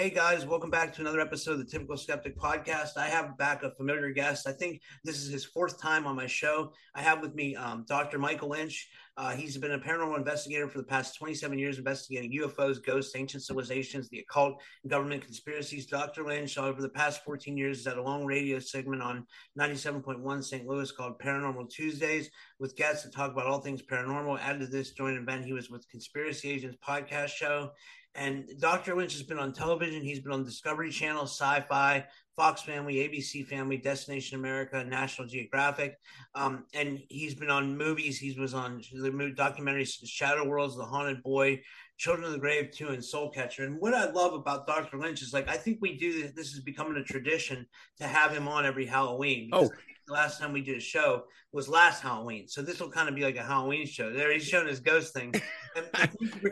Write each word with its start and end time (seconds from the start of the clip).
Hey 0.00 0.08
guys, 0.08 0.46
welcome 0.46 0.70
back 0.70 0.94
to 0.94 1.02
another 1.02 1.20
episode 1.20 1.52
of 1.52 1.58
the 1.58 1.64
Typical 1.66 1.94
Skeptic 1.94 2.34
Podcast. 2.34 2.96
I 2.96 3.04
have 3.08 3.36
back 3.36 3.64
a 3.64 3.70
familiar 3.70 4.10
guest. 4.12 4.48
I 4.48 4.52
think 4.52 4.80
this 5.04 5.18
is 5.18 5.30
his 5.30 5.44
fourth 5.44 5.78
time 5.78 6.06
on 6.06 6.16
my 6.16 6.26
show. 6.26 6.72
I 6.94 7.02
have 7.02 7.20
with 7.20 7.34
me 7.34 7.54
um, 7.54 7.84
Dr. 7.86 8.18
Michael 8.18 8.48
Lynch. 8.48 8.88
Uh, 9.16 9.30
he's 9.30 9.56
been 9.58 9.72
a 9.72 9.78
paranormal 9.78 10.16
investigator 10.16 10.68
for 10.68 10.78
the 10.78 10.84
past 10.84 11.16
27 11.18 11.58
years, 11.58 11.78
investigating 11.78 12.32
UFOs, 12.40 12.82
ghosts, 12.84 13.14
ancient 13.16 13.42
civilizations, 13.42 14.08
the 14.08 14.20
occult, 14.20 14.60
government 14.86 15.24
conspiracies. 15.24 15.86
Dr. 15.86 16.24
Lynch, 16.24 16.56
over 16.56 16.80
the 16.80 16.88
past 16.88 17.24
14 17.24 17.56
years, 17.56 17.78
has 17.78 17.86
had 17.86 17.98
a 17.98 18.02
long 18.02 18.24
radio 18.24 18.58
segment 18.58 19.02
on 19.02 19.26
97.1 19.58 20.44
St. 20.44 20.66
Louis 20.66 20.92
called 20.92 21.18
Paranormal 21.18 21.68
Tuesdays 21.70 22.30
with 22.58 22.76
guests 22.76 23.02
to 23.02 23.10
talk 23.10 23.32
about 23.32 23.46
all 23.46 23.60
things 23.60 23.82
paranormal. 23.82 24.40
Added 24.40 24.60
to 24.60 24.66
this 24.66 24.92
joint 24.92 25.18
event, 25.18 25.44
he 25.44 25.52
was 25.52 25.70
with 25.70 25.88
Conspiracy 25.88 26.50
Agents 26.50 26.78
podcast 26.86 27.28
show 27.28 27.70
and 28.14 28.48
Dr. 28.58 28.96
Lynch 28.96 29.12
has 29.12 29.22
been 29.22 29.38
on 29.38 29.52
television. 29.52 30.02
He's 30.02 30.20
been 30.20 30.32
on 30.32 30.44
Discovery 30.44 30.90
Channel, 30.90 31.24
SyFy, 31.24 32.04
Fox 32.36 32.62
Family, 32.62 32.96
ABC 32.96 33.46
Family, 33.46 33.76
Destination 33.76 34.38
America, 34.38 34.82
National 34.84 35.28
Geographic. 35.28 35.96
Um, 36.34 36.64
and 36.74 36.98
he's 37.08 37.34
been 37.34 37.50
on 37.50 37.76
movies. 37.76 38.18
He 38.18 38.38
was 38.38 38.54
on 38.54 38.82
the 38.92 39.10
documentaries 39.36 39.98
Shadow 40.04 40.46
Worlds, 40.46 40.76
The 40.76 40.84
Haunted 40.84 41.22
Boy, 41.22 41.60
Children 41.98 42.26
of 42.26 42.32
the 42.32 42.38
Grave 42.38 42.70
2, 42.72 42.88
and 42.88 43.04
Soul 43.04 43.30
Catcher. 43.30 43.64
And 43.64 43.78
what 43.78 43.94
I 43.94 44.10
love 44.10 44.32
about 44.32 44.66
Dr. 44.66 44.98
Lynch 44.98 45.22
is 45.22 45.32
like, 45.32 45.48
I 45.48 45.56
think 45.56 45.78
we 45.80 45.98
do 45.98 46.22
this, 46.22 46.32
this 46.32 46.52
is 46.54 46.60
becoming 46.60 46.96
a 46.96 47.04
tradition 47.04 47.66
to 47.98 48.06
have 48.06 48.32
him 48.32 48.48
on 48.48 48.64
every 48.64 48.86
Halloween. 48.86 49.50
Oh, 49.52 49.68
the 50.10 50.14
last 50.14 50.40
time 50.40 50.52
we 50.52 50.60
did 50.60 50.76
a 50.76 50.80
show 50.80 51.24
was 51.52 51.68
last 51.68 52.02
Halloween. 52.02 52.48
So 52.48 52.62
this 52.62 52.80
will 52.80 52.90
kind 52.90 53.08
of 53.08 53.14
be 53.14 53.22
like 53.22 53.36
a 53.36 53.42
Halloween 53.42 53.86
show. 53.86 54.12
There 54.12 54.32
he's 54.32 54.44
showing 54.44 54.66
his 54.66 54.80
ghost 54.80 55.14
thing. 55.14 55.34
And, 55.76 55.88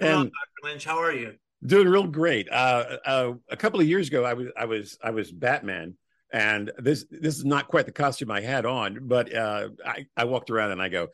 and, 0.00 0.14
on, 0.14 0.24
Dr. 0.26 0.32
Lynch. 0.62 0.84
How 0.84 0.98
are 0.98 1.12
you? 1.12 1.34
Doing 1.64 1.89
real 1.89 2.07
great. 2.07 2.48
Uh, 2.51 2.98
uh, 3.05 3.33
a 3.51 3.57
couple 3.57 3.80
of 3.80 3.86
years 3.86 4.08
ago, 4.08 4.24
I 4.24 4.35
was 4.35 4.48
I 4.57 4.64
was 4.67 4.98
I 5.02 5.11
was 5.11 5.33
Batman, 5.33 5.96
and 6.33 6.70
this 6.79 7.05
this 7.11 7.36
is 7.36 7.45
not 7.45 7.67
quite 7.67 7.86
the 7.86 7.92
costume 7.92 8.30
I 8.30 8.41
had 8.41 8.64
on, 8.64 9.01
but 9.08 9.35
uh, 9.35 9.70
I 9.85 10.07
I 10.17 10.24
walked 10.24 10.51
around 10.51 10.70
and 10.70 10.80
I 10.80 10.89
go, 10.89 11.08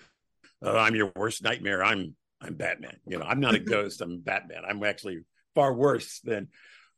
oh, 0.61 0.77
"I'm 0.77 0.95
your 0.95 1.13
worst 1.17 1.43
nightmare. 1.43 1.83
I'm 1.83 2.15
I'm 2.43 2.55
Batman. 2.55 2.99
You 3.07 3.19
know, 3.19 3.25
I'm 3.25 3.41
not 3.41 3.55
a 3.55 3.59
ghost. 3.61 4.03
I'm 4.03 4.21
Batman. 4.21 4.65
I'm 4.69 4.85
actually 4.85 5.21
far 5.55 5.73
worse 5.73 6.21
than." 6.21 6.49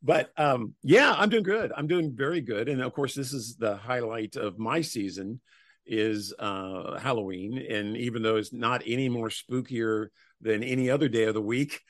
But 0.03 0.31
um, 0.37 0.75
yeah, 0.83 1.15
I'm 1.17 1.29
doing 1.29 1.45
good. 1.45 1.73
I'm 1.77 1.87
doing 1.87 2.15
very 2.17 2.41
good, 2.41 2.69
and 2.69 2.83
of 2.83 2.93
course, 2.95 3.15
this 3.15 3.33
is 3.33 3.57
the 3.57 3.77
highlight 3.77 4.35
of 4.35 4.59
my 4.59 4.81
season 4.81 5.41
is 5.87 6.35
uh, 6.39 6.99
Halloween, 6.99 7.59
and 7.59 7.97
even 7.97 8.23
though 8.23 8.37
it's 8.37 8.53
not 8.53 8.83
any 8.87 9.09
more 9.09 9.29
spookier 9.29 10.09
than 10.41 10.63
any 10.63 10.91
other 10.91 11.09
day 11.09 11.25
of 11.25 11.35
the 11.35 11.43
week. 11.43 11.81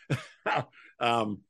um, 1.01 1.41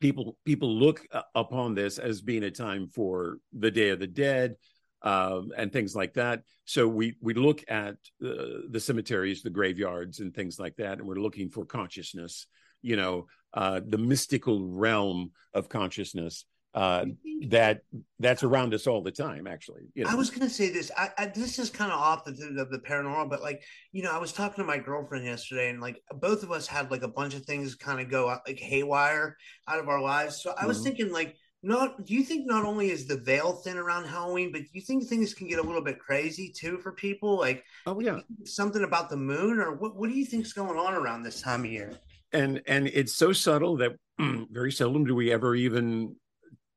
people 0.00 0.36
people 0.44 0.72
look 0.74 1.06
uh, 1.12 1.22
upon 1.34 1.74
this 1.74 1.98
as 1.98 2.20
being 2.20 2.44
a 2.44 2.50
time 2.50 2.88
for 2.88 3.38
the 3.52 3.70
Day 3.70 3.90
of 3.90 3.98
the 3.98 4.06
Dead 4.06 4.56
um, 5.02 5.50
and 5.56 5.72
things 5.72 5.94
like 5.94 6.14
that. 6.14 6.42
So 6.64 6.88
we 6.88 7.16
we 7.20 7.34
look 7.34 7.64
at 7.68 7.96
uh, 8.24 8.66
the 8.70 8.80
cemeteries, 8.80 9.42
the 9.42 9.50
graveyards, 9.50 10.20
and 10.20 10.34
things 10.34 10.58
like 10.58 10.76
that, 10.76 10.98
and 10.98 11.06
we're 11.06 11.16
looking 11.16 11.50
for 11.50 11.64
consciousness. 11.64 12.46
You 12.82 12.96
know, 12.96 13.26
uh, 13.54 13.80
the 13.86 13.98
mystical 13.98 14.68
realm 14.68 15.32
of 15.52 15.68
consciousness 15.68 16.44
uh, 16.74 17.06
that 17.48 17.80
that's 18.18 18.42
around 18.42 18.74
us 18.74 18.86
all 18.86 19.02
the 19.02 19.10
time. 19.10 19.46
Actually, 19.46 19.82
you 19.94 20.04
know? 20.04 20.10
I 20.10 20.14
was 20.14 20.30
going 20.30 20.46
to 20.46 20.54
say 20.54 20.70
this. 20.70 20.90
I, 20.96 21.10
I, 21.16 21.26
this 21.26 21.58
is 21.58 21.70
kind 21.70 21.90
of 21.90 21.98
off 21.98 22.24
the, 22.24 22.32
the 22.32 22.66
the 22.70 22.78
paranormal, 22.78 23.30
but 23.30 23.42
like 23.42 23.62
you 23.92 24.02
know, 24.02 24.10
I 24.10 24.18
was 24.18 24.32
talking 24.32 24.62
to 24.62 24.66
my 24.66 24.78
girlfriend 24.78 25.24
yesterday, 25.24 25.70
and 25.70 25.80
like 25.80 26.00
both 26.20 26.42
of 26.42 26.52
us 26.52 26.66
had 26.66 26.90
like 26.90 27.02
a 27.02 27.08
bunch 27.08 27.34
of 27.34 27.44
things 27.44 27.74
kind 27.74 28.00
of 28.00 28.10
go 28.10 28.28
out, 28.28 28.40
like 28.46 28.58
haywire 28.58 29.36
out 29.66 29.78
of 29.78 29.88
our 29.88 30.00
lives. 30.00 30.42
So 30.42 30.54
I 30.60 30.66
was 30.66 30.78
mm-hmm. 30.78 30.84
thinking 30.84 31.12
like. 31.12 31.36
Not 31.60 32.04
do 32.04 32.14
you 32.14 32.22
think 32.22 32.46
not 32.46 32.64
only 32.64 32.92
is 32.92 33.08
the 33.08 33.18
veil 33.18 33.52
thin 33.52 33.78
around 33.78 34.04
Halloween, 34.04 34.52
but 34.52 34.60
do 34.60 34.68
you 34.74 34.80
think 34.80 35.08
things 35.08 35.34
can 35.34 35.48
get 35.48 35.58
a 35.58 35.62
little 35.62 35.82
bit 35.82 35.98
crazy 35.98 36.54
too 36.56 36.78
for 36.78 36.92
people? 36.92 37.36
Like, 37.36 37.64
oh 37.84 37.98
yeah, 37.98 38.20
something 38.44 38.84
about 38.84 39.10
the 39.10 39.16
moon, 39.16 39.58
or 39.58 39.74
what? 39.74 39.96
What 39.96 40.08
do 40.08 40.14
you 40.14 40.24
think's 40.24 40.52
going 40.52 40.78
on 40.78 40.94
around 40.94 41.24
this 41.24 41.42
time 41.42 41.64
of 41.64 41.72
year? 41.72 41.94
And 42.32 42.62
and 42.68 42.86
it's 42.86 43.16
so 43.16 43.32
subtle 43.32 43.76
that 43.78 43.96
very 44.20 44.70
seldom 44.70 45.04
do 45.04 45.16
we 45.16 45.32
ever 45.32 45.56
even 45.56 46.14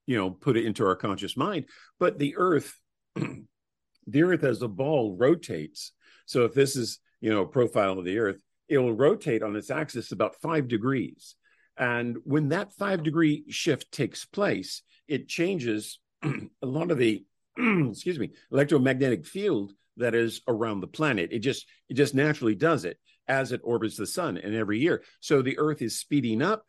you 0.06 0.17
know 0.17 0.29
put 0.29 0.57
it 0.57 0.66
into 0.66 0.85
our 0.85 0.95
conscious 0.95 1.38
mind. 1.38 1.66
But 2.00 2.19
the 2.19 2.35
earth 2.38 2.73
the 3.16 4.23
earth 4.23 4.44
as 4.44 4.62
a 4.62 4.67
ball 4.67 5.16
rotates. 5.17 5.91
So 6.25 6.45
if 6.45 6.53
this 6.53 6.75
is 6.75 7.00
you 7.19 7.29
know 7.29 7.41
a 7.41 7.47
profile 7.47 8.00
of 8.00 8.06
the 8.06 8.19
earth 8.19 8.41
it 8.67 8.78
will 8.78 8.94
rotate 8.94 9.44
on 9.44 9.56
its 9.56 9.69
axis 9.69 10.12
about 10.12 10.35
five 10.41 10.67
degrees. 10.67 11.35
And 11.78 12.17
when 12.23 12.50
that 12.50 12.73
five 12.73 13.03
degree 13.03 13.44
shift 13.50 13.91
takes 13.91 14.25
place 14.25 14.84
it 15.07 15.28
changes 15.28 16.00
a 16.23 16.66
lot 16.66 16.91
of 16.91 16.97
the 16.97 17.23
excuse 17.57 18.18
me 18.18 18.31
electromagnetic 18.51 19.25
field 19.25 19.73
that 19.97 20.16
is 20.16 20.41
around 20.47 20.79
the 20.79 20.88
planet. 20.88 21.29
It 21.31 21.39
just 21.39 21.66
it 21.89 21.95
just 21.95 22.16
naturally 22.16 22.56
does 22.56 22.85
it 22.85 22.97
as 23.28 23.51
it 23.51 23.62
orbits 23.63 23.97
the 23.97 24.07
sun 24.07 24.38
and 24.38 24.56
every 24.56 24.79
year. 24.79 25.03
So 25.19 25.41
the 25.41 25.57
earth 25.59 25.81
is 25.81 26.00
speeding 26.00 26.41
up. 26.41 26.66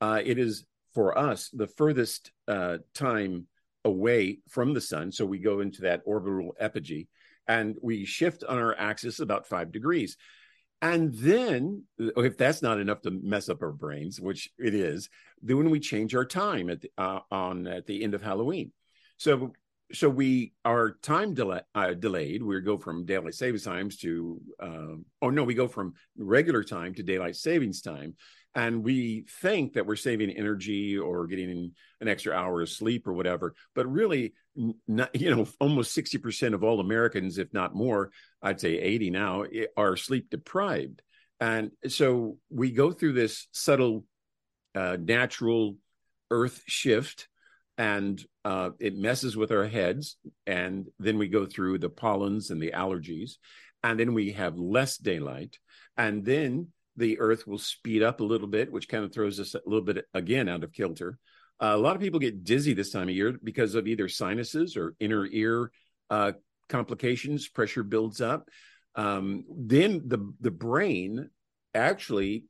Uh, 0.00 0.20
it 0.24 0.38
is 0.38 0.64
for 0.94 1.16
us 1.18 1.50
the 1.52 1.66
furthest 1.66 2.32
uh, 2.48 2.78
time 2.94 3.46
away 3.84 4.38
from 4.48 4.72
the 4.74 4.80
sun. 4.80 5.12
So 5.12 5.26
we 5.26 5.38
go 5.38 5.60
into 5.60 5.82
that 5.82 6.02
orbital 6.06 6.54
apogee 6.58 7.08
and 7.46 7.76
we 7.82 8.04
shift 8.04 8.44
on 8.44 8.58
our 8.58 8.74
axis 8.78 9.20
about 9.20 9.46
five 9.46 9.72
degrees. 9.72 10.16
And 10.82 11.14
then, 11.14 11.84
if 11.98 12.36
that's 12.36 12.60
not 12.60 12.78
enough 12.78 13.00
to 13.02 13.10
mess 13.10 13.48
up 13.48 13.62
our 13.62 13.72
brains, 13.72 14.20
which 14.20 14.50
it 14.58 14.74
is, 14.74 15.08
then 15.40 15.70
we 15.70 15.80
change 15.80 16.14
our 16.14 16.26
time 16.26 16.68
at 16.68 16.82
the, 16.82 16.90
uh, 16.98 17.20
on 17.30 17.66
at 17.66 17.86
the 17.86 18.02
end 18.04 18.12
of 18.12 18.22
Halloween, 18.22 18.70
so 19.16 19.52
so 19.92 20.08
we 20.08 20.52
are 20.64 20.96
time 21.02 21.34
delay, 21.34 21.60
uh, 21.74 21.94
delayed. 21.94 22.42
We 22.42 22.60
go 22.60 22.78
from 22.78 23.04
daylight 23.04 23.34
savings 23.34 23.64
times 23.64 23.96
to 23.98 24.40
uh, 24.60 24.96
oh 25.22 25.30
no, 25.30 25.44
we 25.44 25.54
go 25.54 25.68
from 25.68 25.94
regular 26.18 26.64
time 26.64 26.94
to 26.94 27.02
daylight 27.02 27.36
savings 27.36 27.80
time, 27.80 28.14
and 28.54 28.84
we 28.84 29.26
think 29.40 29.72
that 29.72 29.86
we're 29.86 29.96
saving 29.96 30.30
energy 30.30 30.96
or 30.96 31.26
getting 31.26 31.72
an 32.00 32.08
extra 32.08 32.34
hour 32.34 32.62
of 32.62 32.68
sleep 32.68 33.06
or 33.06 33.12
whatever 33.12 33.54
but 33.74 33.90
really 33.90 34.34
not, 34.86 35.14
you 35.14 35.34
know 35.34 35.46
almost 35.60 35.96
60% 35.96 36.54
of 36.54 36.62
all 36.62 36.80
americans 36.80 37.38
if 37.38 37.52
not 37.52 37.74
more 37.74 38.10
i'd 38.42 38.60
say 38.60 38.78
80 38.78 39.10
now 39.10 39.44
are 39.76 39.96
sleep 39.96 40.30
deprived. 40.30 41.02
And 41.40 41.72
so 41.88 42.38
we 42.50 42.70
go 42.70 42.92
through 42.92 43.14
this 43.14 43.48
subtle 43.52 44.04
uh, 44.74 44.96
natural 45.00 45.76
earth 46.30 46.62
shift 46.66 47.28
and 47.76 48.24
uh, 48.44 48.70
it 48.78 48.96
messes 48.96 49.36
with 49.36 49.50
our 49.50 49.66
heads 49.66 50.16
and 50.46 50.86
then 50.98 51.18
we 51.18 51.28
go 51.28 51.44
through 51.44 51.78
the 51.78 51.88
pollens 51.88 52.50
and 52.50 52.62
the 52.62 52.72
allergies 52.72 53.32
and 53.82 53.98
then 53.98 54.14
we 54.14 54.32
have 54.32 54.56
less 54.56 54.96
daylight 54.96 55.58
and 55.96 56.24
then 56.24 56.68
the 56.96 57.18
earth 57.18 57.46
will 57.46 57.58
speed 57.58 58.02
up 58.02 58.20
a 58.20 58.24
little 58.24 58.46
bit, 58.46 58.70
which 58.70 58.88
kind 58.88 59.04
of 59.04 59.12
throws 59.12 59.40
us 59.40 59.54
a 59.54 59.60
little 59.66 59.84
bit 59.84 60.04
again 60.14 60.48
out 60.48 60.64
of 60.64 60.72
kilter. 60.72 61.18
Uh, 61.60 61.72
a 61.74 61.78
lot 61.78 61.96
of 61.96 62.02
people 62.02 62.20
get 62.20 62.44
dizzy 62.44 62.74
this 62.74 62.90
time 62.90 63.08
of 63.08 63.14
year 63.14 63.38
because 63.42 63.74
of 63.74 63.86
either 63.86 64.08
sinuses 64.08 64.76
or 64.76 64.94
inner 65.00 65.26
ear 65.26 65.70
uh, 66.10 66.32
complications. 66.68 67.48
Pressure 67.48 67.82
builds 67.82 68.20
up. 68.20 68.48
Um, 68.96 69.44
then 69.48 70.02
the 70.06 70.32
the 70.40 70.50
brain 70.50 71.30
actually, 71.74 72.44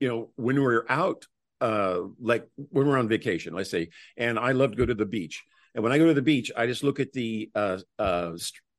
you 0.00 0.08
know, 0.08 0.30
when 0.36 0.62
we're 0.62 0.86
out 0.88 1.26
uh, 1.60 2.00
like 2.20 2.46
when 2.56 2.88
we're 2.88 2.98
on 2.98 3.08
vacation, 3.08 3.54
let's 3.54 3.70
say, 3.70 3.90
and 4.16 4.38
I 4.38 4.52
love 4.52 4.72
to 4.72 4.76
go 4.76 4.84
to 4.84 4.94
the 4.94 5.06
beach. 5.06 5.44
And 5.74 5.82
when 5.82 5.92
I 5.92 5.98
go 5.98 6.06
to 6.06 6.14
the 6.14 6.20
beach, 6.20 6.50
I 6.56 6.66
just 6.66 6.82
look 6.82 7.00
at 7.00 7.12
the 7.12 7.50
uh, 7.54 7.78
uh, 7.98 8.32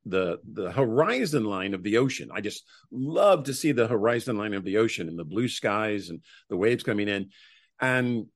the 0.05 0.39
the 0.51 0.71
horizon 0.71 1.45
line 1.45 1.73
of 1.73 1.83
the 1.83 1.97
ocean. 1.97 2.29
I 2.33 2.41
just 2.41 2.63
love 2.91 3.45
to 3.45 3.53
see 3.53 3.71
the 3.71 3.87
horizon 3.87 4.37
line 4.37 4.53
of 4.53 4.63
the 4.63 4.77
ocean 4.77 5.07
and 5.07 5.17
the 5.17 5.23
blue 5.23 5.47
skies 5.47 6.09
and 6.09 6.21
the 6.49 6.57
waves 6.57 6.83
coming 6.83 7.07
in. 7.07 7.29
And 7.79 8.27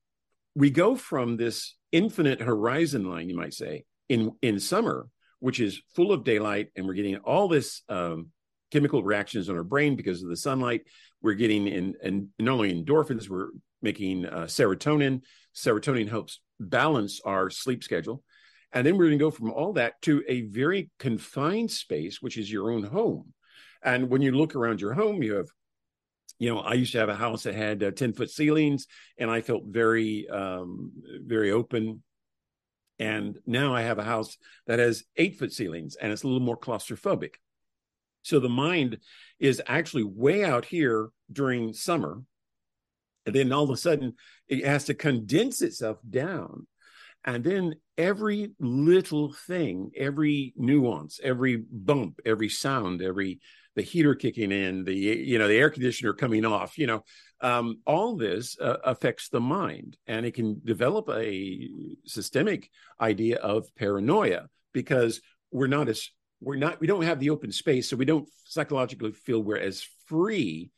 we 0.56 0.70
go 0.70 0.96
from 0.96 1.38
this 1.38 1.76
infinite 1.92 2.42
horizon 2.42 3.10
line, 3.10 3.30
you 3.30 3.36
might 3.36 3.54
say, 3.54 3.86
in 4.10 4.32
in 4.42 4.60
summer, 4.60 5.08
which 5.40 5.60
is 5.60 5.82
full 5.96 6.12
of 6.12 6.24
daylight, 6.24 6.70
and 6.76 6.88
we're 6.88 6.94
getting 6.94 7.18
all 7.18 7.48
this 7.48 7.82
um, 7.90 8.28
chemical 8.72 9.04
reactions 9.04 9.50
in 9.50 9.56
our 9.56 9.64
brain 9.64 9.96
because 9.96 10.24
of 10.24 10.30
the 10.30 10.38
sunlight. 10.38 10.82
We're 11.22 11.34
getting 11.34 11.68
in 11.68 11.96
and 12.04 12.30
not 12.40 12.54
only 12.54 12.74
endorphins, 12.74 13.30
we're 13.30 13.50
making 13.82 14.26
uh, 14.26 14.46
serotonin. 14.46 15.22
Serotonin 15.56 16.10
helps 16.10 16.40
balance 16.60 17.22
our 17.24 17.50
sleep 17.50 17.84
schedule. 17.84 18.24
And 18.74 18.86
then 18.86 18.98
we're 18.98 19.06
going 19.06 19.18
to 19.18 19.24
go 19.26 19.32
from 19.32 19.52
all 19.52 19.74
that 19.74 20.02
to 20.04 20.24
a 20.28 20.42
very 20.42 20.90
confined 21.00 21.72
space, 21.72 22.22
which 22.22 22.38
is 22.38 22.52
your 22.52 22.72
own 22.72 22.84
home. 22.84 23.34
And 23.82 24.10
when 24.10 24.22
you 24.22 24.32
look 24.32 24.56
around 24.56 24.82
your 24.82 24.94
home, 24.94 25.24
you 25.24 25.36
have, 25.36 25.48
you 26.40 26.54
know, 26.54 26.60
I 26.60 26.74
used 26.74 26.92
to 26.92 27.00
have 27.00 27.10
a 27.10 27.16
house 27.16 27.44
that 27.44 27.56
had 27.56 27.84
uh, 27.84 27.92
10 27.92 28.14
foot 28.14 28.30
ceilings 28.30 28.88
and 29.18 29.32
I 29.32 29.42
felt 29.42 29.64
very, 29.66 30.28
um, 30.30 30.92
very 31.24 31.52
open. 31.52 32.04
And 33.00 33.38
now 33.46 33.74
I 33.74 33.84
have 33.84 34.00
a 34.00 34.04
house 34.04 34.38
that 34.66 34.80
has 34.80 35.04
eight 35.16 35.38
foot 35.38 35.54
ceilings 35.54 35.96
and 35.96 36.12
it's 36.12 36.24
a 36.24 36.28
little 36.28 36.42
more 36.42 36.58
claustrophobic. 36.58 37.36
So 38.24 38.40
the 38.40 38.50
mind 38.50 38.98
is 39.40 39.62
actually 39.68 40.04
way 40.04 40.44
out 40.44 40.66
here 40.66 41.10
during 41.32 41.72
summer. 41.74 42.22
And 43.26 43.34
then 43.34 43.54
all 43.54 43.64
of 43.64 43.70
a 43.70 43.78
sudden 43.78 44.16
it 44.48 44.66
has 44.66 44.86
to 44.86 44.94
condense 44.94 45.62
itself 45.62 46.00
down 46.08 46.68
and 47.26 47.44
then 47.44 47.76
every 47.98 48.52
little 48.60 49.34
thing, 49.34 49.92
every 49.96 50.54
nuance, 50.56 51.20
every 51.24 51.58
bump, 51.58 52.20
every 52.26 52.50
sound, 52.50 53.02
every 53.02 53.40
the 53.76 53.84
heater 53.84 54.16
kicking 54.16 54.52
in, 54.52 54.84
the 54.84 54.94
you 54.94 55.38
know 55.38 55.48
the 55.48 55.56
air 55.56 55.70
conditioner 55.70 56.14
coming 56.14 56.46
off, 56.46 56.78
you 56.78 56.88
know, 56.88 57.04
um, 57.42 57.78
all 57.86 58.16
this 58.16 58.58
uh, 58.60 58.78
affects 58.84 59.30
the 59.30 59.40
mind, 59.40 59.98
and 60.08 60.26
it 60.26 60.34
can 60.34 60.60
develop 60.66 61.08
a 61.10 61.70
systemic 62.06 62.70
idea 63.00 63.38
of 63.38 63.68
paranoia 63.76 64.48
because 64.74 65.22
we're 65.52 65.68
not 65.68 65.90
as 65.90 66.10
we're 66.42 66.56
not 66.56 66.80
we 66.80 66.88
don't 66.88 67.04
have 67.04 67.20
the 67.20 67.30
open 67.30 67.52
space, 67.52 67.90
so 67.90 67.96
we 67.96 68.06
don't 68.06 68.28
psychologically 68.46 69.12
feel 69.12 69.44
we're 69.44 69.58
as 69.58 69.86
free 70.08 70.72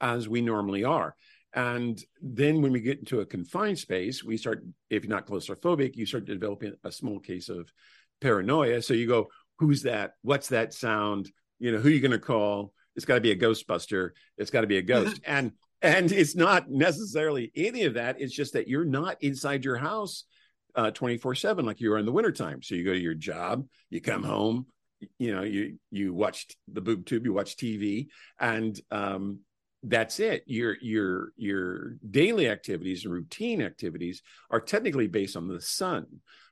as 0.00 0.28
we 0.28 0.42
normally 0.42 0.84
are. 0.84 1.14
And 1.54 2.02
then 2.20 2.62
when 2.62 2.72
we 2.72 2.80
get 2.80 2.98
into 2.98 3.20
a 3.20 3.26
confined 3.26 3.78
space, 3.78 4.24
we 4.24 4.36
start, 4.36 4.64
if 4.88 5.04
you're 5.04 5.14
not 5.14 5.26
claustrophobic, 5.26 5.96
you 5.96 6.06
start 6.06 6.24
developing 6.24 6.74
a 6.82 6.90
small 6.90 7.18
case 7.20 7.48
of 7.48 7.70
paranoia. 8.20 8.80
So 8.80 8.94
you 8.94 9.06
go, 9.06 9.28
who's 9.58 9.82
that? 9.82 10.12
What's 10.22 10.48
that 10.48 10.72
sound? 10.72 11.30
You 11.58 11.72
know, 11.72 11.78
who 11.78 11.88
are 11.88 11.92
you 11.92 12.00
going 12.00 12.12
to 12.12 12.18
call? 12.18 12.72
It's 12.96 13.04
got 13.04 13.16
to 13.16 13.20
be 13.20 13.32
a 13.32 13.36
Ghostbuster. 13.36 14.10
It's 14.38 14.50
got 14.50 14.62
to 14.62 14.66
be 14.66 14.78
a 14.78 14.82
ghost. 14.82 15.20
and 15.24 15.52
and 15.82 16.12
it's 16.12 16.36
not 16.36 16.70
necessarily 16.70 17.50
any 17.56 17.84
of 17.84 17.94
that. 17.94 18.20
It's 18.20 18.34
just 18.34 18.52
that 18.52 18.68
you're 18.68 18.84
not 18.84 19.16
inside 19.20 19.64
your 19.64 19.76
house 19.76 20.24
uh, 20.74 20.90
24 20.90 21.34
7 21.34 21.66
like 21.66 21.80
you 21.80 21.92
are 21.92 21.98
in 21.98 22.06
the 22.06 22.12
wintertime. 22.12 22.62
So 22.62 22.74
you 22.74 22.84
go 22.84 22.92
to 22.92 22.98
your 22.98 23.14
job, 23.14 23.66
you 23.90 24.00
come 24.00 24.22
home, 24.22 24.66
you 25.18 25.34
know, 25.34 25.42
you 25.42 25.78
you 25.90 26.14
watch 26.14 26.46
the 26.68 26.80
boob 26.80 27.06
tube, 27.06 27.24
you 27.24 27.32
watch 27.32 27.56
TV, 27.56 28.08
and 28.38 28.78
um, 28.90 29.40
that's 29.82 30.20
it. 30.20 30.44
Your 30.46 30.76
your 30.80 31.32
your 31.36 31.96
daily 32.08 32.48
activities 32.48 33.04
and 33.04 33.12
routine 33.12 33.60
activities 33.60 34.22
are 34.50 34.60
technically 34.60 35.08
based 35.08 35.36
on 35.36 35.48
the 35.48 35.60
sun. 35.60 36.06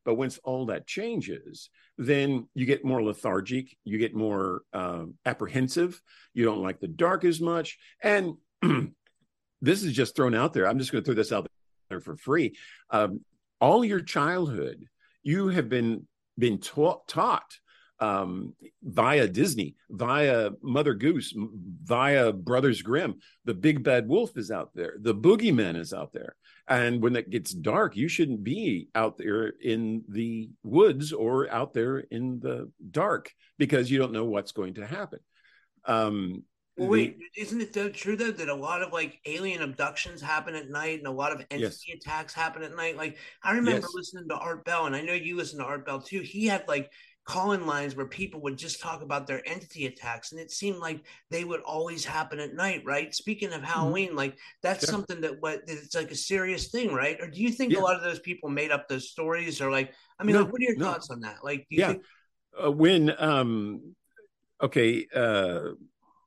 But 0.05 0.15
once 0.15 0.39
all 0.45 0.67
that 0.67 0.87
changes 0.87 1.69
then 1.99 2.49
you 2.55 2.65
get 2.65 2.83
more 2.83 3.03
lethargic 3.03 3.77
you 3.85 3.99
get 3.99 4.15
more 4.15 4.63
um, 4.73 5.15
apprehensive 5.27 6.01
you 6.33 6.47
don't 6.47 6.63
like 6.63 6.81
the 6.81 6.89
dark 6.89 7.25
as 7.25 7.41
much. 7.41 7.79
And 8.03 8.35
this 9.61 9.83
is 9.83 9.93
just 9.93 10.17
thrown 10.17 10.35
out 10.35 10.55
there. 10.55 10.67
I'm 10.67 10.79
just 10.79 10.91
going 10.91 11.05
to 11.05 11.07
throw 11.07 11.15
this 11.15 11.33
out 11.33 11.47
there 11.91 12.01
for 12.01 12.17
free. 12.17 12.57
Um, 12.89 13.21
all 13.61 13.85
your 13.85 14.01
childhood 14.01 14.87
you 15.23 15.49
have 15.49 15.69
been 15.69 16.07
been 16.39 16.59
taught 16.59 17.07
taught 17.07 17.59
um, 18.01 18.55
via 18.83 19.29
Disney, 19.29 19.77
via 19.91 20.51
Mother 20.63 20.95
Goose, 20.95 21.35
via 21.37 22.33
Brothers 22.33 22.83
Grimm. 22.83 23.21
The 23.45 23.55
big 23.55 23.83
bad 23.83 24.09
wolf 24.09 24.37
is 24.37 24.51
out 24.51 24.71
there. 24.75 24.95
The 25.01 25.15
boogeyman 25.15 25.77
is 25.77 25.93
out 25.93 26.13
there. 26.13 26.37
And 26.67 27.03
when 27.03 27.17
it 27.17 27.31
gets 27.31 27.53
dark, 27.53 27.97
you 27.97 28.09
shouldn't 28.09 28.45
be 28.45 28.89
out 28.95 29.19
there 29.19 29.49
in 29.49 30.05
the 30.09 30.51
woods 30.63 31.13
or 31.13 31.51
out 31.51 31.75
there 31.75 31.99
in 31.99 32.41
the 32.41 32.71
dark 32.91 33.33
because 33.59 33.91
you 33.91 33.99
don't 33.99 34.13
know 34.13 34.25
what's 34.25 34.53
going 34.53 34.75
to 34.75 34.87
happen. 34.87 35.19
Um, 35.85 36.45
well, 36.77 36.89
wait, 36.89 37.19
the, 37.19 37.43
isn't 37.43 37.61
it 37.61 37.73
though, 37.73 37.91
true 37.91 38.17
though 38.17 38.31
that 38.31 38.49
a 38.49 38.55
lot 38.55 38.81
of 38.81 38.93
like 38.93 39.21
alien 39.27 39.61
abductions 39.61 40.23
happen 40.23 40.55
at 40.55 40.71
night 40.71 40.99
and 40.99 41.07
a 41.07 41.11
lot 41.11 41.33
of 41.33 41.45
entity 41.51 41.85
yes. 41.89 41.97
attacks 41.97 42.33
happen 42.33 42.63
at 42.63 42.75
night? 42.75 42.97
Like 42.97 43.19
I 43.43 43.53
remember 43.53 43.83
yes. 43.83 43.95
listening 43.95 44.29
to 44.29 44.37
Art 44.37 44.65
Bell, 44.65 44.87
and 44.87 44.97
I 44.97 45.03
know 45.03 45.13
you 45.13 45.37
listen 45.37 45.59
to 45.59 45.65
Art 45.65 45.85
Bell 45.85 46.01
too. 46.01 46.21
He 46.21 46.47
had 46.47 46.67
like 46.69 46.91
call-in 47.31 47.65
lines 47.65 47.95
where 47.95 48.07
people 48.07 48.41
would 48.41 48.57
just 48.57 48.81
talk 48.81 49.03
about 49.03 49.25
their 49.25 49.41
entity 49.49 49.87
attacks 49.87 50.33
and 50.33 50.41
it 50.41 50.51
seemed 50.51 50.79
like 50.79 51.05
they 51.31 51.45
would 51.45 51.61
always 51.61 52.05
happen 52.05 52.41
at 52.41 52.55
night 52.55 52.83
right 52.85 53.15
speaking 53.15 53.53
of 53.53 53.61
mm-hmm. 53.61 53.71
halloween 53.71 54.09
mm-hmm. 54.09 54.17
like 54.17 54.37
that's 54.65 54.85
yeah. 54.85 54.91
something 54.91 55.21
that 55.21 55.41
what 55.41 55.63
it's 55.69 55.95
like 55.95 56.11
a 56.11 56.17
serious 56.17 56.69
thing 56.69 56.93
right 56.93 57.21
or 57.21 57.29
do 57.29 57.41
you 57.41 57.51
think 57.51 57.73
yeah. 57.73 57.79
a 57.79 57.83
lot 57.83 57.95
of 57.95 58.03
those 58.03 58.19
people 58.19 58.51
made 58.51 58.73
up 58.73 58.89
those 58.89 59.09
stories 59.09 59.61
or 59.61 59.71
like 59.71 59.93
i 60.19 60.25
mean 60.25 60.35
no, 60.35 60.43
like 60.43 60.53
what 60.53 60.61
are 60.61 60.65
your 60.65 60.77
no. 60.77 60.87
thoughts 60.87 61.09
on 61.09 61.21
that 61.21 61.37
like 61.45 61.65
yeah 61.71 61.93
think- 61.93 62.05
uh, 62.61 62.71
when 62.71 63.15
um 63.23 63.95
okay 64.61 65.07
uh 65.15 65.69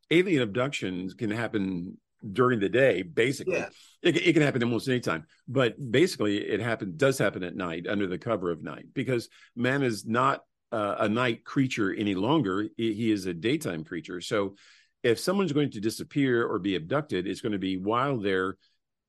alien 0.09 0.41
abductions 0.41 1.13
can 1.13 1.29
happen 1.29 1.97
during 2.31 2.61
the 2.61 2.69
day 2.69 3.01
basically 3.01 3.57
yeah. 3.57 3.67
it, 4.01 4.15
it, 4.15 4.31
can 4.31 4.41
happen 4.41 4.63
almost 4.63 4.88
any 4.88 5.01
time 5.01 5.25
but 5.50 5.75
basically 5.91 6.38
it 6.38 6.61
happen 6.61 6.94
does 6.95 7.17
happen 7.17 7.44
at 7.44 7.57
night 7.57 7.88
under 7.89 8.07
the 8.07 8.17
cover 8.17 8.50
of 8.50 8.63
night 8.63 8.85
because 8.94 9.27
man 9.57 9.83
is 9.83 10.05
not 10.05 10.44
uh, 10.73 10.95
a 11.01 11.07
night 11.07 11.45
creature 11.45 11.93
any 11.93 12.15
longer. 12.15 12.67
He 12.75 13.11
is 13.11 13.27
a 13.27 13.33
daytime 13.33 13.83
creature. 13.83 14.19
So 14.21 14.55
if 15.03 15.19
someone's 15.19 15.53
going 15.53 15.69
to 15.71 15.79
disappear 15.79 16.45
or 16.45 16.57
be 16.57 16.75
abducted, 16.75 17.27
it's 17.27 17.41
going 17.41 17.51
to 17.51 17.59
be 17.59 17.77
while 17.77 18.17
they're 18.17 18.57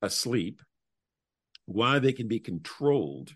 asleep, 0.01 0.61
while 1.65 1.99
they 1.99 2.13
can 2.13 2.27
be 2.27 2.39
controlled, 2.39 3.33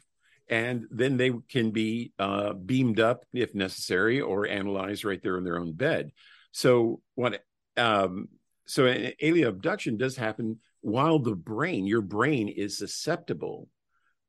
and 0.47 0.85
then 0.91 1.17
they 1.17 1.31
can 1.49 1.71
be 1.71 2.13
uh, 2.19 2.53
beamed 2.53 2.99
up 2.99 3.25
if 3.33 3.55
necessary 3.55 4.21
or 4.21 4.47
analyzed 4.47 5.05
right 5.05 5.21
there 5.23 5.37
in 5.37 5.43
their 5.43 5.57
own 5.57 5.73
bed. 5.73 6.11
So 6.51 7.01
what? 7.15 7.43
Um, 7.77 8.27
so 8.67 8.85
an 8.85 9.13
alien 9.19 9.47
abduction 9.47 9.97
does 9.97 10.15
happen 10.15 10.59
while 10.81 11.17
the 11.17 11.35
brain, 11.35 11.87
your 11.87 12.01
brain, 12.01 12.47
is 12.47 12.77
susceptible 12.77 13.67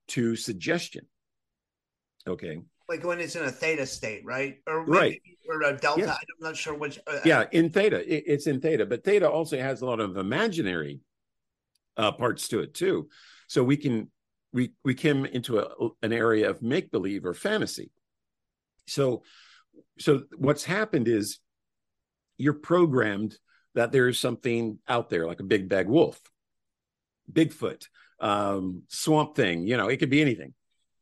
to 0.09 0.37
suggestion. 0.37 1.07
Okay 2.27 2.61
like 2.91 3.05
when 3.05 3.21
it's 3.21 3.37
in 3.37 3.45
a 3.45 3.51
theta 3.51 3.87
state, 3.87 4.23
right? 4.25 4.57
Or 4.67 4.85
right. 4.85 5.23
Or 5.49 5.63
a 5.63 5.77
delta. 5.77 6.01
Yes. 6.01 6.19
I'm 6.19 6.47
not 6.49 6.57
sure 6.57 6.75
which. 6.75 6.99
Uh, 7.07 7.21
yeah, 7.25 7.45
in 7.53 7.71
theta, 7.71 8.03
it's 8.07 8.49
in 8.49 8.61
theta, 8.61 8.85
but 8.85 9.05
theta 9.05 9.31
also 9.31 9.57
has 9.59 9.81
a 9.81 9.87
lot 9.87 10.01
of 10.01 10.17
imaginary 10.17 11.01
uh, 11.97 12.11
parts 12.11 12.49
to 12.49 12.61
it 12.61 12.75
too. 12.75 13.09
So 13.47 13.63
we 13.63 13.77
can 13.77 14.11
we 14.53 14.73
we 14.85 14.95
come 14.95 15.25
into 15.25 15.61
a, 15.61 15.69
an 16.03 16.13
area 16.13 16.51
of 16.51 16.63
make 16.63 16.91
believe 16.91 17.25
or 17.25 17.33
fantasy. 17.33 17.93
So 18.89 19.23
so 20.01 20.25
what's 20.37 20.65
happened 20.65 21.07
is 21.07 21.39
you're 22.39 22.55
programmed 22.55 23.39
that 23.77 23.93
there 23.93 24.09
is 24.09 24.19
something 24.19 24.79
out 24.89 25.11
there 25.11 25.27
like 25.27 25.39
a 25.39 25.45
big 25.45 25.69
bag 25.69 25.87
wolf, 25.87 26.21
Bigfoot, 27.33 27.87
um, 28.19 28.83
swamp 28.89 29.37
thing. 29.37 29.65
You 29.65 29.77
know, 29.77 29.87
it 29.87 29.99
could 29.99 30.11
be 30.11 30.21
anything. 30.21 30.55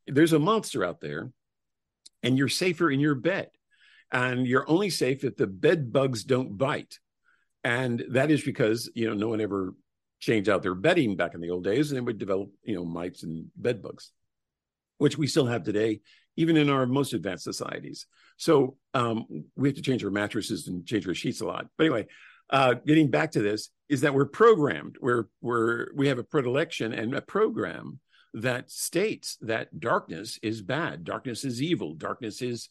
There's 0.06 0.34
a 0.34 0.38
monster 0.38 0.84
out 0.84 1.00
there 1.00 1.32
and 2.22 2.36
you're 2.36 2.48
safer 2.48 2.90
in 2.90 3.00
your 3.00 3.14
bed. 3.14 3.50
And 4.10 4.46
you're 4.46 4.68
only 4.68 4.90
safe 4.90 5.24
if 5.24 5.36
the 5.36 5.46
bed 5.46 5.92
bugs 5.92 6.24
don't 6.24 6.56
bite. 6.56 6.98
And 7.62 8.04
that 8.10 8.30
is 8.30 8.42
because, 8.42 8.90
you 8.94 9.06
know, 9.06 9.14
no 9.14 9.28
one 9.28 9.40
ever 9.40 9.74
changed 10.20 10.48
out 10.48 10.62
their 10.62 10.74
bedding 10.74 11.16
back 11.16 11.34
in 11.34 11.40
the 11.40 11.50
old 11.50 11.64
days 11.64 11.90
and 11.90 11.96
they 11.96 12.02
would 12.02 12.18
develop, 12.18 12.48
you 12.62 12.74
know, 12.74 12.84
mites 12.84 13.22
and 13.22 13.46
bed 13.56 13.82
bugs, 13.82 14.12
which 14.96 15.18
we 15.18 15.26
still 15.26 15.46
have 15.46 15.62
today, 15.62 16.00
even 16.36 16.56
in 16.56 16.70
our 16.70 16.86
most 16.86 17.12
advanced 17.12 17.44
societies. 17.44 18.06
So 18.36 18.76
um, 18.94 19.26
we 19.56 19.68
have 19.68 19.76
to 19.76 19.82
change 19.82 20.04
our 20.04 20.10
mattresses 20.10 20.68
and 20.68 20.86
change 20.86 21.06
our 21.06 21.14
sheets 21.14 21.40
a 21.40 21.46
lot. 21.46 21.66
But 21.76 21.84
anyway, 21.84 22.06
uh, 22.50 22.74
getting 22.74 23.10
back 23.10 23.32
to 23.32 23.42
this 23.42 23.70
is 23.88 24.00
that 24.02 24.14
we're 24.14 24.26
programmed. 24.26 24.96
We're 25.00 25.24
we're 25.40 25.88
we 25.94 26.08
have 26.08 26.18
a 26.18 26.24
predilection 26.24 26.92
and 26.92 27.14
a 27.14 27.20
program 27.20 28.00
that 28.34 28.70
states 28.70 29.36
that 29.40 29.78
darkness 29.78 30.38
is 30.42 30.62
bad, 30.62 31.04
darkness 31.04 31.44
is 31.44 31.62
evil, 31.62 31.94
darkness 31.94 32.42
is 32.42 32.68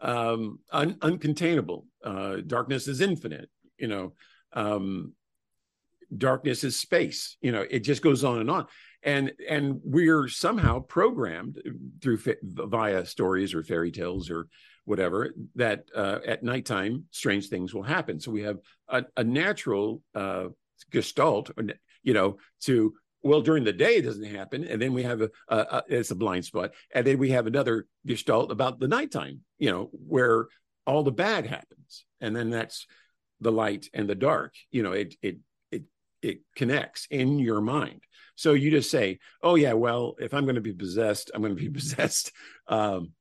um, 0.00 0.58
un- 0.70 0.98
uncontainable, 1.00 1.84
uh, 2.04 2.36
darkness 2.46 2.88
is 2.88 3.00
infinite. 3.00 3.48
You 3.78 3.88
know, 3.88 4.12
um, 4.52 5.12
darkness 6.16 6.64
is 6.64 6.78
space. 6.78 7.36
You 7.40 7.52
know, 7.52 7.64
it 7.68 7.80
just 7.80 8.02
goes 8.02 8.24
on 8.24 8.40
and 8.40 8.50
on. 8.50 8.66
And 9.02 9.32
and 9.48 9.80
we're 9.82 10.28
somehow 10.28 10.80
programmed 10.80 11.60
through 12.00 12.18
via 12.42 13.04
stories 13.04 13.54
or 13.54 13.64
fairy 13.64 13.90
tales 13.90 14.30
or 14.30 14.46
whatever 14.84 15.34
that 15.56 15.84
uh, 15.94 16.18
at 16.26 16.42
nighttime 16.42 17.04
strange 17.10 17.48
things 17.48 17.74
will 17.74 17.82
happen. 17.82 18.20
So 18.20 18.30
we 18.30 18.42
have 18.42 18.58
a, 18.88 19.04
a 19.16 19.24
natural 19.24 20.02
uh, 20.14 20.46
gestalt, 20.90 21.50
you 22.02 22.14
know, 22.14 22.36
to 22.62 22.94
well 23.22 23.40
during 23.40 23.64
the 23.64 23.72
day 23.72 23.96
it 23.96 24.02
doesn't 24.02 24.24
happen, 24.24 24.64
and 24.64 24.80
then 24.80 24.92
we 24.92 25.02
have 25.02 25.20
a, 25.20 25.30
a, 25.48 25.56
a 25.56 25.82
it's 25.88 26.10
a 26.10 26.16
blind 26.16 26.44
spot, 26.44 26.72
and 26.94 27.06
then 27.06 27.18
we 27.18 27.30
have 27.30 27.46
another 27.46 27.86
gestalt 28.06 28.50
about 28.50 28.78
the 28.78 28.88
nighttime, 28.88 29.40
you 29.58 29.70
know, 29.70 29.90
where 29.92 30.46
all 30.86 31.02
the 31.02 31.12
bad 31.12 31.46
happens, 31.46 32.04
and 32.20 32.34
then 32.34 32.50
that's 32.50 32.86
the 33.40 33.52
light 33.52 33.88
and 33.92 34.08
the 34.08 34.14
dark. 34.14 34.54
You 34.70 34.82
know, 34.82 34.92
it 34.92 35.14
it 35.22 35.38
it 35.70 35.82
it 36.22 36.40
connects 36.56 37.06
in 37.10 37.38
your 37.38 37.60
mind. 37.60 38.02
So 38.34 38.52
you 38.52 38.70
just 38.70 38.90
say, 38.90 39.18
"Oh 39.42 39.54
yeah, 39.54 39.74
well, 39.74 40.16
if 40.18 40.34
I'm 40.34 40.44
going 40.44 40.56
to 40.56 40.60
be 40.60 40.72
possessed, 40.72 41.30
I'm 41.34 41.42
going 41.42 41.56
to 41.56 41.62
be 41.62 41.70
possessed." 41.80 42.32
Um, 42.66 43.12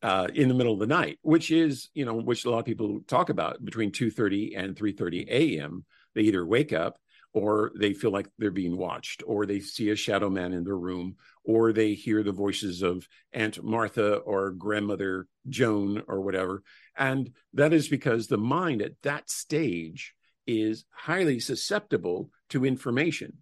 uh, 0.00 0.28
in 0.32 0.46
the 0.48 0.54
middle 0.54 0.74
of 0.74 0.78
the 0.78 0.86
night, 0.86 1.18
which 1.22 1.50
is, 1.50 1.88
you 1.92 2.04
know, 2.04 2.14
which 2.14 2.44
a 2.44 2.50
lot 2.50 2.60
of 2.60 2.64
people 2.64 3.00
talk 3.08 3.30
about 3.30 3.64
between 3.64 3.90
2.30 3.90 4.56
and 4.56 4.76
3.30 4.76 5.26
a.m. 5.28 5.84
They 6.14 6.22
either 6.22 6.46
wake 6.46 6.72
up 6.72 6.98
or 7.34 7.72
they 7.76 7.92
feel 7.92 8.10
like 8.10 8.28
they're 8.38 8.50
being 8.50 8.76
watched 8.76 9.22
or 9.26 9.44
they 9.44 9.60
see 9.60 9.90
a 9.90 9.96
shadow 9.96 10.30
man 10.30 10.52
in 10.52 10.64
their 10.64 10.76
room 10.76 11.16
or 11.44 11.72
they 11.72 11.94
hear 11.94 12.22
the 12.22 12.32
voices 12.32 12.82
of 12.82 13.06
Aunt 13.32 13.62
Martha 13.62 14.16
or 14.16 14.50
grandmother 14.50 15.26
Joan 15.48 16.02
or 16.08 16.20
whatever. 16.20 16.62
And 16.96 17.30
that 17.54 17.72
is 17.72 17.88
because 17.88 18.26
the 18.26 18.38
mind 18.38 18.82
at 18.82 18.92
that 19.02 19.30
stage 19.30 20.14
is 20.46 20.84
highly 20.90 21.38
susceptible 21.38 22.30
to 22.50 22.64
information. 22.64 23.34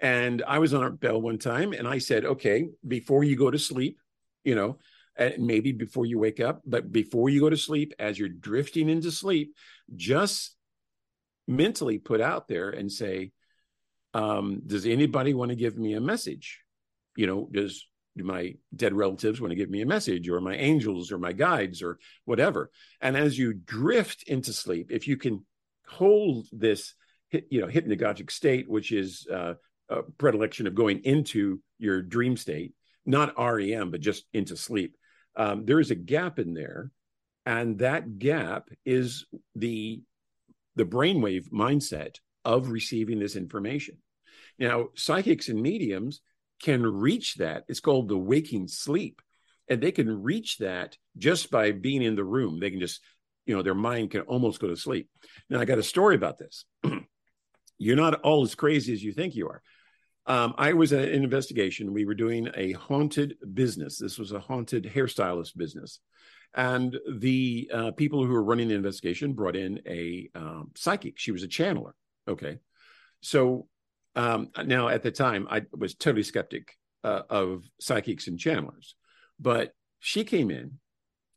And 0.00 0.42
I 0.46 0.58
was 0.58 0.74
on 0.74 0.82
Art 0.82 1.00
Bell 1.00 1.20
one 1.20 1.38
time 1.38 1.72
and 1.72 1.86
I 1.86 1.98
said, 1.98 2.24
okay, 2.24 2.66
before 2.86 3.24
you 3.24 3.36
go 3.36 3.50
to 3.50 3.58
sleep, 3.58 3.98
you 4.44 4.54
know, 4.54 4.78
eh, 5.18 5.32
maybe 5.38 5.72
before 5.72 6.06
you 6.06 6.18
wake 6.18 6.40
up, 6.40 6.62
but 6.64 6.90
before 6.90 7.28
you 7.28 7.40
go 7.40 7.50
to 7.50 7.56
sleep, 7.56 7.92
as 7.98 8.18
you're 8.18 8.28
drifting 8.28 8.88
into 8.88 9.10
sleep, 9.10 9.54
just 9.94 10.55
mentally 11.46 11.98
put 11.98 12.20
out 12.20 12.48
there 12.48 12.70
and 12.70 12.90
say, 12.90 13.32
um, 14.14 14.62
does 14.66 14.86
anybody 14.86 15.34
want 15.34 15.50
to 15.50 15.56
give 15.56 15.76
me 15.76 15.94
a 15.94 16.00
message? 16.00 16.60
You 17.16 17.26
know, 17.26 17.48
does 17.50 17.86
do 18.16 18.24
my 18.24 18.54
dead 18.74 18.94
relatives 18.94 19.40
want 19.40 19.50
to 19.50 19.56
give 19.56 19.70
me 19.70 19.82
a 19.82 19.86
message 19.86 20.28
or 20.28 20.40
my 20.40 20.56
angels 20.56 21.12
or 21.12 21.18
my 21.18 21.32
guides 21.32 21.82
or 21.82 21.98
whatever? 22.24 22.70
And 23.00 23.16
as 23.16 23.38
you 23.38 23.52
drift 23.52 24.24
into 24.26 24.52
sleep, 24.52 24.90
if 24.90 25.06
you 25.06 25.16
can 25.16 25.44
hold 25.86 26.46
this, 26.52 26.94
you 27.30 27.60
know, 27.60 27.66
hypnagogic 27.66 28.30
state, 28.30 28.68
which 28.68 28.90
is 28.92 29.26
uh, 29.32 29.54
a 29.88 30.02
predilection 30.18 30.66
of 30.66 30.74
going 30.74 31.00
into 31.04 31.60
your 31.78 32.00
dream 32.00 32.36
state, 32.36 32.72
not 33.04 33.34
REM, 33.38 33.90
but 33.90 34.00
just 34.00 34.24
into 34.32 34.56
sleep 34.56 34.96
um, 35.36 35.66
there 35.66 35.80
is 35.80 35.90
a 35.90 35.94
gap 35.94 36.38
in 36.38 36.54
there, 36.54 36.90
and 37.44 37.78
that 37.78 38.18
gap 38.18 38.70
is 38.84 39.26
the 39.54 40.00
the 40.76 40.84
brainwave 40.84 41.50
mindset 41.50 42.16
of 42.44 42.70
receiving 42.70 43.18
this 43.18 43.34
information. 43.36 43.96
Now, 44.58 44.88
psychics 44.94 45.48
and 45.48 45.60
mediums 45.60 46.20
can 46.62 46.82
reach 46.82 47.36
that. 47.36 47.64
It's 47.68 47.80
called 47.80 48.08
the 48.08 48.16
waking 48.16 48.68
sleep, 48.68 49.20
and 49.68 49.82
they 49.82 49.92
can 49.92 50.22
reach 50.22 50.58
that 50.58 50.96
just 51.18 51.50
by 51.50 51.72
being 51.72 52.02
in 52.02 52.14
the 52.14 52.24
room. 52.24 52.60
They 52.60 52.70
can 52.70 52.80
just, 52.80 53.00
you 53.46 53.56
know, 53.56 53.62
their 53.62 53.74
mind 53.74 54.12
can 54.12 54.22
almost 54.22 54.60
go 54.60 54.68
to 54.68 54.76
sleep. 54.76 55.08
Now, 55.50 55.60
I 55.60 55.64
got 55.64 55.78
a 55.78 55.82
story 55.82 56.14
about 56.14 56.38
this. 56.38 56.64
You're 57.78 57.96
not 57.96 58.20
all 58.20 58.42
as 58.42 58.54
crazy 58.54 58.92
as 58.92 59.02
you 59.02 59.12
think 59.12 59.34
you 59.34 59.48
are. 59.48 59.62
Um, 60.26 60.54
I 60.58 60.72
was 60.72 60.92
at 60.92 61.08
an 61.08 61.22
investigation. 61.22 61.92
We 61.92 62.04
were 62.04 62.14
doing 62.14 62.48
a 62.54 62.72
haunted 62.72 63.36
business. 63.54 63.98
This 63.98 64.18
was 64.18 64.32
a 64.32 64.40
haunted 64.40 64.84
hairstylist 64.84 65.56
business. 65.56 66.00
And 66.54 66.96
the 67.10 67.70
uh, 67.72 67.90
people 67.92 68.24
who 68.24 68.32
were 68.32 68.42
running 68.42 68.68
the 68.68 68.74
investigation 68.74 69.34
brought 69.34 69.56
in 69.56 69.80
a 69.86 70.28
um, 70.34 70.70
psychic. 70.74 71.18
She 71.18 71.32
was 71.32 71.42
a 71.42 71.48
channeler. 71.48 71.92
Okay. 72.28 72.58
So 73.20 73.68
um, 74.14 74.48
now 74.64 74.88
at 74.88 75.02
the 75.02 75.10
time, 75.10 75.46
I 75.50 75.62
was 75.72 75.94
totally 75.94 76.22
skeptic 76.22 76.72
uh, 77.04 77.22
of 77.28 77.64
psychics 77.80 78.26
and 78.26 78.38
channelers. 78.38 78.94
But 79.38 79.72
she 80.00 80.24
came 80.24 80.50
in 80.50 80.78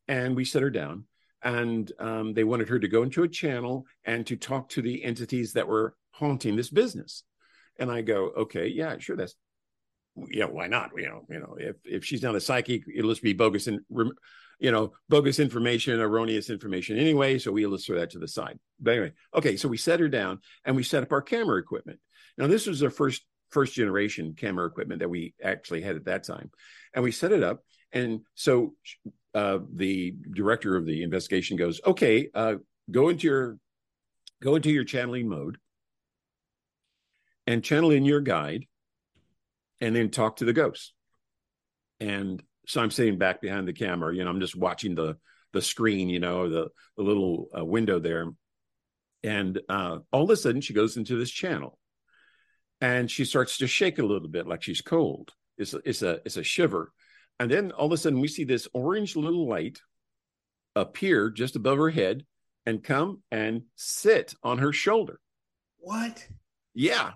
and 0.07 0.35
we 0.35 0.45
set 0.45 0.61
her 0.61 0.69
down 0.69 1.05
and 1.43 1.91
um, 1.99 2.33
they 2.33 2.43
wanted 2.43 2.69
her 2.69 2.79
to 2.79 2.87
go 2.87 3.03
into 3.03 3.23
a 3.23 3.27
channel 3.27 3.85
and 4.05 4.25
to 4.27 4.35
talk 4.35 4.69
to 4.69 4.81
the 4.81 5.03
entities 5.03 5.53
that 5.53 5.67
were 5.67 5.95
haunting 6.11 6.55
this 6.55 6.69
business. 6.69 7.23
And 7.77 7.91
I 7.91 8.01
go, 8.01 8.31
okay, 8.37 8.67
yeah, 8.67 8.97
sure, 8.99 9.15
that's 9.15 9.35
yeah, 10.29 10.45
why 10.45 10.67
not? 10.67 10.91
You 10.97 11.07
know, 11.07 11.25
you 11.29 11.39
know, 11.39 11.55
if 11.57 11.77
if 11.85 12.03
she's 12.03 12.23
not 12.23 12.35
a 12.35 12.41
psychic, 12.41 12.83
it'll 12.93 13.11
just 13.11 13.23
be 13.23 13.33
bogus 13.33 13.67
and 13.67 13.79
you 14.59 14.71
know, 14.71 14.93
bogus 15.07 15.39
information, 15.39 15.99
erroneous 15.99 16.49
information 16.49 16.97
anyway. 16.97 17.39
So 17.39 17.51
we 17.51 17.65
will 17.65 17.77
throw 17.77 17.99
that 17.99 18.11
to 18.11 18.19
the 18.19 18.27
side. 18.27 18.59
But 18.79 18.91
anyway, 18.91 19.13
okay, 19.33 19.57
so 19.57 19.67
we 19.67 19.77
set 19.77 19.99
her 19.99 20.09
down 20.09 20.39
and 20.65 20.75
we 20.75 20.83
set 20.83 21.03
up 21.03 21.11
our 21.11 21.21
camera 21.21 21.57
equipment. 21.57 21.99
Now 22.37 22.47
this 22.47 22.67
was 22.67 22.83
our 22.83 22.89
first 22.89 23.23
first 23.49 23.73
generation 23.73 24.35
camera 24.37 24.67
equipment 24.67 24.99
that 24.99 25.09
we 25.09 25.33
actually 25.43 25.81
had 25.81 25.95
at 25.95 26.05
that 26.05 26.23
time, 26.23 26.51
and 26.93 27.03
we 27.03 27.11
set 27.11 27.31
it 27.31 27.43
up. 27.43 27.63
And 27.91 28.21
so 28.35 28.75
uh, 29.33 29.59
the 29.73 30.15
director 30.31 30.75
of 30.75 30.85
the 30.85 31.03
investigation 31.03 31.57
goes, 31.57 31.81
okay, 31.85 32.29
uh, 32.33 32.55
go 32.91 33.09
into 33.09 33.27
your 33.27 33.57
go 34.41 34.55
into 34.55 34.71
your 34.71 34.83
channeling 34.83 35.27
mode 35.27 35.57
and 37.47 37.63
channel 37.63 37.91
in 37.91 38.05
your 38.05 38.21
guide 38.21 38.65
and 39.81 39.95
then 39.95 40.09
talk 40.09 40.37
to 40.37 40.45
the 40.45 40.53
ghost. 40.53 40.93
And 41.99 42.41
so 42.69 42.81
I'm 42.81 42.91
sitting 42.91 43.17
back 43.17 43.41
behind 43.41 43.67
the 43.67 43.73
camera, 43.73 44.15
you 44.15 44.23
know, 44.23 44.29
I'm 44.29 44.39
just 44.39 44.55
watching 44.55 44.93
the 44.93 45.17
the 45.53 45.61
screen, 45.61 46.07
you 46.07 46.19
know, 46.19 46.47
the 46.47 46.69
the 46.95 47.03
little 47.03 47.47
uh, 47.57 47.65
window 47.65 47.99
there. 47.99 48.27
And 49.23 49.59
uh, 49.67 49.97
all 50.13 50.23
of 50.23 50.29
a 50.29 50.37
sudden, 50.37 50.61
she 50.61 50.73
goes 50.73 50.95
into 50.95 51.17
this 51.17 51.31
channel, 51.31 51.79
and 52.79 53.09
she 53.09 53.25
starts 53.25 53.57
to 53.57 53.67
shake 53.67 53.97
a 53.97 54.05
little 54.05 54.27
bit, 54.29 54.47
like 54.47 54.61
she's 54.61 54.81
cold. 54.81 55.33
It's 55.57 55.73
a, 55.73 55.81
it's 55.83 56.03
a 56.03 56.21
it's 56.25 56.37
a 56.37 56.43
shiver, 56.43 56.93
and 57.39 57.49
then 57.49 57.71
all 57.71 57.87
of 57.87 57.91
a 57.91 57.97
sudden, 57.97 58.21
we 58.21 58.27
see 58.27 58.43
this 58.43 58.67
orange 58.71 59.15
little 59.15 59.49
light 59.49 59.81
appear 60.75 61.31
just 61.31 61.55
above 61.55 61.79
her 61.79 61.89
head 61.89 62.23
and 62.67 62.83
come 62.83 63.23
and 63.31 63.63
sit 63.75 64.35
on 64.43 64.59
her 64.59 64.71
shoulder. 64.71 65.19
What? 65.79 66.23
Yeah, 66.75 67.13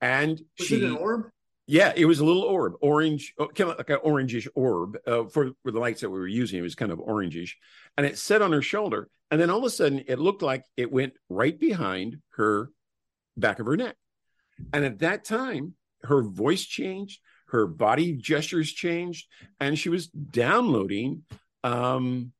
and 0.00 0.40
was 0.58 0.66
she, 0.66 0.76
it 0.76 0.82
an 0.82 0.96
orb? 0.96 1.30
Yeah, 1.68 1.92
it 1.96 2.04
was 2.04 2.20
a 2.20 2.24
little 2.24 2.42
orb, 2.42 2.74
orange, 2.80 3.34
oh, 3.38 3.48
kind 3.48 3.70
of 3.70 3.78
like 3.78 3.90
an 3.90 3.98
orangish 4.04 4.46
orb 4.54 4.98
uh, 5.04 5.24
for, 5.24 5.50
for 5.62 5.72
the 5.72 5.80
lights 5.80 6.02
that 6.02 6.10
we 6.10 6.18
were 6.18 6.28
using. 6.28 6.60
It 6.60 6.62
was 6.62 6.76
kind 6.76 6.92
of 6.92 7.00
orangish, 7.00 7.52
and 7.96 8.06
it 8.06 8.18
set 8.18 8.40
on 8.40 8.52
her 8.52 8.62
shoulder. 8.62 9.08
And 9.32 9.40
then 9.40 9.50
all 9.50 9.58
of 9.58 9.64
a 9.64 9.70
sudden, 9.70 10.04
it 10.06 10.20
looked 10.20 10.42
like 10.42 10.64
it 10.76 10.92
went 10.92 11.14
right 11.28 11.58
behind 11.58 12.18
her 12.36 12.70
back 13.36 13.58
of 13.58 13.66
her 13.66 13.76
neck. 13.76 13.96
And 14.72 14.84
at 14.84 15.00
that 15.00 15.24
time, 15.24 15.74
her 16.04 16.22
voice 16.22 16.64
changed, 16.64 17.20
her 17.48 17.66
body 17.66 18.12
gestures 18.12 18.72
changed, 18.72 19.26
and 19.58 19.76
she 19.76 19.88
was 19.88 20.06
downloading. 20.06 21.24
Um, 21.64 22.32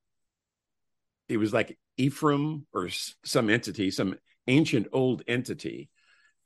it 1.29 1.39
was 1.39 1.53
like 1.53 1.77
Ephraim 1.97 2.67
or 2.73 2.89
some 3.25 3.51
entity, 3.51 3.91
some 3.91 4.17
ancient 4.47 4.87
old 4.93 5.23
entity, 5.27 5.91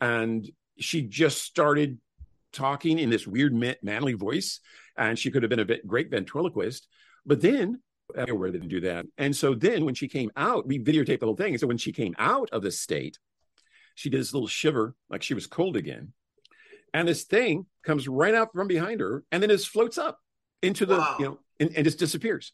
and 0.01 0.51
she 0.79 1.03
just 1.03 1.43
started 1.43 1.99
talking 2.53 2.99
in 2.99 3.11
this 3.11 3.27
weird 3.27 3.55
manly 3.83 4.15
voice, 4.15 4.61
and 4.97 5.19
she 5.19 5.31
could 5.31 5.43
have 5.43 5.51
been 5.51 5.61
a 5.61 5.79
great 5.87 6.11
ventriloquist. 6.11 6.87
But 7.27 7.41
then, 7.41 7.81
where 8.15 8.51
they 8.51 8.59
didn't 8.59 8.69
do 8.69 8.81
that. 8.81 9.07
And 9.19 9.35
so 9.35 9.55
then, 9.55 9.85
when 9.85 9.95
she 9.95 10.09
came 10.09 10.31
out, 10.37 10.67
we 10.67 10.79
videotaped 10.79 11.21
the 11.21 11.27
whole 11.27 11.37
thing. 11.37 11.57
so 11.59 11.67
when 11.67 11.79
she 11.79 11.93
came 11.93 12.15
out 12.19 12.51
of 12.51 12.63
the 12.63 12.73
state, 12.73 13.19
she 13.95 14.11
did 14.11 14.21
this 14.21 14.33
little 14.33 14.49
shiver, 14.49 14.95
like 15.09 15.23
she 15.23 15.35
was 15.35 15.47
cold 15.47 15.77
again. 15.77 16.13
And 16.93 17.07
this 17.07 17.25
thing 17.25 17.67
comes 17.85 18.09
right 18.09 18.35
out 18.35 18.53
from 18.53 18.67
behind 18.67 19.01
her, 19.01 19.25
and 19.31 19.43
then 19.43 19.51
it 19.51 19.61
floats 19.61 19.99
up 19.99 20.19
into 20.63 20.87
the, 20.87 20.97
wow. 20.97 21.17
you 21.19 21.25
know, 21.27 21.39
and, 21.61 21.71
and 21.77 21.85
just 21.85 21.99
disappears. 21.99 22.53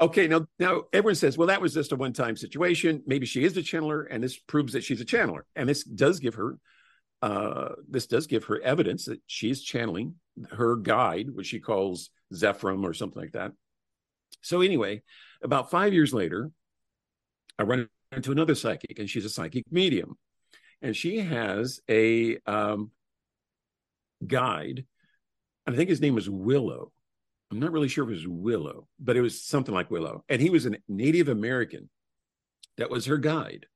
Okay, 0.00 0.28
now 0.28 0.46
now 0.58 0.84
everyone 0.92 1.16
says, 1.16 1.36
well, 1.36 1.48
that 1.48 1.60
was 1.60 1.74
just 1.74 1.92
a 1.92 1.96
one-time 1.96 2.36
situation. 2.36 3.02
Maybe 3.06 3.26
she 3.26 3.44
is 3.44 3.56
a 3.56 3.62
channeler, 3.62 4.06
and 4.08 4.22
this 4.22 4.38
proves 4.38 4.72
that 4.72 4.84
she's 4.84 5.00
a 5.00 5.04
channeler. 5.04 5.42
And 5.56 5.68
this 5.68 5.82
does 5.84 6.20
give 6.20 6.34
her 6.34 6.58
uh, 7.22 7.70
this 7.88 8.06
does 8.06 8.26
give 8.26 8.44
her 8.44 8.60
evidence 8.60 9.06
that 9.06 9.20
she's 9.26 9.62
channeling 9.62 10.14
her 10.52 10.76
guide, 10.76 11.30
which 11.30 11.48
she 11.48 11.60
calls 11.60 12.10
Zephram 12.32 12.84
or 12.84 12.94
something 12.94 13.20
like 13.20 13.32
that. 13.32 13.52
So, 14.42 14.60
anyway, 14.60 15.02
about 15.42 15.70
five 15.70 15.92
years 15.92 16.14
later, 16.14 16.50
I 17.58 17.64
run 17.64 17.88
into 18.12 18.32
another 18.32 18.54
psychic, 18.54 18.98
and 18.98 19.10
she's 19.10 19.24
a 19.24 19.30
psychic 19.30 19.64
medium. 19.70 20.16
And 20.80 20.96
she 20.96 21.18
has 21.18 21.80
a 21.90 22.38
um, 22.46 22.92
guide, 24.24 24.84
And 25.66 25.74
I 25.74 25.76
think 25.76 25.90
his 25.90 26.00
name 26.00 26.14
was 26.14 26.30
Willow. 26.30 26.92
I'm 27.50 27.58
not 27.58 27.72
really 27.72 27.88
sure 27.88 28.04
if 28.04 28.10
it 28.10 28.14
was 28.14 28.28
Willow, 28.28 28.86
but 29.00 29.16
it 29.16 29.22
was 29.22 29.42
something 29.42 29.74
like 29.74 29.90
Willow. 29.90 30.22
And 30.28 30.40
he 30.40 30.50
was 30.50 30.66
a 30.66 30.76
Native 30.86 31.28
American 31.28 31.88
that 32.76 32.90
was 32.90 33.06
her 33.06 33.18
guide. 33.18 33.66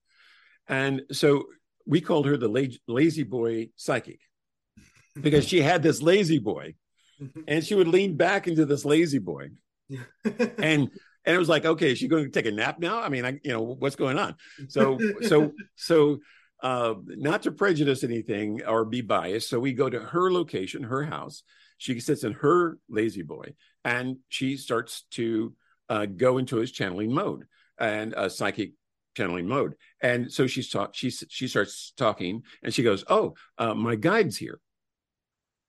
And 0.69 1.03
so 1.11 1.47
we 1.87 2.01
called 2.01 2.27
her 2.27 2.37
the 2.37 2.49
la- 2.49 2.77
La-Z-Boy 2.87 3.71
psychic 3.77 4.21
because 5.21 5.47
she 5.47 5.61
had 5.61 5.83
this 5.83 6.03
La-Z-Boy 6.03 6.75
and 7.49 7.65
she 7.65 7.75
would 7.75 7.89
lean 7.89 8.17
back 8.17 8.49
into 8.49 8.65
this 8.65 8.85
La-Z-Boy. 8.85 9.51
And 10.25 10.91
and 11.25 11.37
it 11.37 11.39
was 11.39 11.49
like 11.49 11.65
okay 11.67 11.93
is 11.93 11.99
she 11.99 12.09
going 12.09 12.25
to 12.25 12.31
take 12.31 12.47
a 12.47 12.51
nap 12.51 12.79
now? 12.79 13.01
I 13.01 13.09
mean 13.09 13.25
i 13.25 13.39
you 13.45 13.53
know 13.53 13.61
what's 13.61 13.97
going 13.97 14.19
on? 14.19 14.37
So 14.69 14.99
so 15.23 15.53
so 15.77 16.19
uh 16.62 16.95
not 17.07 17.43
to 17.43 17.53
prejudice 17.53 18.03
anything 18.03 18.62
or 18.65 18.85
be 18.85 19.03
biased 19.03 19.51
so 19.51 19.61
we 19.61 19.73
go 19.73 19.91
to 19.91 20.01
her 20.01 20.33
location 20.33 20.85
her 20.85 21.05
house. 21.05 21.43
She 21.79 22.01
sits 22.01 22.25
in 22.25 22.33
her 22.35 22.79
La-Z-Boy 22.89 23.55
and 23.85 24.19
she 24.29 24.57
starts 24.57 25.05
to 25.12 25.55
uh, 25.89 26.07
go 26.07 26.39
into 26.39 26.57
his 26.57 26.73
channeling 26.73 27.12
mode. 27.12 27.45
And 27.79 28.15
a 28.17 28.31
psychic 28.31 28.73
channeling 29.14 29.47
mode. 29.47 29.75
And 30.00 30.33
so 30.33 30.47
she's 30.47 30.69
talk 30.69 30.95
she 30.95 31.11
she 31.11 31.49
starts 31.49 31.92
talking 31.97 32.42
and 32.62 32.73
she 32.73 32.83
goes 32.83 33.04
oh 33.09 33.35
uh, 33.59 33.75
my 33.75 33.97
guide's 33.97 34.37
here. 34.37 34.61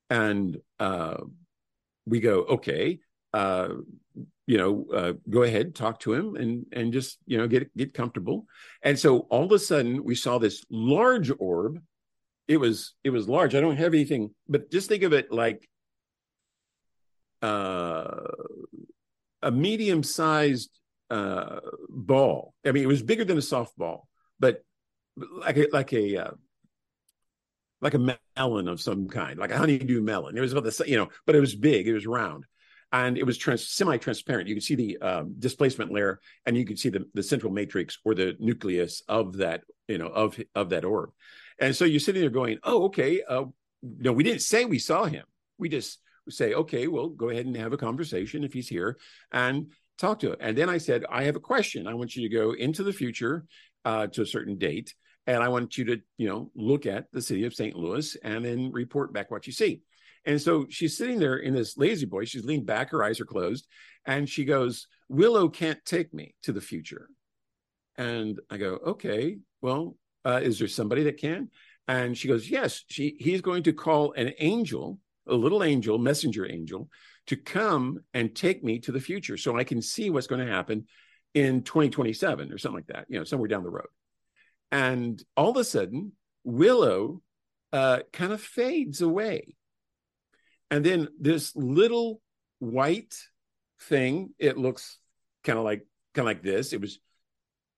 And 0.09 0.57
uh, 0.79 1.17
we 2.05 2.19
go 2.19 2.43
okay 2.43 2.99
uh, 3.33 3.69
you 4.45 4.57
know 4.57 4.85
uh, 4.93 5.13
go 5.29 5.43
ahead 5.43 5.75
talk 5.75 5.99
to 6.01 6.13
him 6.13 6.35
and 6.35 6.65
and 6.71 6.93
just 6.93 7.17
you 7.25 7.37
know 7.37 7.47
get 7.47 7.75
get 7.75 7.93
comfortable. 7.93 8.45
And 8.81 8.97
so 8.97 9.19
all 9.29 9.43
of 9.43 9.51
a 9.51 9.59
sudden 9.59 10.03
we 10.03 10.15
saw 10.15 10.37
this 10.37 10.63
large 10.69 11.31
orb. 11.39 11.81
It 12.47 12.57
was 12.57 12.93
it 13.03 13.09
was 13.09 13.29
large. 13.29 13.55
I 13.55 13.61
don't 13.61 13.77
have 13.77 13.93
anything 13.93 14.31
but 14.47 14.69
just 14.71 14.89
think 14.89 15.03
of 15.03 15.13
it 15.13 15.31
like 15.31 15.67
uh, 17.41 18.31
a 19.41 19.51
medium 19.51 20.01
sized 20.01 20.69
uh, 21.09 21.59
ball 21.93 22.53
i 22.65 22.71
mean 22.71 22.83
it 22.83 22.87
was 22.87 23.03
bigger 23.03 23.23
than 23.23 23.37
a 23.37 23.41
softball 23.41 24.01
but 24.39 24.63
like 25.15 25.57
a 25.57 25.67
like 25.71 25.93
a 25.93 26.17
uh, 26.17 26.31
like 27.81 27.93
a 27.93 28.17
melon 28.37 28.67
of 28.67 28.81
some 28.81 29.07
kind, 29.09 29.37
like 29.37 29.51
a 29.51 29.57
honeydew 29.57 30.01
melon. 30.01 30.37
It 30.37 30.41
was 30.41 30.53
about 30.53 30.63
the 30.63 30.83
you 30.87 30.97
know, 30.97 31.09
but 31.25 31.35
it 31.35 31.41
was 31.41 31.53
big, 31.53 31.87
it 31.87 31.93
was 31.93 32.07
round, 32.07 32.45
and 32.91 33.17
it 33.17 33.25
was 33.25 33.37
trans- 33.37 33.67
semi-transparent. 33.67 34.47
You 34.47 34.55
could 34.55 34.63
see 34.63 34.75
the 34.75 34.97
um, 34.99 35.35
displacement 35.37 35.91
layer, 35.91 36.19
and 36.45 36.57
you 36.57 36.65
could 36.65 36.79
see 36.79 36.89
the 36.89 37.05
the 37.13 37.21
central 37.21 37.51
matrix 37.51 37.99
or 38.05 38.15
the 38.15 38.35
nucleus 38.39 39.03
of 39.07 39.37
that 39.37 39.63
you 39.87 39.97
know 39.97 40.07
of 40.07 40.39
of 40.55 40.69
that 40.69 40.85
orb. 40.85 41.11
And 41.59 41.75
so 41.75 41.85
you're 41.85 41.99
sitting 41.99 42.21
there 42.21 42.29
going, 42.29 42.59
"Oh, 42.63 42.85
okay." 42.85 43.21
Uh, 43.27 43.45
no, 43.81 44.13
we 44.13 44.23
didn't 44.23 44.41
say 44.41 44.63
we 44.63 44.79
saw 44.79 45.03
him. 45.03 45.25
We 45.57 45.67
just 45.67 45.99
say, 46.29 46.53
"Okay, 46.53 46.87
well, 46.87 47.09
go 47.09 47.29
ahead 47.29 47.45
and 47.45 47.55
have 47.57 47.73
a 47.73 47.77
conversation 47.77 48.45
if 48.45 48.53
he's 48.53 48.69
here, 48.69 48.97
and 49.31 49.73
talk 49.97 50.19
to 50.19 50.31
it. 50.31 50.39
And 50.41 50.57
then 50.57 50.69
I 50.69 50.77
said, 50.77 51.05
"I 51.09 51.23
have 51.23 51.35
a 51.35 51.41
question. 51.41 51.87
I 51.87 51.93
want 51.93 52.15
you 52.15 52.27
to 52.27 52.35
go 52.35 52.51
into 52.51 52.83
the 52.83 52.93
future 52.93 53.45
uh, 53.85 54.07
to 54.07 54.21
a 54.21 54.25
certain 54.25 54.57
date." 54.57 54.93
and 55.25 55.41
I 55.41 55.47
want 55.47 55.77
you 55.77 55.85
to, 55.85 56.01
you 56.17 56.27
know, 56.27 56.51
look 56.55 56.85
at 56.85 57.11
the 57.11 57.21
city 57.21 57.45
of 57.45 57.53
St. 57.53 57.75
Louis 57.75 58.15
and 58.23 58.43
then 58.43 58.71
report 58.71 59.13
back 59.13 59.31
what 59.31 59.47
you 59.47 59.53
see. 59.53 59.81
And 60.25 60.41
so 60.41 60.65
she's 60.69 60.97
sitting 60.97 61.19
there 61.19 61.37
in 61.37 61.53
this 61.53 61.77
La-Z-Boy. 61.77 62.25
She's 62.25 62.45
leaned 62.45 62.65
back, 62.65 62.91
her 62.91 63.03
eyes 63.03 63.19
are 63.19 63.25
closed, 63.25 63.67
and 64.05 64.27
she 64.27 64.45
goes, 64.45 64.87
"Willow 65.09 65.49
can't 65.49 65.83
take 65.85 66.13
me 66.13 66.35
to 66.43 66.53
the 66.53 66.61
future." 66.61 67.09
And 67.97 68.39
I 68.49 68.57
go, 68.57 68.79
"Okay, 68.85 69.39
well, 69.61 69.97
uh, 70.25 70.39
is 70.41 70.59
there 70.59 70.67
somebody 70.67 71.03
that 71.03 71.17
can?" 71.17 71.49
And 71.87 72.17
she 72.17 72.29
goes, 72.29 72.49
"Yes, 72.49 72.83
she 72.89 73.17
he's 73.19 73.41
going 73.41 73.63
to 73.63 73.73
call 73.73 74.13
an 74.13 74.33
angel, 74.39 74.99
a 75.27 75.35
little 75.35 75.61
angel, 75.61 75.97
messenger 75.97 76.49
angel, 76.49 76.89
to 77.27 77.37
come 77.37 77.99
and 78.13 78.35
take 78.35 78.63
me 78.63 78.79
to 78.79 78.91
the 78.91 78.99
future, 78.99 79.37
so 79.37 79.57
I 79.57 79.63
can 79.63 79.81
see 79.81 80.09
what's 80.09 80.27
going 80.27 80.45
to 80.45 80.51
happen 80.51 80.87
in 81.33 81.63
2027 81.63 82.51
or 82.51 82.57
something 82.57 82.75
like 82.75 82.87
that, 82.87 83.05
you 83.09 83.17
know, 83.17 83.23
somewhere 83.23 83.47
down 83.47 83.63
the 83.63 83.69
road." 83.69 83.87
And 84.71 85.23
all 85.37 85.51
of 85.51 85.57
a 85.57 85.63
sudden, 85.63 86.13
Willow 86.43 87.21
uh, 87.71 87.99
kind 88.11 88.33
of 88.33 88.41
fades 88.41 89.01
away. 89.01 89.55
And 90.71 90.83
then 90.83 91.09
this 91.19 91.55
little 91.55 92.21
white 92.59 93.15
thing, 93.81 94.31
it 94.39 94.57
looks 94.57 94.99
kind 95.43 95.59
of 95.59 95.65
like 95.65 95.85
kind 96.13 96.27
of 96.27 96.29
like 96.29 96.43
this. 96.43 96.73
It 96.73 96.81
was 96.81 96.99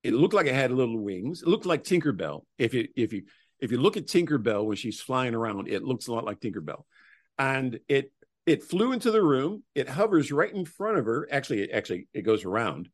it 0.04 0.14
looked 0.14 0.34
like 0.34 0.46
it 0.46 0.54
had 0.54 0.72
little 0.72 1.00
wings. 1.00 1.42
It 1.42 1.48
looked 1.48 1.66
like 1.66 1.84
Tinkerbell. 1.84 2.44
If 2.58 2.74
you 2.74 2.88
if 2.96 3.12
you 3.12 3.24
if 3.60 3.72
you 3.72 3.80
look 3.80 3.98
at 3.98 4.08
Tinkerbell 4.08 4.66
when 4.66 4.78
she's 4.78 5.02
flying 5.02 5.34
around, 5.34 5.68
it 5.68 5.84
looks 5.84 6.08
a 6.08 6.14
lot 6.14 6.26
like 6.26 6.40
Tinkerbell. 6.40 6.84
And 7.38 7.80
it 7.88 8.12
it 8.46 8.64
flew 8.64 8.92
into 8.92 9.12
the 9.12 9.22
room. 9.22 9.64
It 9.74 9.90
hovers 9.90 10.32
right 10.32 10.54
in 10.54 10.66
front 10.66 10.98
of 10.98 11.06
her. 11.06 11.28
Actually, 11.32 11.72
actually 11.72 12.08
it 12.14 12.22
goes 12.22 12.46
around, 12.46 12.90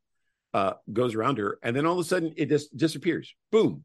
uh, 0.54 0.74
goes 0.92 1.16
around 1.16 1.38
her, 1.38 1.60
and 1.62 1.76
then 1.76 1.86
all 1.86 1.94
of 1.94 2.00
a 2.00 2.04
sudden 2.04 2.34
it 2.38 2.50
just 2.50 2.76
disappears. 2.76 3.34
Boom. 3.52 3.84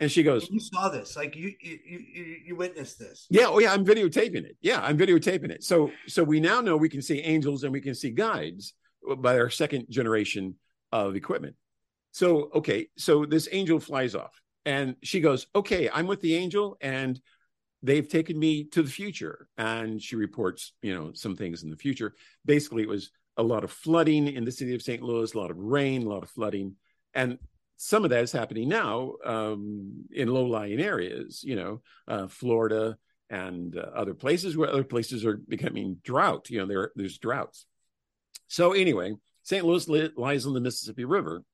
And 0.00 0.12
she 0.12 0.22
goes, 0.22 0.48
"You 0.48 0.60
saw 0.60 0.88
this, 0.90 1.16
like 1.16 1.34
you 1.34 1.52
you 1.60 1.78
you, 1.84 2.36
you 2.46 2.56
witnessed 2.56 3.00
this." 3.00 3.26
Yeah, 3.30 3.46
oh 3.48 3.58
yeah, 3.58 3.72
I'm 3.72 3.84
videotaping 3.84 4.44
it. 4.44 4.56
Yeah, 4.60 4.80
I'm 4.80 4.96
videotaping 4.96 5.50
it. 5.50 5.64
So 5.64 5.90
so 6.06 6.22
we 6.22 6.38
now 6.38 6.60
know 6.60 6.76
we 6.76 6.88
can 6.88 7.02
see 7.02 7.18
angels 7.20 7.64
and 7.64 7.72
we 7.72 7.80
can 7.80 7.96
see 7.96 8.10
guides 8.10 8.74
by 9.18 9.38
our 9.40 9.50
second 9.50 9.86
generation 9.88 10.54
of 10.92 11.16
equipment. 11.16 11.56
So 12.12 12.50
okay, 12.54 12.88
so 12.96 13.26
this 13.26 13.48
angel 13.50 13.80
flies 13.80 14.14
off, 14.14 14.40
and 14.64 14.94
she 15.02 15.20
goes, 15.20 15.48
"Okay, 15.54 15.90
I'm 15.92 16.06
with 16.06 16.20
the 16.20 16.36
angel, 16.36 16.76
and 16.80 17.20
they've 17.82 18.08
taken 18.08 18.38
me 18.38 18.64
to 18.64 18.82
the 18.82 18.90
future." 18.90 19.48
And 19.56 20.02
she 20.02 20.16
reports, 20.16 20.72
you 20.82 20.94
know, 20.94 21.12
some 21.14 21.36
things 21.36 21.62
in 21.62 21.70
the 21.70 21.76
future. 21.76 22.14
Basically, 22.44 22.82
it 22.82 22.88
was 22.88 23.10
a 23.36 23.42
lot 23.42 23.64
of 23.64 23.70
flooding 23.70 24.28
in 24.28 24.44
the 24.44 24.52
city 24.52 24.74
of 24.74 24.82
St. 24.82 25.02
Louis, 25.02 25.32
a 25.32 25.38
lot 25.38 25.50
of 25.50 25.58
rain, 25.58 26.02
a 26.02 26.08
lot 26.08 26.22
of 26.22 26.30
flooding, 26.30 26.74
and 27.14 27.38
some 27.78 28.02
of 28.02 28.10
that 28.10 28.24
is 28.24 28.32
happening 28.32 28.68
now 28.68 29.14
um, 29.24 30.04
in 30.12 30.28
low-lying 30.28 30.80
areas, 30.80 31.44
you 31.44 31.54
know, 31.54 31.80
uh, 32.08 32.26
Florida 32.26 32.98
and 33.30 33.76
uh, 33.76 33.82
other 33.94 34.14
places 34.14 34.56
where 34.56 34.68
other 34.68 34.84
places 34.84 35.24
are 35.24 35.36
becoming 35.36 35.98
drought. 36.02 36.50
You 36.50 36.58
know, 36.58 36.66
there 36.66 36.92
there's 36.96 37.18
droughts. 37.18 37.66
So 38.48 38.72
anyway, 38.72 39.14
St. 39.44 39.64
Louis 39.64 39.88
li- 39.88 40.10
lies 40.16 40.44
on 40.44 40.54
the 40.54 40.60
Mississippi 40.60 41.04
River, 41.04 41.44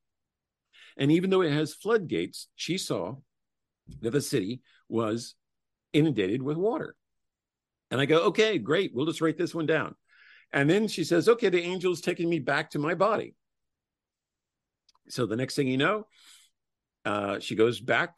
and 0.97 1.13
even 1.13 1.29
though 1.29 1.43
it 1.43 1.53
has 1.53 1.75
floodgates, 1.75 2.49
she 2.57 2.79
saw 2.79 3.17
that 4.01 4.11
the 4.11 4.21
city 4.23 4.63
was 4.89 5.35
inundated 5.95 6.43
with 6.43 6.59
water. 6.59 6.95
And 7.91 8.01
I 8.01 8.07
go, 8.07 8.25
okay, 8.25 8.59
great, 8.59 8.93
we'll 8.95 9.07
just 9.07 9.21
write 9.21 9.39
this 9.39 9.55
one 9.55 9.67
down. 9.67 9.95
And 10.53 10.69
then 10.69 10.89
she 10.89 11.05
says, 11.05 11.29
okay, 11.29 11.49
the 11.49 11.65
angel's 11.65 12.01
taking 12.01 12.29
me 12.29 12.39
back 12.39 12.71
to 12.71 12.79
my 12.79 12.95
body. 12.95 13.35
So 15.09 15.27
the 15.27 15.37
next 15.37 15.55
thing 15.55 15.69
you 15.69 15.79
know, 15.79 16.07
uh, 17.05 17.39
she 17.39 17.55
goes 17.55 17.81
back 17.81 18.15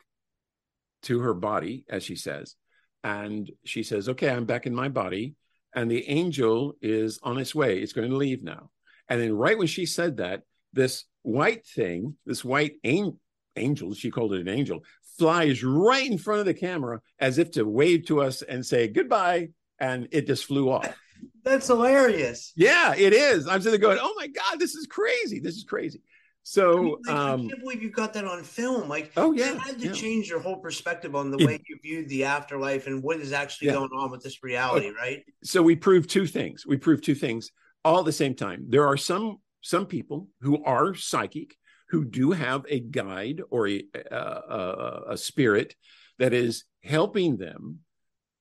to 1.03 1.21
her 1.21 1.35
body, 1.35 1.85
as 1.89 2.03
she 2.03 2.17
says, 2.17 2.57
and 3.03 3.51
she 3.65 3.83
says, 3.83 4.09
"Okay, 4.09 4.31
I'm 4.31 4.45
back 4.45 4.67
in 4.67 4.75
my 4.75 4.89
body." 4.89 5.35
And 5.75 5.91
the 5.91 6.09
angel 6.09 6.75
is 6.81 7.19
on 7.23 7.39
its 7.39 7.55
way; 7.55 7.79
it's 7.79 7.93
going 7.93 8.11
to 8.11 8.17
leave 8.17 8.43
now. 8.43 8.71
And 9.09 9.21
then, 9.21 9.33
right 9.33 9.59
when 9.59 9.67
she 9.67 9.87
said 9.87 10.17
that, 10.19 10.43
this 10.73 11.05
white 11.23 11.67
thing, 11.67 12.17
this 12.25 12.45
white 12.45 12.75
an- 12.85 13.19
angel, 13.57 13.95
she 13.95 14.11
called 14.11 14.35
it 14.35 14.41
an 14.41 14.49
angel, 14.49 14.81
flies 15.19 15.63
right 15.65 16.11
in 16.11 16.19
front 16.19 16.41
of 16.41 16.47
the 16.47 16.55
camera 16.55 17.01
as 17.19 17.39
if 17.39 17.53
to 17.53 17.65
wave 17.65 18.07
to 18.07 18.21
us 18.23 18.43
and 18.43 18.65
say 18.65 18.89
goodbye, 18.89 19.49
and 19.79 20.09
it 20.13 20.27
just 20.27 20.45
flew 20.45 20.71
off. 20.71 20.95
That's 21.43 21.67
hilarious. 21.69 22.53
Yeah, 22.57 22.95
it 22.97 23.13
is. 23.13 23.47
I'm 23.47 23.61
sitting 23.61 23.81
there 23.81 23.89
going, 23.89 24.01
"Oh 24.03 24.15
my 24.17 24.27
god, 24.27 24.59
this 24.59 24.75
is 24.75 24.87
crazy! 24.87 25.41
This 25.41 25.57
is 25.57 25.65
crazy." 25.65 26.03
So 26.43 26.73
I, 26.73 26.81
mean, 26.81 26.97
like, 27.07 27.17
um, 27.17 27.41
I 27.47 27.49
can't 27.49 27.61
believe 27.61 27.83
you 27.83 27.91
got 27.91 28.13
that 28.13 28.25
on 28.25 28.45
film. 28.45 28.89
Like, 28.89 29.11
oh 29.17 29.33
yeah, 29.33 29.53
you 29.53 29.59
had 29.59 29.79
to 29.81 29.87
yeah. 29.87 29.93
change 29.93 30.29
your 30.29 30.39
whole 30.39 30.59
perspective 30.59 31.17
on 31.17 31.31
the 31.31 31.45
way 31.45 31.61
you 31.69 31.79
viewed 31.83 32.09
the 32.09 32.25
afterlife 32.25 32.87
and 32.87 33.03
what 33.03 33.19
is 33.19 33.33
actually 33.33 33.69
Yeah. 33.69 33.75
going 33.75 33.91
on 33.97 34.11
with 34.13 34.23
this 34.23 34.45
reality, 34.45 34.91
right? 34.91 35.25
so 35.43 35.63
we 35.63 35.75
proved 35.75 36.09
two 36.09 36.27
things. 36.27 36.65
We 36.65 36.77
proved 36.77 37.03
two 37.03 37.17
things 37.17 37.51
all 37.85 37.99
at 38.01 38.05
the 38.05 38.13
same 38.13 38.35
time. 38.35 38.67
There 38.69 38.87
are 38.87 38.97
some 38.97 39.39
some 39.61 39.87
people 39.87 40.29
who 40.41 40.63
are 40.63 40.95
psychic 40.95 41.57
who 41.89 42.05
do 42.05 42.33
have 42.33 42.65
a 42.69 42.81
guide 42.81 43.43
or 43.51 43.69
a 43.69 43.85
a, 44.11 44.17
a, 44.17 45.03
a 45.11 45.17
spirit 45.17 45.75
that 46.19 46.33
is 46.33 46.65
helping 46.83 47.37
them 47.37 47.81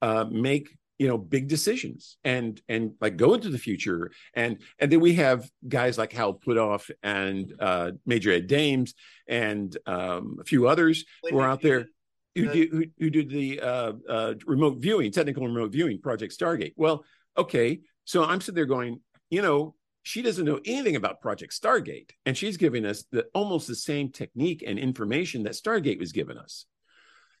uh, 0.02 0.24
make 0.30 0.68
you 0.98 1.08
know 1.08 1.18
big 1.18 1.48
decisions 1.48 2.16
and 2.24 2.60
and 2.68 2.92
like 3.00 3.16
go 3.16 3.34
into 3.34 3.50
the 3.50 3.58
future 3.58 4.10
and 4.34 4.58
and 4.78 4.90
then 4.90 5.00
we 5.00 5.14
have 5.14 5.48
guys 5.66 5.98
like 5.98 6.12
Hal 6.12 6.34
Puthoff 6.34 6.90
and 7.02 7.52
uh, 7.60 7.92
Major 8.06 8.32
Ed 8.32 8.46
Dames 8.46 8.94
and 9.28 9.76
um, 9.86 10.38
a 10.40 10.44
few 10.44 10.68
others 10.68 11.04
who 11.22 11.38
are 11.38 11.48
out 11.48 11.60
there 11.60 11.86
who, 12.34 12.52
do, 12.52 12.68
who, 12.70 12.84
who 12.98 13.10
did 13.10 13.30
the 13.30 13.60
uh, 13.60 13.92
uh, 14.08 14.34
remote 14.46 14.78
viewing, 14.78 15.10
technical 15.10 15.46
remote 15.46 15.72
viewing, 15.72 15.98
Project 16.00 16.38
Stargate. 16.38 16.74
Well, 16.76 17.02
okay, 17.36 17.80
so 18.04 18.24
I'm 18.24 18.42
sitting 18.42 18.56
there 18.56 18.66
going, 18.66 19.00
you 19.30 19.40
know, 19.40 19.74
she 20.06 20.22
doesn't 20.22 20.48
know 20.48 20.60
anything 20.64 20.96
about 20.96 21.20
Project 21.20 21.52
Stargate, 21.52 22.10
and 22.24 22.36
she's 22.36 22.56
giving 22.56 22.84
us 22.86 22.98
the 23.10 23.22
almost 23.34 23.66
the 23.66 23.74
same 23.90 24.08
technique 24.10 24.62
and 24.68 24.78
information 24.78 25.42
that 25.42 25.60
Stargate 25.64 25.98
was 25.98 26.12
giving 26.12 26.38
us. 26.38 26.66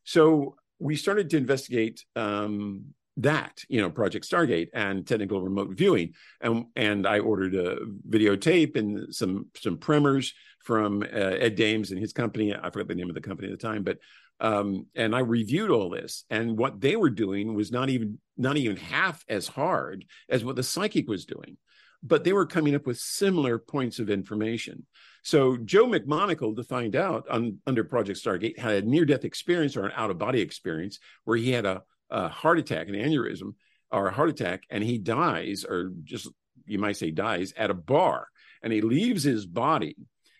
So 0.04 0.56
we 0.78 0.96
started 0.96 1.30
to 1.30 1.36
investigate 1.36 2.04
um, 2.16 2.94
that, 3.18 3.54
you 3.68 3.80
know, 3.80 3.90
Project 3.90 4.24
Stargate 4.28 4.70
and 4.74 5.06
technical 5.06 5.40
remote 5.40 5.70
viewing, 5.82 6.08
and 6.40 6.66
and 6.74 7.06
I 7.06 7.20
ordered 7.20 7.54
a 7.54 7.68
videotape 8.16 8.76
and 8.80 9.14
some 9.14 9.34
some 9.64 9.78
primers 9.78 10.34
from 10.68 11.02
uh, 11.02 11.36
Ed 11.46 11.54
Dames 11.54 11.90
and 11.90 12.00
his 12.00 12.12
company. 12.12 12.54
I 12.54 12.70
forgot 12.70 12.88
the 12.88 13.00
name 13.00 13.08
of 13.08 13.14
the 13.14 13.28
company 13.28 13.48
at 13.52 13.58
the 13.58 13.68
time, 13.68 13.84
but 13.84 13.98
Um, 14.38 14.86
and 15.02 15.14
I 15.14 15.22
reviewed 15.38 15.70
all 15.70 15.88
this, 15.98 16.12
and 16.28 16.58
what 16.58 16.74
they 16.84 16.96
were 16.96 17.14
doing 17.24 17.56
was 17.56 17.70
not 17.70 17.88
even 17.88 18.18
not 18.36 18.56
even 18.56 18.76
half 18.76 19.24
as 19.28 19.48
hard 19.48 20.04
as 20.28 20.44
what 20.44 20.56
the 20.56 20.68
psychic 20.72 21.08
was 21.08 21.24
doing, 21.24 21.56
but 22.02 22.24
they 22.24 22.32
were 22.32 22.46
coming 22.46 22.74
up 22.74 22.86
with 22.86 22.98
similar 22.98 23.58
points 23.58 23.98
of 23.98 24.10
information. 24.10 24.86
So 25.22 25.56
Joe 25.56 25.86
McMoneagle, 25.86 26.56
to 26.56 26.64
find 26.64 26.94
out 26.94 27.28
on, 27.28 27.58
under 27.66 27.84
Project 27.84 28.20
Stargate, 28.22 28.58
had 28.58 28.84
a 28.84 28.86
near 28.86 29.04
death 29.04 29.24
experience 29.24 29.76
or 29.76 29.86
an 29.86 29.92
out 29.96 30.10
of 30.10 30.18
body 30.18 30.40
experience 30.40 30.98
where 31.24 31.36
he 31.36 31.50
had 31.50 31.66
a, 31.66 31.82
a 32.10 32.28
heart 32.28 32.58
attack, 32.58 32.88
an 32.88 32.94
aneurysm, 32.94 33.54
or 33.90 34.08
a 34.08 34.12
heart 34.12 34.30
attack, 34.30 34.62
and 34.70 34.84
he 34.84 34.98
dies, 34.98 35.64
or 35.64 35.92
just 36.04 36.28
you 36.66 36.78
might 36.78 36.96
say 36.96 37.10
dies, 37.10 37.52
at 37.56 37.70
a 37.70 37.74
bar, 37.74 38.28
and 38.62 38.72
he 38.72 38.80
leaves 38.80 39.22
his 39.22 39.46
body 39.46 39.96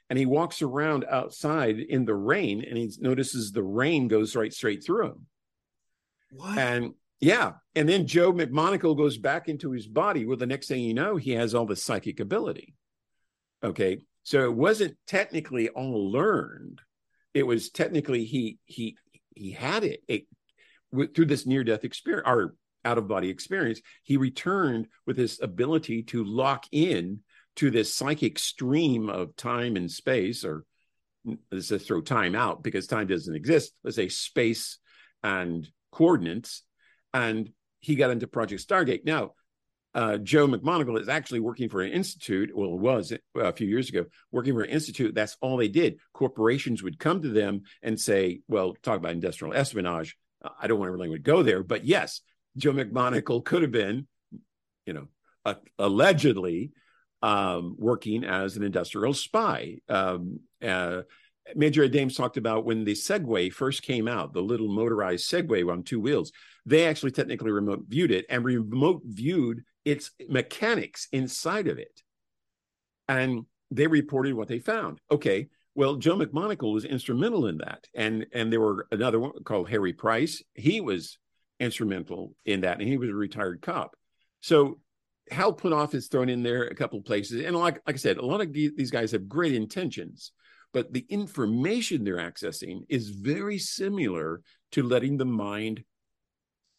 and 0.09 0.19
he 0.19 0.27
walks 0.27 0.63
around 0.63 1.05
outside 1.11 1.79
in 1.79 2.05
the 2.05 2.15
rain 2.15 2.65
and 2.67 2.79
he 2.79 2.91
notices 3.01 3.51
the 3.51 3.63
rain 3.63 4.09
goes 4.09 4.37
right 4.37 4.53
straight 4.53 4.85
through 4.85 5.07
him. 5.07 5.27
What? 6.31 6.59
And 6.59 6.95
yeah. 7.21 7.53
And 7.75 7.89
then 7.89 8.07
Joe 8.07 8.33
McMoneagle 8.33 8.97
goes 8.97 9.19
back 9.19 9.49
into 9.49 9.73
his 9.73 9.87
body. 9.87 10.27
Well, 10.27 10.37
the 10.37 10.47
next 10.47 10.69
thing 10.69 10.83
you 10.83 10.95
know, 10.95 11.17
he 11.17 11.33
has 11.33 11.55
all 11.55 11.67
the 11.67 11.77
psychic 11.77 12.21
ability. 12.21 12.75
Okay. 13.63 13.99
So 14.23 14.45
it 14.45 14.55
wasn't 14.55 14.97
technically 15.07 15.69
all 15.69 16.11
learned. 16.11 16.81
It 17.33 17.47
was 17.47 17.71
technically 17.71 18.25
he 18.25 18.59
he 18.65 18.97
he 19.35 19.53
had 19.53 19.85
it, 19.85 20.01
it 20.09 20.27
through 21.15 21.27
this 21.27 21.47
near 21.47 21.65
death 21.65 21.85
experience 21.85 22.27
or 22.27 22.55
out 22.85 22.99
of 22.99 23.09
body 23.09 23.29
experience. 23.29 23.81
He 24.03 24.17
returned 24.17 24.89
with 25.07 25.17
his 25.17 25.41
ability 25.41 26.05
to 26.05 26.25
lock 26.25 26.67
in 26.73 27.21
to 27.57 27.71
this 27.71 27.95
psychic 27.95 28.39
stream 28.39 29.09
of 29.09 29.37
time 29.37 29.77
and 29.77 29.91
space, 29.91 30.45
or 30.45 30.65
let's 31.51 31.69
just 31.69 31.87
throw 31.87 32.01
time 32.01 32.35
out 32.35 32.63
because 32.63 32.87
time 32.87 33.07
doesn't 33.07 33.35
exist. 33.35 33.73
Let's 33.83 33.97
say 33.97 34.09
space 34.09 34.79
and 35.23 35.69
coordinates. 35.91 36.63
And 37.17 37.51
he 37.81 37.95
got 37.95 38.11
into 38.11 38.27
Project 38.27 38.67
Stargate. 38.67 39.05
Now, 39.05 39.33
uh, 39.95 40.19
Joe 40.19 40.47
McMoneagle 40.47 41.01
is 41.01 41.09
actually 41.09 41.41
working 41.41 41.71
for 41.71 41.81
an 41.81 41.93
institute. 41.93 42.51
Well, 42.55 42.75
it 42.75 42.81
was 42.81 43.13
a 43.35 43.53
few 43.53 43.67
years 43.67 43.89
ago 43.89 44.05
working 44.31 44.53
for 44.53 44.63
an 44.63 44.71
institute. 44.71 45.15
That's 45.15 45.37
all 45.41 45.57
they 45.57 45.69
did. 45.69 45.99
Corporations 46.13 46.83
would 46.83 46.99
come 46.99 47.23
to 47.23 47.31
them 47.31 47.63
and 47.83 47.99
say, 47.99 48.41
"Well, 48.49 48.75
talk 48.83 48.99
about 48.99 49.13
industrial 49.13 49.55
espionage." 49.55 50.17
I 50.61 50.67
don't 50.67 50.79
want 50.79 50.89
everyone 50.89 51.11
would 51.11 51.23
go 51.23 51.43
there, 51.43 51.63
but 51.63 51.87
yes, 51.87 52.21
Joe 52.57 52.73
McMoneagle 52.73 53.45
could 53.45 53.63
have 53.63 53.73
been, 53.73 54.07
you 54.85 54.93
know, 54.93 55.09
uh, 55.47 55.55
allegedly 55.79 56.73
um, 57.23 57.77
working 57.79 58.25
as 58.25 58.57
an 58.57 58.63
industrial 58.63 59.15
spy. 59.15 59.79
Um, 59.89 60.41
uh, 60.63 61.03
Major 61.55 61.89
Dames 61.89 62.17
talked 62.17 62.37
about 62.37 62.65
when 62.65 62.85
the 62.85 62.93
Segway 62.93 63.53
first 63.53 63.83
came 63.83 64.09
out, 64.09 64.33
the 64.33 64.43
little 64.43 64.69
motorized 64.69 65.31
Segway 65.31 65.69
on 65.71 65.83
two 65.85 66.01
wheels. 66.01 66.33
They 66.67 66.87
actually 66.87 67.13
technically 67.13 67.53
remote 67.53 67.85
viewed 67.89 68.11
it 68.11 68.27
and 68.29 68.45
remote 68.45 69.03
viewed 69.05 69.63
its 69.85 70.11
mechanics 70.29 71.09
inside 71.13 71.69
of 71.69 71.79
it. 71.79 72.03
And 73.09 73.47
they 73.71 73.87
reported 73.87 74.35
what 74.35 74.49
they 74.49 74.59
found. 74.59 75.01
Okay, 75.11 75.49
well, 75.77 75.97
Joe 75.97 76.17
McMoneagle 76.17 76.73
was 76.73 76.85
instrumental 76.85 77.47
in 77.47 77.59
that. 77.59 77.87
And 77.95 78.27
and 78.33 78.53
there 78.53 78.61
were 78.61 78.87
another 78.91 79.21
one 79.21 79.33
called 79.45 79.69
Harry 79.69 79.93
Price. 79.93 80.43
He 80.55 80.81
was 80.81 81.19
instrumental 81.61 82.35
in 82.45 82.63
that, 82.63 82.81
and 82.81 82.89
he 82.89 82.97
was 82.97 83.11
a 83.11 83.15
retired 83.15 83.63
cop. 83.63 83.95
So 84.41 84.81
Hal 85.31 85.55
Puthoff 85.55 85.95
is 85.95 86.09
thrown 86.09 86.29
in 86.29 86.43
there 86.43 86.65
a 86.65 86.75
couple 86.75 87.01
places. 87.03 87.45
And 87.45 87.57
like, 87.57 87.81
like 87.87 87.97
I 87.97 87.99
said, 87.99 88.17
a 88.17 88.27
lot 88.27 88.41
of 88.41 88.53
these 88.53 88.91
guys 88.91 89.13
have 89.13 89.29
great 89.29 89.55
intentions, 89.55 90.33
but 90.73 90.93
the 90.93 91.07
information 91.09 92.05
they're 92.05 92.17
accessing 92.17 92.81
is 92.89 93.11
very 93.11 93.59
similar 93.59 94.43
to 94.73 94.83
letting 94.83 95.17
the 95.17 95.25
mind 95.25 95.85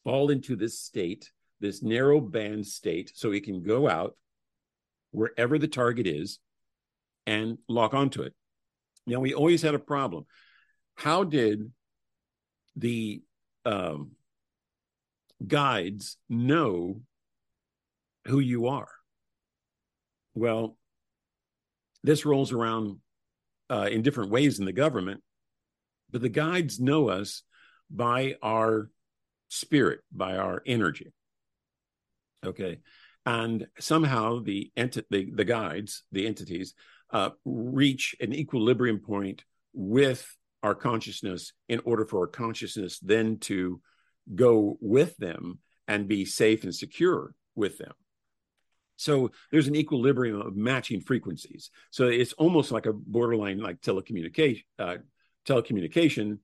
fall 0.08 0.30
into 0.30 0.56
this 0.56 0.80
state, 0.80 1.30
this 1.60 1.84
narrow 1.84 2.22
band 2.22 2.66
state, 2.66 3.12
so 3.14 3.32
it 3.34 3.44
can 3.44 3.62
go 3.62 3.90
out 3.90 4.16
wherever 5.12 5.58
the 5.58 5.68
target 5.68 6.08
is 6.08 6.40
and 7.26 7.58
lock 7.68 7.94
onto 7.94 8.22
it. 8.22 8.34
Now, 9.06 9.20
we 9.20 9.34
always 9.34 9.62
had 9.62 9.76
a 9.76 9.80
problem. 9.80 10.26
How 10.96 11.26
did 11.26 11.72
the 12.78 13.22
um, 13.66 14.12
guides 15.46 16.18
know 16.30 17.02
who 18.26 18.40
you 18.40 18.68
are. 18.68 18.90
Well, 20.36 20.78
this 22.04 22.26
rolls 22.26 22.52
around 22.52 22.98
uh, 23.70 23.90
in 23.92 24.02
different 24.02 24.32
ways 24.32 24.60
in 24.60 24.66
the 24.66 24.72
government, 24.74 25.22
but 26.12 26.22
the 26.22 26.30
guides 26.30 26.80
know 26.80 27.10
us 27.10 27.44
by 27.90 28.36
our 28.42 28.90
spirit, 29.50 30.00
by 30.12 30.38
our 30.38 30.62
energy. 30.66 31.14
Okay. 32.46 32.80
And 33.26 33.68
somehow 33.80 34.40
the, 34.40 34.72
enti- 34.78 35.04
the, 35.10 35.32
the 35.34 35.46
guides, 35.46 36.04
the 36.12 36.28
entities, 36.28 36.74
uh, 37.12 37.32
reach 37.46 38.16
an 38.20 38.34
equilibrium 38.34 39.00
point 39.00 39.44
with 39.74 40.28
our 40.64 40.76
consciousness 40.76 41.54
in 41.68 41.82
order 41.86 42.06
for 42.06 42.22
our 42.22 42.28
consciousness 42.28 43.00
then 43.00 43.38
to 43.40 43.82
go 44.34 44.78
with 44.82 45.16
them 45.18 45.60
and 45.88 46.08
be 46.08 46.26
safe 46.26 46.64
and 46.64 46.76
secure 46.76 47.34
with 47.56 47.78
them. 47.78 47.94
So 48.98 49.32
there's 49.52 49.68
an 49.68 49.76
equilibrium 49.76 50.42
of 50.42 50.56
matching 50.56 51.02
frequencies. 51.02 51.70
So 51.92 52.08
it's 52.08 52.34
almost 52.34 52.72
like 52.72 52.88
a 52.88 52.94
borderline 52.94 53.60
like 53.60 53.80
telecommunication, 53.82 54.64
uh, 54.80 54.98
telecommunication 55.46 56.40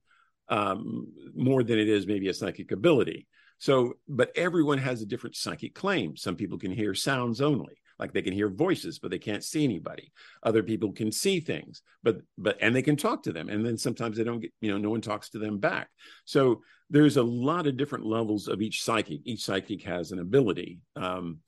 um, 0.48 1.12
more 1.34 1.62
than 1.62 1.78
it 1.78 1.88
is 1.88 2.06
maybe 2.06 2.28
a 2.28 2.34
psychic 2.34 2.72
ability. 2.72 3.26
So, 3.58 3.94
but 4.08 4.30
everyone 4.36 4.78
has 4.78 5.00
a 5.00 5.06
different 5.06 5.36
psychic 5.36 5.74
claim. 5.74 6.16
Some 6.16 6.36
people 6.36 6.58
can 6.58 6.72
hear 6.72 6.94
sounds 6.94 7.40
only, 7.40 7.74
like 7.98 8.12
they 8.12 8.22
can 8.22 8.32
hear 8.32 8.48
voices, 8.48 8.98
but 8.98 9.10
they 9.10 9.18
can't 9.18 9.44
see 9.44 9.64
anybody. 9.64 10.12
Other 10.42 10.62
people 10.62 10.92
can 10.92 11.12
see 11.12 11.40
things, 11.40 11.82
but 12.02 12.18
but 12.36 12.58
and 12.60 12.74
they 12.74 12.82
can 12.82 12.96
talk 12.96 13.22
to 13.22 13.32
them. 13.32 13.48
And 13.48 13.64
then 13.64 13.78
sometimes 13.78 14.16
they 14.16 14.24
don't 14.24 14.40
get, 14.40 14.52
you 14.60 14.70
know, 14.70 14.78
no 14.78 14.90
one 14.90 15.00
talks 15.00 15.30
to 15.30 15.38
them 15.38 15.58
back. 15.58 15.88
So 16.24 16.62
there's 16.90 17.16
a 17.16 17.22
lot 17.22 17.66
of 17.66 17.76
different 17.76 18.04
levels 18.04 18.48
of 18.48 18.60
each 18.60 18.82
psychic. 18.82 19.20
Each 19.24 19.44
psychic 19.44 19.82
has 19.84 20.12
an 20.12 20.18
ability. 20.18 20.80
Um, 20.96 21.38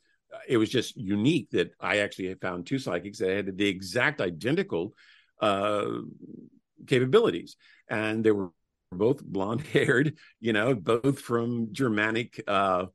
it 0.49 0.57
was 0.57 0.71
just 0.71 0.97
unique 0.97 1.51
that 1.51 1.73
I 1.81 1.99
actually 1.99 2.33
found 2.35 2.67
two 2.67 2.79
psychics 2.79 3.19
that 3.19 3.31
had 3.31 3.59
the 3.59 3.69
exact 3.69 4.21
identical 4.21 4.95
uh, 5.41 5.87
capabilities, 6.87 7.57
and 7.89 8.25
they 8.25 8.33
were 8.33 8.51
both 8.97 9.25
blonde 9.25 9.63
haired, 9.73 10.17
you 10.41 10.53
know, 10.53 10.75
both 10.75 11.21
from 11.21 11.73
Germanic 11.73 12.43
uh, 12.47 12.87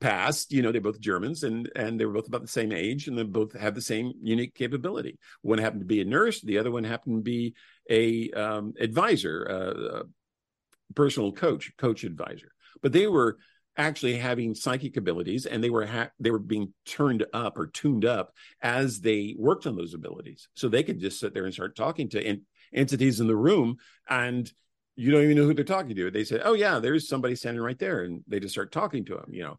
past, 0.00 0.52
you 0.52 0.62
know, 0.62 0.70
they're 0.70 0.80
both 0.80 1.00
Germans, 1.00 1.42
and 1.42 1.70
and 1.74 1.98
they 1.98 2.04
were 2.04 2.12
both 2.12 2.28
about 2.28 2.42
the 2.42 2.48
same 2.48 2.72
age, 2.72 3.08
and 3.08 3.18
they 3.18 3.24
both 3.24 3.58
have 3.58 3.74
the 3.74 3.82
same 3.82 4.12
unique 4.22 4.54
capability. 4.54 5.18
One 5.42 5.58
happened 5.58 5.80
to 5.80 5.86
be 5.86 6.00
a 6.00 6.04
nurse, 6.04 6.40
the 6.40 6.58
other 6.58 6.70
one 6.70 6.84
happened 6.84 7.18
to 7.18 7.22
be 7.22 7.54
a 7.90 8.30
um, 8.32 8.74
advisor, 8.78 9.46
uh, 9.50 10.00
a 10.00 10.94
personal 10.94 11.32
coach, 11.32 11.72
coach 11.76 12.04
advisor. 12.04 12.52
But 12.82 12.92
they 12.92 13.06
were 13.06 13.38
actually 13.78 14.16
having 14.16 14.54
psychic 14.54 14.96
abilities 14.96 15.46
and 15.46 15.62
they 15.62 15.70
were 15.70 15.86
ha- 15.86 16.10
they 16.18 16.32
were 16.32 16.38
being 16.40 16.74
turned 16.84 17.24
up 17.32 17.56
or 17.56 17.68
tuned 17.68 18.04
up 18.04 18.34
as 18.60 19.00
they 19.00 19.36
worked 19.38 19.66
on 19.66 19.76
those 19.76 19.94
abilities 19.94 20.48
so 20.54 20.68
they 20.68 20.82
could 20.82 20.98
just 20.98 21.20
sit 21.20 21.32
there 21.32 21.44
and 21.44 21.54
start 21.54 21.76
talking 21.76 22.08
to 22.08 22.20
en- 22.20 22.42
entities 22.74 23.20
in 23.20 23.28
the 23.28 23.36
room 23.36 23.76
and 24.08 24.52
you 24.98 25.10
don't 25.10 25.22
even 25.22 25.36
know 25.36 25.44
who 25.44 25.54
they're 25.54 25.64
talking 25.64 25.94
to. 25.94 26.10
They 26.10 26.24
say 26.24 26.40
oh 26.44 26.54
yeah 26.54 26.78
there's 26.78 27.08
somebody 27.08 27.34
standing 27.34 27.62
right 27.62 27.78
there 27.78 28.02
and 28.02 28.22
they 28.26 28.40
just 28.40 28.54
start 28.54 28.72
talking 28.72 29.04
to 29.06 29.14
them 29.14 29.30
you 29.30 29.44
know. 29.44 29.58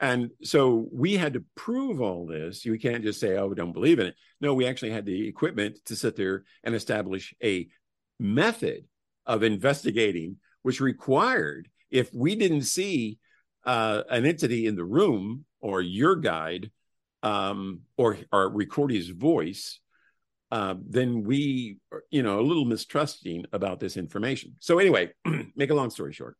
And 0.00 0.30
so 0.42 0.88
we 0.92 1.14
had 1.14 1.32
to 1.34 1.44
prove 1.54 2.02
all 2.02 2.26
this. 2.26 2.64
You 2.64 2.78
can't 2.78 3.02
just 3.02 3.20
say 3.20 3.36
oh 3.36 3.48
we 3.48 3.54
don't 3.54 3.72
believe 3.72 3.98
in 3.98 4.06
it. 4.06 4.14
No 4.40 4.54
we 4.54 4.66
actually 4.66 4.92
had 4.92 5.04
the 5.04 5.28
equipment 5.28 5.78
to 5.86 5.96
sit 5.96 6.16
there 6.16 6.44
and 6.64 6.74
establish 6.74 7.34
a 7.42 7.68
method 8.18 8.84
of 9.26 9.42
investigating 9.42 10.36
which 10.62 10.80
required 10.80 11.68
if 11.90 12.12
we 12.14 12.34
didn't 12.34 12.62
see 12.62 13.18
uh, 13.64 14.02
an 14.10 14.24
entity 14.24 14.66
in 14.66 14.76
the 14.76 14.84
room 14.84 15.44
or 15.60 15.80
your 15.80 16.16
guide 16.16 16.70
um, 17.22 17.80
or, 17.96 18.18
or 18.32 18.48
record 18.48 18.92
his 18.92 19.08
voice, 19.08 19.80
uh, 20.50 20.74
then 20.86 21.24
we, 21.24 21.78
are, 21.92 22.02
you 22.10 22.22
know, 22.22 22.40
a 22.40 22.42
little 22.42 22.64
mistrusting 22.64 23.44
about 23.52 23.80
this 23.80 23.96
information. 23.96 24.56
So 24.60 24.78
anyway, 24.78 25.12
make 25.56 25.70
a 25.70 25.74
long 25.74 25.90
story 25.90 26.12
short, 26.12 26.36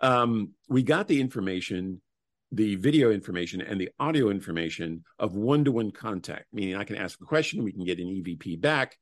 um, 0.00 0.52
we 0.68 0.82
got 0.82 1.08
the 1.08 1.20
information, 1.20 2.00
the 2.52 2.76
video 2.76 3.10
information 3.10 3.60
and 3.60 3.80
the 3.80 3.90
audio 3.98 4.30
information 4.30 5.04
of 5.18 5.36
one-to-one 5.36 5.90
contact, 5.90 6.46
meaning 6.52 6.76
I 6.76 6.84
can 6.84 6.96
ask 6.96 7.20
a 7.20 7.24
question, 7.24 7.64
we 7.64 7.72
can 7.72 7.84
get 7.84 7.98
an 7.98 8.06
EVP 8.06 8.60
back, 8.60 8.96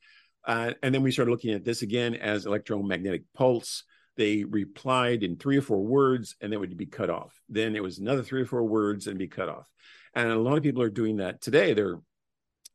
uh, 0.46 0.72
and 0.82 0.94
then 0.94 1.02
we 1.02 1.10
started 1.10 1.30
looking 1.30 1.54
at 1.54 1.64
this 1.64 1.82
again 1.82 2.14
as 2.14 2.46
electromagnetic 2.46 3.22
pulse 3.34 3.84
they 4.16 4.44
replied 4.44 5.22
in 5.22 5.36
three 5.36 5.58
or 5.58 5.62
four 5.62 5.84
words 5.84 6.36
and 6.40 6.52
then 6.52 6.60
would 6.60 6.76
be 6.76 6.86
cut 6.86 7.10
off. 7.10 7.38
Then 7.48 7.76
it 7.76 7.82
was 7.82 7.98
another 7.98 8.22
three 8.22 8.42
or 8.42 8.46
four 8.46 8.64
words 8.64 9.06
and 9.06 9.18
be 9.18 9.28
cut 9.28 9.48
off. 9.48 9.66
And 10.14 10.30
a 10.30 10.38
lot 10.38 10.56
of 10.56 10.62
people 10.62 10.82
are 10.82 10.90
doing 10.90 11.18
that 11.18 11.42
today. 11.42 11.74
They're 11.74 12.00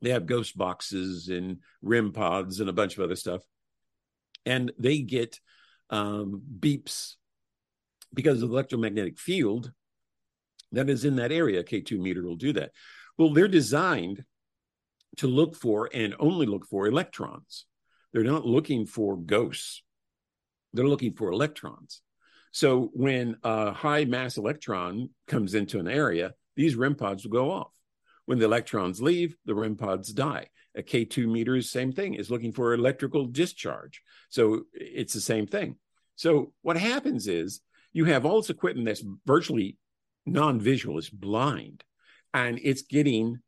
they 0.01 0.11
have 0.11 0.25
ghost 0.25 0.57
boxes 0.57 1.29
and 1.29 1.57
REM 1.81 2.11
pods 2.11 2.59
and 2.59 2.69
a 2.69 2.73
bunch 2.73 2.97
of 2.97 3.03
other 3.03 3.15
stuff. 3.15 3.41
And 4.45 4.71
they 4.77 4.99
get 4.99 5.39
um, 5.89 6.41
beeps 6.59 7.15
because 8.13 8.41
of 8.41 8.49
the 8.49 8.55
electromagnetic 8.55 9.19
field 9.19 9.71
that 10.71 10.89
is 10.89 11.05
in 11.05 11.17
that 11.17 11.31
area. 11.31 11.63
K2 11.63 11.99
meter 11.99 12.23
will 12.23 12.35
do 12.35 12.53
that. 12.53 12.71
Well, 13.17 13.33
they're 13.33 13.47
designed 13.47 14.23
to 15.17 15.27
look 15.27 15.55
for 15.55 15.89
and 15.93 16.15
only 16.19 16.45
look 16.45 16.65
for 16.65 16.87
electrons. 16.87 17.65
They're 18.13 18.23
not 18.23 18.45
looking 18.45 18.85
for 18.85 19.17
ghosts. 19.17 19.83
They're 20.73 20.87
looking 20.87 21.13
for 21.13 21.31
electrons. 21.31 22.01
So 22.51 22.89
when 22.93 23.37
a 23.43 23.71
high 23.71 24.05
mass 24.05 24.37
electron 24.37 25.09
comes 25.27 25.53
into 25.53 25.79
an 25.79 25.87
area, 25.87 26.33
these 26.55 26.75
REM 26.75 26.95
pods 26.95 27.23
will 27.23 27.31
go 27.31 27.51
off. 27.51 27.71
When 28.25 28.39
the 28.39 28.45
electrons 28.45 29.01
leave, 29.01 29.35
the 29.45 29.55
REM 29.55 29.75
pods 29.75 30.13
die. 30.13 30.47
A 30.75 30.83
K2 30.83 31.29
meter 31.29 31.55
is 31.55 31.69
same 31.69 31.91
thing, 31.91 32.13
is 32.13 32.31
looking 32.31 32.51
for 32.51 32.73
electrical 32.73 33.25
discharge. 33.25 34.01
So 34.29 34.63
it's 34.73 35.13
the 35.13 35.21
same 35.21 35.47
thing. 35.47 35.75
So 36.15 36.53
what 36.61 36.77
happens 36.77 37.27
is 37.27 37.61
you 37.93 38.05
have 38.05 38.25
all 38.25 38.39
this 38.39 38.49
equipment 38.49 38.85
that's 38.85 39.03
virtually 39.25 39.77
non-visual, 40.25 40.97
it's 40.97 41.09
blind, 41.09 41.83
and 42.33 42.59
it's 42.63 42.83
getting 42.83 43.39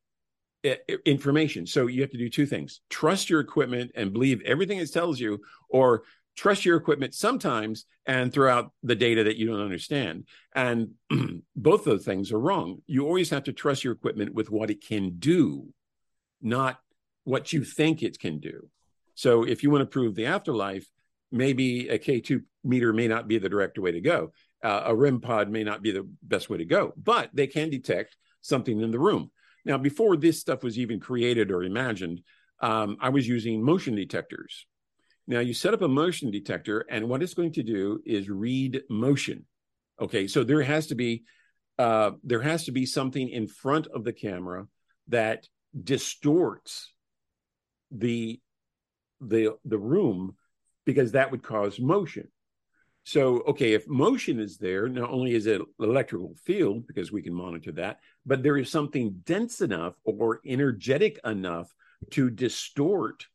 uh, 0.66 0.76
information. 1.06 1.66
So 1.66 1.88
you 1.88 2.02
have 2.02 2.12
to 2.12 2.18
do 2.18 2.30
two 2.30 2.46
things: 2.46 2.82
trust 2.90 3.30
your 3.30 3.40
equipment 3.40 3.92
and 3.96 4.12
believe 4.12 4.42
everything 4.42 4.80
it 4.80 4.92
tells 4.92 5.20
you, 5.20 5.40
or 5.70 6.04
trust 6.36 6.66
your 6.66 6.78
equipment 6.78 7.14
sometimes 7.14 7.86
and 8.06 8.34
throw 8.34 8.52
out 8.52 8.72
the 8.82 8.96
data 8.96 9.24
that 9.26 9.38
you 9.38 9.48
don't 9.48 9.62
understand. 9.62 10.28
And 10.56 10.92
both 11.56 11.84
those 11.84 12.06
things 12.06 12.32
are 12.32 12.40
wrong. 12.40 12.82
You 12.88 13.06
always 13.06 13.30
have 13.30 13.44
to 13.44 13.54
trust 13.54 13.84
your 13.84 13.94
equipment 13.94 14.34
with 14.34 14.50
what 14.50 14.70
it 14.70 14.86
can 14.86 15.18
do, 15.20 15.68
not 16.42 16.80
what 17.24 17.54
you 17.54 17.64
think 17.64 18.04
it 18.04 18.20
can 18.20 18.40
do. 18.40 18.68
So 19.16 19.44
if 19.44 19.64
you 19.64 19.70
want 19.70 19.82
to 19.82 19.86
prove 19.86 20.16
the 20.16 20.26
afterlife, 20.26 20.88
maybe 21.32 21.90
a 21.90 22.00
K2 22.00 22.44
meter 22.64 22.94
may 22.94 23.08
not 23.08 23.28
be 23.28 23.38
the 23.38 23.50
direct 23.50 23.78
way 23.78 23.92
to 23.92 24.02
go. 24.02 24.32
Uh, 24.64 24.84
a 24.86 24.96
REM 24.96 25.20
pod 25.20 25.50
may 25.50 25.64
not 25.64 25.82
be 25.82 25.92
the 25.92 26.08
best 26.22 26.50
way 26.50 26.58
to 26.58 26.66
go, 26.66 26.94
but 26.96 27.30
they 27.34 27.48
can 27.48 27.70
detect 27.70 28.16
something 28.42 28.80
in 28.80 28.92
the 28.92 29.00
room. 29.00 29.30
Now, 29.66 29.78
before 29.78 30.18
this 30.18 30.40
stuff 30.40 30.64
was 30.64 30.78
even 30.78 31.00
created 31.00 31.52
or 31.52 31.64
imagined, 31.64 32.22
um, 32.60 32.98
I 33.00 33.10
was 33.10 33.28
using 33.28 33.64
motion 33.64 33.96
detectors. 33.96 34.66
Now, 35.28 35.40
you 35.40 35.54
set 35.54 35.74
up 35.74 35.82
a 35.82 35.88
motion 35.88 36.32
detector, 36.32 36.86
and 36.90 37.08
what 37.08 37.24
it's 37.24 37.34
going 37.34 37.54
to 37.54 37.64
do 37.64 38.02
is 38.06 38.30
read 38.30 38.82
motion. 38.90 39.46
Okay, 40.02 40.28
so 40.28 40.44
there 40.44 40.62
has 40.62 40.88
to 40.88 40.96
be 40.96 41.24
uh, 41.80 42.12
there 42.24 42.42
has 42.42 42.66
to 42.66 42.72
be 42.72 42.86
something 42.86 43.30
in 43.30 43.48
front 43.48 43.88
of 43.88 44.04
the 44.04 44.14
camera 44.14 44.68
that 45.08 45.48
distorts 45.82 46.94
the 47.92 48.40
the 49.22 49.56
the 49.66 49.78
room 49.78 50.36
because 50.86 51.14
that 51.14 51.32
would 51.32 51.44
cause 51.44 51.80
motion. 51.80 52.28
So, 53.06 53.42
okay, 53.48 53.74
if 53.74 53.88
motion 53.88 54.40
is 54.40 54.58
there, 54.58 54.88
not 54.88 55.10
only 55.10 55.34
is 55.34 55.46
it 55.46 55.62
electrical 55.80 56.36
field 56.46 56.88
because 56.88 57.12
we 57.12 57.22
can 57.22 57.34
monitor 57.34 57.74
that, 57.74 58.00
but 58.26 58.44
there 58.44 58.58
is 58.58 58.72
something 58.72 59.22
dense 59.26 59.60
enough 59.60 59.96
or 60.06 60.40
energetic 60.46 61.20
enough 61.26 61.74
to 62.12 62.30
distort 62.30 63.28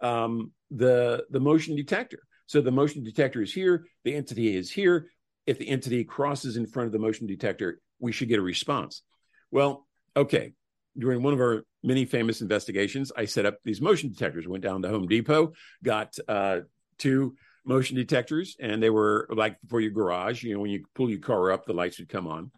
um, 0.00 0.52
the 0.70 1.24
the 1.30 1.40
motion 1.40 1.76
detector. 1.76 2.20
So 2.46 2.60
the 2.60 2.70
motion 2.70 3.02
detector 3.02 3.42
is 3.42 3.52
here, 3.52 3.84
the 4.04 4.14
entity 4.14 4.56
is 4.56 4.70
here. 4.70 5.08
If 5.46 5.58
the 5.58 5.68
entity 5.68 6.04
crosses 6.04 6.56
in 6.56 6.66
front 6.66 6.86
of 6.86 6.92
the 6.92 6.98
motion 6.98 7.26
detector, 7.26 7.80
we 7.98 8.12
should 8.12 8.28
get 8.28 8.38
a 8.38 8.42
response. 8.42 9.02
Well, 9.50 9.86
okay. 10.16 10.52
During 10.98 11.22
one 11.22 11.34
of 11.34 11.40
our 11.40 11.64
many 11.82 12.04
famous 12.04 12.40
investigations, 12.40 13.12
I 13.16 13.26
set 13.26 13.46
up 13.46 13.58
these 13.64 13.80
motion 13.80 14.08
detectors. 14.08 14.48
Went 14.48 14.64
down 14.64 14.82
to 14.82 14.88
Home 14.88 15.06
Depot, 15.06 15.52
got 15.84 16.14
uh, 16.26 16.60
two 16.98 17.36
motion 17.64 17.96
detectors, 17.96 18.56
and 18.60 18.82
they 18.82 18.90
were 18.90 19.28
like 19.30 19.56
for 19.68 19.80
your 19.80 19.90
garage. 19.90 20.42
You 20.42 20.54
know, 20.54 20.60
when 20.60 20.70
you 20.70 20.84
pull 20.94 21.10
your 21.10 21.18
car 21.18 21.52
up, 21.52 21.66
the 21.66 21.74
lights 21.74 21.98
would 21.98 22.08
come 22.08 22.26
on. 22.26 22.50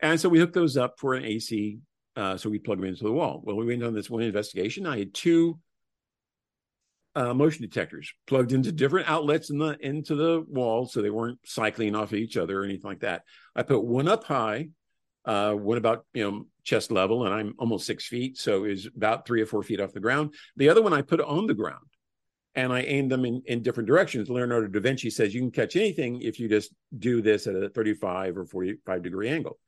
And 0.00 0.20
so 0.20 0.28
we 0.28 0.38
hooked 0.38 0.54
those 0.54 0.76
up 0.76 0.94
for 0.98 1.14
an 1.14 1.24
AC. 1.24 1.78
Uh, 2.16 2.36
so 2.36 2.48
we 2.48 2.58
plug 2.58 2.78
them 2.78 2.88
into 2.88 3.04
the 3.04 3.12
wall. 3.12 3.42
Well, 3.44 3.56
we 3.56 3.66
went 3.66 3.82
on 3.82 3.94
this 3.94 4.08
one 4.08 4.22
investigation. 4.22 4.86
I 4.86 4.98
had 4.98 5.12
two 5.12 5.58
uh, 7.16 7.32
motion 7.32 7.62
detectors 7.62 8.12
plugged 8.26 8.52
into 8.52 8.70
different 8.70 9.08
outlets 9.08 9.48
in 9.48 9.58
the 9.58 9.76
into 9.80 10.14
the 10.14 10.44
wall, 10.48 10.86
so 10.86 11.00
they 11.00 11.10
weren't 11.10 11.38
cycling 11.44 11.96
off 11.96 12.12
of 12.12 12.18
each 12.18 12.36
other 12.36 12.60
or 12.60 12.64
anything 12.64 12.88
like 12.88 13.00
that. 13.00 13.22
I 13.56 13.62
put 13.62 13.82
one 13.82 14.06
up 14.06 14.24
high, 14.24 14.68
uh, 15.24 15.52
one 15.52 15.78
about 15.78 16.04
you 16.12 16.30
know 16.30 16.46
chest 16.62 16.90
level, 16.90 17.24
and 17.24 17.34
I'm 17.34 17.54
almost 17.58 17.86
six 17.86 18.06
feet, 18.06 18.36
so 18.36 18.64
is 18.64 18.86
about 18.94 19.26
three 19.26 19.40
or 19.40 19.46
four 19.46 19.62
feet 19.62 19.80
off 19.80 19.94
the 19.94 20.00
ground. 20.00 20.34
The 20.56 20.68
other 20.68 20.82
one 20.82 20.92
I 20.92 21.00
put 21.00 21.22
on 21.22 21.46
the 21.46 21.54
ground, 21.54 21.86
and 22.54 22.70
I 22.70 22.82
aimed 22.82 23.10
them 23.10 23.24
in, 23.24 23.42
in 23.46 23.62
different 23.62 23.86
directions. 23.86 24.28
Leonardo 24.28 24.68
da 24.68 24.80
Vinci 24.80 25.08
says 25.08 25.34
you 25.34 25.40
can 25.40 25.50
catch 25.50 25.74
anything 25.74 26.20
if 26.20 26.38
you 26.38 26.48
just 26.48 26.70
do 26.98 27.22
this 27.22 27.46
at 27.46 27.56
a 27.56 27.70
35 27.70 28.36
or 28.36 28.44
45 28.44 29.02
degree 29.02 29.30
angle. 29.30 29.58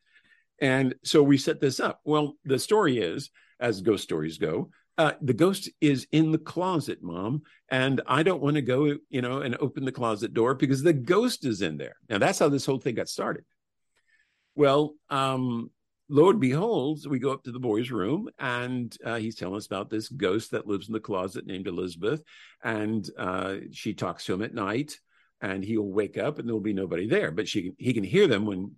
And 0.60 0.94
so 1.02 1.22
we 1.22 1.38
set 1.38 1.60
this 1.60 1.80
up. 1.80 2.00
Well, 2.04 2.34
the 2.44 2.58
story 2.58 2.98
is, 2.98 3.30
as 3.58 3.80
ghost 3.80 4.02
stories 4.02 4.36
go, 4.36 4.70
uh, 4.98 5.12
the 5.22 5.32
ghost 5.32 5.70
is 5.80 6.08
in 6.10 6.32
the 6.32 6.38
closet, 6.38 6.98
mom, 7.02 7.42
and 7.70 8.00
I 8.06 8.24
don't 8.24 8.42
want 8.42 8.56
to 8.56 8.62
go, 8.62 8.96
you 9.08 9.22
know, 9.22 9.42
and 9.42 9.56
open 9.60 9.84
the 9.84 9.92
closet 9.92 10.34
door 10.34 10.54
because 10.54 10.82
the 10.82 10.92
ghost 10.92 11.46
is 11.46 11.62
in 11.62 11.76
there. 11.76 11.94
Now 12.10 12.18
that's 12.18 12.40
how 12.40 12.48
this 12.48 12.66
whole 12.66 12.80
thing 12.80 12.96
got 12.96 13.08
started. 13.08 13.44
Well, 14.56 14.94
um, 15.08 15.70
lo 16.08 16.30
and 16.30 16.40
behold, 16.40 17.06
we 17.08 17.20
go 17.20 17.30
up 17.30 17.44
to 17.44 17.52
the 17.52 17.60
boy's 17.60 17.92
room, 17.92 18.28
and 18.40 18.94
uh, 19.04 19.16
he's 19.16 19.36
telling 19.36 19.56
us 19.56 19.66
about 19.66 19.88
this 19.88 20.08
ghost 20.08 20.50
that 20.50 20.66
lives 20.66 20.88
in 20.88 20.94
the 20.94 21.00
closet 21.00 21.46
named 21.46 21.68
Elizabeth, 21.68 22.20
and 22.64 23.08
uh, 23.16 23.56
she 23.70 23.94
talks 23.94 24.24
to 24.24 24.34
him 24.34 24.42
at 24.42 24.52
night, 24.52 24.98
and 25.40 25.62
he'll 25.62 25.82
wake 25.82 26.18
up, 26.18 26.40
and 26.40 26.48
there'll 26.48 26.60
be 26.60 26.72
nobody 26.72 27.06
there, 27.06 27.30
but 27.30 27.46
she 27.46 27.70
he 27.78 27.94
can 27.94 28.04
hear 28.04 28.26
them 28.26 28.46
when 28.46 28.72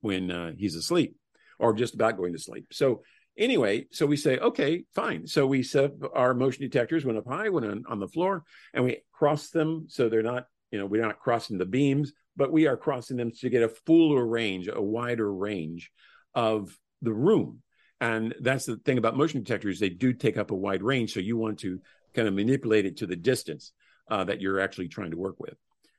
when 0.00 0.30
uh, 0.30 0.52
he's 0.56 0.76
asleep 0.76 1.14
or 1.58 1.74
just 1.74 1.94
about 1.94 2.16
going 2.16 2.32
to 2.32 2.38
sleep. 2.38 2.66
So 2.72 3.02
Anyway, 3.38 3.86
so 3.92 4.04
we 4.04 4.16
say, 4.16 4.36
okay, 4.38 4.84
fine. 4.94 5.26
So 5.26 5.46
we 5.46 5.62
set 5.62 5.92
our 6.12 6.34
motion 6.34 6.62
detectors, 6.62 7.04
went 7.04 7.18
up 7.18 7.28
high, 7.28 7.48
went 7.48 7.66
on, 7.66 7.84
on 7.88 8.00
the 8.00 8.08
floor, 8.08 8.42
and 8.74 8.84
we 8.84 8.98
cross 9.12 9.50
them 9.50 9.86
so 9.88 10.08
they're 10.08 10.22
not, 10.22 10.46
you 10.72 10.78
know, 10.78 10.86
we're 10.86 11.02
not 11.02 11.20
crossing 11.20 11.56
the 11.56 11.64
beams, 11.64 12.12
but 12.36 12.52
we 12.52 12.66
are 12.66 12.76
crossing 12.76 13.16
them 13.16 13.30
to 13.40 13.48
get 13.48 13.62
a 13.62 13.68
fuller 13.68 14.26
range, 14.26 14.68
a 14.68 14.82
wider 14.82 15.32
range 15.32 15.92
of 16.34 16.76
the 17.00 17.12
room. 17.12 17.62
And 18.00 18.34
that's 18.40 18.66
the 18.66 18.76
thing 18.76 18.98
about 18.98 19.16
motion 19.16 19.42
detectors, 19.42 19.78
they 19.78 19.88
do 19.88 20.12
take 20.12 20.36
up 20.36 20.50
a 20.50 20.56
wide 20.56 20.82
range. 20.82 21.14
So 21.14 21.20
you 21.20 21.36
want 21.36 21.60
to 21.60 21.80
kind 22.14 22.26
of 22.26 22.34
manipulate 22.34 22.86
it 22.86 22.98
to 22.98 23.06
the 23.06 23.16
distance 23.16 23.72
uh, 24.10 24.24
that 24.24 24.40
you're 24.40 24.60
actually 24.60 24.88
trying 24.88 25.12
to 25.12 25.16
work 25.16 25.36
with. 25.38 25.54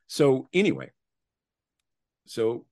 So 0.08 0.48
anyway, 0.52 0.90
so 2.26 2.66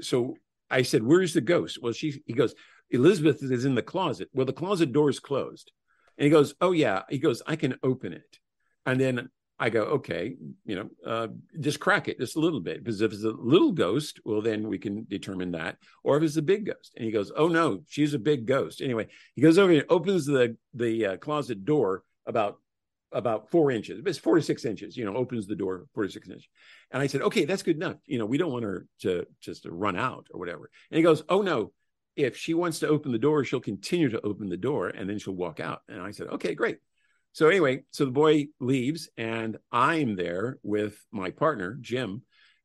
so 0.00 0.36
I 0.70 0.82
said, 0.82 1.02
"Where's 1.02 1.32
the 1.32 1.40
ghost?" 1.40 1.78
Well, 1.82 1.92
she 1.92 2.22
he 2.26 2.32
goes, 2.32 2.54
Elizabeth 2.90 3.42
is 3.42 3.64
in 3.64 3.74
the 3.74 3.82
closet. 3.82 4.28
Well, 4.32 4.46
the 4.46 4.52
closet 4.52 4.92
door 4.92 5.10
is 5.10 5.20
closed. 5.20 5.72
And 6.18 6.24
he 6.24 6.30
goes, 6.30 6.54
Oh, 6.60 6.72
yeah. 6.72 7.02
He 7.08 7.18
goes, 7.18 7.42
I 7.46 7.56
can 7.56 7.78
open 7.82 8.12
it. 8.12 8.38
And 8.84 9.00
then 9.00 9.28
I 9.58 9.70
go, 9.70 9.82
Okay, 9.82 10.36
you 10.64 10.76
know, 10.76 10.88
uh, 11.06 11.28
just 11.60 11.80
crack 11.80 12.08
it 12.08 12.18
just 12.18 12.36
a 12.36 12.40
little 12.40 12.60
bit. 12.60 12.82
Because 12.82 13.00
if 13.00 13.12
it's 13.12 13.24
a 13.24 13.30
little 13.30 13.72
ghost, 13.72 14.20
well, 14.24 14.40
then 14.40 14.68
we 14.68 14.78
can 14.78 15.04
determine 15.08 15.52
that. 15.52 15.78
Or 16.04 16.16
if 16.16 16.22
it's 16.22 16.36
a 16.36 16.42
big 16.42 16.66
ghost. 16.66 16.92
And 16.96 17.04
he 17.04 17.10
goes, 17.10 17.32
Oh, 17.36 17.48
no, 17.48 17.82
she's 17.86 18.14
a 18.14 18.18
big 18.18 18.46
ghost. 18.46 18.80
Anyway, 18.80 19.08
he 19.34 19.42
goes 19.42 19.58
over 19.58 19.72
and 19.72 19.84
opens 19.88 20.26
the, 20.26 20.56
the 20.74 21.06
uh, 21.06 21.16
closet 21.16 21.64
door 21.64 22.02
about 22.26 22.58
about 23.12 23.50
four 23.50 23.70
inches. 23.70 24.02
It's 24.04 24.18
four 24.18 24.36
to 24.36 24.42
six 24.42 24.64
inches, 24.64 24.96
you 24.96 25.04
know, 25.04 25.16
opens 25.16 25.46
the 25.46 25.54
door 25.54 25.86
four 25.94 26.04
to 26.04 26.10
six 26.10 26.28
inches. 26.28 26.48
And 26.90 27.02
I 27.02 27.06
said, 27.06 27.22
okay, 27.22 27.44
that's 27.44 27.62
good 27.62 27.76
enough. 27.76 27.96
You 28.04 28.18
know, 28.18 28.26
we 28.26 28.36
don't 28.36 28.52
want 28.52 28.64
her 28.64 28.86
to 29.02 29.26
just 29.40 29.62
to 29.62 29.72
run 29.72 29.96
out 29.96 30.26
or 30.30 30.38
whatever. 30.38 30.70
And 30.90 30.96
he 30.96 31.02
goes, 31.02 31.22
oh 31.28 31.42
no, 31.42 31.72
if 32.16 32.36
she 32.36 32.54
wants 32.54 32.80
to 32.80 32.88
open 32.88 33.12
the 33.12 33.18
door, 33.18 33.44
she'll 33.44 33.60
continue 33.60 34.08
to 34.08 34.20
open 34.22 34.48
the 34.48 34.56
door 34.56 34.88
and 34.88 35.08
then 35.08 35.18
she'll 35.18 35.34
walk 35.34 35.60
out. 35.60 35.82
And 35.88 36.00
I 36.00 36.10
said, 36.10 36.28
okay, 36.28 36.54
great. 36.54 36.78
So 37.32 37.48
anyway, 37.48 37.82
so 37.90 38.06
the 38.06 38.10
boy 38.10 38.46
leaves 38.58 39.10
and 39.18 39.58
I'm 39.70 40.16
there 40.16 40.58
with 40.62 40.98
my 41.12 41.30
partner, 41.30 41.76
Jim. 41.80 42.22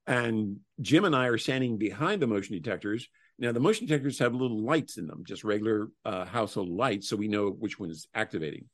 And 0.08 0.58
Jim 0.80 1.04
and 1.04 1.16
I 1.16 1.28
are 1.28 1.38
standing 1.38 1.78
behind 1.78 2.22
the 2.22 2.28
motion 2.28 2.56
detectors. 2.56 3.08
Now, 3.38 3.52
the 3.52 3.60
motion 3.60 3.88
detectors 3.88 4.20
have 4.20 4.34
little 4.34 4.64
lights 4.64 4.98
in 4.98 5.08
them, 5.08 5.24
just 5.26 5.44
regular 5.44 5.90
uh, 6.06 6.26
household 6.26 6.70
lights, 6.70 7.10
so 7.10 7.16
we 7.16 7.28
know 7.28 7.50
which 7.50 7.80
one 7.80 7.90
is 7.90 8.08
activating. 8.14 8.66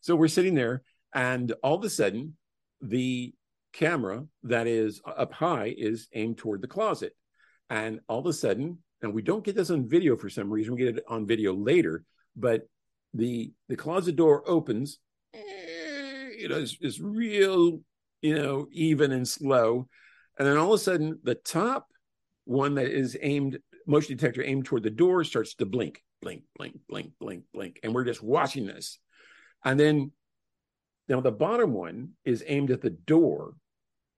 So 0.00 0.16
we're 0.16 0.28
sitting 0.28 0.54
there, 0.54 0.82
and 1.14 1.52
all 1.62 1.76
of 1.76 1.84
a 1.84 1.90
sudden, 1.90 2.36
the 2.80 3.32
camera 3.72 4.24
that 4.44 4.66
is 4.66 5.00
up 5.04 5.32
high 5.32 5.74
is 5.76 6.08
aimed 6.14 6.38
toward 6.38 6.62
the 6.62 6.68
closet. 6.68 7.14
And 7.70 8.00
all 8.08 8.20
of 8.20 8.26
a 8.26 8.32
sudden, 8.32 8.78
and 9.02 9.14
we 9.14 9.22
don't 9.22 9.44
get 9.44 9.54
this 9.54 9.70
on 9.70 9.88
video 9.88 10.16
for 10.16 10.28
some 10.28 10.50
reason. 10.50 10.74
We 10.74 10.84
get 10.84 10.96
it 10.96 11.04
on 11.08 11.26
video 11.26 11.54
later, 11.54 12.04
but 12.36 12.68
the 13.14 13.52
the 13.68 13.76
closet 13.76 14.16
door 14.16 14.42
opens. 14.48 14.98
Eh, 15.34 16.30
you 16.38 16.48
know, 16.48 16.56
it's, 16.56 16.76
it's 16.80 17.00
real, 17.00 17.80
you 18.22 18.34
know, 18.34 18.66
even 18.72 19.12
and 19.12 19.26
slow, 19.26 19.88
and 20.38 20.46
then 20.46 20.56
all 20.56 20.72
of 20.72 20.80
a 20.80 20.82
sudden, 20.82 21.18
the 21.22 21.34
top 21.34 21.86
one 22.44 22.74
that 22.74 22.86
is 22.86 23.16
aimed 23.20 23.58
motion 23.86 24.16
detector 24.16 24.42
aimed 24.42 24.64
toward 24.64 24.82
the 24.82 24.90
door 24.90 25.24
starts 25.24 25.54
to 25.54 25.66
blink, 25.66 26.02
blink, 26.20 26.42
blink, 26.56 26.78
blink, 26.88 27.12
blink, 27.20 27.44
blink, 27.52 27.80
and 27.82 27.94
we're 27.94 28.04
just 28.04 28.22
watching 28.22 28.66
this, 28.66 28.98
and 29.64 29.78
then 29.78 30.12
now 31.08 31.20
the 31.20 31.32
bottom 31.32 31.72
one 31.72 32.10
is 32.24 32.44
aimed 32.46 32.70
at 32.70 32.82
the 32.82 32.90
door 32.90 33.54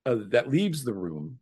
that 0.05 0.49
leaves 0.49 0.83
the 0.85 0.95
room, 0.95 1.39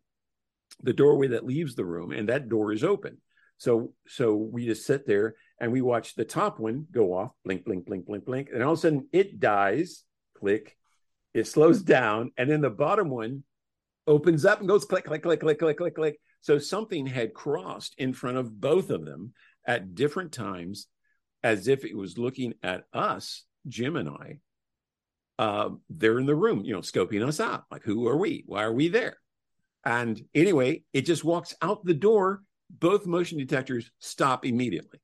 the 0.83 0.93
doorway 0.93 1.27
that 1.27 1.45
leaves 1.45 1.75
the 1.75 1.85
room, 1.85 2.11
and 2.11 2.29
that 2.29 2.49
door 2.49 2.71
is 2.71 2.83
open. 2.83 3.17
So 3.59 3.93
so 4.07 4.35
we 4.35 4.65
just 4.65 4.85
sit 4.85 5.05
there 5.05 5.35
and 5.59 5.71
we 5.71 5.81
watch 5.81 6.15
the 6.15 6.25
top 6.25 6.59
one 6.59 6.87
go 6.91 7.13
off, 7.13 7.31
blink, 7.43 7.65
blink, 7.65 7.85
blink, 7.85 8.05
blink, 8.07 8.25
blink, 8.25 8.49
and 8.53 8.63
all 8.63 8.73
of 8.73 8.79
a 8.79 8.81
sudden 8.81 9.07
it 9.11 9.39
dies, 9.39 10.03
click, 10.35 10.75
it 11.33 11.45
slows 11.45 11.83
down, 11.83 12.31
and 12.37 12.49
then 12.49 12.61
the 12.61 12.69
bottom 12.69 13.09
one 13.09 13.43
opens 14.07 14.45
up 14.45 14.59
and 14.59 14.67
goes 14.67 14.85
click, 14.85 15.05
click, 15.05 15.21
click, 15.21 15.41
click, 15.41 15.59
click, 15.59 15.77
click, 15.77 15.95
click. 15.95 16.19
So 16.41 16.57
something 16.57 17.05
had 17.05 17.33
crossed 17.33 17.95
in 17.97 18.13
front 18.13 18.37
of 18.37 18.59
both 18.59 18.89
of 18.89 19.05
them 19.05 19.33
at 19.67 19.93
different 19.93 20.31
times, 20.31 20.87
as 21.43 21.67
if 21.67 21.83
it 21.83 21.95
was 21.95 22.17
looking 22.17 22.53
at 22.63 22.85
us, 22.93 23.43
Jim 23.67 23.97
and 23.97 24.09
I. 24.09 24.39
Uh, 25.37 25.69
they're 25.89 26.19
in 26.19 26.25
the 26.25 26.35
room, 26.35 26.63
you 26.63 26.73
know, 26.73 26.79
scoping 26.79 27.25
us 27.27 27.39
out. 27.39 27.65
Like, 27.69 27.83
who 27.83 28.07
are 28.07 28.17
we? 28.17 28.43
Why 28.45 28.63
are 28.63 28.73
we 28.73 28.87
there? 28.87 29.17
And 29.85 30.21
anyway, 30.33 30.83
it 30.93 31.01
just 31.01 31.23
walks 31.23 31.55
out 31.61 31.83
the 31.83 31.93
door. 31.93 32.41
Both 32.69 33.05
motion 33.05 33.37
detectors 33.37 33.89
stop 33.99 34.45
immediately. 34.45 34.99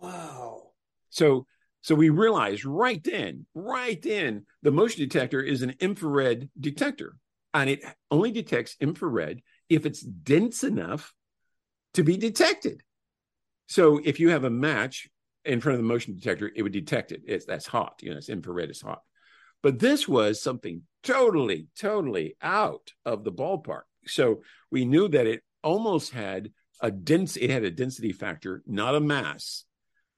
Wow. 0.00 0.72
So 1.10 1.46
so 1.82 1.96
we 1.96 2.10
realized 2.10 2.64
right 2.64 3.02
then, 3.02 3.44
right 3.54 4.00
then, 4.00 4.46
the 4.62 4.70
motion 4.70 5.00
detector 5.00 5.40
is 5.40 5.62
an 5.62 5.74
infrared 5.80 6.48
detector, 6.58 7.16
and 7.52 7.68
it 7.68 7.84
only 8.10 8.30
detects 8.30 8.76
infrared 8.80 9.42
if 9.68 9.84
it's 9.84 10.00
dense 10.00 10.62
enough 10.62 11.12
to 11.94 12.04
be 12.04 12.16
detected. 12.16 12.82
So 13.66 14.00
if 14.02 14.20
you 14.20 14.30
have 14.30 14.44
a 14.44 14.50
match 14.50 15.08
in 15.44 15.60
front 15.60 15.74
of 15.74 15.82
the 15.82 15.88
motion 15.88 16.14
detector, 16.14 16.50
it 16.54 16.62
would 16.62 16.72
detect 16.72 17.10
it. 17.10 17.22
It's 17.26 17.46
that's 17.46 17.66
hot. 17.66 18.00
You 18.00 18.10
know, 18.10 18.18
it's 18.18 18.28
infrared 18.28 18.70
is 18.70 18.80
hot. 18.80 19.02
But 19.62 19.80
this 19.80 20.06
was 20.06 20.40
something 20.40 20.82
totally, 21.02 21.66
totally 21.78 22.36
out 22.42 22.92
of 23.04 23.24
the 23.24 23.32
ballpark. 23.32 23.82
So 24.06 24.42
we 24.70 24.84
knew 24.84 25.08
that 25.08 25.26
it 25.26 25.42
almost 25.62 26.12
had 26.12 26.50
a 26.80 26.90
dense, 26.90 27.36
it 27.36 27.50
had 27.50 27.64
a 27.64 27.70
density 27.70 28.12
factor, 28.12 28.62
not 28.66 28.94
a 28.94 29.00
mass, 29.00 29.64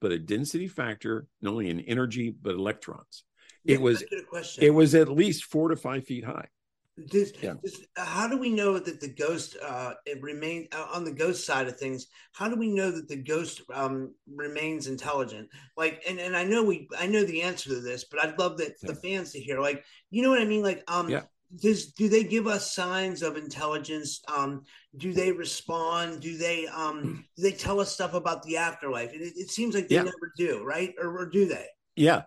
but 0.00 0.12
a 0.12 0.18
density 0.18 0.68
factor, 0.68 1.26
not 1.40 1.52
only 1.52 1.70
in 1.70 1.80
energy, 1.80 2.30
but 2.30 2.54
electrons. 2.54 3.24
Yeah, 3.64 3.74
it 3.74 3.80
was 3.80 4.02
a 4.02 4.22
question. 4.28 4.64
it 4.64 4.70
was 4.70 4.94
at 4.94 5.08
least 5.08 5.44
four 5.44 5.68
to 5.68 5.76
five 5.76 6.04
feet 6.04 6.24
high. 6.24 6.48
This, 6.96 7.32
Yeah. 7.42 7.54
this, 7.62 7.80
how 7.96 8.28
do 8.28 8.38
we 8.38 8.50
know 8.50 8.78
that 8.78 9.00
the 9.00 9.08
ghost 9.08 9.56
uh, 9.60 9.94
it 10.06 10.22
remains 10.22 10.68
uh, 10.72 10.86
on 10.92 11.04
the 11.04 11.10
ghost 11.10 11.44
side 11.44 11.66
of 11.66 11.76
things? 11.76 12.06
How 12.32 12.48
do 12.48 12.54
we 12.54 12.68
know 12.68 12.92
that 12.92 13.08
the 13.08 13.16
ghost 13.16 13.62
um, 13.72 14.14
remains 14.32 14.86
intelligent? 14.86 15.48
Like, 15.76 16.04
and, 16.08 16.20
and 16.20 16.36
I 16.36 16.44
know 16.44 16.62
we 16.62 16.88
I 16.96 17.06
know 17.06 17.24
the 17.24 17.42
answer 17.42 17.70
to 17.70 17.80
this, 17.80 18.04
but 18.04 18.22
I'd 18.22 18.38
love 18.38 18.58
that 18.58 18.80
the 18.80 18.94
fans 18.94 19.32
to 19.32 19.40
hear. 19.40 19.60
Like, 19.60 19.84
you 20.10 20.22
know 20.22 20.30
what 20.30 20.40
I 20.40 20.44
mean? 20.44 20.62
Like, 20.62 20.84
um, 20.86 21.10
Yeah. 21.10 21.22
Does 21.56 21.92
do 21.92 22.08
they 22.08 22.24
give 22.24 22.46
us 22.46 22.74
signs 22.74 23.22
of 23.22 23.36
intelligence? 23.36 24.20
Um, 24.34 24.62
do 24.96 25.12
they 25.12 25.32
respond? 25.32 26.20
Do 26.20 26.36
they 26.36 26.66
um 26.66 27.24
do 27.36 27.42
they 27.42 27.52
tell 27.52 27.80
us 27.80 27.92
stuff 27.92 28.14
about 28.14 28.42
the 28.42 28.56
afterlife? 28.56 29.12
It, 29.12 29.34
it 29.36 29.50
seems 29.50 29.74
like 29.74 29.88
they 29.88 29.96
Yeah. 29.96 30.02
never 30.02 30.32
do, 30.36 30.64
right? 30.64 30.94
Or, 31.00 31.18
or 31.18 31.26
do 31.26 31.46
they? 31.46 31.66
Yeah, 31.96 32.22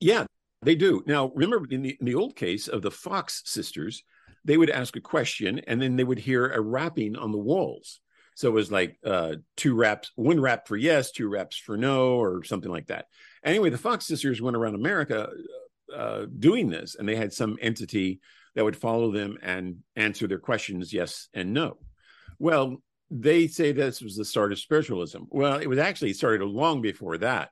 yeah, 0.00 0.26
they 0.62 0.74
do. 0.74 1.02
Now, 1.06 1.32
remember 1.34 1.66
in 1.70 1.82
the 1.82 1.96
in 2.00 2.06
the 2.06 2.14
old 2.14 2.36
case 2.36 2.68
of 2.68 2.82
the 2.82 2.90
Fox 2.90 3.42
sisters, 3.46 4.02
they 4.44 4.56
would 4.56 4.70
ask 4.70 4.96
a 4.96 5.00
question 5.00 5.60
and 5.66 5.80
then 5.80 5.96
they 5.96 6.04
would 6.04 6.18
hear 6.18 6.48
a 6.50 6.60
rapping 6.60 7.16
on 7.16 7.32
the 7.32 7.38
walls. 7.38 8.00
So 8.34 8.48
it 8.48 8.52
was 8.52 8.70
like 8.70 8.98
uh, 9.02 9.36
two 9.56 9.74
raps, 9.74 10.12
one 10.14 10.38
rap 10.38 10.68
for 10.68 10.76
yes, 10.76 11.10
two 11.10 11.26
raps 11.26 11.56
for 11.56 11.78
no, 11.78 12.20
or 12.20 12.44
something 12.44 12.70
like 12.70 12.88
that. 12.88 13.06
Anyway, 13.42 13.70
the 13.70 13.78
Fox 13.78 14.04
sisters 14.06 14.42
went 14.42 14.58
around 14.58 14.74
America 14.74 15.30
uh, 15.94 16.26
doing 16.38 16.68
this, 16.68 16.96
and 16.96 17.08
they 17.08 17.16
had 17.16 17.32
some 17.32 17.56
entity 17.62 18.20
that 18.56 18.64
would 18.64 18.76
follow 18.76 19.12
them 19.12 19.36
and 19.42 19.76
answer 19.94 20.26
their 20.26 20.38
questions 20.38 20.92
yes 20.92 21.28
and 21.32 21.52
no. 21.52 21.76
Well, 22.38 22.78
they 23.10 23.46
say 23.46 23.70
this 23.70 24.00
was 24.00 24.16
the 24.16 24.24
start 24.24 24.50
of 24.50 24.58
spiritualism. 24.58 25.20
Well, 25.28 25.58
it 25.58 25.68
was 25.68 25.78
actually 25.78 26.14
started 26.14 26.44
long 26.44 26.82
before 26.82 27.18
that 27.18 27.50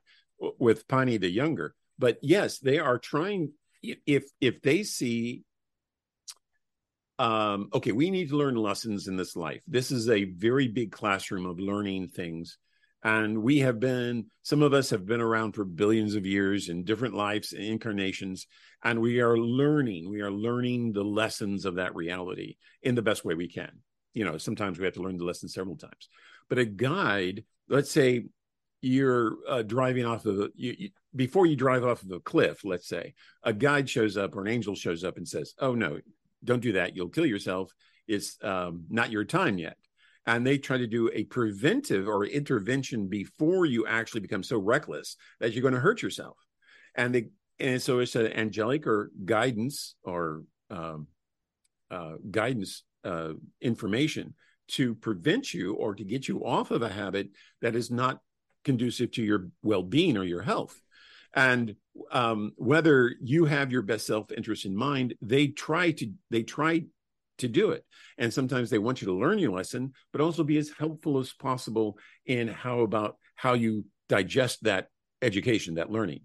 with 0.59 0.87
Pliny 0.87 1.17
the 1.17 1.29
Younger. 1.29 1.73
But 1.97 2.17
yes, 2.21 2.59
they 2.59 2.79
are 2.79 2.97
trying. 2.97 3.53
If 3.81 4.25
if 4.41 4.61
they 4.61 4.83
see, 4.83 5.43
um, 7.19 7.69
okay, 7.73 7.93
we 7.93 8.09
need 8.09 8.29
to 8.29 8.37
learn 8.37 8.55
lessons 8.55 9.07
in 9.07 9.15
this 9.15 9.35
life. 9.35 9.61
This 9.67 9.91
is 9.91 10.09
a 10.09 10.25
very 10.25 10.67
big 10.67 10.91
classroom 10.91 11.45
of 11.45 11.59
learning 11.59 12.09
things, 12.09 12.57
and 13.05 13.43
we 13.43 13.59
have 13.59 13.79
been. 13.79 14.25
Some 14.41 14.63
of 14.63 14.73
us 14.73 14.89
have 14.89 15.05
been 15.05 15.21
around 15.21 15.53
for 15.53 15.63
billions 15.63 16.15
of 16.15 16.25
years 16.25 16.69
in 16.69 16.83
different 16.83 17.13
lives 17.13 17.53
and 17.53 17.63
incarnations, 17.63 18.47
and 18.83 18.99
we 18.99 19.21
are 19.21 19.37
learning. 19.37 20.09
We 20.09 20.21
are 20.21 20.31
learning 20.31 20.91
the 20.91 21.03
lessons 21.03 21.65
of 21.65 21.75
that 21.75 21.95
reality 21.95 22.57
in 22.81 22.95
the 22.95 23.03
best 23.03 23.23
way 23.23 23.35
we 23.35 23.47
can. 23.47 23.71
You 24.15 24.25
know, 24.25 24.39
sometimes 24.39 24.79
we 24.79 24.85
have 24.85 24.95
to 24.95 25.03
learn 25.03 25.17
the 25.17 25.23
lesson 25.23 25.49
several 25.49 25.77
times. 25.77 26.09
But 26.49 26.57
a 26.57 26.65
guide, 26.65 27.43
let's 27.69 27.91
say 27.91 28.25
you're 28.81 29.37
uh, 29.47 29.61
driving 29.61 30.05
off 30.05 30.25
of 30.25 30.49
you, 30.55 30.75
you, 30.75 30.89
before 31.15 31.45
you 31.45 31.55
drive 31.55 31.83
off 31.85 32.03
of 32.03 32.11
a 32.11 32.19
cliff 32.19 32.63
let's 32.63 32.87
say 32.87 33.15
a 33.41 33.51
guide 33.51 33.89
shows 33.89 34.15
up 34.15 34.35
or 34.35 34.41
an 34.41 34.47
angel 34.47 34.75
shows 34.75 35.03
up 35.03 35.17
and 35.17 35.27
says 35.27 35.55
oh 35.57 35.73
no 35.73 35.97
don't 36.43 36.61
do 36.61 36.73
that 36.73 36.95
you'll 36.95 37.09
kill 37.09 37.25
yourself 37.25 37.71
it's 38.07 38.37
um, 38.43 38.83
not 38.89 39.09
your 39.09 39.23
time 39.23 39.57
yet 39.57 39.77
and 40.25 40.45
they 40.45 40.57
try 40.57 40.77
to 40.77 40.87
do 40.87 41.09
a 41.13 41.23
preventive 41.25 42.07
or 42.07 42.25
intervention 42.25 43.07
before 43.07 43.65
you 43.65 43.85
actually 43.85 44.21
become 44.21 44.43
so 44.43 44.57
reckless 44.57 45.17
that 45.39 45.53
you're 45.53 45.61
going 45.61 45.73
to 45.73 45.79
hurt 45.79 46.01
yourself. 46.01 46.37
And 46.95 47.13
they 47.13 47.25
and 47.59 47.81
so 47.81 47.99
it's 47.99 48.15
an 48.15 48.33
angelic 48.33 48.85
or 48.85 49.11
guidance 49.23 49.95
or 50.03 50.43
um, 50.69 51.07
uh, 51.89 52.15
guidance 52.29 52.83
uh, 53.05 53.33
information 53.61 54.33
to 54.67 54.95
prevent 54.95 55.53
you 55.53 55.73
or 55.75 55.95
to 55.95 56.03
get 56.03 56.27
you 56.27 56.45
off 56.45 56.71
of 56.71 56.81
a 56.81 56.89
habit 56.89 57.29
that 57.61 57.75
is 57.75 57.89
not 57.91 58.19
conducive 58.65 59.11
to 59.11 59.23
your 59.23 59.49
well-being 59.61 60.17
or 60.17 60.23
your 60.23 60.41
health. 60.41 60.75
And 61.33 61.75
um, 62.11 62.51
whether 62.57 63.13
you 63.21 63.45
have 63.45 63.71
your 63.71 63.83
best 63.83 64.07
self-interest 64.07 64.65
in 64.65 64.75
mind 64.75 65.13
they 65.21 65.47
try 65.47 65.91
to 65.91 66.11
they 66.29 66.43
try 66.43 66.83
to 67.39 67.47
do 67.47 67.71
it. 67.71 67.83
And 68.17 68.33
sometimes 68.33 68.69
they 68.69 68.77
want 68.77 69.01
you 69.01 69.07
to 69.07 69.13
learn 69.13 69.39
your 69.39 69.51
lesson 69.51 69.93
but 70.11 70.21
also 70.21 70.43
be 70.43 70.57
as 70.57 70.71
helpful 70.77 71.19
as 71.19 71.33
possible 71.33 71.97
in 72.25 72.47
how 72.47 72.79
about 72.79 73.17
how 73.35 73.53
you 73.53 73.85
digest 74.07 74.63
that 74.63 74.87
education 75.21 75.75
that 75.75 75.91
learning. 75.91 76.21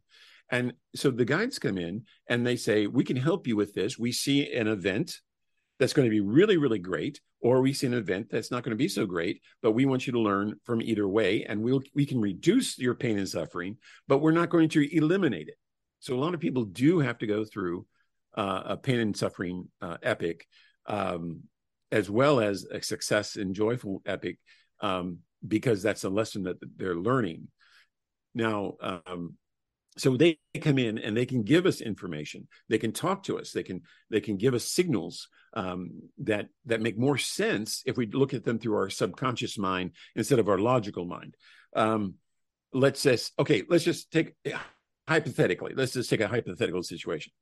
And 0.50 0.72
so 0.96 1.10
the 1.10 1.24
guides 1.24 1.58
come 1.58 1.78
in 1.78 2.04
and 2.28 2.46
they 2.46 2.56
say 2.56 2.86
we 2.86 3.04
can 3.04 3.16
help 3.16 3.46
you 3.46 3.56
with 3.56 3.72
this. 3.72 3.98
We 3.98 4.12
see 4.12 4.52
an 4.52 4.66
event 4.66 5.20
that's 5.78 5.92
going 5.92 6.06
to 6.06 6.10
be 6.10 6.20
really, 6.20 6.58
really 6.58 6.78
great, 6.78 7.20
or 7.40 7.62
we 7.62 7.72
see 7.72 7.86
an 7.86 7.94
event 7.94 8.28
that's 8.30 8.50
not 8.50 8.62
going 8.62 8.70
to 8.70 8.76
be 8.76 8.88
so 8.88 9.06
great, 9.06 9.40
but 9.62 9.72
we 9.72 9.86
want 9.86 10.06
you 10.06 10.12
to 10.12 10.20
learn 10.20 10.54
from 10.64 10.82
either 10.82 11.08
way, 11.08 11.44
and 11.44 11.62
we'll 11.62 11.80
we 11.94 12.04
can 12.04 12.20
reduce 12.20 12.78
your 12.78 12.94
pain 12.94 13.18
and 13.18 13.28
suffering, 13.28 13.78
but 14.06 14.18
we're 14.18 14.30
not 14.30 14.50
going 14.50 14.68
to 14.68 14.96
eliminate 14.96 15.48
it. 15.48 15.54
So 16.00 16.14
a 16.14 16.20
lot 16.20 16.34
of 16.34 16.40
people 16.40 16.64
do 16.64 16.98
have 17.00 17.18
to 17.18 17.26
go 17.26 17.44
through 17.44 17.86
uh, 18.36 18.62
a 18.66 18.76
pain 18.76 19.00
and 19.00 19.16
suffering 19.16 19.68
uh, 19.80 19.96
epic, 20.02 20.46
um, 20.90 21.44
as 21.92 22.10
well 22.10 22.40
as 22.40 22.66
a 22.70 22.82
success 22.82 23.36
and 23.36 23.54
joyful 23.54 24.02
epic, 24.04 24.38
um, 24.80 25.18
because 25.46 25.82
that's 25.82 26.04
a 26.04 26.10
lesson 26.10 26.42
that 26.42 26.56
they're 26.76 26.96
learning. 26.96 27.48
Now, 28.34 28.74
um, 28.80 29.36
so 29.96 30.16
they 30.16 30.38
come 30.60 30.78
in 30.78 30.98
and 30.98 31.16
they 31.16 31.26
can 31.26 31.42
give 31.42 31.64
us 31.66 31.80
information. 31.80 32.48
They 32.68 32.78
can 32.78 32.92
talk 32.92 33.24
to 33.24 33.38
us. 33.38 33.52
They 33.52 33.62
can 33.62 33.82
they 34.10 34.20
can 34.20 34.36
give 34.36 34.54
us 34.54 34.64
signals 34.64 35.28
um, 35.54 36.02
that 36.18 36.48
that 36.66 36.80
make 36.80 36.98
more 36.98 37.18
sense 37.18 37.82
if 37.86 37.96
we 37.96 38.06
look 38.06 38.34
at 38.34 38.44
them 38.44 38.58
through 38.58 38.76
our 38.76 38.90
subconscious 38.90 39.58
mind 39.58 39.92
instead 40.16 40.38
of 40.38 40.48
our 40.48 40.58
logical 40.58 41.04
mind. 41.04 41.36
Um, 41.74 42.14
let's 42.72 43.02
just 43.02 43.32
okay 43.38 43.64
let's 43.68 43.84
just 43.84 44.12
take 44.12 44.34
hypothetically 45.08 45.72
let's 45.74 45.92
just 45.92 46.08
take 46.08 46.20
a 46.20 46.28
hypothetical 46.28 46.84
situation 46.84 47.32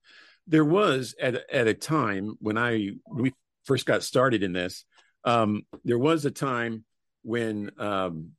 there 0.49 0.65
was 0.65 1.15
at, 1.21 1.49
at 1.53 1.69
a 1.69 1.75
time 1.75 2.37
when 2.41 2.59
i 2.59 2.91
when 3.05 3.23
we 3.25 3.33
first 3.65 3.87
got 3.87 4.03
started 4.03 4.43
in 4.43 4.53
this 4.53 4.85
um, 5.25 5.63
there 5.85 5.99
was 5.99 6.25
a 6.25 6.31
time 6.31 6.85
when 7.23 7.71
um, 7.79 8.31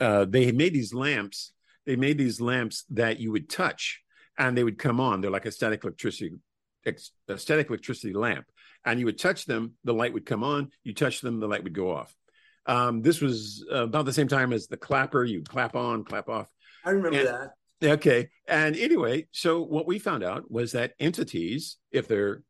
uh, 0.00 0.24
they 0.26 0.44
had 0.44 0.54
made 0.54 0.74
these 0.74 0.92
lamps 0.92 1.52
they 1.86 1.96
made 1.96 2.18
these 2.18 2.40
lamps 2.40 2.84
that 2.90 3.18
you 3.18 3.32
would 3.32 3.48
touch 3.48 4.02
and 4.38 4.56
they 4.56 4.64
would 4.64 4.78
come 4.78 5.00
on. 5.00 5.20
They're 5.20 5.30
like 5.30 5.46
a 5.46 5.52
static 5.52 5.84
electricity, 5.84 6.36
a 6.86 7.38
static 7.38 7.68
electricity 7.68 8.12
lamp. 8.12 8.46
And 8.84 8.98
you 8.98 9.06
would 9.06 9.18
touch 9.18 9.44
them, 9.46 9.74
the 9.84 9.94
light 9.94 10.12
would 10.12 10.26
come 10.26 10.42
on. 10.42 10.70
You 10.82 10.94
touch 10.94 11.20
them, 11.20 11.38
the 11.40 11.46
light 11.46 11.62
would 11.62 11.74
go 11.74 11.92
off. 11.94 12.14
Um, 12.66 13.02
this 13.02 13.20
was 13.20 13.64
about 13.70 14.04
the 14.04 14.12
same 14.12 14.28
time 14.28 14.52
as 14.52 14.66
the 14.68 14.76
clapper. 14.76 15.24
You 15.24 15.42
clap 15.42 15.74
on, 15.76 16.04
clap 16.04 16.28
off. 16.28 16.48
I 16.84 16.90
remember 16.90 17.18
And- 17.18 17.28
that. 17.28 17.50
Okay. 17.82 18.28
And 18.46 18.76
anyway, 18.76 19.26
so 19.32 19.62
what 19.62 19.86
we 19.86 19.98
found 19.98 20.22
out 20.22 20.50
was 20.50 20.72
that 20.72 20.92
entities, 21.00 21.78
if 21.90 22.06
they're 22.06 22.42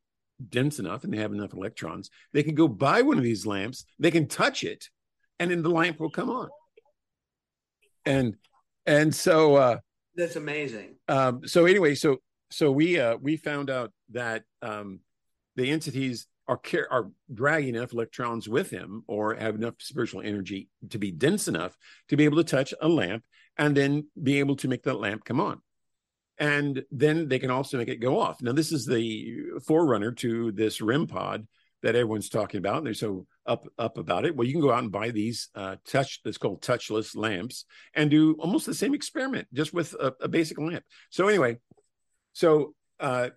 dense 0.48 0.78
enough 0.78 1.04
and 1.04 1.12
they 1.12 1.18
have 1.18 1.32
enough 1.32 1.52
electrons, 1.52 2.10
they 2.32 2.42
can 2.42 2.54
go 2.54 2.68
buy 2.68 3.02
one 3.02 3.18
of 3.18 3.24
these 3.24 3.46
lamps, 3.46 3.84
they 3.98 4.10
can 4.10 4.26
touch 4.26 4.64
it, 4.64 4.88
and 5.38 5.50
then 5.50 5.62
the 5.62 5.70
lamp 5.70 6.00
will 6.00 6.10
come 6.10 6.30
on. 6.30 6.48
And 8.04 8.36
and 8.84 9.14
so 9.14 9.54
uh 9.56 9.78
That's 10.16 10.36
amazing. 10.36 10.96
um 11.08 11.46
so 11.46 11.66
anyway 11.66 11.94
so 11.94 12.16
so 12.50 12.72
we 12.72 12.98
uh 12.98 13.16
we 13.16 13.36
found 13.36 13.70
out 13.70 13.92
that 14.10 14.42
um 14.60 15.00
the 15.56 15.70
entities 15.70 16.26
are 16.48 16.60
are 16.90 17.10
dragging 17.32 17.76
enough 17.76 17.92
electrons 17.92 18.48
with 18.48 18.70
them 18.70 19.04
or 19.06 19.34
have 19.34 19.54
enough 19.54 19.74
spiritual 19.78 20.20
energy 20.22 20.68
to 20.90 20.98
be 20.98 21.12
dense 21.12 21.46
enough 21.48 21.76
to 22.08 22.16
be 22.16 22.24
able 22.24 22.38
to 22.38 22.44
touch 22.44 22.74
a 22.80 22.88
lamp 22.88 23.22
and 23.58 23.76
then 23.76 24.06
be 24.20 24.38
able 24.38 24.56
to 24.56 24.68
make 24.68 24.82
that 24.84 25.00
lamp 25.00 25.24
come 25.24 25.40
on 25.40 25.60
and 26.38 26.82
then 26.90 27.28
they 27.28 27.38
can 27.38 27.50
also 27.50 27.78
make 27.78 27.88
it 27.88 28.00
go 28.00 28.20
off 28.20 28.40
now 28.42 28.52
this 28.52 28.72
is 28.72 28.86
the 28.86 29.36
forerunner 29.66 30.12
to 30.12 30.52
this 30.52 30.80
REM 30.80 31.06
pod 31.06 31.46
that 31.82 31.96
everyone's 31.96 32.28
talking 32.28 32.58
about 32.58 32.78
and 32.78 32.86
they're 32.86 32.94
so 32.94 33.26
up 33.46 33.66
up 33.78 33.98
about 33.98 34.24
it 34.24 34.34
well 34.34 34.46
you 34.46 34.52
can 34.52 34.62
go 34.62 34.72
out 34.72 34.82
and 34.82 34.92
buy 34.92 35.10
these 35.10 35.48
uh, 35.54 35.76
touch 35.86 36.20
that's 36.24 36.38
called 36.38 36.62
touchless 36.62 37.16
lamps 37.16 37.64
and 37.94 38.10
do 38.10 38.34
almost 38.38 38.66
the 38.66 38.74
same 38.74 38.94
experiment 38.94 39.46
just 39.52 39.74
with 39.74 39.94
a, 39.94 40.12
a 40.20 40.28
basic 40.28 40.58
lamp 40.58 40.84
so 41.10 41.28
anyway 41.28 41.58
so 42.32 42.74
uh, 43.00 43.28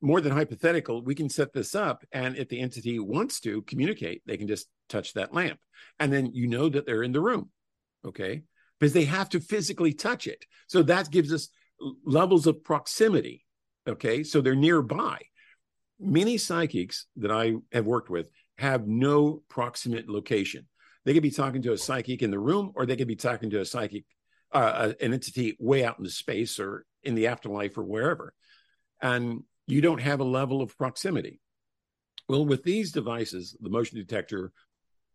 more 0.00 0.20
than 0.20 0.32
hypothetical, 0.32 1.02
we 1.02 1.14
can 1.14 1.28
set 1.28 1.52
this 1.52 1.74
up. 1.74 2.04
And 2.12 2.36
if 2.36 2.48
the 2.48 2.60
entity 2.60 2.98
wants 2.98 3.40
to 3.40 3.62
communicate, 3.62 4.22
they 4.26 4.36
can 4.36 4.46
just 4.46 4.68
touch 4.88 5.14
that 5.14 5.34
lamp. 5.34 5.58
And 5.98 6.12
then 6.12 6.26
you 6.32 6.46
know 6.46 6.68
that 6.68 6.86
they're 6.86 7.02
in 7.02 7.12
the 7.12 7.20
room. 7.20 7.50
Okay. 8.04 8.42
Because 8.78 8.92
they 8.92 9.04
have 9.04 9.28
to 9.30 9.40
physically 9.40 9.92
touch 9.92 10.26
it. 10.26 10.44
So 10.66 10.82
that 10.82 11.10
gives 11.10 11.32
us 11.32 11.48
levels 12.04 12.46
of 12.46 12.62
proximity. 12.62 13.44
Okay. 13.88 14.22
So 14.22 14.40
they're 14.40 14.54
nearby. 14.54 15.20
Many 15.98 16.36
psychics 16.36 17.06
that 17.16 17.30
I 17.30 17.54
have 17.72 17.86
worked 17.86 18.10
with 18.10 18.28
have 18.58 18.86
no 18.86 19.42
proximate 19.48 20.08
location. 20.08 20.66
They 21.04 21.14
could 21.14 21.22
be 21.22 21.30
talking 21.30 21.62
to 21.62 21.72
a 21.72 21.78
psychic 21.78 22.22
in 22.22 22.30
the 22.30 22.38
room, 22.38 22.72
or 22.74 22.84
they 22.84 22.96
could 22.96 23.08
be 23.08 23.16
talking 23.16 23.50
to 23.50 23.60
a 23.60 23.64
psychic, 23.64 24.04
uh, 24.52 24.92
an 25.00 25.14
entity 25.14 25.56
way 25.60 25.84
out 25.84 25.98
into 25.98 26.10
space 26.10 26.58
or 26.58 26.84
in 27.02 27.14
the 27.14 27.28
afterlife 27.28 27.78
or 27.78 27.84
wherever. 27.84 28.34
And 29.00 29.44
you 29.66 29.80
don't 29.80 30.00
have 30.00 30.20
a 30.20 30.24
level 30.24 30.62
of 30.62 30.76
proximity. 30.76 31.40
Well, 32.28 32.44
with 32.44 32.64
these 32.64 32.92
devices, 32.92 33.56
the 33.60 33.70
motion 33.70 33.98
detector, 33.98 34.52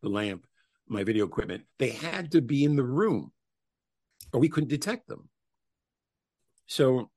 the 0.01 0.09
lamp, 0.09 0.45
my 0.87 1.03
video 1.03 1.25
equipment, 1.25 1.63
they 1.77 1.89
had 1.89 2.31
to 2.31 2.41
be 2.41 2.63
in 2.63 2.75
the 2.75 2.83
room 2.83 3.31
or 4.33 4.39
we 4.39 4.49
couldn't 4.49 4.69
detect 4.69 5.07
them. 5.07 5.29
So 6.67 7.09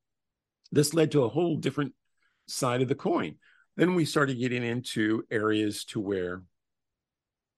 this 0.73 0.95
led 0.95 1.13
to 1.13 1.23
a 1.23 1.29
whole 1.29 1.57
different 1.57 1.95
side 2.47 2.83
of 2.83 2.89
the 2.89 2.95
coin. 2.95 3.37
Then 3.77 3.95
we 3.95 4.05
started 4.05 4.39
getting 4.39 4.65
into 4.65 5.25
areas 5.31 5.85
to 5.87 6.01
where 6.01 6.43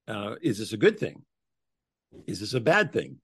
uh, 0.08 0.36
is 0.40 0.58
this 0.58 0.72
a 0.72 0.78
good 0.78 0.98
thing? 0.98 1.22
Is 2.26 2.40
this 2.40 2.54
a 2.54 2.60
bad 2.60 2.92
thing? 2.92 3.16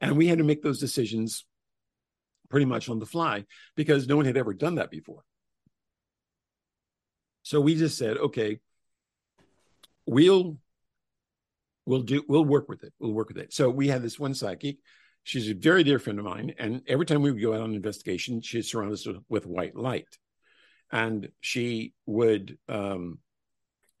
And 0.00 0.16
we 0.16 0.26
had 0.26 0.38
to 0.38 0.44
make 0.44 0.62
those 0.62 0.80
decisions 0.80 1.44
pretty 2.48 2.66
much 2.66 2.88
on 2.88 2.98
the 2.98 3.06
fly 3.06 3.44
because 3.76 4.08
no 4.08 4.16
one 4.16 4.24
had 4.24 4.36
ever 4.36 4.54
done 4.54 4.76
that 4.76 4.90
before. 4.90 5.22
So 7.42 7.60
we 7.60 7.74
just 7.74 7.96
said, 7.96 8.16
okay, 8.16 8.60
we'll 10.06 10.58
we'll 11.90 12.02
do 12.02 12.22
we'll 12.28 12.44
work 12.44 12.68
with 12.68 12.84
it. 12.84 12.92
We'll 13.00 13.12
work 13.12 13.28
with 13.28 13.38
it. 13.38 13.52
So 13.52 13.68
we 13.68 13.88
had 13.88 14.00
this 14.00 14.18
one 14.18 14.34
psychic. 14.34 14.76
She's 15.24 15.50
a 15.50 15.54
very 15.54 15.82
dear 15.82 15.98
friend 15.98 16.18
of 16.20 16.24
mine, 16.24 16.54
and 16.58 16.82
every 16.86 17.04
time 17.04 17.20
we 17.20 17.32
would 17.32 17.42
go 17.42 17.52
out 17.52 17.60
on 17.60 17.70
an 17.70 17.76
investigation, 17.76 18.40
she'd 18.40 18.64
surround 18.64 18.92
us 18.92 19.06
with, 19.28 19.44
white 19.44 19.76
light, 19.76 20.18
and 20.90 21.28
she 21.40 21.92
would 22.06 22.56
um, 22.68 23.18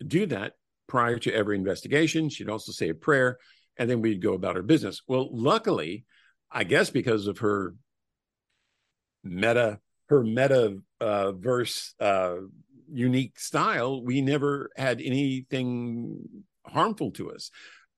do 0.06 0.24
that 0.26 0.54
prior 0.86 1.18
to 1.18 1.34
every 1.34 1.56
investigation. 1.56 2.30
She'd 2.30 2.48
also 2.48 2.72
say 2.72 2.88
a 2.88 2.94
prayer, 2.94 3.38
and 3.76 3.90
then 3.90 4.00
we'd 4.00 4.22
go 4.22 4.32
about 4.32 4.56
our 4.56 4.62
business. 4.62 5.02
Well, 5.06 5.28
luckily, 5.30 6.06
I 6.50 6.64
guess 6.64 6.88
because 6.90 7.26
of 7.26 7.38
her 7.38 7.74
meta 9.24 9.80
her 10.06 10.22
meta 10.22 10.78
uh, 11.00 11.32
verse 11.32 11.94
uh, 12.00 12.36
unique 12.90 13.38
style, 13.38 14.02
we 14.02 14.22
never 14.22 14.70
had 14.76 15.00
anything 15.00 16.44
harmful 16.66 17.10
to 17.12 17.32
us. 17.32 17.50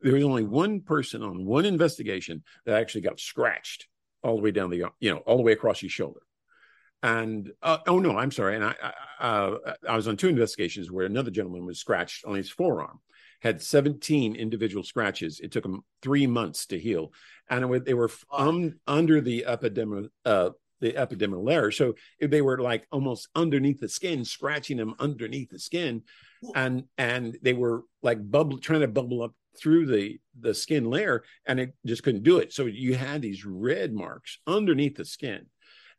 There 0.03 0.15
was 0.15 0.25
only 0.25 0.45
one 0.45 0.81
person 0.81 1.23
on 1.23 1.45
one 1.45 1.65
investigation 1.65 2.43
that 2.67 2.81
actually 2.81 3.03
got 3.03 3.21
scratched 3.21 3.87
all 4.23 4.37
the 4.37 4.43
way 4.43 4.51
down 4.51 4.71
the 4.71 4.85
you 5.01 5.11
know 5.13 5.19
all 5.19 5.37
the 5.37 5.43
way 5.43 5.53
across 5.53 5.81
his 5.81 5.93
shoulder. 5.93 6.21
And 7.03 7.51
uh, 7.63 7.79
oh 7.87 7.99
no, 7.99 8.17
I'm 8.17 8.31
sorry. 8.31 8.57
And 8.57 8.65
I 8.65 8.75
I, 9.21 9.27
uh, 9.27 9.75
I 9.89 9.97
was 9.97 10.09
on 10.09 10.17
two 10.17 10.29
investigations 10.29 10.91
where 10.91 11.07
another 11.07 11.31
gentleman 11.31 11.67
was 11.67 11.81
scratched 11.81 12.25
on 12.25 12.35
his 12.37 12.51
forearm 12.51 13.01
had 13.43 13.61
17 13.61 14.37
individual 14.37 14.85
scratches. 14.85 15.41
It 15.41 15.51
took 15.51 15.65
him 15.65 15.83
three 16.01 16.29
months 16.29 16.67
to 16.67 16.79
heal, 16.79 17.13
and 17.51 17.85
they 17.85 17.95
were 17.95 18.11
um, 18.33 18.79
under 18.87 19.21
the 19.21 19.45
epidermal 19.49 20.09
uh, 20.25 20.51
the 20.81 20.93
epidermal 20.93 21.45
layer. 21.45 21.71
So 21.71 21.95
they 22.21 22.43
were 22.43 22.59
like 22.59 22.87
almost 22.93 23.29
underneath 23.35 23.81
the 23.81 23.89
skin, 23.89 24.25
scratching 24.25 24.77
them 24.77 24.95
underneath 24.99 25.51
the 25.51 25.59
skin, 25.59 26.03
and 26.55 26.85
and 26.97 27.37
they 27.43 27.53
were 27.53 27.83
like 28.03 28.19
bubble 28.31 28.59
trying 28.59 28.81
to 28.81 28.89
bubble 28.89 29.23
up 29.23 29.35
through 29.61 29.87
the 29.87 30.19
the 30.41 30.55
skin 30.55 30.85
layer, 30.85 31.25
and 31.47 31.61
it 31.61 31.75
just 31.87 32.03
couldn't 32.03 32.23
do 32.23 32.39
it. 32.39 32.53
So 32.53 32.67
you 32.67 32.95
had 32.95 33.23
these 33.23 33.45
red 33.45 33.93
marks 33.93 34.39
underneath 34.47 34.97
the 34.97 35.05
skin. 35.05 35.47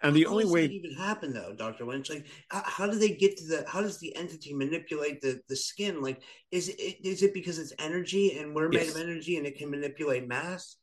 And 0.03 0.13
the 0.13 0.25
how 0.25 0.31
only 0.31 0.45
way 0.45 0.67
that 0.67 0.73
even 0.73 0.95
happen 0.95 1.33
though, 1.33 1.55
Doctor 1.57 1.85
Lynch, 1.85 2.09
like 2.09 2.27
how, 2.49 2.61
how, 2.65 2.87
do 2.87 2.99
they 2.99 3.11
get 3.11 3.37
to 3.37 3.45
the? 3.45 3.65
How 3.67 3.81
does 3.81 3.99
the 3.99 4.13
entity 4.17 4.53
manipulate 4.53 5.21
the 5.21 5.39
the 5.47 5.55
skin? 5.55 6.01
Like, 6.01 6.21
is 6.51 6.67
it 6.67 6.97
is 7.05 7.23
it 7.23 7.33
because 7.33 7.57
it's 7.57 7.71
energy 7.79 8.37
and 8.37 8.53
we're 8.53 8.67
made 8.67 8.87
yes. 8.87 8.95
of 8.95 9.01
energy 9.01 9.37
and 9.37 9.47
it 9.47 9.57
can 9.57 9.71
manipulate 9.71 10.27
mass 10.27 10.75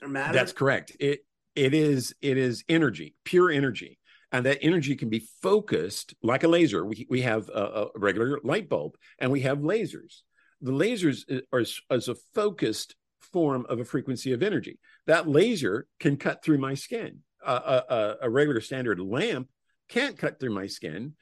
or 0.00 0.08
matter? 0.08 0.32
That's 0.32 0.52
correct. 0.52 0.96
It 0.98 1.20
it 1.54 1.74
is 1.74 2.14
it 2.22 2.38
is 2.38 2.64
energy, 2.70 3.14
pure 3.22 3.50
energy, 3.50 3.98
and 4.32 4.46
that 4.46 4.58
energy 4.62 4.96
can 4.96 5.10
be 5.10 5.28
focused 5.42 6.14
like 6.22 6.42
a 6.42 6.48
laser. 6.48 6.86
We 6.86 7.06
we 7.10 7.20
have 7.22 7.50
a, 7.50 7.60
a 7.60 7.86
regular 7.96 8.40
light 8.44 8.70
bulb, 8.70 8.96
and 9.18 9.30
we 9.30 9.42
have 9.42 9.58
lasers. 9.58 10.22
The 10.60 10.72
lasers 10.72 11.42
are 11.52 11.64
as 11.90 12.08
a 12.08 12.14
focused 12.34 12.96
form 13.20 13.66
of 13.68 13.80
a 13.80 13.84
frequency 13.84 14.32
of 14.32 14.42
energy. 14.42 14.78
That 15.06 15.28
laser 15.28 15.86
can 16.00 16.16
cut 16.16 16.42
through 16.42 16.58
my 16.58 16.74
skin. 16.74 17.20
Uh, 17.44 17.82
a, 17.88 18.16
a, 18.22 18.30
regular 18.30 18.60
standard 18.60 18.98
lamp 18.98 19.48
can't 19.88 20.18
cut 20.18 20.40
through 20.40 20.54
my 20.54 20.66
skin. 20.66 21.14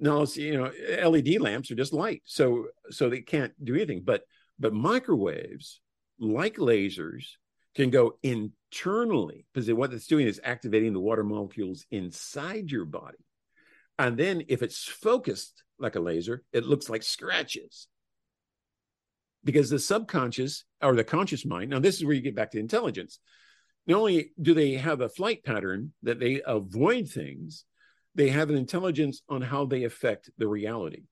Now, 0.00 0.24
you 0.34 0.58
know, 0.58 0.72
LED 1.08 1.40
lamps 1.40 1.70
are 1.70 1.76
just 1.76 1.92
light, 1.92 2.22
so 2.24 2.66
so 2.90 3.08
they 3.08 3.20
can't 3.20 3.52
do 3.64 3.76
anything. 3.76 4.02
But 4.04 4.22
but 4.58 4.74
microwaves, 4.74 5.80
like 6.18 6.56
lasers, 6.56 7.24
can 7.74 7.90
go 7.90 8.18
internally 8.22 9.46
because 9.52 9.72
what 9.72 9.92
it's 9.92 10.06
doing 10.06 10.26
is 10.26 10.40
activating 10.42 10.92
the 10.92 11.00
water 11.00 11.22
molecules 11.22 11.86
inside 11.90 12.70
your 12.70 12.84
body. 12.84 13.18
And 13.98 14.16
then 14.16 14.42
if 14.48 14.62
it's 14.62 14.84
focused 14.84 15.62
like 15.78 15.94
a 15.94 16.00
laser, 16.00 16.42
it 16.52 16.64
looks 16.64 16.88
like 16.88 17.02
scratches. 17.02 17.86
Because 19.44 19.70
the 19.70 19.78
subconscious 19.78 20.64
or 20.82 20.94
the 20.94 21.04
conscious 21.04 21.46
mind, 21.46 21.70
now 21.70 21.78
this 21.78 21.96
is 21.96 22.04
where 22.04 22.14
you 22.14 22.20
get 22.20 22.36
back 22.36 22.50
to 22.50 22.58
intelligence. 22.58 23.18
Not 23.86 23.98
only 23.98 24.32
do 24.40 24.54
they 24.54 24.74
have 24.74 25.00
a 25.00 25.08
flight 25.08 25.42
pattern 25.44 25.92
that 26.02 26.20
they 26.20 26.42
avoid 26.46 27.08
things, 27.08 27.64
they 28.14 28.28
have 28.28 28.50
an 28.50 28.56
intelligence 28.56 29.22
on 29.28 29.40
how 29.40 29.64
they 29.64 29.84
affect 29.84 30.30
the 30.36 30.46
reality. 30.48 31.04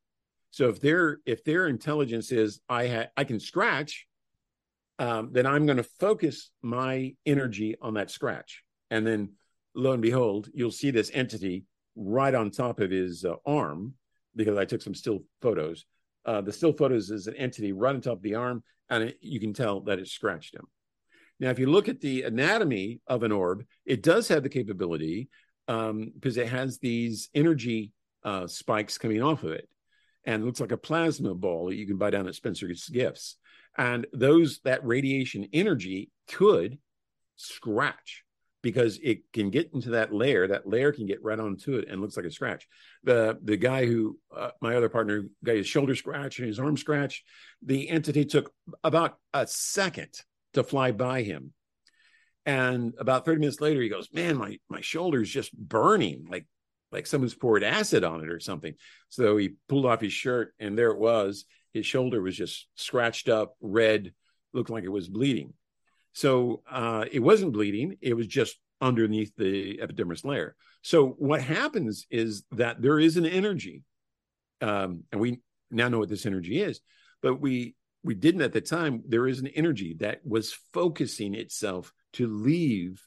So 0.51 0.69
if 0.69 0.81
their 0.81 1.19
if 1.27 1.45
their 1.45 1.69
intelligence 1.69 2.33
is 2.33 2.61
I 2.69 2.89
ha- 2.89 3.11
I 3.17 3.25
can 3.25 3.41
scratch, 3.41 4.07
um, 4.99 5.31
then 5.33 5.47
I'm 5.47 5.67
going 5.67 5.77
to 5.77 5.83
focus 6.01 6.51
my 6.63 7.15
energy 7.25 7.77
on 7.81 7.95
that 7.95 8.11
scratch. 8.11 8.63
And 8.91 9.07
then 9.07 9.31
lo 9.75 9.93
and 9.93 10.03
behold, 10.03 10.49
you'll 10.53 10.71
see 10.71 10.91
this 10.91 11.11
entity 11.15 11.65
right 11.97 12.35
on 12.35 12.51
top 12.51 12.81
of 12.81 12.91
his 12.91 13.25
uh, 13.25 13.35
arm 13.47 13.95
because 14.35 14.57
I 14.57 14.65
took 14.65 14.83
some 14.83 14.95
still 14.95 15.21
photos. 15.43 15.85
Uh, 16.29 16.43
the 16.43 16.53
still 16.53 16.73
photos 16.73 17.11
is 17.11 17.27
an 17.27 17.35
entity 17.37 17.73
right 17.73 17.95
on 17.95 18.03
top 18.03 18.19
of 18.19 18.23
the 18.23 18.35
arm, 18.35 18.63
and 18.91 19.05
it, 19.05 19.19
you 19.23 19.41
can 19.41 19.55
tell 19.55 19.81
that 19.81 19.99
it 19.99 20.07
scratched 20.07 20.55
him. 20.55 20.67
Now, 21.41 21.49
if 21.49 21.59
you 21.59 21.67
look 21.67 21.89
at 21.89 22.01
the 22.01 22.25
anatomy 22.25 23.01
of 23.07 23.23
an 23.23 23.33
orb, 23.33 23.65
it 23.87 24.03
does 24.03 24.29
have 24.29 24.43
the 24.43 24.49
capability 24.49 25.31
um, 25.69 26.13
because 26.15 26.37
it 26.37 26.49
has 26.49 26.79
these 26.79 27.31
energy 27.35 27.93
uh, 28.25 28.47
spikes 28.47 28.99
coming 28.99 29.23
off 29.23 29.43
of 29.43 29.53
it, 29.53 29.69
and 30.25 30.43
it 30.43 30.47
looks 30.47 30.61
like 30.61 30.73
a 30.73 30.77
plasma 30.77 31.35
ball 31.35 31.69
that 31.69 31.77
you 31.77 31.87
can 31.87 31.97
buy 31.97 32.11
down 32.11 32.29
at 32.29 32.35
Spencer's 32.35 32.89
Gifts 32.89 33.37
and 33.79 34.07
those 34.13 34.61
that 34.65 34.85
radiation 34.85 35.49
energy 35.53 36.11
could 36.27 36.79
scratch 37.37 38.25
because 38.69 38.99
it 39.03 39.21
can 39.33 39.49
get 39.49 39.71
into 39.73 39.89
that 39.91 40.13
layer 40.13 40.47
that 40.47 40.69
layer 40.69 40.93
can 40.93 41.07
get 41.07 41.23
right 41.23 41.41
onto 41.41 41.77
it 41.77 41.89
and 41.89 42.03
looks 42.03 42.19
like 42.19 42.27
a 42.27 42.31
scratch. 42.31 42.69
The 43.03 43.39
the 43.43 43.57
guy 43.57 43.87
who 43.87 44.19
uh, 44.37 44.51
my 44.61 44.77
other 44.77 44.91
partner 44.91 45.25
got 45.43 45.57
his 45.57 45.67
shoulder 45.67 45.95
scratch 45.95 46.39
and 46.39 46.47
his 46.47 46.59
arm 46.59 46.77
scratch 46.77 47.25
the 47.63 47.89
entity 47.89 48.27
took 48.27 48.53
about 48.85 49.17
a 49.33 49.47
second 49.47 50.11
to 50.53 50.63
fly 50.63 50.93
by 50.93 51.23
him. 51.23 51.55
And 52.45 52.93
about 52.99 53.25
30 53.25 53.41
minutes 53.41 53.63
later 53.63 53.81
he 53.81 53.89
goes 53.89 54.11
man 54.13 54.37
my 54.37 54.59
my 54.69 54.83
shoulder's 54.83 55.31
just 55.31 55.57
burning 55.57 56.27
like 56.31 56.47
like 56.93 57.07
someone's 57.07 57.35
poured 57.35 57.65
acid 57.65 58.05
on 58.05 58.21
it 58.21 58.29
or 58.29 58.41
something. 58.41 58.75
So 59.09 59.39
he 59.39 59.55
pulled 59.67 59.87
off 59.87 60.03
his 60.03 60.13
shirt 60.13 60.53
and 60.59 60.77
there 60.77 60.91
it 60.91 60.99
was. 60.99 61.47
His 61.73 61.87
shoulder 61.87 62.21
was 62.21 62.37
just 62.37 62.67
scratched 62.75 63.31
up, 63.31 63.55
red, 63.63 64.13
looked 64.53 64.71
like 64.71 64.85
it 64.85 64.89
was 64.89 65.09
bleeding. 65.09 65.55
So 66.13 66.63
uh, 66.71 67.05
it 67.11 67.21
wasn't 67.21 67.53
bleeding; 67.53 67.97
it 68.01 68.15
was 68.15 68.27
just 68.27 68.57
underneath 68.81 69.35
the 69.37 69.81
epidermis 69.81 70.25
layer. 70.25 70.55
So 70.83 71.09
what 71.19 71.43
happens 71.43 72.07
is 72.11 72.45
that 72.53 72.81
there 72.81 72.99
is 72.99 73.17
an 73.17 73.27
energy 73.27 73.83
um, 74.61 75.05
and 75.13 75.21
we 75.21 75.41
now 75.71 75.89
know 75.89 75.99
what 75.99 76.09
this 76.09 76.27
energy 76.27 76.61
is, 76.61 76.81
but 77.23 77.41
we 77.41 77.75
we 78.05 78.15
didn't 78.15 78.43
at 78.43 78.53
the 78.53 78.61
time. 78.61 79.03
There 79.07 79.27
is 79.27 79.41
an 79.41 79.49
energy 79.49 79.97
that 80.01 80.21
was 80.25 80.53
focusing 80.73 81.35
itself 81.35 81.93
to 82.15 82.27
leave 82.27 83.05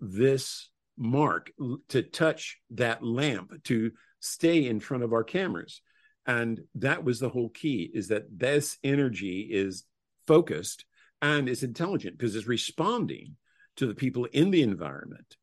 this 0.00 0.70
mark, 0.96 1.50
to 1.88 2.02
touch 2.02 2.58
that 2.70 3.02
lamp, 3.04 3.64
to 3.64 3.92
stay 4.20 4.66
in 4.66 4.80
front 4.80 5.02
of 5.02 5.12
our 5.12 5.24
cameras. 5.24 5.82
And 6.24 6.60
that 6.76 7.02
was 7.02 7.18
the 7.18 7.28
whole 7.28 7.48
key 7.48 7.90
is 7.92 8.08
that 8.08 8.26
this 8.30 8.78
energy 8.84 9.48
is 9.50 9.84
focused 10.26 10.84
and 11.22 11.48
it's 11.48 11.62
intelligent 11.62 12.18
because 12.18 12.36
it's 12.36 12.48
responding 12.48 13.36
to 13.76 13.86
the 13.86 13.94
people 13.94 14.26
in 14.26 14.50
the 14.50 14.62
environment 14.62 15.36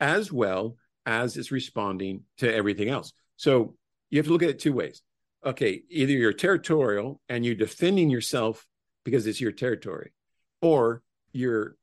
as 0.00 0.32
well 0.32 0.76
as 1.06 1.36
it's 1.36 1.52
responding 1.52 2.24
to 2.38 2.52
everything 2.52 2.88
else. 2.88 3.12
So 3.36 3.76
you 4.10 4.18
have 4.18 4.26
to 4.26 4.32
look 4.32 4.42
at 4.42 4.50
it 4.50 4.58
two 4.58 4.72
ways. 4.72 5.00
Okay, 5.46 5.82
either 5.88 6.12
you're 6.12 6.34
territorial 6.34 7.20
and 7.28 7.46
you're 7.46 7.54
defending 7.54 8.10
yourself 8.10 8.66
because 9.04 9.26
it's 9.26 9.40
your 9.40 9.52
territory, 9.52 10.12
or 10.60 11.02
you're 11.32 11.76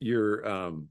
you're 0.00 0.48
um, 0.48 0.88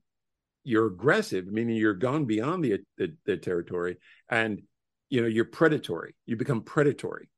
you're 0.64 0.88
aggressive, 0.88 1.48
meaning 1.48 1.76
you're 1.76 1.94
gone 1.94 2.24
beyond 2.24 2.64
the, 2.64 2.80
the, 2.98 3.14
the 3.26 3.36
territory, 3.36 3.98
and 4.30 4.62
you 5.10 5.22
know 5.22 5.28
you're 5.28 5.44
predatory. 5.44 6.16
You 6.26 6.38
become 6.38 6.62
predatory, 6.62 7.30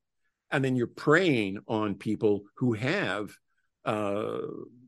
and 0.51 0.63
then 0.63 0.75
you're 0.75 0.85
preying 0.85 1.57
on 1.67 1.95
people 1.95 2.43
who 2.57 2.73
have 2.73 3.31
uh, 3.87 4.41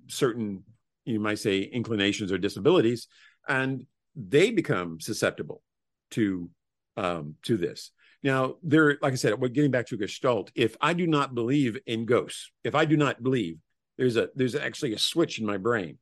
certain, 0.07 0.63
you 1.05 1.19
might 1.19 1.39
say, 1.39 1.61
inclinations 1.61 2.31
or 2.31 2.37
disabilities, 2.37 3.07
and 3.47 3.85
they 4.15 4.51
become 4.51 4.99
susceptible 4.99 5.63
to 6.11 6.49
um, 6.97 7.35
to 7.43 7.57
this. 7.57 7.91
Now, 8.21 8.55
there, 8.61 8.97
like 9.01 9.13
I 9.13 9.15
said, 9.15 9.39
we're 9.39 9.47
getting 9.47 9.71
back 9.71 9.87
to 9.87 9.97
Gestalt. 9.97 10.51
If 10.53 10.75
I 10.81 10.93
do 10.93 11.07
not 11.07 11.33
believe 11.33 11.77
in 11.87 12.05
ghosts, 12.05 12.51
if 12.63 12.75
I 12.75 12.85
do 12.85 12.97
not 12.97 13.23
believe, 13.23 13.57
there's 13.97 14.17
a 14.17 14.29
there's 14.35 14.55
actually 14.55 14.93
a 14.93 14.99
switch 14.99 15.39
in 15.39 15.45
my 15.45 15.57
brain, 15.57 15.97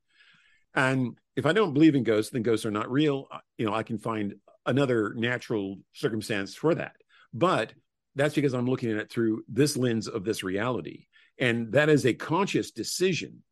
and 0.74 1.18
if 1.36 1.46
I 1.46 1.54
don't 1.54 1.74
believe 1.74 1.96
in 1.96 2.04
ghosts, 2.04 2.32
then 2.32 2.42
ghosts 2.42 2.66
are 2.66 2.72
not 2.72 2.92
real. 2.92 3.28
You 3.58 3.68
know, 3.68 3.74
I 3.74 3.84
can 3.84 4.00
find 4.00 4.36
another 4.66 5.14
natural 5.16 5.78
circumstance 5.94 6.54
for 6.54 6.76
that. 6.76 6.94
But 7.34 7.74
that's 8.16 8.36
because 8.36 8.54
I'm 8.54 8.68
looking 8.68 8.92
at 8.92 8.98
it 8.98 9.12
through 9.12 9.44
this 9.48 9.78
lens 9.78 10.08
of 10.08 10.24
this 10.24 10.44
reality, 10.44 11.07
and 11.40 11.72
that 11.74 11.90
is 11.90 12.06
a 12.06 12.14
conscious 12.14 12.72
decision. 12.72 13.44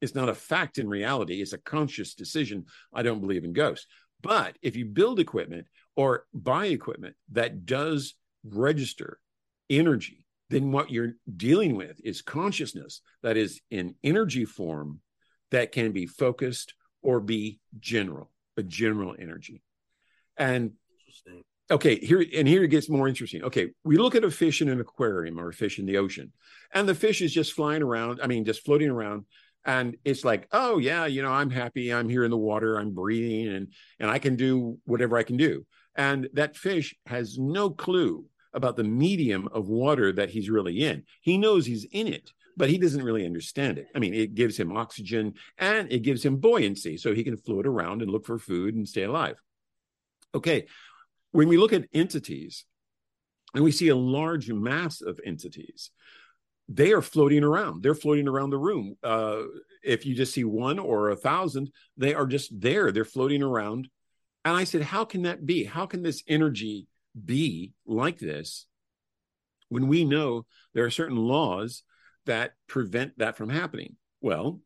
It's 0.00 0.14
not 0.14 0.28
a 0.28 0.34
fact 0.34 0.78
in 0.78 0.88
reality. 0.88 1.40
It's 1.40 1.52
a 1.52 1.58
conscious 1.58 2.14
decision. 2.14 2.66
I 2.92 3.02
don't 3.02 3.20
believe 3.20 3.44
in 3.44 3.52
ghosts. 3.52 3.86
But 4.22 4.56
if 4.62 4.76
you 4.76 4.84
build 4.84 5.20
equipment 5.20 5.66
or 5.94 6.24
buy 6.34 6.66
equipment 6.66 7.16
that 7.32 7.66
does 7.66 8.14
register 8.44 9.18
energy, 9.70 10.24
then 10.50 10.72
what 10.72 10.90
you're 10.90 11.14
dealing 11.36 11.76
with 11.76 12.00
is 12.04 12.22
consciousness 12.22 13.00
that 13.22 13.36
is 13.36 13.60
in 13.70 13.94
energy 14.04 14.44
form 14.44 15.00
that 15.50 15.72
can 15.72 15.92
be 15.92 16.06
focused 16.06 16.74
or 17.02 17.20
be 17.20 17.60
general, 17.78 18.30
a 18.56 18.62
general 18.62 19.14
energy. 19.18 19.62
And 20.36 20.72
okay, 21.70 21.98
here 21.98 22.24
and 22.34 22.46
here 22.46 22.64
it 22.64 22.68
gets 22.68 22.88
more 22.88 23.08
interesting. 23.08 23.42
Okay, 23.44 23.70
we 23.84 23.96
look 23.96 24.14
at 24.14 24.24
a 24.24 24.30
fish 24.30 24.62
in 24.62 24.68
an 24.68 24.80
aquarium 24.80 25.38
or 25.38 25.48
a 25.48 25.52
fish 25.52 25.78
in 25.78 25.86
the 25.86 25.98
ocean, 25.98 26.32
and 26.72 26.88
the 26.88 26.94
fish 26.94 27.22
is 27.22 27.32
just 27.32 27.52
flying 27.52 27.82
around, 27.82 28.20
I 28.22 28.26
mean, 28.26 28.44
just 28.44 28.64
floating 28.64 28.90
around. 28.90 29.24
And 29.64 29.96
it's 30.04 30.24
like, 30.24 30.46
oh 30.52 30.78
yeah, 30.78 31.06
you 31.06 31.22
know, 31.22 31.32
I'm 31.32 31.50
happy. 31.50 31.92
I'm 31.92 32.08
here 32.08 32.24
in 32.24 32.30
the 32.30 32.36
water. 32.36 32.78
I'm 32.78 32.94
breathing, 32.94 33.48
and 33.54 33.72
and 33.98 34.10
I 34.10 34.18
can 34.18 34.36
do 34.36 34.78
whatever 34.84 35.16
I 35.16 35.24
can 35.24 35.36
do. 35.36 35.66
And 35.96 36.28
that 36.34 36.56
fish 36.56 36.94
has 37.06 37.38
no 37.38 37.70
clue 37.70 38.26
about 38.52 38.76
the 38.76 38.84
medium 38.84 39.48
of 39.52 39.68
water 39.68 40.12
that 40.12 40.30
he's 40.30 40.50
really 40.50 40.84
in. 40.84 41.04
He 41.20 41.36
knows 41.36 41.66
he's 41.66 41.84
in 41.84 42.06
it, 42.06 42.32
but 42.56 42.70
he 42.70 42.78
doesn't 42.78 43.02
really 43.02 43.26
understand 43.26 43.78
it. 43.78 43.88
I 43.94 43.98
mean, 43.98 44.14
it 44.14 44.34
gives 44.34 44.58
him 44.58 44.76
oxygen 44.76 45.34
and 45.58 45.92
it 45.92 46.00
gives 46.00 46.24
him 46.24 46.36
buoyancy 46.36 46.96
so 46.96 47.14
he 47.14 47.24
can 47.24 47.36
float 47.36 47.66
around 47.66 48.02
and 48.02 48.10
look 48.10 48.24
for 48.24 48.38
food 48.38 48.74
and 48.74 48.88
stay 48.88 49.02
alive. 49.02 49.36
Okay, 50.34 50.66
when 51.36 51.48
we 51.48 51.58
look 51.58 51.74
at 51.74 51.84
entities 51.92 52.64
and 53.54 53.62
we 53.62 53.70
see 53.70 53.88
a 53.88 53.94
large 53.96 54.50
mass 54.50 55.02
of 55.02 55.20
entities, 55.22 55.90
they 56.66 56.92
are 56.92 57.02
floating 57.02 57.44
around. 57.44 57.82
They're 57.82 57.94
floating 57.94 58.26
around 58.26 58.50
the 58.50 58.58
room. 58.58 58.96
Uh, 59.02 59.42
if 59.84 60.06
you 60.06 60.14
just 60.14 60.32
see 60.32 60.44
one 60.44 60.78
or 60.78 61.10
a 61.10 61.16
thousand, 61.16 61.70
they 61.98 62.14
are 62.14 62.26
just 62.26 62.58
there. 62.58 62.90
They're 62.90 63.04
floating 63.04 63.42
around 63.42 63.90
and 64.46 64.56
I 64.56 64.64
said, 64.64 64.80
How 64.80 65.04
can 65.04 65.22
that 65.22 65.44
be? 65.44 65.64
How 65.64 65.84
can 65.84 66.02
this 66.02 66.22
energy 66.26 66.86
be 67.22 67.74
like 67.84 68.18
this 68.18 68.66
when 69.68 69.88
we 69.88 70.06
know 70.06 70.46
there 70.72 70.86
are 70.86 70.90
certain 70.90 71.18
laws 71.18 71.82
that 72.24 72.54
prevent 72.66 73.18
that 73.18 73.36
from 73.36 73.50
happening? 73.50 73.96
Well, 74.22 74.60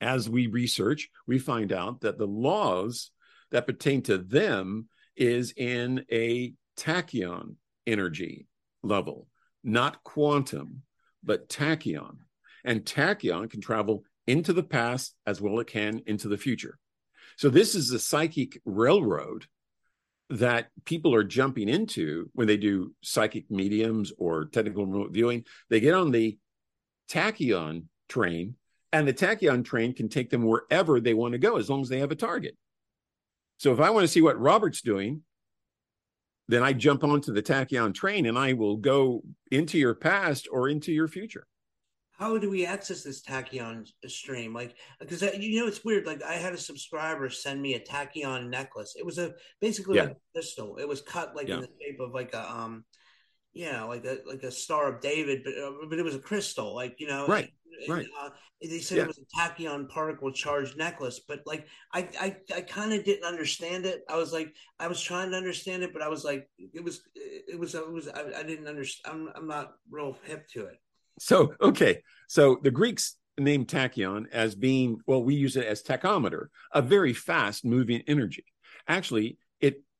as 0.00 0.28
we 0.28 0.48
research, 0.48 1.08
we 1.24 1.38
find 1.38 1.72
out 1.72 2.00
that 2.00 2.18
the 2.18 2.26
laws 2.26 3.12
that 3.52 3.68
pertain 3.68 4.02
to 4.02 4.18
them 4.18 4.88
is 5.16 5.52
in 5.56 6.04
a 6.10 6.54
tachyon 6.76 7.56
energy 7.86 8.46
level, 8.82 9.26
not 9.64 10.02
quantum, 10.04 10.82
but 11.22 11.48
tachyon. 11.48 12.16
And 12.64 12.84
tachyon 12.84 13.50
can 13.50 13.60
travel 13.60 14.04
into 14.26 14.52
the 14.52 14.62
past 14.62 15.14
as 15.26 15.40
well 15.40 15.54
as 15.54 15.62
it 15.62 15.68
can 15.68 16.02
into 16.06 16.28
the 16.28 16.38
future. 16.38 16.78
So 17.36 17.48
this 17.48 17.74
is 17.74 17.88
the 17.88 17.98
psychic 17.98 18.60
railroad 18.64 19.46
that 20.30 20.68
people 20.84 21.14
are 21.14 21.22
jumping 21.22 21.68
into 21.68 22.30
when 22.32 22.46
they 22.48 22.56
do 22.56 22.92
psychic 23.02 23.50
mediums 23.50 24.12
or 24.18 24.46
technical 24.46 24.86
remote 24.86 25.12
viewing. 25.12 25.44
They 25.70 25.80
get 25.80 25.94
on 25.94 26.10
the 26.10 26.38
tachyon 27.10 27.84
train, 28.08 28.56
and 28.92 29.06
the 29.06 29.14
tachyon 29.14 29.64
train 29.64 29.94
can 29.94 30.08
take 30.08 30.30
them 30.30 30.44
wherever 30.44 31.00
they 31.00 31.14
want 31.14 31.32
to 31.32 31.38
go 31.38 31.58
as 31.58 31.70
long 31.70 31.82
as 31.82 31.88
they 31.88 32.00
have 32.00 32.10
a 32.10 32.16
target. 32.16 32.56
So 33.58 33.72
if 33.72 33.80
I 33.80 33.90
want 33.90 34.04
to 34.04 34.08
see 34.08 34.22
what 34.22 34.38
Robert's 34.38 34.82
doing, 34.82 35.22
then 36.48 36.62
I 36.62 36.72
jump 36.72 37.02
onto 37.02 37.32
the 37.32 37.42
tachyon 37.42 37.94
train 37.94 38.26
and 38.26 38.38
I 38.38 38.52
will 38.52 38.76
go 38.76 39.22
into 39.50 39.78
your 39.78 39.94
past 39.94 40.46
or 40.50 40.68
into 40.68 40.92
your 40.92 41.08
future 41.08 41.46
how 42.18 42.38
do 42.38 42.48
we 42.48 42.64
access 42.64 43.02
this 43.02 43.22
tachyon 43.22 43.86
stream? 44.06 44.54
Like, 44.54 44.74
because 44.98 45.20
you 45.22 45.60
know 45.60 45.66
it's 45.66 45.84
weird. 45.84 46.06
Like, 46.06 46.22
I 46.22 46.34
had 46.34 46.54
a 46.54 46.58
subscriber 46.58 47.28
send 47.28 47.60
me 47.60 47.74
a 47.74 47.80
tachyon 47.80 48.48
necklace. 48.48 48.96
It 48.98 49.04
was 49.04 49.18
a 49.18 49.34
basically 49.60 49.96
yeah. 49.96 50.04
like 50.04 50.12
a 50.12 50.32
crystal. 50.32 50.78
It 50.78 50.88
was 50.88 51.02
cut 51.02 51.36
like 51.36 51.48
yeah. 51.48 51.56
in 51.56 51.60
the 51.62 51.68
shape 51.80 52.00
of 52.00 52.14
like 52.14 52.32
a 52.32 52.50
um, 52.50 52.84
yeah, 53.56 53.84
like 53.84 54.04
a 54.04 54.18
like 54.26 54.42
a 54.42 54.50
Star 54.50 54.92
of 54.92 55.00
David, 55.00 55.42
but 55.42 55.54
uh, 55.54 55.70
but 55.88 55.98
it 55.98 56.04
was 56.04 56.14
a 56.14 56.20
crystal. 56.20 56.74
Like 56.74 56.96
you 56.98 57.08
know, 57.08 57.26
right, 57.26 57.50
and, 57.80 57.94
right. 57.94 58.06
Uh, 58.20 58.28
they 58.60 58.80
said 58.80 58.98
yeah. 58.98 59.04
it 59.04 59.08
was 59.08 59.18
a 59.18 59.38
tachyon 59.40 59.88
particle 59.88 60.30
charge 60.30 60.76
necklace, 60.76 61.20
but 61.26 61.40
like 61.46 61.66
I 61.92 62.08
I 62.20 62.36
I 62.54 62.60
kind 62.60 62.92
of 62.92 63.02
didn't 63.02 63.24
understand 63.24 63.86
it. 63.86 64.02
I 64.10 64.16
was 64.16 64.30
like 64.30 64.52
I 64.78 64.88
was 64.88 65.00
trying 65.00 65.30
to 65.30 65.38
understand 65.38 65.82
it, 65.82 65.94
but 65.94 66.02
I 66.02 66.08
was 66.08 66.22
like 66.22 66.50
it 66.58 66.84
was 66.84 67.00
it 67.14 67.58
was 67.58 67.74
it 67.74 67.90
was 67.90 68.08
I, 68.08 68.40
I 68.40 68.42
didn't 68.42 68.68
understand. 68.68 69.14
I'm 69.14 69.32
I'm 69.34 69.48
not 69.48 69.72
real 69.90 70.18
hip 70.24 70.46
to 70.50 70.66
it. 70.66 70.76
So, 71.18 71.54
okay. 71.60 72.02
So 72.28 72.58
the 72.62 72.70
Greeks 72.70 73.16
named 73.38 73.68
tachyon 73.68 74.26
as 74.32 74.54
being, 74.54 74.98
well, 75.06 75.22
we 75.22 75.34
use 75.34 75.56
it 75.56 75.66
as 75.66 75.82
tachometer, 75.82 76.48
a 76.72 76.82
very 76.82 77.14
fast 77.14 77.64
moving 77.64 78.02
energy. 78.06 78.44
Actually, 78.86 79.38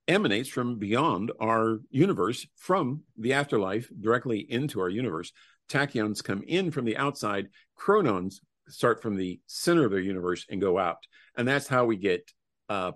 emanates 0.09 0.49
from 0.49 0.79
beyond 0.79 1.33
our 1.41 1.79
universe, 1.91 2.47
from 2.57 3.03
the 3.19 3.33
afterlife 3.33 3.91
directly 4.01 4.39
into 4.39 4.81
our 4.81 4.89
universe. 4.89 5.33
Tachyons 5.69 6.23
come 6.23 6.43
in 6.47 6.71
from 6.71 6.85
the 6.85 6.97
outside, 6.97 7.49
chronons 7.79 8.37
start 8.69 9.03
from 9.03 9.17
the 9.17 9.41
center 9.47 9.85
of 9.85 9.91
their 9.91 10.01
universe 10.01 10.45
and 10.49 10.61
go 10.61 10.79
out. 10.79 10.99
And 11.37 11.47
that's 11.47 11.69
how 11.69 11.85
we 11.85 11.97
get 11.97 12.31
uh, 12.69 12.93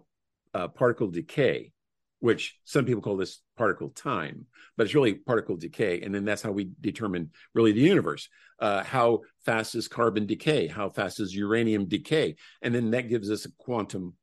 uh, 0.55 0.69
particle 0.69 1.09
decay 1.09 1.73
which 2.21 2.59
some 2.65 2.85
people 2.85 3.03
call 3.03 3.17
this 3.17 3.41
particle 3.57 3.89
time, 3.91 4.47
but 4.77 4.85
it's 4.85 4.95
really 4.95 5.15
particle 5.15 5.57
decay. 5.57 6.03
And 6.03 6.15
then 6.15 6.25
that's 6.25 6.43
how 6.43 6.53
we 6.53 6.71
determine 6.81 7.31
really 7.55 7.73
the 7.73 7.81
universe. 7.81 8.29
Uh, 8.61 8.85
how 8.85 9.21
fast 9.47 9.75
is 9.75 9.89
carbon 9.89 10.27
decay? 10.27 10.67
How 10.67 10.91
fast 10.91 11.19
is 11.19 11.35
uranium 11.35 11.87
decay? 11.87 12.37
And 12.61 12.75
then 12.75 12.91
that 12.91 13.09
gives 13.09 13.31
us 13.31 13.47
a 13.47 13.53
quantum, 13.59 14.15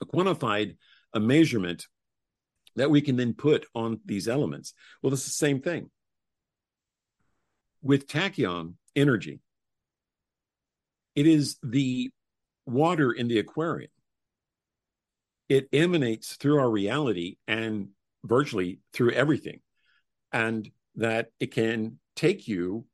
a 0.00 0.06
quantified 0.06 0.76
a 1.14 1.20
measurement 1.20 1.86
that 2.76 2.90
we 2.90 3.00
can 3.00 3.16
then 3.16 3.34
put 3.34 3.66
on 3.74 4.00
these 4.04 4.28
elements. 4.28 4.74
Well, 5.02 5.12
it's 5.12 5.24
the 5.24 5.30
same 5.30 5.60
thing. 5.60 5.90
With 7.82 8.06
tachyon 8.06 8.74
energy, 8.94 9.40
it 11.14 11.26
is 11.26 11.56
the 11.62 12.10
water 12.66 13.12
in 13.12 13.28
the 13.28 13.38
aquarium 13.38 13.90
it 15.50 15.68
emanates 15.72 16.36
through 16.36 16.60
our 16.60 16.70
reality 16.70 17.36
and 17.48 17.88
virtually 18.24 18.78
through 18.94 19.10
everything. 19.10 19.60
And 20.32 20.70
that 20.94 21.32
it 21.40 21.52
can 21.52 21.98
take 22.14 22.46
you 22.46 22.86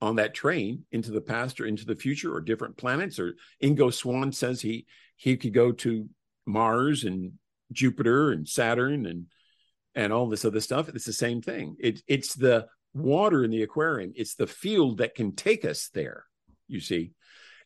on 0.00 0.16
that 0.16 0.34
train 0.34 0.84
into 0.90 1.12
the 1.12 1.20
past 1.20 1.60
or 1.60 1.66
into 1.66 1.86
the 1.86 1.94
future 1.94 2.34
or 2.34 2.40
different 2.40 2.76
planets. 2.76 3.20
Or 3.20 3.34
Ingo 3.62 3.94
Swann 3.94 4.32
says 4.32 4.60
he 4.60 4.86
he 5.16 5.36
could 5.36 5.54
go 5.54 5.70
to 5.70 6.08
Mars 6.46 7.04
and 7.04 7.32
Jupiter 7.72 8.30
and 8.30 8.48
Saturn 8.48 9.06
and 9.06 9.26
and 9.94 10.12
all 10.12 10.28
this 10.28 10.44
other 10.44 10.60
stuff. 10.60 10.88
It's 10.88 11.04
the 11.04 11.12
same 11.12 11.42
thing. 11.42 11.76
It, 11.80 12.00
it's 12.06 12.34
the 12.34 12.66
water 12.94 13.42
in 13.44 13.50
the 13.50 13.62
aquarium. 13.62 14.12
It's 14.14 14.36
the 14.36 14.46
field 14.46 14.98
that 14.98 15.16
can 15.16 15.34
take 15.34 15.64
us 15.64 15.90
there. 15.92 16.26
You 16.68 16.80
see, 16.80 17.12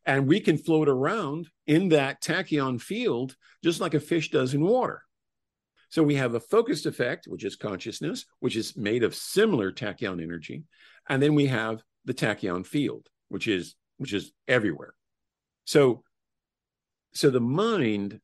and 0.06 0.26
we 0.26 0.40
can 0.40 0.56
float 0.56 0.88
around 0.88 1.48
in 1.66 1.90
that 1.90 2.22
tachyon 2.22 2.80
field 2.80 3.36
just 3.62 3.80
like 3.80 3.94
a 3.94 4.00
fish 4.00 4.30
does 4.30 4.54
in 4.54 4.62
water. 4.62 5.02
So 5.90 6.02
we 6.02 6.16
have 6.16 6.34
a 6.34 6.40
focused 6.40 6.86
effect, 6.86 7.26
which 7.26 7.44
is 7.44 7.56
consciousness, 7.56 8.24
which 8.40 8.56
is 8.56 8.76
made 8.76 9.04
of 9.04 9.14
similar 9.14 9.70
tachyon 9.70 10.22
energy, 10.22 10.64
and 11.08 11.22
then 11.22 11.34
we 11.34 11.46
have 11.46 11.82
the 12.04 12.14
tachyon 12.14 12.66
field, 12.66 13.06
which 13.28 13.46
is 13.46 13.76
which 13.98 14.12
is 14.12 14.32
everywhere. 14.48 14.94
So 15.64 16.02
so 17.12 17.30
the 17.30 17.40
mind 17.40 18.20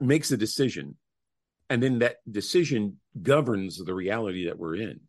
makes 0.00 0.30
a 0.30 0.36
decision 0.36 0.96
and 1.70 1.82
then 1.82 1.98
that 1.98 2.16
decision 2.30 2.98
governs 3.20 3.82
the 3.84 3.94
reality 3.94 4.46
that 4.46 4.58
we're 4.58 4.76
in. 4.76 5.00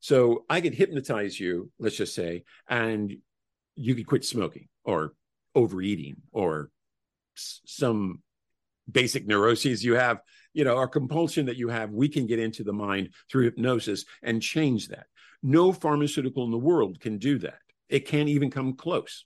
So 0.00 0.44
I 0.48 0.60
could 0.60 0.74
hypnotize 0.74 1.38
you, 1.38 1.70
let's 1.78 1.96
just 1.96 2.14
say, 2.14 2.44
and 2.68 3.16
you 3.74 3.94
could 3.94 4.06
quit 4.06 4.24
smoking 4.24 4.68
or 4.84 5.14
overeating 5.54 6.16
or 6.32 6.70
some 7.34 8.22
basic 8.90 9.26
neuroses 9.26 9.84
you 9.84 9.94
have, 9.94 10.20
you 10.52 10.64
know, 10.64 10.76
or 10.76 10.88
compulsion 10.88 11.46
that 11.46 11.56
you 11.56 11.68
have, 11.68 11.90
we 11.90 12.08
can 12.08 12.26
get 12.26 12.38
into 12.38 12.64
the 12.64 12.72
mind 12.72 13.10
through 13.30 13.44
hypnosis 13.44 14.04
and 14.22 14.42
change 14.42 14.88
that. 14.88 15.06
No 15.42 15.72
pharmaceutical 15.72 16.44
in 16.44 16.50
the 16.50 16.58
world 16.58 17.00
can 17.00 17.18
do 17.18 17.38
that. 17.38 17.58
It 17.88 18.06
can't 18.06 18.28
even 18.28 18.50
come 18.50 18.74
close. 18.74 19.24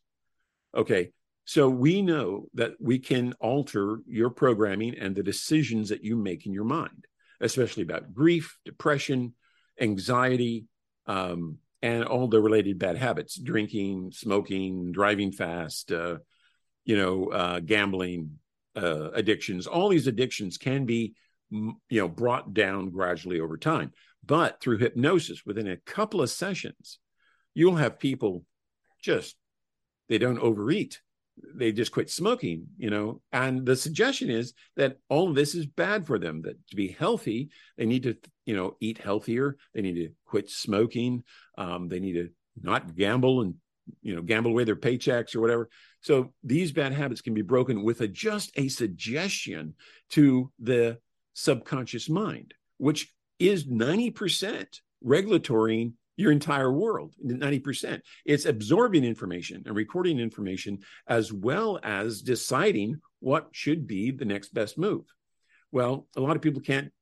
Okay. 0.74 1.10
So 1.44 1.68
we 1.68 2.02
know 2.02 2.46
that 2.54 2.72
we 2.80 2.98
can 2.98 3.34
alter 3.40 3.98
your 4.06 4.30
programming 4.30 4.96
and 4.96 5.14
the 5.14 5.22
decisions 5.22 5.88
that 5.88 6.04
you 6.04 6.16
make 6.16 6.46
in 6.46 6.52
your 6.52 6.64
mind, 6.64 7.06
especially 7.40 7.82
about 7.82 8.14
grief, 8.14 8.56
depression, 8.64 9.34
anxiety, 9.80 10.66
um, 11.06 11.58
and 11.82 12.04
all 12.04 12.28
the 12.28 12.40
related 12.40 12.78
bad 12.78 12.96
habits 12.96 13.36
drinking 13.36 14.12
smoking 14.12 14.92
driving 14.92 15.32
fast 15.32 15.90
uh, 15.90 16.16
you 16.84 16.96
know 16.96 17.26
uh, 17.32 17.58
gambling 17.58 18.38
uh, 18.76 19.10
addictions. 19.10 19.66
All 19.66 19.88
these 19.88 20.06
addictions 20.06 20.58
can 20.58 20.86
be 20.86 21.14
you 21.50 21.76
know 21.90 22.08
brought 22.08 22.54
down 22.54 22.90
gradually 22.90 23.40
over 23.40 23.56
time. 23.56 23.92
But 24.24 24.60
through 24.60 24.78
hypnosis 24.78 25.42
within 25.44 25.68
a 25.68 25.76
couple 25.78 26.22
of 26.22 26.30
sessions 26.30 27.00
you'll 27.54 27.76
have 27.76 27.98
people 27.98 28.44
just 29.00 29.36
they 30.08 30.18
don't 30.18 30.38
overeat 30.38 31.00
they 31.54 31.72
just 31.72 31.92
quit 31.92 32.10
smoking 32.10 32.66
you 32.76 32.90
know? 32.90 33.20
And 33.32 33.66
the 33.66 33.76
suggestion 33.76 34.30
is 34.30 34.54
that 34.76 34.98
all 35.08 35.28
of 35.28 35.34
this 35.34 35.54
is 35.54 35.66
bad 35.66 36.06
for 36.06 36.18
them 36.18 36.42
that 36.42 36.56
to 36.68 36.76
be 36.76 36.88
healthy 36.88 37.50
they 37.76 37.86
need 37.86 38.04
to 38.04 38.16
you 38.46 38.56
know 38.56 38.76
eat 38.80 38.98
healthier 38.98 39.56
they 39.74 39.82
need 39.82 39.94
to 39.94 40.10
quit 40.26 40.50
smoking 40.50 41.22
um, 41.58 41.88
they 41.88 42.00
need 42.00 42.14
to 42.14 42.30
not 42.60 42.94
gamble 42.94 43.42
and 43.42 43.54
you 44.02 44.14
know 44.14 44.22
gamble 44.22 44.50
away 44.50 44.64
their 44.64 44.76
paychecks 44.76 45.34
or 45.34 45.40
whatever. 45.40 45.68
So 46.00 46.32
these 46.42 46.72
bad 46.72 46.92
habits 46.92 47.20
can 47.20 47.34
be 47.34 47.42
broken 47.42 47.82
with 47.82 48.00
a 48.00 48.08
just 48.08 48.52
a 48.56 48.68
suggestion 48.68 49.74
to 50.10 50.50
the 50.58 50.98
subconscious 51.34 52.08
mind 52.08 52.54
which 52.82 53.14
is 53.38 53.64
90% 53.64 54.66
regulatory 55.04 55.92
your 56.22 56.32
entire 56.32 56.72
world 56.72 57.14
90% 57.24 58.00
it's 58.24 58.46
absorbing 58.46 59.04
information 59.04 59.62
and 59.66 59.74
recording 59.74 60.18
information 60.18 60.78
as 61.06 61.32
well 61.32 61.80
as 61.82 62.22
deciding 62.22 63.00
what 63.20 63.48
should 63.52 63.86
be 63.86 64.10
the 64.10 64.24
next 64.24 64.54
best 64.54 64.78
move. 64.78 65.04
Well 65.72 66.06
a 66.16 66.20
lot 66.20 66.36
of 66.36 66.42
people 66.42 66.62
can't 66.62 66.92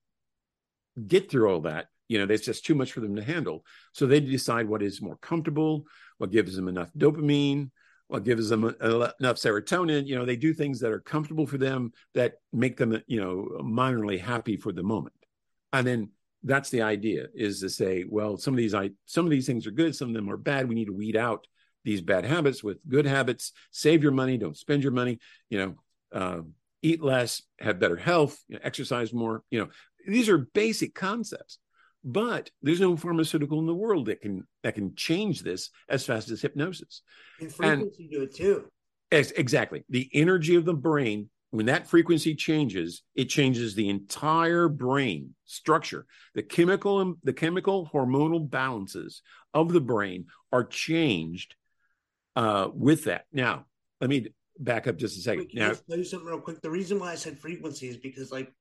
get 1.06 1.30
through 1.30 1.50
all 1.50 1.60
that. 1.60 1.86
You 2.08 2.18
know 2.18 2.26
there's 2.26 2.40
just 2.40 2.64
too 2.64 2.74
much 2.74 2.92
for 2.92 3.00
them 3.00 3.16
to 3.16 3.22
handle. 3.22 3.64
So 3.92 4.06
they 4.06 4.20
decide 4.20 4.68
what 4.68 4.82
is 4.82 5.02
more 5.02 5.16
comfortable 5.16 5.84
what 6.18 6.30
gives 6.30 6.56
them 6.56 6.68
enough 6.68 6.90
dopamine 6.96 7.70
what 8.08 8.24
gives 8.24 8.48
them 8.48 8.64
enough 8.64 9.36
serotonin. 9.36 10.06
You 10.06 10.16
know 10.16 10.24
they 10.24 10.36
do 10.36 10.52
things 10.52 10.80
that 10.80 10.90
are 10.90 11.00
comfortable 11.00 11.46
for 11.46 11.58
them 11.58 11.92
that 12.14 12.34
make 12.52 12.76
them 12.76 13.00
you 13.06 13.20
know 13.20 13.48
minorly 13.62 14.20
happy 14.20 14.56
for 14.56 14.72
the 14.72 14.82
moment. 14.82 15.14
And 15.72 15.86
then 15.86 16.10
that's 16.42 16.70
the 16.70 16.82
idea 16.82 17.26
is 17.34 17.60
to 17.60 17.68
say 17.68 18.04
well 18.08 18.36
some 18.36 18.54
of 18.54 18.58
these 18.58 18.74
i 18.74 18.90
some 19.04 19.26
of 19.26 19.30
these 19.30 19.46
things 19.46 19.66
are 19.66 19.72
good 19.72 19.94
some 19.94 20.08
of 20.08 20.14
them 20.14 20.30
are 20.30 20.36
bad. 20.36 20.68
We 20.68 20.74
need 20.74 20.86
to 20.86 20.92
weed 20.92 21.16
out 21.16 21.46
these 21.84 22.00
bad 22.02 22.26
habits 22.26 22.62
with 22.62 22.78
good 22.88 23.06
habits. 23.06 23.52
Save 23.70 24.02
your 24.02 24.12
money. 24.12 24.36
Don't 24.36 24.56
spend 24.56 24.82
your 24.82 24.92
money. 24.92 25.18
You 25.48 25.58
know 25.58 25.74
uh, 26.12 26.40
eat 26.82 27.02
less 27.02 27.42
have 27.58 27.78
better 27.78 27.96
health 27.96 28.38
you 28.48 28.56
know, 28.56 28.60
exercise 28.64 29.12
more. 29.12 29.42
You 29.50 29.60
know 29.60 29.68
these 30.06 30.28
are 30.28 30.38
basic 30.38 30.94
concepts 30.94 31.58
but 32.02 32.50
there's 32.62 32.80
no 32.80 32.96
pharmaceutical 32.96 33.58
in 33.58 33.66
the 33.66 33.74
world 33.74 34.06
that 34.06 34.22
can 34.22 34.46
that 34.62 34.74
can 34.74 34.94
change 34.94 35.42
this 35.42 35.70
as 35.88 36.04
fast 36.04 36.30
as 36.30 36.40
hypnosis. 36.40 37.02
And 37.40 37.52
frequency 37.52 38.04
and, 38.04 38.10
do 38.10 38.22
it 38.22 38.34
too. 38.34 38.64
Exactly. 39.10 39.84
The 39.90 40.08
energy 40.14 40.54
of 40.54 40.64
the 40.64 40.74
brain 40.74 41.28
when 41.50 41.66
that 41.66 41.86
frequency 41.86 42.34
changes 42.34 43.02
it 43.14 43.26
changes 43.26 43.74
the 43.74 43.88
entire 43.88 44.68
brain 44.68 45.34
structure. 45.44 46.06
The 46.34 46.42
chemical 46.42 47.00
and 47.00 47.16
the 47.24 47.32
chemical 47.32 47.90
hormonal 47.92 48.48
balances 48.48 49.22
of 49.52 49.72
the 49.72 49.80
brain 49.80 50.26
are 50.52 50.64
changed 50.64 51.54
uh, 52.36 52.68
with 52.72 53.04
that. 53.04 53.26
Now 53.32 53.66
let 54.00 54.10
me 54.10 54.28
back 54.58 54.86
up 54.86 54.96
just 54.96 55.18
a 55.18 55.22
second. 55.22 55.48
Wait, 55.52 55.54
now 55.54 55.72
tell 55.88 55.98
you 55.98 56.04
something 56.04 56.28
real 56.28 56.40
quick? 56.40 56.60
The 56.60 56.70
reason 56.70 56.98
why 56.98 57.12
i 57.12 57.14
said 57.16 57.38
frequency 57.38 57.88
is 57.88 57.96
because 57.96 58.30
like 58.30 58.52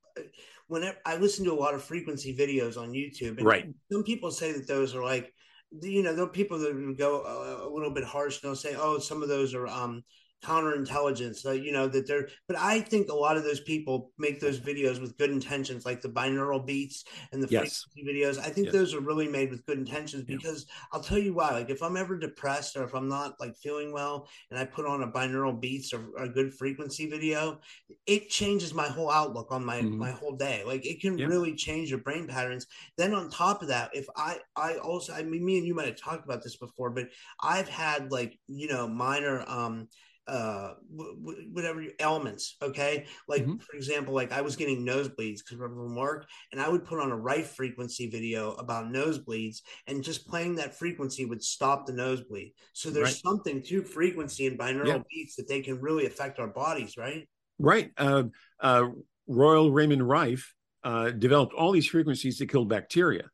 whenever 0.67 0.97
i 1.05 1.15
listen 1.15 1.45
to 1.45 1.53
a 1.53 1.59
lot 1.59 1.73
of 1.73 1.83
frequency 1.83 2.35
videos 2.35 2.77
on 2.77 2.91
youtube 2.91 3.37
and 3.37 3.45
right. 3.45 3.67
some 3.91 4.03
people 4.03 4.31
say 4.31 4.51
that 4.51 4.67
those 4.67 4.95
are 4.95 5.03
like 5.03 5.33
you 5.81 6.03
know 6.03 6.13
there 6.15 6.25
are 6.25 6.29
people 6.29 6.57
that 6.57 6.95
go 6.97 7.21
a, 7.23 7.67
a 7.67 7.69
little 7.69 7.91
bit 7.91 8.03
harsh 8.03 8.41
and 8.41 8.49
they'll 8.49 8.55
say 8.55 8.75
oh 8.77 8.99
some 8.99 9.21
of 9.21 9.29
those 9.29 9.53
are 9.53 9.67
um 9.67 10.03
counterintelligence 10.43 11.45
uh, 11.45 11.51
you 11.51 11.71
know 11.71 11.87
that 11.87 12.07
they're 12.07 12.29
but 12.47 12.57
i 12.57 12.79
think 12.79 13.09
a 13.09 13.15
lot 13.15 13.35
of 13.35 13.43
those 13.43 13.59
people 13.59 14.11
make 14.17 14.39
those 14.39 14.59
videos 14.59 15.01
with 15.01 15.17
good 15.17 15.29
intentions 15.29 15.85
like 15.85 16.01
the 16.01 16.07
binaural 16.07 16.65
beats 16.65 17.03
and 17.33 17.43
the 17.43 17.47
yes. 17.49 17.85
frequency 17.93 18.23
videos 18.23 18.39
i 18.39 18.49
think 18.49 18.67
yes. 18.67 18.73
those 18.73 18.93
are 18.93 19.01
really 19.01 19.27
made 19.27 19.49
with 19.49 19.65
good 19.65 19.77
intentions 19.77 20.23
because 20.23 20.65
yeah. 20.67 20.87
i'll 20.93 21.03
tell 21.03 21.17
you 21.17 21.33
why 21.33 21.51
like 21.51 21.69
if 21.69 21.83
i'm 21.83 21.97
ever 21.97 22.17
depressed 22.17 22.77
or 22.77 22.83
if 22.83 22.93
i'm 22.93 23.09
not 23.09 23.33
like 23.41 23.55
feeling 23.57 23.91
well 23.91 24.29
and 24.49 24.57
i 24.57 24.63
put 24.63 24.85
on 24.85 25.03
a 25.03 25.07
binaural 25.11 25.59
beats 25.59 25.93
or 25.93 26.05
a 26.17 26.29
good 26.29 26.53
frequency 26.53 27.09
video 27.09 27.59
it 28.05 28.29
changes 28.29 28.73
my 28.73 28.87
whole 28.87 29.11
outlook 29.11 29.51
on 29.51 29.63
my 29.63 29.81
mm-hmm. 29.81 29.97
my 29.97 30.11
whole 30.11 30.37
day 30.37 30.63
like 30.65 30.85
it 30.85 31.01
can 31.01 31.17
yeah. 31.17 31.25
really 31.25 31.53
change 31.53 31.89
your 31.89 31.99
brain 31.99 32.27
patterns 32.27 32.65
then 32.97 33.13
on 33.13 33.29
top 33.29 33.61
of 33.61 33.67
that 33.67 33.89
if 33.93 34.07
i 34.15 34.37
i 34.55 34.75
also 34.77 35.11
i 35.13 35.21
mean 35.21 35.43
me 35.43 35.57
and 35.57 35.67
you 35.67 35.75
might 35.75 35.87
have 35.87 35.99
talked 35.99 36.23
about 36.23 36.41
this 36.41 36.55
before 36.55 36.89
but 36.89 37.07
i've 37.41 37.67
had 37.67 38.09
like 38.09 38.39
you 38.47 38.69
know 38.69 38.87
minor 38.87 39.43
um 39.49 39.87
uh 40.29 40.73
whatever 40.91 41.83
elements 41.99 42.55
okay 42.61 43.05
like 43.27 43.41
mm-hmm. 43.41 43.57
for 43.57 43.75
example 43.75 44.13
like 44.13 44.31
i 44.31 44.41
was 44.41 44.55
getting 44.55 44.85
nosebleeds 44.85 45.39
because 45.39 45.57
from 45.57 45.95
work 45.95 46.27
and 46.51 46.61
i 46.61 46.69
would 46.69 46.85
put 46.85 46.99
on 46.99 47.11
a 47.11 47.17
right 47.17 47.45
frequency 47.45 48.07
video 48.07 48.51
about 48.53 48.85
nosebleeds 48.85 49.61
and 49.87 50.03
just 50.03 50.27
playing 50.27 50.55
that 50.55 50.77
frequency 50.77 51.25
would 51.25 51.43
stop 51.43 51.85
the 51.85 51.93
nosebleed 51.93 52.53
so 52.73 52.89
there's 52.89 53.05
right. 53.05 53.15
something 53.15 53.61
to 53.63 53.81
frequency 53.81 54.45
and 54.45 54.59
binaural 54.59 54.87
yeah. 54.87 54.99
beats 55.09 55.35
that 55.35 55.47
they 55.47 55.61
can 55.61 55.81
really 55.81 56.05
affect 56.05 56.39
our 56.39 56.47
bodies 56.47 56.95
right 56.95 57.27
right 57.57 57.91
uh, 57.97 58.23
uh, 58.59 58.85
royal 59.27 59.71
raymond 59.71 60.07
rife 60.07 60.53
uh, 60.83 61.09
developed 61.09 61.53
all 61.53 61.71
these 61.71 61.87
frequencies 61.87 62.37
to 62.37 62.45
kill 62.45 62.65
bacteria 62.65 63.29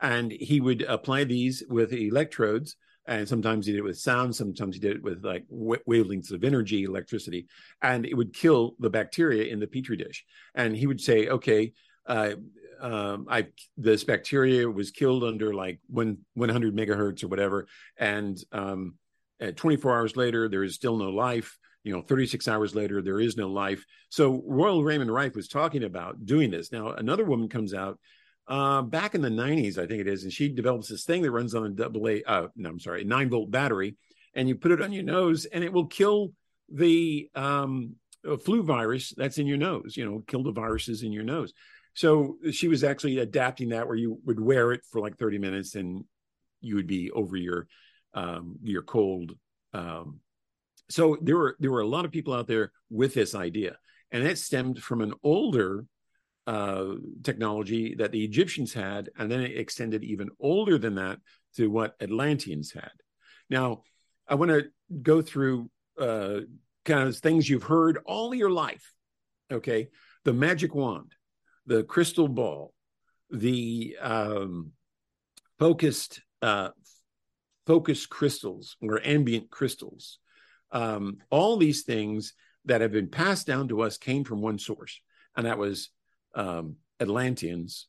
and 0.00 0.32
he 0.32 0.60
would 0.60 0.82
apply 0.82 1.24
these 1.24 1.62
with 1.68 1.92
electrodes 1.92 2.76
and 3.08 3.28
sometimes 3.28 3.66
he 3.66 3.72
did 3.72 3.78
it 3.78 3.84
with 3.84 3.98
sound 3.98 4.34
sometimes 4.34 4.76
he 4.76 4.80
did 4.80 4.96
it 4.96 5.02
with 5.02 5.24
like 5.24 5.44
wavelengths 5.50 6.30
of 6.30 6.44
energy 6.44 6.84
electricity 6.84 7.48
and 7.82 8.06
it 8.06 8.14
would 8.14 8.32
kill 8.32 8.76
the 8.78 8.90
bacteria 8.90 9.52
in 9.52 9.58
the 9.58 9.66
petri 9.66 9.96
dish 9.96 10.24
and 10.54 10.76
he 10.76 10.86
would 10.86 11.00
say 11.00 11.28
okay 11.28 11.72
uh, 12.06 12.34
um, 12.80 13.26
I 13.28 13.48
this 13.76 14.04
bacteria 14.04 14.68
was 14.68 14.90
killed 14.90 15.24
under 15.24 15.52
like 15.52 15.80
one 15.88 16.18
100 16.34 16.74
megahertz 16.74 17.22
or 17.22 17.28
whatever, 17.28 17.66
and 17.96 18.38
um, 18.52 18.94
24 19.56 19.96
hours 19.96 20.16
later 20.16 20.48
there 20.48 20.64
is 20.64 20.74
still 20.74 20.96
no 20.96 21.10
life. 21.10 21.58
You 21.84 21.94
know, 21.94 22.02
36 22.02 22.48
hours 22.48 22.74
later 22.74 23.02
there 23.02 23.20
is 23.20 23.36
no 23.36 23.48
life. 23.48 23.84
So 24.10 24.42
Royal 24.46 24.84
Raymond 24.84 25.12
Rife 25.12 25.34
was 25.34 25.48
talking 25.48 25.84
about 25.84 26.24
doing 26.26 26.50
this. 26.50 26.72
Now 26.72 26.90
another 26.92 27.24
woman 27.24 27.48
comes 27.48 27.72
out 27.72 27.98
uh, 28.48 28.82
back 28.82 29.14
in 29.14 29.20
the 29.20 29.28
90s, 29.28 29.76
I 29.78 29.86
think 29.86 30.00
it 30.00 30.08
is, 30.08 30.24
and 30.24 30.32
she 30.32 30.48
develops 30.48 30.88
this 30.88 31.04
thing 31.04 31.22
that 31.22 31.30
runs 31.30 31.54
on 31.54 31.66
a 31.66 31.68
double 31.68 32.08
A, 32.08 32.22
uh, 32.24 32.48
no, 32.56 32.70
I'm 32.70 32.80
sorry, 32.80 33.02
a 33.02 33.04
nine 33.04 33.28
volt 33.28 33.50
battery, 33.50 33.96
and 34.34 34.48
you 34.48 34.56
put 34.56 34.72
it 34.72 34.80
on 34.80 34.92
your 34.92 35.04
nose, 35.04 35.44
and 35.44 35.62
it 35.62 35.72
will 35.72 35.86
kill 35.86 36.32
the 36.70 37.28
um, 37.34 37.96
uh, 38.26 38.36
flu 38.38 38.62
virus 38.62 39.12
that's 39.16 39.38
in 39.38 39.46
your 39.46 39.58
nose. 39.58 39.96
You 39.96 40.04
know, 40.04 40.22
kill 40.26 40.42
the 40.42 40.52
viruses 40.52 41.02
in 41.02 41.12
your 41.12 41.24
nose. 41.24 41.52
So 41.94 42.36
she 42.52 42.68
was 42.68 42.84
actually 42.84 43.18
adapting 43.18 43.70
that, 43.70 43.86
where 43.86 43.96
you 43.96 44.18
would 44.24 44.40
wear 44.40 44.72
it 44.72 44.80
for 44.90 45.00
like 45.00 45.18
30 45.18 45.38
minutes, 45.38 45.74
and 45.74 46.04
you 46.60 46.76
would 46.76 46.86
be 46.86 47.10
over 47.10 47.36
your 47.36 47.66
um, 48.14 48.56
your 48.62 48.82
cold. 48.82 49.36
Um, 49.74 50.20
so 50.88 51.18
there 51.20 51.36
were 51.36 51.56
there 51.58 51.70
were 51.70 51.80
a 51.80 51.86
lot 51.86 52.06
of 52.06 52.12
people 52.12 52.32
out 52.32 52.46
there 52.46 52.72
with 52.88 53.12
this 53.12 53.34
idea, 53.34 53.76
and 54.10 54.26
it 54.26 54.38
stemmed 54.38 54.82
from 54.82 55.02
an 55.02 55.12
older 55.22 55.84
uh, 56.48 56.94
technology 57.22 57.94
that 57.96 58.10
the 58.10 58.24
Egyptians 58.24 58.72
had, 58.72 59.10
and 59.18 59.30
then 59.30 59.42
it 59.42 59.58
extended 59.58 60.02
even 60.02 60.30
older 60.40 60.78
than 60.78 60.94
that 60.94 61.18
to 61.56 61.68
what 61.68 61.94
Atlanteans 62.00 62.72
had. 62.72 62.90
Now, 63.50 63.82
I 64.26 64.34
want 64.34 64.52
to 64.52 64.64
go 65.02 65.20
through 65.20 65.68
uh, 66.00 66.40
kind 66.86 67.06
of 67.06 67.14
things 67.18 67.46
you've 67.46 67.64
heard 67.64 67.98
all 68.06 68.34
your 68.34 68.50
life. 68.50 68.94
Okay, 69.52 69.88
the 70.24 70.32
magic 70.32 70.74
wand, 70.74 71.12
the 71.66 71.84
crystal 71.84 72.28
ball, 72.28 72.72
the 73.30 73.98
um, 74.00 74.72
focused 75.58 76.22
uh, 76.40 76.70
focused 77.66 78.08
crystals 78.08 78.78
or 78.80 79.06
ambient 79.06 79.50
crystals. 79.50 80.18
Um, 80.72 81.18
all 81.28 81.58
these 81.58 81.82
things 81.82 82.32
that 82.64 82.80
have 82.80 82.92
been 82.92 83.08
passed 83.08 83.46
down 83.46 83.68
to 83.68 83.82
us 83.82 83.98
came 83.98 84.24
from 84.24 84.40
one 84.40 84.58
source, 84.58 84.98
and 85.36 85.44
that 85.44 85.58
was 85.58 85.90
um, 86.34 86.76
Atlanteans 87.00 87.86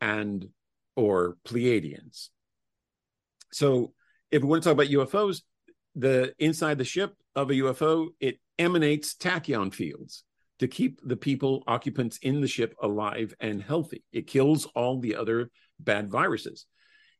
and 0.00 0.48
or 0.96 1.36
Pleiadians. 1.44 2.28
So, 3.52 3.92
if 4.30 4.42
we 4.42 4.48
want 4.48 4.62
to 4.62 4.68
talk 4.68 4.74
about 4.74 4.92
UFOs, 4.92 5.42
the 5.94 6.34
inside 6.38 6.78
the 6.78 6.84
ship 6.84 7.14
of 7.34 7.50
a 7.50 7.54
UFO 7.54 8.08
it 8.20 8.38
emanates 8.58 9.14
tachyon 9.14 9.72
fields 9.74 10.24
to 10.60 10.68
keep 10.68 11.00
the 11.02 11.16
people 11.16 11.64
occupants 11.66 12.18
in 12.18 12.40
the 12.40 12.46
ship 12.46 12.74
alive 12.82 13.34
and 13.40 13.62
healthy. 13.62 14.04
It 14.12 14.26
kills 14.26 14.66
all 14.74 15.00
the 15.00 15.16
other 15.16 15.50
bad 15.78 16.10
viruses. 16.10 16.66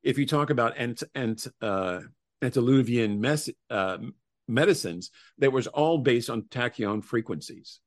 If 0.03 0.19
you 0.19 0.27
talk 0.27 0.51
about 0.51 0.77
ant, 0.77 1.03
ant, 1.15 1.47
uh, 1.61 2.01
mes- 2.43 3.51
uh, 3.71 3.99
medicines, 4.47 5.11
that 5.39 5.53
was 5.53 5.67
all 5.67 5.99
based 5.99 6.29
on 6.29 6.43
tachyon 6.43 7.03
frequencies, 7.03 7.81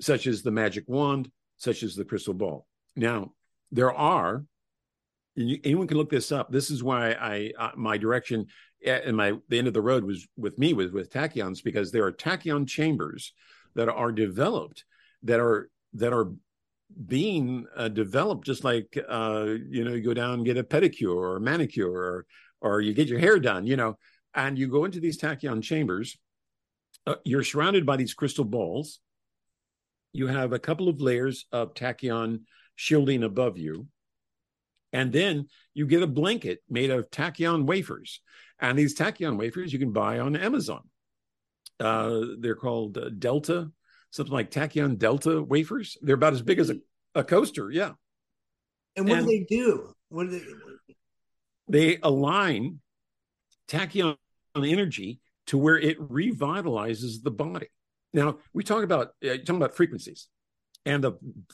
such 0.00 0.26
as 0.26 0.42
the 0.42 0.50
magic 0.50 0.84
wand, 0.86 1.30
such 1.60 1.82
as 1.82 1.94
the 1.94 2.04
crystal 2.04 2.32
ball. 2.34 2.66
Now, 2.96 3.32
there 3.70 3.92
are, 3.92 4.44
anyone 5.36 5.86
can 5.86 5.98
look 5.98 6.10
this 6.10 6.32
up. 6.32 6.50
This 6.50 6.70
is 6.70 6.82
why 6.82 7.12
I 7.12 7.52
uh, 7.56 7.70
my 7.76 7.98
direction 7.98 8.46
and 8.84 9.16
my 9.16 9.34
the 9.48 9.58
end 9.58 9.68
of 9.68 9.74
the 9.74 9.82
road 9.82 10.04
was 10.04 10.26
with 10.36 10.58
me 10.58 10.72
was 10.72 10.90
with 10.90 11.12
tachyons 11.12 11.62
because 11.62 11.92
there 11.92 12.04
are 12.04 12.12
tachyon 12.12 12.66
chambers 12.66 13.32
that 13.74 13.88
are 13.88 14.10
developed 14.10 14.84
that 15.22 15.38
are 15.38 15.70
that 15.92 16.12
are 16.12 16.32
being 17.06 17.66
uh, 17.76 17.88
developed 17.88 18.44
just 18.44 18.64
like 18.64 18.98
uh, 19.08 19.46
you 19.68 19.84
know 19.84 19.92
you 19.92 20.02
go 20.02 20.14
down 20.14 20.34
and 20.34 20.46
get 20.46 20.56
a 20.56 20.64
pedicure 20.64 21.14
or 21.14 21.36
a 21.36 21.40
manicure 21.40 21.92
or 21.92 22.26
or 22.62 22.80
you 22.80 22.94
get 22.94 23.06
your 23.06 23.18
hair 23.18 23.38
done 23.38 23.66
you 23.66 23.76
know 23.76 23.96
and 24.34 24.58
you 24.58 24.66
go 24.66 24.84
into 24.84 24.98
these 24.98 25.20
tachyon 25.20 25.62
chambers 25.62 26.16
uh, 27.06 27.16
you're 27.24 27.44
surrounded 27.44 27.84
by 27.84 27.96
these 27.96 28.14
crystal 28.14 28.44
balls 28.44 29.00
you 30.12 30.26
have 30.26 30.52
a 30.52 30.58
couple 30.58 30.88
of 30.88 31.00
layers 31.00 31.46
of 31.52 31.74
tachyon 31.74 32.40
shielding 32.76 33.22
above 33.22 33.58
you. 33.58 33.86
And 34.92 35.12
then 35.12 35.46
you 35.74 35.86
get 35.86 36.02
a 36.02 36.06
blanket 36.06 36.62
made 36.68 36.90
of 36.90 37.10
tachyon 37.10 37.64
wafers. 37.64 38.20
And 38.58 38.78
these 38.78 38.96
tachyon 38.96 39.38
wafers 39.38 39.72
you 39.72 39.78
can 39.78 39.92
buy 39.92 40.18
on 40.18 40.36
Amazon. 40.36 40.82
Uh, 41.78 42.22
they're 42.38 42.56
called 42.56 42.98
uh, 42.98 43.08
Delta, 43.10 43.70
something 44.10 44.32
like 44.32 44.50
tachyon 44.50 44.98
Delta 44.98 45.42
wafers. 45.42 45.96
They're 46.02 46.16
about 46.16 46.32
as 46.32 46.42
big 46.42 46.58
as 46.58 46.70
a, 46.70 46.76
a 47.14 47.24
coaster. 47.24 47.70
Yeah. 47.70 47.92
And 48.96 49.08
what 49.08 49.18
and 49.18 49.26
do 49.26 49.32
they 49.32 49.46
do? 49.48 49.94
What 50.08 50.24
do 50.24 50.38
they? 50.38 50.44
They 51.68 51.98
align 52.02 52.80
tachyon 53.68 54.16
energy 54.56 55.20
to 55.46 55.56
where 55.56 55.78
it 55.78 56.00
revitalizes 56.00 57.22
the 57.22 57.30
body. 57.30 57.68
Now 58.12 58.38
we 58.52 58.64
talk 58.64 58.84
about 58.84 59.08
uh, 59.24 59.36
talking 59.38 59.56
about 59.56 59.74
frequencies, 59.74 60.28
and 60.84 61.04
the 61.04 61.12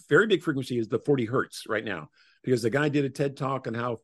very 0.09 0.27
big 0.27 0.43
frequency 0.43 0.79
is 0.79 0.89
the 0.89 0.99
40 0.99 1.27
hertz 1.27 1.65
right 1.69 1.85
now 1.85 2.09
because 2.43 2.63
the 2.63 2.71
guy 2.71 2.89
did 2.89 3.05
a 3.05 3.11
TED 3.11 3.37
talk 3.37 3.67
on 3.67 3.75
how 3.75 3.99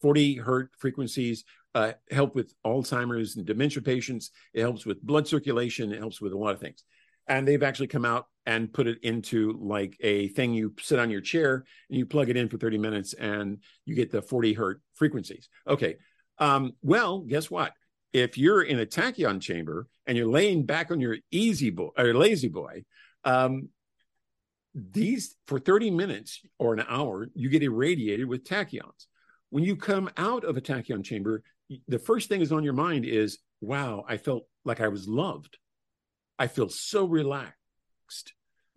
40 0.00 0.36
hertz 0.36 0.70
frequencies 0.78 1.44
uh, 1.74 1.92
help 2.10 2.34
with 2.34 2.52
Alzheimer's 2.64 3.36
and 3.36 3.46
dementia 3.46 3.82
patients. 3.82 4.30
It 4.54 4.62
helps 4.62 4.86
with 4.86 5.02
blood 5.02 5.28
circulation. 5.28 5.92
It 5.92 5.98
helps 5.98 6.20
with 6.20 6.32
a 6.32 6.38
lot 6.38 6.54
of 6.54 6.60
things. 6.60 6.84
And 7.28 7.46
they've 7.46 7.62
actually 7.62 7.86
come 7.86 8.04
out 8.04 8.26
and 8.46 8.72
put 8.72 8.86
it 8.86 8.98
into 9.02 9.58
like 9.60 9.96
a 10.00 10.28
thing 10.28 10.52
you 10.52 10.74
sit 10.80 10.98
on 10.98 11.10
your 11.10 11.20
chair 11.20 11.64
and 11.88 11.98
you 11.98 12.06
plug 12.06 12.28
it 12.28 12.36
in 12.36 12.48
for 12.48 12.58
30 12.58 12.78
minutes 12.78 13.12
and 13.12 13.58
you 13.84 13.94
get 13.94 14.10
the 14.10 14.22
40 14.22 14.54
hertz 14.54 14.80
frequencies. 14.94 15.48
Okay. 15.68 15.96
Um, 16.38 16.72
well, 16.82 17.20
guess 17.20 17.50
what? 17.50 17.72
If 18.12 18.36
you're 18.36 18.62
in 18.62 18.80
a 18.80 18.86
tachyon 18.86 19.40
chamber 19.40 19.86
and 20.06 20.16
you're 20.16 20.26
laying 20.26 20.66
back 20.66 20.90
on 20.90 21.00
your 21.00 21.16
easy 21.30 21.70
boy 21.70 21.90
or 21.96 22.12
La-Z-Boy, 22.14 22.84
um, 23.24 23.68
these 24.74 25.36
for 25.46 25.58
30 25.58 25.90
minutes 25.90 26.40
or 26.58 26.74
an 26.74 26.84
hour, 26.88 27.28
you 27.34 27.48
get 27.48 27.62
irradiated 27.62 28.26
with 28.26 28.44
tachyons. 28.44 29.06
When 29.50 29.64
you 29.64 29.76
come 29.76 30.10
out 30.16 30.44
of 30.44 30.56
a 30.56 30.60
tachyon 30.60 31.04
chamber, 31.04 31.42
the 31.88 31.98
first 31.98 32.28
thing 32.28 32.40
is 32.40 32.52
on 32.52 32.64
your 32.64 32.72
mind 32.72 33.04
is, 33.04 33.38
wow, 33.60 34.04
I 34.08 34.16
felt 34.16 34.46
like 34.64 34.80
I 34.80 34.88
was 34.88 35.08
loved. 35.08 35.58
I 36.38 36.46
feel 36.46 36.68
so 36.68 37.04
relaxed. 37.04 37.54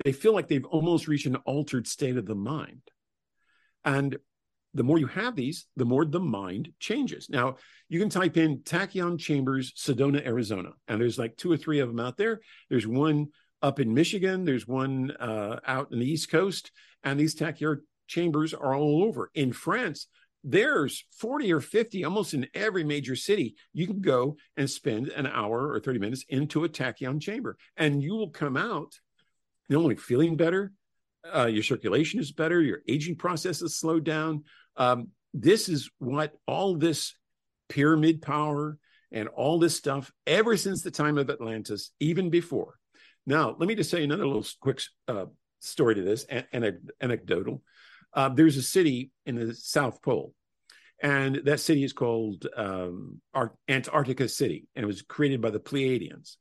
They 0.03 0.11
feel 0.11 0.33
like 0.33 0.47
they've 0.47 0.65
almost 0.65 1.07
reached 1.07 1.27
an 1.27 1.37
altered 1.37 1.87
state 1.87 2.17
of 2.17 2.25
the 2.25 2.35
mind. 2.35 2.81
And 3.85 4.17
the 4.73 4.83
more 4.83 4.97
you 4.97 5.07
have 5.07 5.35
these, 5.35 5.65
the 5.75 5.85
more 5.85 6.05
the 6.05 6.19
mind 6.19 6.69
changes. 6.79 7.29
Now, 7.29 7.57
you 7.89 7.99
can 7.99 8.09
type 8.09 8.37
in 8.37 8.59
Tachyon 8.59 9.19
Chambers, 9.19 9.73
Sedona, 9.73 10.25
Arizona, 10.25 10.71
and 10.87 10.99
there's 10.99 11.19
like 11.19 11.37
two 11.37 11.51
or 11.51 11.57
three 11.57 11.79
of 11.79 11.89
them 11.89 11.99
out 11.99 12.17
there. 12.17 12.41
There's 12.69 12.87
one 12.87 13.27
up 13.61 13.79
in 13.79 13.93
Michigan, 13.93 14.45
there's 14.45 14.67
one 14.67 15.11
uh, 15.11 15.59
out 15.65 15.91
in 15.91 15.99
the 15.99 16.09
East 16.09 16.29
Coast, 16.29 16.71
and 17.03 17.19
these 17.19 17.35
Tachyon 17.35 17.79
chambers 18.07 18.53
are 18.53 18.75
all 18.75 19.03
over. 19.03 19.29
In 19.33 19.53
France, 19.53 20.07
there's 20.43 21.05
40 21.17 21.53
or 21.53 21.61
50 21.61 22.03
almost 22.03 22.33
in 22.33 22.47
every 22.53 22.83
major 22.83 23.15
city. 23.15 23.55
You 23.71 23.87
can 23.87 24.01
go 24.01 24.35
and 24.57 24.69
spend 24.69 25.07
an 25.09 25.25
hour 25.25 25.71
or 25.71 25.79
30 25.79 25.99
minutes 25.99 26.25
into 26.27 26.65
a 26.65 26.69
tachyon 26.69 27.21
chamber, 27.21 27.57
and 27.77 28.03
you 28.03 28.15
will 28.15 28.29
come 28.29 28.57
out 28.57 28.93
not 29.69 29.79
only 29.79 29.95
feeling 29.95 30.35
better, 30.35 30.73
uh, 31.33 31.45
your 31.45 31.63
circulation 31.63 32.19
is 32.19 32.33
better, 32.33 32.61
your 32.61 32.81
aging 32.87 33.15
process 33.15 33.61
is 33.61 33.77
slowed 33.77 34.03
down. 34.03 34.43
Um, 34.75 35.09
this 35.33 35.69
is 35.69 35.89
what 35.99 36.33
all 36.47 36.75
this 36.75 37.15
pyramid 37.69 38.21
power 38.21 38.77
and 39.11 39.27
all 39.29 39.59
this 39.59 39.77
stuff, 39.77 40.11
ever 40.25 40.57
since 40.57 40.81
the 40.81 40.91
time 40.91 41.17
of 41.17 41.29
Atlantis, 41.29 41.91
even 41.99 42.29
before. 42.29 42.75
Now, 43.25 43.55
let 43.57 43.67
me 43.67 43.75
just 43.75 43.89
say 43.89 44.03
another 44.03 44.25
little 44.25 44.45
quick 44.59 44.81
uh, 45.07 45.25
story 45.59 45.95
to 45.95 46.01
this, 46.01 46.23
an- 46.25 46.45
an- 46.51 46.87
anecdotal. 46.99 47.61
Uh, 48.13 48.29
there's 48.29 48.57
a 48.57 48.63
city 48.63 49.11
in 49.25 49.35
the 49.35 49.53
South 49.55 50.01
Pole, 50.01 50.33
and 51.01 51.37
that 51.45 51.59
city 51.59 51.83
is 51.83 51.93
called 51.93 52.45
um, 52.55 53.21
Ar- 53.33 53.55
Antarctica 53.67 54.27
City, 54.27 54.67
and 54.75 54.83
it 54.83 54.87
was 54.87 55.01
created 55.01 55.41
by 55.41 55.51
the 55.51 55.59
Pleiadians. 55.59 56.35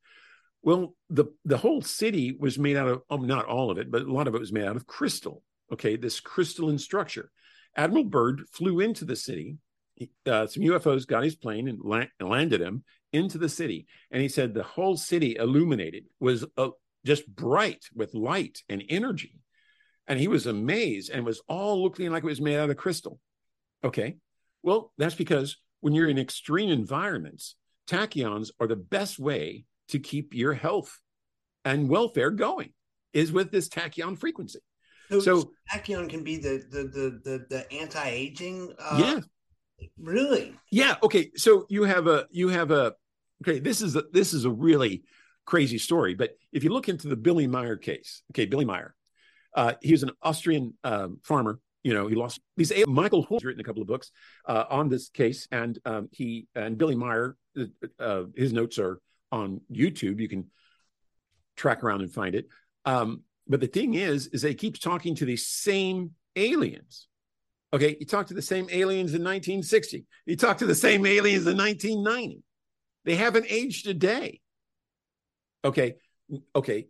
Well, 0.63 0.95
the 1.11 1.27
the 1.45 1.57
whole 1.57 1.83
city 1.83 2.37
was 2.39 2.59
made 2.59 2.77
out 2.77 2.89
of 2.89 3.03
um, 3.11 3.27
not 3.27 3.47
all 3.47 3.71
of 3.71 3.79
it, 3.79 3.91
but 3.91 4.03
a 4.03 4.13
lot 4.13 4.29
of 4.29 4.35
it 4.35 4.41
was 4.41 4.53
made 4.53 4.65
out 4.65 4.77
of 4.77 4.87
crystal. 4.87 5.43
Okay, 5.73 5.97
this 5.97 6.21
crystalline 6.21 6.79
structure. 6.79 7.31
Admiral 7.77 8.05
Byrd 8.05 8.43
flew 8.51 8.81
into 8.81 9.05
the 9.05 9.17
city. 9.17 9.57
Uh, 10.27 10.47
some 10.47 10.63
UFOs 10.63 11.07
got 11.07 11.25
his 11.25 11.37
plane 11.37 11.69
and 11.69 11.79
la- 11.83 12.05
landed 12.21 12.61
him 12.61 12.85
into 13.13 13.39
the 13.39 13.49
city. 13.49 13.87
And 14.11 14.23
he 14.23 14.29
said 14.29 14.55
the 14.55 14.63
whole 14.63 14.97
city 14.97 15.37
illuminated, 15.37 16.05
was 16.19 16.45
uh, 16.57 16.71
just 17.05 17.27
bright 17.35 17.85
with 17.95 18.15
light 18.15 18.59
and 18.69 18.83
energy. 18.89 19.39
And 20.07 20.19
he 20.19 20.29
was 20.29 20.47
amazed 20.47 21.11
and 21.11 21.25
was 21.25 21.43
all 21.49 21.83
looking 21.83 22.11
like 22.11 22.25
it 22.25 22.27
was 22.27 22.41
made 22.41 22.59
out 22.59 22.71
of 22.71 22.77
crystal. 22.77 23.19
Okay. 23.85 24.17
Well, 24.63 24.93
that's 24.99 25.15
because 25.15 25.57
when 25.81 25.95
you're 25.95 26.09
in 26.09 26.19
extreme 26.19 26.71
environments, 26.71 27.57
tachyons 27.89 28.51
are 28.61 28.67
the 28.67 28.77
best 28.77 29.19
way 29.19 29.65
to 29.89 29.99
keep 29.99 30.35
your 30.35 30.55
health 30.55 30.99
and 31.65 31.89
welfare 31.89 32.31
going 32.31 32.73
is 33.13 33.33
with 33.33 33.51
this 33.51 33.69
tachyon 33.69 34.19
frequency. 34.19 34.61
So, 35.09 35.21
so 35.21 35.53
tachyon 35.71 36.09
can 36.09 36.25
be 36.25 36.37
the 36.37 36.65
the 36.71 36.83
the 36.85 37.21
the, 37.25 37.47
the 37.49 37.73
anti-aging. 37.73 38.73
Uh, 38.79 38.99
yeah. 39.01 39.21
Really? 39.99 40.55
Yeah. 40.71 40.97
Okay. 41.03 41.31
So 41.37 41.67
you 41.69 41.85
have 41.85 42.07
a 42.07 42.27
you 42.31 42.49
have 42.49 42.71
a 42.71 42.95
okay. 43.43 43.59
This 43.59 43.83
is 43.83 43.97
a, 43.97 44.05
this 44.13 44.33
is 44.33 44.45
a 44.45 44.51
really 44.51 45.03
crazy 45.45 45.79
story. 45.79 46.15
But 46.15 46.37
if 46.53 46.65
you 46.65 46.71
look 46.71 46.89
into 46.89 47.09
the 47.09 47.17
Billy 47.17 47.47
Meier 47.47 47.77
case, 47.77 48.23
okay, 48.33 48.47
Billy 48.47 48.65
Meier, 48.65 48.95
uh, 49.55 49.75
he 49.83 49.93
was 49.93 50.03
an 50.03 50.11
Austrian 50.23 50.75
um, 50.85 51.19
farmer. 51.23 51.61
You 51.83 51.95
know, 51.95 52.07
he 52.07 52.15
lost 52.15 52.41
these. 52.57 52.73
Michael 52.87 53.23
Horn's 53.23 53.45
written 53.45 53.61
a 53.61 53.65
couple 53.65 53.83
of 53.83 53.89
books 53.89 54.13
uh, 54.47 54.65
on 54.71 54.89
this 54.89 55.09
case, 55.09 55.49
and 55.51 55.79
um, 55.85 56.09
he 56.13 56.47
and 56.55 56.79
Billy 56.79 56.95
Meier, 56.95 57.37
uh, 57.59 57.65
uh 57.99 58.25
his 58.37 58.53
notes 58.53 58.79
are 58.79 59.01
on 59.33 59.61
YouTube. 59.71 60.21
You 60.21 60.29
can 60.29 60.51
track 61.57 61.83
around 61.83 62.03
and 62.03 62.13
find 62.13 62.35
it. 62.35 62.47
Um, 62.85 63.23
but 63.53 63.61
the 63.61 63.67
thing 63.67 63.95
is, 63.95 64.29
is 64.29 64.43
they 64.43 64.55
keep 64.55 64.81
talking 64.81 65.15
to 65.17 65.25
the 65.25 65.37
same 65.37 66.13
aliens. 66.37 67.07
Okay, 67.75 67.97
he 67.99 68.05
talked 68.05 68.29
to 68.29 68.35
the 68.35 68.43
same 68.43 68.67
aliens 68.71 69.15
in 69.15 69.23
1960. 69.23 70.05
He 70.27 70.37
talked 70.37 70.59
to 70.59 70.67
the 70.67 70.75
same 70.75 71.07
aliens 71.07 71.47
in 71.47 71.57
1990. 71.57 72.43
They 73.05 73.15
haven't 73.15 73.47
aged 73.49 73.87
a 73.87 73.95
day. 73.95 74.41
Okay, 75.65 75.95
okay. 76.55 76.87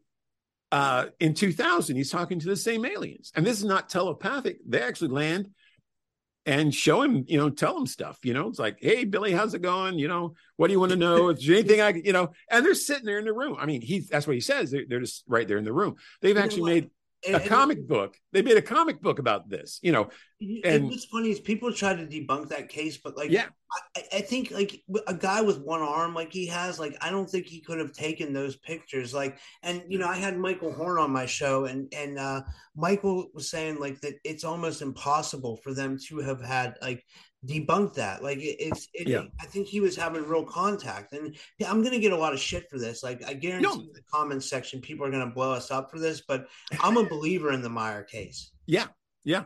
uh, 0.73 1.07
in 1.21 1.35
2000, 1.35 1.97
he's 1.97 2.11
talking 2.11 2.39
to 2.41 2.47
the 2.47 2.57
same 2.57 2.87
aliens. 2.87 3.31
And 3.35 3.47
this 3.47 3.59
is 3.59 3.65
not 3.65 3.91
telepathic. 3.91 4.59
They 4.67 4.81
actually 4.81 5.11
land 5.11 5.51
and 6.45 6.75
show 6.75 7.03
him, 7.03 7.25
you 7.29 7.39
know, 7.39 7.51
tell 7.51 7.77
him 7.77 7.87
stuff. 7.87 8.19
You 8.23 8.35
know, 8.35 8.49
it's 8.49 8.59
like, 8.59 8.79
hey, 8.81 9.05
Billy, 9.05 9.33
how's 9.33 9.55
it 9.55 9.63
going? 9.63 9.99
You 9.99 10.09
know, 10.09 10.35
what 10.57 10.69
do 10.69 10.73
you 10.73 10.81
want 10.81 10.91
to 10.91 10.97
know? 10.97 11.29
Is 11.29 11.47
there 11.47 11.57
anything 11.57 11.81
I, 11.81 11.91
you 11.91 12.13
know, 12.13 12.33
and 12.51 12.65
they're 12.65 12.75
sitting 12.75 13.05
there 13.05 13.19
in 13.19 13.25
the 13.25 13.33
room. 13.33 13.57
I 13.59 13.67
mean, 13.67 13.81
he 13.81 14.01
that's 14.01 14.27
what 14.27 14.35
he 14.35 14.41
says. 14.41 14.71
They're, 14.71 14.85
they're 14.89 15.01
just 15.01 15.25
right 15.29 15.47
there 15.47 15.59
in 15.59 15.65
the 15.65 15.73
room. 15.73 15.97
They've 16.21 16.37
actually 16.37 16.73
made 16.75 16.91
a 17.27 17.35
and, 17.35 17.45
comic 17.47 17.87
book. 17.87 18.17
They 18.33 18.43
made 18.43 18.57
a 18.57 18.63
comic 18.63 19.01
book 19.01 19.19
about 19.19 19.49
this, 19.49 19.79
you 19.83 19.93
know. 19.93 20.09
And 20.65 20.89
what's 20.89 21.05
funny 21.05 21.31
is 21.31 21.41
people 21.41 21.73
try 21.73 21.95
to 21.95 22.07
debunk 22.07 22.49
that 22.49 22.69
case, 22.69 22.97
but 22.97 23.17
like, 23.17 23.31
yeah, 23.31 23.47
I, 23.97 24.03
I, 24.15 24.21
think 24.21 24.51
like 24.51 24.83
a 25.07 25.15
guy 25.15 25.41
with 25.41 25.61
one 25.61 25.81
arm, 25.81 26.15
like 26.15 26.33
he 26.33 26.47
has, 26.47 26.81
like 26.81 26.97
I 27.01 27.11
don't 27.11 27.31
think 27.31 27.47
he 27.47 27.61
could 27.61 27.79
have 27.79 27.93
taken 27.93 28.33
those 28.33 28.57
pictures. 28.57 29.15
Like, 29.15 29.39
and 29.63 29.83
you 29.89 29.99
know, 29.99 30.09
I 30.09 30.17
had 30.17 30.37
Michael 30.37 30.73
Horn 30.73 30.99
on 30.99 31.13
my 31.13 31.27
show, 31.27 31.67
and 31.67 31.93
and 31.97 32.19
uh, 32.19 32.43
Michael 32.75 33.29
was 33.35 33.51
saying 33.51 33.79
like 33.79 34.01
that 34.01 34.15
it's 34.25 34.45
almost 34.45 34.83
impossible 34.83 35.59
for 35.59 35.75
them 35.75 35.99
to 36.09 36.19
have 36.19 36.41
had 36.41 36.75
like 36.83 37.05
debunk 37.47 37.95
that. 37.95 38.23
Like 38.23 38.39
it, 38.39 38.57
it's, 38.59 38.89
it, 38.95 39.09
yeah. 39.09 39.25
I 39.41 39.47
think 39.47 39.67
he 39.67 39.81
was 39.81 39.97
having 39.97 40.27
real 40.27 40.45
contact, 40.45 41.13
and 41.13 41.37
I'm 41.67 41.83
gonna 41.83 41.99
get 41.99 42.13
a 42.13 42.17
lot 42.17 42.33
of 42.33 42.41
shit 42.41 42.69
for 42.71 42.79
this. 42.79 43.03
Like 43.03 43.23
I 43.27 43.35
guarantee 43.35 43.69
no. 43.69 43.93
the 43.93 44.03
comments 44.13 44.49
section, 44.49 44.81
people 44.81 45.07
are 45.07 45.11
gonna 45.11 45.31
blow 45.31 45.53
us 45.53 45.71
up 45.71 45.91
for 45.91 45.99
this, 45.99 46.23
but 46.27 46.47
I'm 46.81 46.97
a 46.97 47.09
believer 47.09 47.53
in 47.53 47.63
the 47.63 47.71
Meier 47.71 48.05
case. 48.05 48.51
Yeah, 48.67 48.87
yeah. 49.25 49.45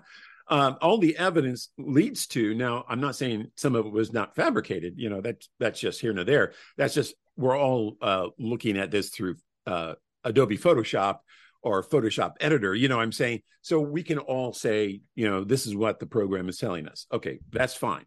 Um, 0.49 0.77
all 0.81 0.99
the 0.99 1.17
evidence 1.17 1.71
leads 1.77 2.27
to 2.29 2.55
now. 2.55 2.85
I'm 2.89 3.01
not 3.01 3.17
saying 3.17 3.51
some 3.57 3.75
of 3.75 3.87
it 3.87 3.93
was 3.93 4.13
not 4.13 4.37
fabricated. 4.37 4.95
You 4.97 5.11
know 5.11 5.21
that 5.23 5.45
that's 5.59 5.81
just 5.81 6.01
here 6.01 6.17
and 6.17 6.29
there. 6.29 6.53
That's 6.77 6.95
just 6.95 7.15
we're 7.37 7.59
all 7.59 7.97
uh, 8.01 8.29
looking 8.39 8.79
at 8.79 8.91
this 8.91 9.11
through 9.11 9.37
uh, 9.67 9.95
Adobe 10.25 10.59
Photoshop 10.59 11.19
or 11.67 11.83
Photoshop 11.83 12.35
editor. 12.41 12.77
You 12.77 12.87
know, 12.87 13.01
I'm 13.01 13.11
saying 13.11 13.43
so 13.61 13.81
we 13.81 14.05
can 14.05 14.19
all 14.19 14.53
say, 14.53 15.01
you 15.17 15.29
know, 15.29 15.43
this 15.43 15.67
is 15.67 15.75
what 15.75 15.99
the 15.99 16.07
program 16.07 16.49
is 16.49 16.59
telling 16.59 16.87
us. 16.87 17.07
Okay, 17.13 17.41
that's 17.51 17.75
fine. 17.75 18.05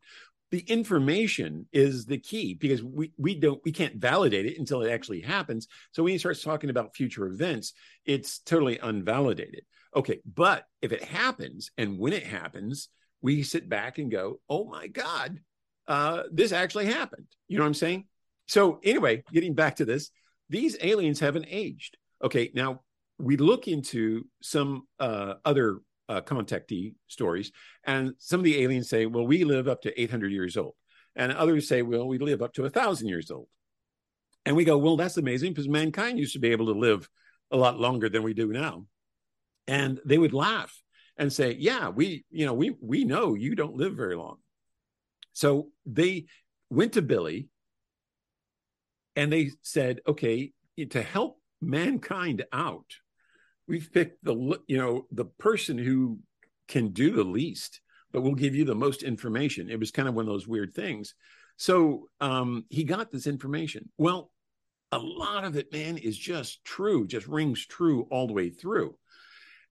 The 0.52 0.62
information 0.62 1.68
is 1.74 2.06
the 2.06 2.18
key 2.18 2.54
because 2.54 2.82
we 2.82 3.12
we 3.18 3.36
don't 3.36 3.60
we 3.66 3.74
can't 3.74 3.98
validate 3.98 4.46
it 4.46 4.58
until 4.58 4.82
it 4.82 4.92
actually 4.92 5.20
happens. 5.20 5.68
So 5.92 6.04
when 6.04 6.14
he 6.14 6.18
starts 6.18 6.42
talking 6.42 6.70
about 6.70 6.96
future 6.96 7.28
events, 7.28 7.74
it's 8.06 8.40
totally 8.40 8.78
unvalidated. 8.78 9.66
Okay, 9.94 10.22
but 10.26 10.64
if 10.82 10.94
it 10.94 11.04
happens 11.04 11.72
and 11.78 12.00
when 12.00 12.14
it 12.14 12.24
happens, 12.24 12.88
we 13.22 13.44
sit 13.44 13.68
back 13.68 13.98
and 13.98 14.10
go, 14.10 14.40
"Oh 14.50 14.64
my 14.64 14.88
God, 14.88 15.42
uh, 15.86 16.24
this 16.32 16.54
actually 16.54 16.86
happened." 16.86 17.28
You 17.50 17.58
know 17.58 17.66
what 17.66 17.68
I'm 17.68 17.74
saying? 17.74 18.06
So 18.48 18.80
anyway, 18.84 19.24
getting 19.34 19.54
back 19.54 19.76
to 19.76 19.86
this, 19.86 20.12
these 20.50 20.78
aliens 20.82 21.20
haven't 21.20 21.48
aged. 21.50 21.98
Okay, 22.24 22.52
now 22.54 22.82
we 23.20 23.38
look 23.38 23.68
into 23.68 24.26
some 24.42 24.88
uh, 25.00 25.36
other 25.44 25.80
uh, 26.08 26.22
contactee 26.22 26.96
stories, 27.08 27.52
and 27.84 28.14
some 28.18 28.40
of 28.40 28.46
the 28.46 28.62
aliens 28.64 28.90
say, 28.90 29.06
"Well, 29.06 29.28
we 29.28 29.44
live 29.44 29.68
up 29.68 29.82
to 29.84 30.02
800 30.02 30.32
years 30.32 30.58
old," 30.58 30.74
and 31.16 31.32
others 31.32 31.68
say, 31.68 31.82
"Well, 31.82 32.08
we 32.08 32.18
live 32.18 32.42
up 32.42 32.54
to 32.54 32.66
a 32.66 32.70
thousand 32.70 33.10
years 33.10 33.30
old." 33.30 33.48
And 34.46 34.56
we 34.56 34.64
go, 34.64 34.78
"Well, 34.78 34.98
that's 34.98 35.18
amazing 35.18 35.52
because 35.52 35.68
mankind 35.68 36.18
used 36.18 36.34
to 36.34 36.40
be 36.40 36.52
able 36.52 36.68
to 36.68 36.80
live 36.80 37.10
a 37.52 37.58
lot 37.58 37.80
longer 37.80 38.10
than 38.10 38.24
we 38.24 38.34
do 38.34 38.48
now." 38.48 38.86
And 39.68 40.00
they 40.06 40.18
would 40.18 40.34
laugh 40.34 40.82
and 41.18 41.32
say, 41.32 41.56
"Yeah, 41.60 41.90
we, 41.90 42.26
you 42.32 42.46
know, 42.46 42.54
we 42.54 42.76
we 42.82 43.04
know 43.04 43.36
you 43.36 43.54
don't 43.54 43.76
live 43.76 43.96
very 43.96 44.16
long." 44.16 44.38
So 45.34 45.70
they 45.86 46.26
went 46.70 46.94
to 46.94 47.02
Billy 47.02 47.50
and 49.16 49.32
they 49.32 49.52
said, 49.62 50.00
"Okay, 50.08 50.54
to 50.90 51.04
help 51.04 51.40
mankind 51.62 52.46
out." 52.54 52.86
We've 53.70 53.94
picked 53.94 54.24
the 54.26 54.60
you 54.68 54.78
know 54.78 55.06
the 55.12 55.26
person 55.26 55.78
who 55.78 56.20
can 56.68 56.90
do 56.90 57.12
the 57.12 57.24
least 57.24 57.80
but 58.12 58.22
will 58.22 58.34
give 58.34 58.56
you 58.56 58.66
the 58.66 58.74
most 58.74 59.04
information. 59.04 59.70
It 59.70 59.80
was 59.80 59.92
kind 59.92 60.08
of 60.10 60.16
one 60.16 60.26
of 60.26 60.34
those 60.34 60.48
weird 60.48 60.74
things. 60.74 61.14
So 61.58 62.08
um, 62.20 62.66
he 62.70 62.84
got 62.84 63.12
this 63.12 63.28
information. 63.28 63.90
Well 63.98 64.32
a 64.92 64.98
lot 64.98 65.44
of 65.46 65.56
it 65.56 65.72
man 65.72 65.98
is 65.98 66.18
just 66.18 66.64
true 66.66 67.06
just 67.06 67.28
rings 67.28 67.64
true 67.66 68.08
all 68.10 68.26
the 68.26 68.34
way 68.34 68.50
through 68.50 68.96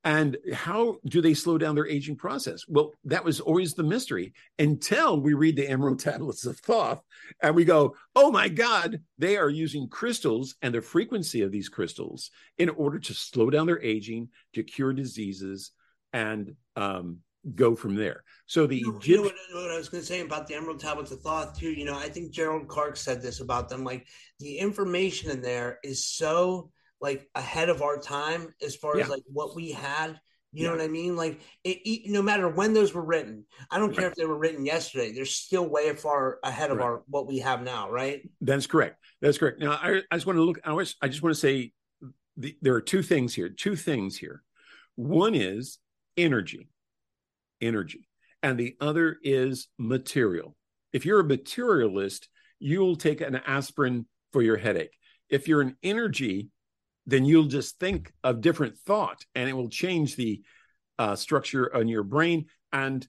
and 0.04 0.36
how 0.52 0.98
do 1.06 1.20
they 1.20 1.34
slow 1.34 1.58
down 1.58 1.74
their 1.74 1.86
aging 1.86 2.16
process? 2.16 2.64
Well, 2.68 2.94
that 3.04 3.24
was 3.24 3.40
always 3.40 3.74
the 3.74 3.82
mystery 3.82 4.32
until 4.58 5.20
we 5.20 5.34
read 5.34 5.56
the 5.56 5.68
Emerald 5.68 5.98
Tablets 6.00 6.46
of 6.46 6.58
Thoth 6.60 7.02
and 7.42 7.54
we 7.54 7.64
go, 7.64 7.96
oh 8.14 8.30
my 8.30 8.48
God, 8.48 9.00
they 9.18 9.36
are 9.36 9.50
using 9.50 9.88
crystals 9.88 10.54
and 10.62 10.74
the 10.74 10.80
frequency 10.80 11.42
of 11.42 11.50
these 11.50 11.68
crystals 11.68 12.30
in 12.58 12.68
order 12.70 12.98
to 13.00 13.14
slow 13.14 13.50
down 13.50 13.66
their 13.66 13.82
aging, 13.82 14.28
to 14.54 14.62
cure 14.62 14.92
diseases, 14.92 15.72
and 16.12 16.54
um, 16.76 17.18
go 17.54 17.74
from 17.74 17.96
there. 17.96 18.22
So 18.46 18.66
the 18.66 18.76
you 18.76 18.92
know, 18.92 19.00
you 19.02 19.16
know 19.16 19.22
what, 19.22 19.34
what, 19.52 19.70
I 19.70 19.76
was 19.76 19.88
going 19.88 20.00
to 20.00 20.06
say 20.06 20.20
about 20.20 20.46
the 20.46 20.54
Emerald 20.54 20.80
Tablets 20.80 21.10
of 21.10 21.20
Thoth 21.22 21.58
too. 21.58 21.70
You 21.70 21.84
know, 21.84 21.98
I 21.98 22.08
think 22.08 22.30
Gerald 22.30 22.68
Clark 22.68 22.96
said 22.96 23.20
this 23.20 23.40
about 23.40 23.68
them. 23.68 23.84
Like 23.84 24.06
the 24.38 24.58
information 24.58 25.30
in 25.30 25.42
there 25.42 25.78
is 25.82 26.06
so 26.06 26.70
like 27.00 27.28
ahead 27.34 27.68
of 27.68 27.82
our 27.82 27.98
time 27.98 28.54
as 28.62 28.76
far 28.76 28.96
yeah. 28.96 29.04
as 29.04 29.10
like 29.10 29.22
what 29.32 29.54
we 29.54 29.70
had. 29.70 30.20
You 30.52 30.64
yeah. 30.64 30.70
know 30.70 30.76
what 30.76 30.84
I 30.84 30.88
mean? 30.88 31.14
Like 31.14 31.40
it, 31.62 31.78
it, 31.84 32.10
no 32.10 32.22
matter 32.22 32.48
when 32.48 32.72
those 32.72 32.94
were 32.94 33.04
written, 33.04 33.44
I 33.70 33.78
don't 33.78 33.90
right. 33.90 33.98
care 33.98 34.08
if 34.08 34.14
they 34.14 34.24
were 34.24 34.38
written 34.38 34.64
yesterday. 34.64 35.12
They're 35.12 35.26
still 35.26 35.68
way 35.68 35.94
far 35.94 36.38
ahead 36.42 36.70
of 36.70 36.78
right. 36.78 36.84
our 36.84 37.02
what 37.06 37.26
we 37.26 37.38
have 37.40 37.62
now, 37.62 37.90
right? 37.90 38.22
That's 38.40 38.66
correct. 38.66 38.96
That's 39.20 39.36
correct. 39.36 39.60
Now 39.60 39.72
I, 39.72 40.02
I 40.10 40.16
just 40.16 40.26
want 40.26 40.38
to 40.38 40.42
look. 40.42 40.58
I 40.64 40.72
was 40.72 40.96
I 41.02 41.08
just 41.08 41.22
want 41.22 41.34
to 41.34 41.40
say 41.40 41.72
the, 42.38 42.56
there 42.62 42.74
are 42.74 42.80
two 42.80 43.02
things 43.02 43.34
here. 43.34 43.50
Two 43.50 43.76
things 43.76 44.16
here. 44.16 44.42
One 44.96 45.34
is 45.34 45.78
energy, 46.16 46.68
energy, 47.60 48.08
and 48.42 48.58
the 48.58 48.76
other 48.80 49.18
is 49.22 49.68
material. 49.78 50.56
If 50.92 51.04
you're 51.04 51.20
a 51.20 51.24
materialist, 51.24 52.28
you'll 52.58 52.96
take 52.96 53.20
an 53.20 53.36
aspirin 53.46 54.06
for 54.32 54.42
your 54.42 54.56
headache. 54.56 54.96
If 55.28 55.46
you're 55.46 55.60
an 55.60 55.76
energy 55.82 56.48
then 57.08 57.24
you'll 57.24 57.46
just 57.46 57.80
think 57.80 58.12
of 58.22 58.42
different 58.42 58.76
thought 58.76 59.24
and 59.34 59.48
it 59.48 59.54
will 59.54 59.70
change 59.70 60.14
the 60.14 60.42
uh, 60.98 61.16
structure 61.16 61.74
on 61.74 61.88
your 61.88 62.02
brain 62.02 62.46
and 62.70 63.08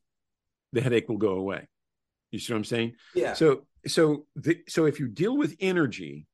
the 0.71 0.81
headache 0.81 1.09
will 1.09 1.17
go 1.17 1.33
away. 1.33 1.67
You 2.31 2.39
see 2.39 2.53
what 2.53 2.59
I'm 2.59 2.63
saying? 2.63 2.93
Yeah. 3.13 3.33
So, 3.33 3.65
so, 3.85 4.25
the, 4.37 4.59
so 4.69 4.85
if 4.85 5.01
you 5.01 5.09
deal 5.09 5.35
with 5.35 5.55
energy, 5.59 6.27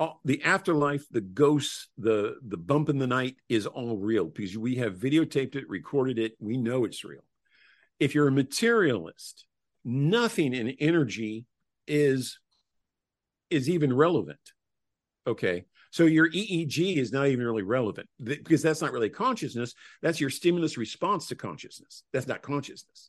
all, 0.00 0.20
the 0.24 0.42
afterlife, 0.42 1.04
the 1.10 1.20
ghosts, 1.20 1.88
the 1.98 2.36
the 2.46 2.56
bump 2.56 2.88
in 2.88 2.98
the 2.98 3.06
night 3.06 3.36
is 3.48 3.66
all 3.66 3.96
real 3.96 4.26
because 4.26 4.56
we 4.56 4.76
have 4.76 4.94
videotaped 4.94 5.56
it, 5.56 5.68
recorded 5.68 6.18
it. 6.18 6.32
We 6.38 6.56
know 6.58 6.84
it's 6.84 7.04
real. 7.04 7.24
If 7.98 8.14
you're 8.14 8.28
a 8.28 8.32
materialist, 8.32 9.46
nothing 9.84 10.52
in 10.52 10.68
energy 10.80 11.46
is 11.86 12.38
is 13.50 13.68
even 13.68 13.92
relevant. 13.94 14.38
Okay. 15.26 15.64
So 15.96 16.04
your 16.04 16.28
EEG 16.28 16.98
is 16.98 17.10
not 17.10 17.28
even 17.28 17.46
really 17.46 17.62
relevant 17.62 18.06
because 18.22 18.60
that's 18.60 18.82
not 18.82 18.92
really 18.92 19.08
consciousness. 19.08 19.74
That's 20.02 20.20
your 20.20 20.28
stimulus 20.28 20.76
response 20.76 21.26
to 21.28 21.36
consciousness. 21.36 22.02
That's 22.12 22.26
not 22.26 22.42
consciousness. 22.42 23.08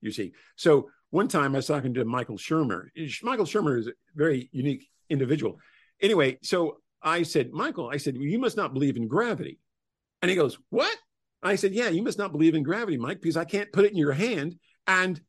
You 0.00 0.10
see. 0.10 0.32
So 0.56 0.90
one 1.10 1.28
time 1.28 1.54
I 1.54 1.58
was 1.58 1.68
talking 1.68 1.94
to 1.94 2.04
Michael 2.04 2.36
Shermer. 2.36 2.86
Michael 3.22 3.44
Shermer 3.44 3.78
is 3.78 3.86
a 3.86 3.92
very 4.16 4.48
unique 4.50 4.88
individual. 5.08 5.60
Anyway, 6.02 6.38
so 6.42 6.78
I 7.00 7.22
said, 7.22 7.52
Michael, 7.52 7.88
I 7.88 7.98
said, 7.98 8.16
well, 8.16 8.26
you 8.26 8.40
must 8.40 8.56
not 8.56 8.74
believe 8.74 8.96
in 8.96 9.06
gravity. 9.06 9.60
And 10.20 10.28
he 10.28 10.36
goes, 10.36 10.58
What? 10.70 10.96
I 11.40 11.54
said, 11.54 11.72
Yeah, 11.72 11.90
you 11.90 12.02
must 12.02 12.18
not 12.18 12.32
believe 12.32 12.56
in 12.56 12.64
gravity, 12.64 12.96
Mike, 12.96 13.20
because 13.20 13.36
I 13.36 13.44
can't 13.44 13.72
put 13.72 13.84
it 13.84 13.92
in 13.92 13.96
your 13.96 14.12
hand 14.12 14.56
and 14.88 15.20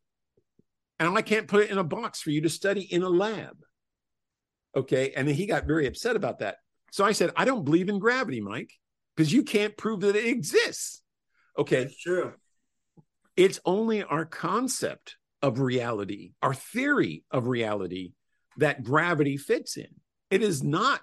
and 1.00 1.16
I 1.16 1.22
can't 1.22 1.48
put 1.48 1.66
it 1.66 1.70
in 1.70 1.78
a 1.78 1.84
box 1.84 2.20
for 2.20 2.32
you 2.32 2.42
to 2.42 2.50
study 2.50 2.82
in 2.82 3.04
a 3.04 3.10
lab. 3.10 3.58
Okay. 4.76 5.14
And 5.16 5.28
then 5.28 5.36
he 5.36 5.46
got 5.46 5.68
very 5.68 5.86
upset 5.86 6.16
about 6.16 6.40
that. 6.40 6.56
So 6.96 7.04
I 7.04 7.12
said, 7.12 7.32
I 7.36 7.44
don't 7.44 7.66
believe 7.66 7.90
in 7.90 8.00
gravity, 8.00 8.40
Mike, 8.40 8.72
because 9.18 9.34
you 9.34 9.44
can't 9.44 9.76
prove 9.76 10.00
that 10.00 10.16
it 10.16 10.28
exists. 10.28 11.04
Okay. 11.60 11.84
That's 11.84 12.02
true. 12.02 12.32
It's 13.36 13.60
only 13.66 14.02
our 14.02 14.24
concept 14.24 15.18
of 15.42 15.60
reality, 15.60 16.32
our 16.42 16.54
theory 16.54 17.26
of 17.32 17.48
reality 17.48 18.14
that 18.60 18.82
gravity 18.82 19.36
fits 19.36 19.76
in. 19.76 19.90
It 20.32 20.42
is 20.42 20.64
not 20.64 21.02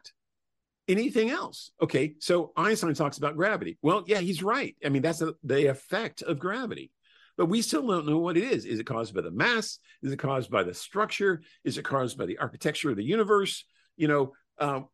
anything 0.89 1.29
else. 1.29 1.73
Okay. 1.83 2.15
So 2.21 2.53
Einstein 2.57 2.95
talks 2.95 3.19
about 3.19 3.37
gravity. 3.37 3.77
Well, 3.83 4.05
yeah, 4.07 4.21
he's 4.21 4.43
right. 4.43 4.75
I 4.83 4.89
mean, 4.89 5.03
that's 5.03 5.21
a, 5.21 5.35
the 5.45 5.67
effect 5.67 6.23
of 6.23 6.39
gravity. 6.39 6.91
But 7.37 7.51
we 7.51 7.61
still 7.61 7.87
don't 7.87 8.07
know 8.07 8.17
what 8.17 8.39
it 8.39 8.45
is. 8.45 8.65
Is 8.65 8.79
it 8.79 8.87
caused 8.87 9.15
by 9.15 9.21
the 9.21 9.31
mass? 9.31 9.79
Is 10.03 10.11
it 10.11 10.19
caused 10.19 10.51
by 10.51 10.63
the 10.63 10.73
structure? 10.73 11.43
Is 11.65 11.77
it 11.77 11.85
caused 11.85 12.17
by 12.17 12.25
the 12.25 12.39
architecture 12.39 12.89
of 12.89 12.97
the 12.97 13.05
universe? 13.05 13.67
You 13.99 14.09
know, 14.09 14.33
um, 14.59 14.87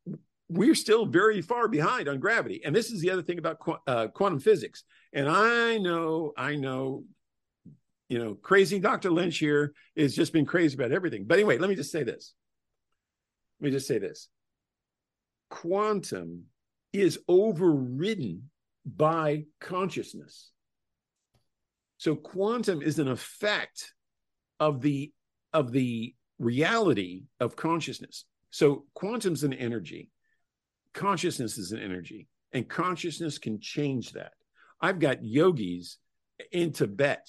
we're 0.48 0.74
still 0.74 1.04
very 1.06 1.42
far 1.42 1.68
behind 1.68 2.08
on 2.08 2.18
gravity. 2.18 2.62
And 2.64 2.74
this 2.74 2.90
is 2.90 3.00
the 3.00 3.10
other 3.10 3.22
thing 3.22 3.38
about 3.38 3.58
qu- 3.58 3.78
uh, 3.86 4.08
quantum 4.08 4.40
physics. 4.40 4.84
And 5.12 5.28
I 5.28 5.78
know, 5.78 6.32
I 6.36 6.56
know, 6.56 7.04
you 8.08 8.18
know, 8.18 8.34
crazy 8.34 8.78
Dr. 8.78 9.10
Lynch 9.10 9.38
here 9.38 9.72
has 9.96 10.14
just 10.14 10.32
been 10.32 10.46
crazy 10.46 10.74
about 10.74 10.92
everything. 10.92 11.24
But 11.26 11.34
anyway, 11.34 11.58
let 11.58 11.68
me 11.68 11.76
just 11.76 11.92
say 11.92 12.02
this. 12.02 12.34
Let 13.60 13.66
me 13.66 13.70
just 13.72 13.86
say 13.86 13.98
this. 13.98 14.28
Quantum 15.50 16.44
is 16.92 17.18
overridden 17.28 18.50
by 18.86 19.44
consciousness. 19.60 20.50
So 21.98 22.14
quantum 22.14 22.80
is 22.80 22.98
an 22.98 23.08
effect 23.08 23.92
of 24.60 24.80
the 24.80 25.12
of 25.52 25.72
the 25.72 26.14
reality 26.38 27.24
of 27.40 27.56
consciousness. 27.56 28.24
So 28.50 28.84
quantum's 28.94 29.44
an 29.44 29.52
energy, 29.52 30.10
consciousness 30.98 31.58
is 31.58 31.70
an 31.70 31.78
energy, 31.80 32.26
and 32.52 32.68
consciousness 32.68 33.38
can 33.38 33.60
change 33.60 34.12
that. 34.12 34.32
I've 34.80 34.98
got 34.98 35.24
yogis 35.24 35.98
in 36.50 36.72
Tibet 36.72 37.24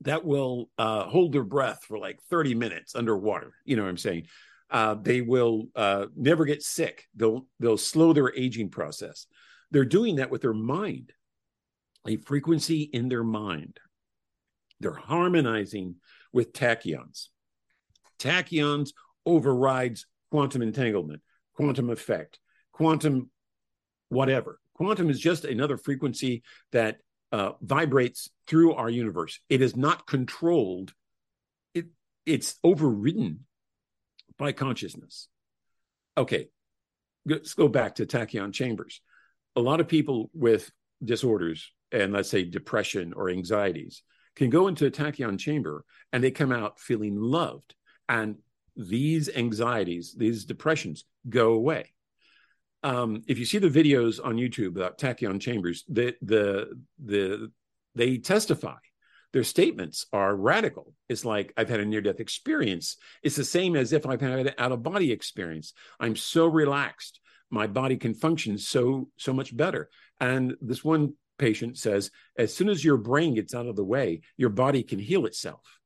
that 0.00 0.24
will 0.24 0.68
uh, 0.76 1.04
hold 1.04 1.32
their 1.32 1.44
breath 1.44 1.84
for 1.86 1.96
like 1.96 2.18
30 2.28 2.56
minutes 2.56 2.96
underwater. 2.96 3.54
You 3.64 3.76
know 3.76 3.84
what 3.84 3.88
I'm 3.88 3.96
saying? 3.96 4.26
Uh, 4.68 4.96
they 5.00 5.20
will 5.20 5.68
uh, 5.76 6.06
never 6.16 6.44
get 6.44 6.60
sick. 6.60 7.04
They'll 7.14 7.46
they'll 7.60 7.78
slow 7.78 8.12
their 8.12 8.34
aging 8.36 8.70
process. 8.70 9.26
They're 9.70 9.84
doing 9.84 10.16
that 10.16 10.30
with 10.30 10.42
their 10.42 10.52
mind, 10.52 11.12
a 12.06 12.16
frequency 12.16 12.82
in 12.82 13.08
their 13.08 13.24
mind. 13.24 13.78
They're 14.80 14.92
harmonizing 14.92 15.96
with 16.32 16.52
tachyons. 16.52 17.28
Tachyons 18.18 18.90
overrides 19.24 20.06
quantum 20.32 20.62
entanglement, 20.62 21.22
quantum 21.54 21.90
effect, 21.90 22.40
quantum 22.76 23.30
whatever. 24.10 24.60
Quantum 24.74 25.08
is 25.08 25.18
just 25.18 25.46
another 25.46 25.78
frequency 25.78 26.42
that 26.72 26.98
uh, 27.32 27.52
vibrates 27.62 28.28
through 28.46 28.74
our 28.74 28.90
universe. 28.90 29.40
It 29.48 29.62
is 29.62 29.74
not 29.74 30.06
controlled. 30.06 30.92
It 31.72 31.86
it's 32.26 32.56
overridden 32.62 33.46
by 34.38 34.52
consciousness. 34.52 35.28
Okay, 36.18 36.48
let's 37.24 37.54
go 37.54 37.66
back 37.66 37.94
to 37.94 38.04
tachyon 38.04 38.52
chambers. 38.52 39.00
A 39.56 39.60
lot 39.60 39.80
of 39.80 39.88
people 39.88 40.30
with 40.34 40.70
disorders 41.02 41.72
and 41.92 42.12
let's 42.12 42.28
say 42.28 42.44
depression 42.44 43.14
or 43.14 43.30
anxieties 43.30 44.02
can 44.34 44.50
go 44.50 44.68
into 44.68 44.84
a 44.84 44.90
tachyon 44.90 45.38
chamber 45.38 45.82
and 46.12 46.22
they 46.22 46.30
come 46.30 46.52
out 46.52 46.78
feeling 46.78 47.16
loved 47.16 47.74
and 48.06 48.36
these 48.76 49.28
anxieties 49.34 50.14
these 50.18 50.44
depressions 50.44 51.04
go 51.28 51.52
away 51.52 51.92
um, 52.82 53.22
if 53.26 53.38
you 53.38 53.44
see 53.44 53.58
the 53.58 53.68
videos 53.68 54.24
on 54.24 54.36
youtube 54.36 54.76
about 54.76 54.98
tachyon 54.98 55.40
chambers 55.40 55.84
the 55.88 56.14
the 56.22 56.78
the 57.04 57.50
they 57.94 58.18
testify 58.18 58.76
their 59.36 59.44
statements 59.44 60.06
are 60.14 60.34
radical. 60.34 60.94
It's 61.10 61.24
like, 61.24 61.52
I've 61.58 61.68
had 61.68 61.80
a 61.80 61.84
near 61.84 62.00
death 62.00 62.20
experience. 62.20 62.96
It's 63.22 63.36
the 63.36 63.44
same 63.44 63.76
as 63.76 63.92
if 63.92 64.06
I've 64.06 64.22
had 64.22 64.46
an 64.46 64.54
out 64.56 64.72
of 64.72 64.82
body 64.82 65.12
experience. 65.12 65.74
I'm 66.00 66.16
so 66.16 66.46
relaxed. 66.46 67.20
My 67.50 67.66
body 67.66 67.98
can 67.98 68.14
function 68.14 68.56
so, 68.56 69.10
so 69.18 69.34
much 69.34 69.54
better. 69.54 69.90
And 70.20 70.56
this 70.62 70.82
one 70.82 71.16
patient 71.38 71.76
says, 71.76 72.10
as 72.38 72.54
soon 72.54 72.70
as 72.70 72.82
your 72.82 72.96
brain 72.96 73.34
gets 73.34 73.54
out 73.54 73.66
of 73.66 73.76
the 73.76 73.84
way, 73.84 74.22
your 74.38 74.48
body 74.48 74.82
can 74.82 74.98
heal 74.98 75.26
itself. 75.26 75.80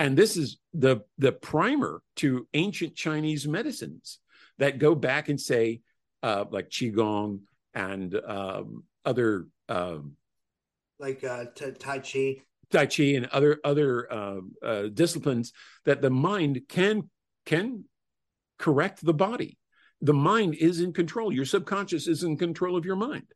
And 0.00 0.16
this 0.16 0.36
is 0.36 0.58
the, 0.72 1.02
the 1.18 1.30
primer 1.30 2.02
to 2.16 2.48
ancient 2.54 2.96
Chinese 2.96 3.46
medicines 3.46 4.18
that 4.58 4.80
go 4.80 4.96
back 4.96 5.28
and 5.28 5.40
say, 5.40 5.82
uh, 6.24 6.46
like 6.50 6.70
Qigong 6.70 7.40
and 7.74 8.18
um, 8.26 8.84
other. 9.04 9.46
Um, 9.68 10.16
like 10.98 11.22
uh, 11.22 11.44
Tai 11.54 11.98
Chi. 11.98 12.36
Tai 12.70 12.86
Chi 12.86 13.02
and 13.02 13.26
other 13.26 13.60
other 13.62 14.10
uh, 14.10 14.40
uh, 14.62 14.82
disciplines 14.92 15.52
that 15.84 16.00
the 16.00 16.10
mind 16.10 16.62
can 16.68 17.10
can 17.44 17.84
correct 18.58 19.04
the 19.04 19.12
body. 19.12 19.58
The 20.00 20.14
mind 20.14 20.54
is 20.54 20.80
in 20.80 20.92
control. 20.92 21.30
Your 21.30 21.44
subconscious 21.44 22.08
is 22.08 22.22
in 22.22 22.38
control 22.38 22.76
of 22.76 22.86
your 22.86 22.96
mind. 22.96 23.26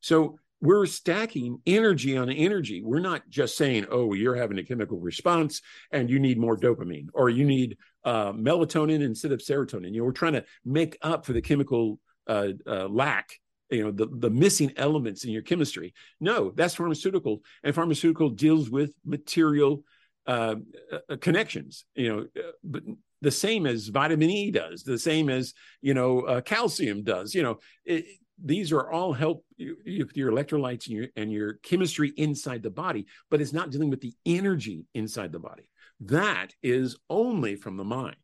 So 0.00 0.38
we're 0.60 0.86
stacking 0.86 1.60
energy 1.66 2.16
on 2.16 2.30
energy. 2.30 2.82
We're 2.82 3.00
not 3.00 3.28
just 3.28 3.56
saying, 3.56 3.86
"Oh, 3.90 4.12
you're 4.12 4.34
having 4.34 4.58
a 4.58 4.64
chemical 4.64 4.98
response 4.98 5.62
and 5.92 6.10
you 6.10 6.18
need 6.18 6.38
more 6.38 6.56
dopamine, 6.56 7.08
or 7.14 7.28
you 7.28 7.44
need 7.44 7.76
uh, 8.04 8.32
melatonin 8.32 9.02
instead 9.02 9.30
of 9.30 9.40
serotonin." 9.40 9.92
You 9.92 10.00
know, 10.00 10.04
we're 10.04 10.12
trying 10.12 10.32
to 10.32 10.44
make 10.64 10.98
up 11.00 11.26
for 11.26 11.32
the 11.32 11.42
chemical 11.42 12.00
uh, 12.26 12.48
uh, 12.66 12.88
lack 12.88 13.34
you 13.70 13.82
know 13.82 13.90
the, 13.90 14.06
the 14.06 14.30
missing 14.30 14.72
elements 14.76 15.24
in 15.24 15.30
your 15.30 15.42
chemistry. 15.42 15.94
No 16.20 16.50
that's 16.50 16.74
pharmaceutical 16.74 17.42
and 17.62 17.74
pharmaceutical 17.74 18.30
deals 18.30 18.70
with 18.70 18.92
material 19.04 19.82
uh, 20.26 20.56
uh, 20.92 21.16
connections 21.20 21.84
you 21.94 22.08
know 22.08 22.20
uh, 22.42 22.50
but 22.62 22.82
the 23.20 23.30
same 23.30 23.66
as 23.66 23.88
vitamin 23.88 24.30
e 24.30 24.50
does 24.50 24.82
the 24.82 24.98
same 24.98 25.28
as 25.28 25.52
you 25.82 25.92
know 25.92 26.20
uh, 26.22 26.40
calcium 26.40 27.02
does 27.02 27.34
you 27.34 27.42
know 27.42 27.58
it, 27.84 28.06
these 28.42 28.72
are 28.72 28.90
all 28.90 29.12
help 29.12 29.44
you, 29.56 29.76
you, 29.84 30.08
your 30.14 30.32
electrolytes 30.32 30.86
and 30.86 30.96
your 30.96 31.06
and 31.16 31.30
your 31.30 31.54
chemistry 31.62 32.12
inside 32.16 32.62
the 32.62 32.70
body 32.70 33.06
but 33.30 33.40
it's 33.42 33.52
not 33.52 33.70
dealing 33.70 33.90
with 33.90 34.00
the 34.00 34.14
energy 34.24 34.86
inside 34.94 35.32
the 35.32 35.38
body. 35.38 35.68
That 36.00 36.48
is 36.62 36.96
only 37.08 37.56
from 37.56 37.76
the 37.76 37.84
mind. 37.84 38.16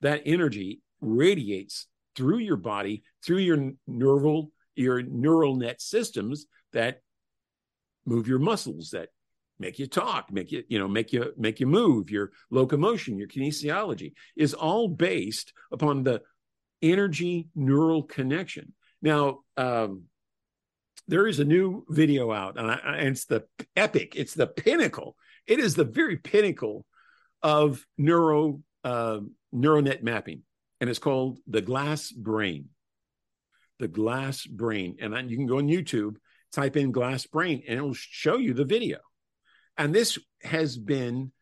That 0.00 0.22
energy 0.26 0.80
radiates 1.00 1.86
through 2.16 2.38
your 2.38 2.56
body 2.56 3.02
through 3.24 3.38
your 3.38 3.72
neural 3.86 4.50
your 4.74 5.02
neural 5.02 5.56
net 5.56 5.80
systems 5.80 6.46
that 6.72 7.00
move 8.04 8.28
your 8.28 8.38
muscles 8.38 8.90
that 8.90 9.08
make 9.58 9.78
you 9.78 9.86
talk 9.86 10.30
make 10.30 10.52
you 10.52 10.62
you 10.68 10.78
know 10.78 10.88
make 10.88 11.12
you 11.12 11.32
make 11.36 11.60
you 11.60 11.66
move. 11.66 12.10
Your 12.10 12.30
locomotion 12.50 13.18
your 13.18 13.28
kinesiology 13.28 14.12
is 14.36 14.54
all 14.54 14.88
based 14.88 15.52
upon 15.72 16.02
the 16.02 16.22
energy 16.82 17.48
neural 17.54 18.02
connection. 18.02 18.74
Now 19.02 19.40
um, 19.56 20.04
there 21.08 21.26
is 21.26 21.40
a 21.40 21.44
new 21.44 21.84
video 21.88 22.32
out 22.32 22.58
and, 22.58 22.70
I, 22.70 22.78
and 22.98 23.08
it's 23.08 23.24
the 23.24 23.44
epic 23.74 24.14
it's 24.16 24.34
the 24.34 24.46
pinnacle. 24.46 25.16
It 25.46 25.58
is 25.58 25.74
the 25.74 25.84
very 25.84 26.16
pinnacle 26.16 26.84
of 27.42 27.86
neuro 27.96 28.60
uh, 28.84 29.20
neural 29.52 29.82
net 29.82 30.04
mapping 30.04 30.42
and 30.80 30.90
it's 30.90 30.98
called 30.98 31.38
the 31.46 31.60
glass 31.60 32.10
brain 32.12 32.68
the 33.78 33.88
glass 33.88 34.46
brain. 34.46 34.96
And 35.00 35.12
then 35.12 35.28
you 35.28 35.36
can 35.36 35.46
go 35.46 35.58
on 35.58 35.68
YouTube, 35.68 36.16
type 36.52 36.76
in 36.76 36.92
glass 36.92 37.26
brain, 37.26 37.62
and 37.66 37.78
it'll 37.78 37.94
show 37.94 38.36
you 38.36 38.54
the 38.54 38.64
video. 38.64 38.98
And 39.76 39.94
this 39.94 40.18
has 40.42 40.76
been, 40.76 41.32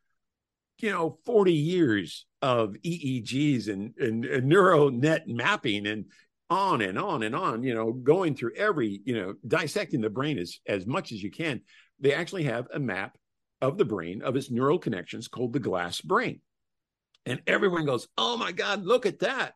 you 0.79 0.91
know, 0.91 1.19
40 1.25 1.53
years 1.53 2.27
of 2.43 2.75
EEGs 2.85 3.69
and, 3.69 3.95
and, 3.99 4.25
and 4.25 4.49
neural 4.49 4.91
net 4.91 5.29
mapping 5.29 5.87
and 5.87 6.07
on 6.51 6.83
and 6.83 6.99
on 6.99 7.23
and 7.23 7.35
on, 7.35 7.63
you 7.63 7.75
know, 7.75 7.93
going 7.93 8.35
through 8.35 8.55
every, 8.57 9.01
you 9.05 9.15
know, 9.15 9.35
dissecting 9.47 10.01
the 10.01 10.11
brain 10.11 10.39
as, 10.39 10.59
as 10.67 10.87
much 10.87 11.13
as 11.13 11.23
you 11.23 11.31
can. 11.31 11.61
They 12.01 12.13
actually 12.13 12.45
have 12.45 12.67
a 12.73 12.79
map 12.79 13.17
of 13.63 13.79
the 13.79 13.85
brain, 13.85 14.21
of 14.23 14.37
its 14.37 14.51
neural 14.51 14.79
connections 14.79 15.29
called 15.29 15.53
the 15.53 15.61
glass 15.61 16.01
brain. 16.01 16.41
And 17.27 17.41
everyone 17.47 17.87
goes, 17.87 18.09
oh 18.19 18.37
my 18.37 18.53
God, 18.53 18.85
look 18.85 19.07
at 19.07 19.21
that. 19.21 19.55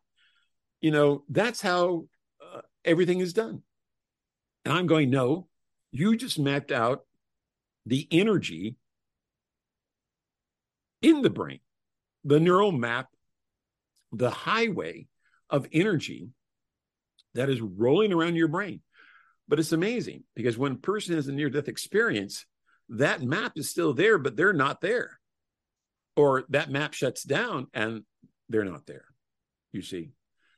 You 0.80 0.90
know, 0.90 1.24
that's 1.28 1.60
how 1.60 2.06
uh, 2.42 2.60
everything 2.84 3.20
is 3.20 3.32
done. 3.32 3.62
And 4.64 4.74
I'm 4.74 4.86
going, 4.86 5.10
no, 5.10 5.48
you 5.90 6.16
just 6.16 6.38
mapped 6.38 6.72
out 6.72 7.02
the 7.86 8.06
energy 8.10 8.76
in 11.02 11.22
the 11.22 11.30
brain, 11.30 11.60
the 12.24 12.40
neural 12.40 12.72
map, 12.72 13.08
the 14.12 14.30
highway 14.30 15.06
of 15.50 15.66
energy 15.72 16.28
that 17.34 17.48
is 17.48 17.60
rolling 17.60 18.12
around 18.12 18.36
your 18.36 18.48
brain. 18.48 18.80
But 19.46 19.58
it's 19.58 19.72
amazing 19.72 20.24
because 20.34 20.58
when 20.58 20.72
a 20.72 20.76
person 20.76 21.14
has 21.14 21.28
a 21.28 21.32
near 21.32 21.50
death 21.50 21.68
experience, 21.68 22.44
that 22.90 23.22
map 23.22 23.52
is 23.56 23.70
still 23.70 23.94
there, 23.94 24.18
but 24.18 24.36
they're 24.36 24.52
not 24.52 24.80
there. 24.80 25.17
Or 26.18 26.44
that 26.50 26.70
map 26.70 26.94
shuts 26.94 27.22
down 27.22 27.68
and 27.72 28.02
they're 28.48 28.64
not 28.64 28.86
there, 28.86 29.04
you 29.72 29.82
see. 29.82 30.10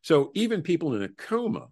So 0.02 0.30
even 0.34 0.62
people 0.62 0.94
in 0.94 1.02
a 1.02 1.08
coma 1.08 1.68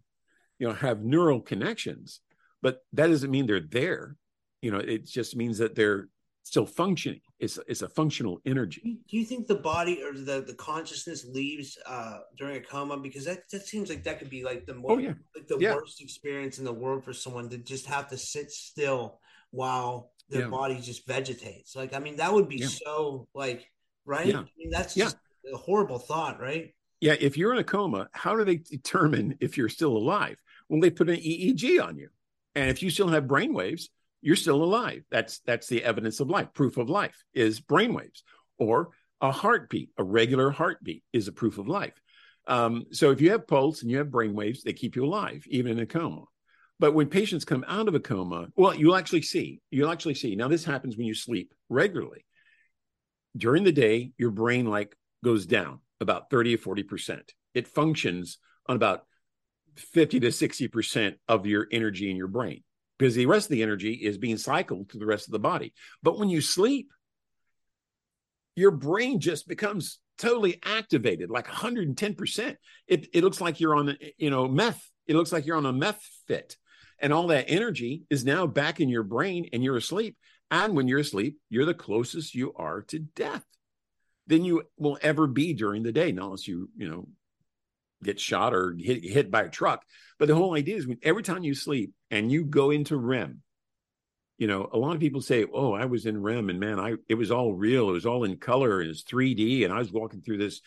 you 0.59 0.67
know 0.67 0.75
have 0.75 1.03
neural 1.03 1.41
connections 1.41 2.21
but 2.63 2.81
that 2.93 3.09
doesn't 3.09 3.31
mean 3.31 3.47
they're 3.47 3.61
there 3.61 4.17
you 4.63 4.71
know 4.71 4.79
it 4.79 5.07
just 5.07 5.37
means 5.37 5.59
that 5.59 5.75
they're 5.75 6.09
still 6.43 6.67
functioning 6.67 7.21
it's 7.39 7.59
it's 7.69 7.83
a 7.83 7.89
functional 7.91 8.41
energy 8.47 8.99
do 9.09 9.19
you 9.19 9.25
think 9.25 9.47
the 9.47 9.55
body 9.55 10.03
or 10.03 10.15
the 10.15 10.43
the 10.47 10.55
consciousness 10.55 11.27
leaves 11.27 11.77
uh 11.87 12.19
during 12.39 12.57
a 12.57 12.61
coma 12.61 12.97
because 12.97 13.25
that, 13.27 13.41
that 13.51 13.67
seems 13.67 13.91
like 13.91 14.03
that 14.03 14.19
could 14.19 14.31
be 14.31 14.43
like 14.43 14.65
the 14.65 14.75
more 14.75 14.93
oh, 14.93 14.99
yeah. 14.99 15.13
like 15.37 15.47
the 15.47 15.59
yeah. 15.59 15.75
worst 15.75 16.01
experience 16.01 16.59
in 16.59 16.65
the 16.65 16.73
world 16.73 17.05
for 17.05 17.13
someone 17.13 17.49
to 17.51 17.59
just 17.59 17.87
have 17.87 18.09
to 18.09 18.17
sit 18.17 18.51
still 18.51 19.21
while 19.51 20.11
their 20.31 20.43
yeah. 20.43 20.49
body 20.49 20.81
just 20.81 21.07
vegetates 21.07 21.77
like 21.77 21.95
i 21.95 21.99
mean 21.99 22.17
that 22.17 22.33
would 22.33 22.49
be 22.49 22.63
so 22.63 23.29
like 23.35 23.71
right 24.09 24.35
i 24.35 24.41
mean 24.59 24.71
that's 24.71 24.95
just 24.95 25.17
a 25.53 25.57
horrible 25.57 25.99
thought 25.99 26.41
right 26.41 26.75
yeah 27.01 27.15
if 27.21 27.37
you're 27.37 27.53
in 27.53 27.59
a 27.59 27.65
coma 27.65 28.09
how 28.13 28.35
do 28.35 28.45
they 28.45 28.57
determine 28.57 29.37
if 29.41 29.57
you're 29.57 29.69
still 29.69 29.97
alive 29.97 30.37
well, 30.69 30.81
they 30.81 30.91
put 30.91 31.09
an 31.09 31.17
EEG 31.17 31.83
on 31.83 31.97
you. 31.97 32.09
And 32.55 32.71
if 32.71 32.83
you 32.83 32.91
still 32.91 33.09
have 33.09 33.29
brain 33.29 33.53
waves, 33.53 33.91
you're 34.21 34.37
still 34.37 34.63
alive. 34.63 35.05
That's 35.11 35.41
that's 35.41 35.69
the 35.69 35.85
evidence 35.85 36.21
of 36.21 36.29
life. 36.29 36.53
Proof 36.53 36.77
of 36.77 36.91
life 36.91 37.25
is 37.35 37.61
brain 37.61 37.95
waves. 37.95 38.23
Or 38.59 38.91
a 39.21 39.31
heartbeat, 39.31 39.91
a 39.97 40.05
regular 40.05 40.51
heartbeat 40.51 41.05
is 41.13 41.29
a 41.29 41.33
proof 41.33 41.59
of 41.59 41.69
life. 41.69 41.95
Um, 42.47 42.87
so 42.93 43.11
if 43.11 43.21
you 43.21 43.31
have 43.31 43.47
pulse 43.47 43.83
and 43.83 43.91
you 43.91 43.99
have 43.99 44.11
brain 44.11 44.35
waves, 44.35 44.63
they 44.63 44.73
keep 44.73 44.97
you 44.97 45.05
alive, 45.05 45.45
even 45.49 45.73
in 45.73 45.81
a 45.81 45.87
coma. 45.87 46.25
But 46.81 46.95
when 46.95 47.09
patients 47.09 47.45
come 47.45 47.65
out 47.69 47.89
of 47.89 47.95
a 47.95 48.01
coma, 48.01 48.49
well, 48.57 48.75
you'll 48.75 48.97
actually 48.97 49.23
see, 49.23 49.61
you'll 49.71 49.91
actually 49.91 50.15
see. 50.15 50.35
Now, 50.35 50.49
this 50.49 50.65
happens 50.65 50.97
when 50.97 51.07
you 51.07 51.15
sleep 51.15 51.53
regularly. 51.69 52.25
During 53.39 53.65
the 53.65 53.73
day, 53.73 54.13
your 54.19 54.31
brain 54.31 54.67
like 54.67 54.97
goes 55.25 55.47
down 55.47 55.81
about 56.01 56.31
30 56.31 56.55
or 56.55 56.59
40%. 56.59 57.21
It 57.55 57.69
functions 57.69 58.39
on 58.67 58.77
about 58.77 59.05
50 59.77 60.21
to 60.21 60.29
60% 60.29 61.15
of 61.29 61.47
your 61.47 61.67
energy 61.71 62.11
in 62.11 62.17
your 62.17 62.29
brain 62.29 62.63
because 62.99 63.15
the 63.15 63.27
rest 63.27 63.47
of 63.47 63.53
the 63.53 63.63
energy 63.63 63.93
is 63.93 64.19
being 64.19 64.37
cycled 64.37 64.91
to 64.91 64.99
the 64.99 65.07
rest 65.07 65.29
of 65.29 65.33
the 65.33 65.39
body. 65.39 65.73
But 66.03 66.19
when 66.19 66.29
you 66.29 66.41
sleep, 66.41 66.91
your 68.57 68.73
brain 68.73 69.21
just 69.21 69.47
becomes 69.47 70.01
totally 70.19 70.59
activated, 70.65 71.31
like 71.31 71.47
110%. 71.47 72.57
It, 72.89 73.09
it 73.13 73.23
looks 73.23 73.41
like 73.41 73.61
you're 73.61 73.77
on, 73.77 73.97
you 74.17 74.31
know, 74.31 74.49
meth. 74.49 74.85
It 75.07 75.15
looks 75.15 75.33
like 75.33 75.47
you're 75.47 75.57
on 75.57 75.67
a 75.67 75.73
meth 75.73 76.03
fit. 76.27 76.57
And 76.99 77.13
all 77.13 77.29
that 77.29 77.49
energy 77.49 78.03
is 78.11 78.25
now 78.25 78.49
back 78.49 78.81
in 78.81 78.89
your 78.89 79.05
brain 79.05 79.49
and 79.53 79.63
you're 79.63 79.77
asleep. 79.77 80.17
And 80.51 80.75
when 80.75 80.89
you're 80.89 81.01
asleep, 81.01 81.39
you're 81.51 81.67
the 81.67 81.75
closest 81.75 82.35
you 82.35 82.55
are 82.55 82.83
to 82.83 82.99
death 82.99 83.45
than 84.27 84.45
you 84.45 84.63
will 84.79 84.99
ever 85.03 85.27
be 85.27 85.55
during 85.55 85.83
the 85.83 85.93
day, 85.93 86.11
unless 86.11 86.49
you, 86.49 86.71
you 86.77 86.89
know, 86.89 87.09
get 88.03 88.21
shot 88.21 88.55
or 88.55 88.75
hit, 88.79 89.05
hit 89.05 89.31
by 89.31 89.43
a 89.43 89.49
truck. 89.49 89.85
But 90.19 90.29
the 90.29 90.35
whole 90.35 90.55
idea 90.55 90.77
is 90.77 90.87
when 90.87 90.99
every 91.03 91.23
time 91.23 91.45
you 91.45 91.55
sleep 91.55 91.93
and 92.11 92.31
you 92.31 92.45
go 92.45 92.71
into 92.71 92.97
REM, 92.97 93.43
you 94.39 94.47
know, 94.47 94.69
a 94.73 94.79
lot 94.79 94.95
of 94.95 95.01
people 95.01 95.21
say, 95.21 95.45
"Oh, 95.53 95.73
I 95.73 95.87
was 95.87 96.07
in 96.07 96.23
REM, 96.23 96.49
and 96.49 96.61
man, 96.61 96.79
I 96.79 96.95
it 97.09 97.15
was 97.15 97.33
all 97.33 97.53
real. 97.55 97.89
It 97.91 97.95
was 97.95 98.07
all 98.07 98.23
in 98.23 98.37
color. 98.37 98.81
It 98.81 98.87
was 98.87 99.03
3D, 99.03 99.65
and 99.65 99.73
I 99.73 99.79
was 99.79 99.93
walking 99.93 100.23
through 100.23 100.39
this, 100.39 100.61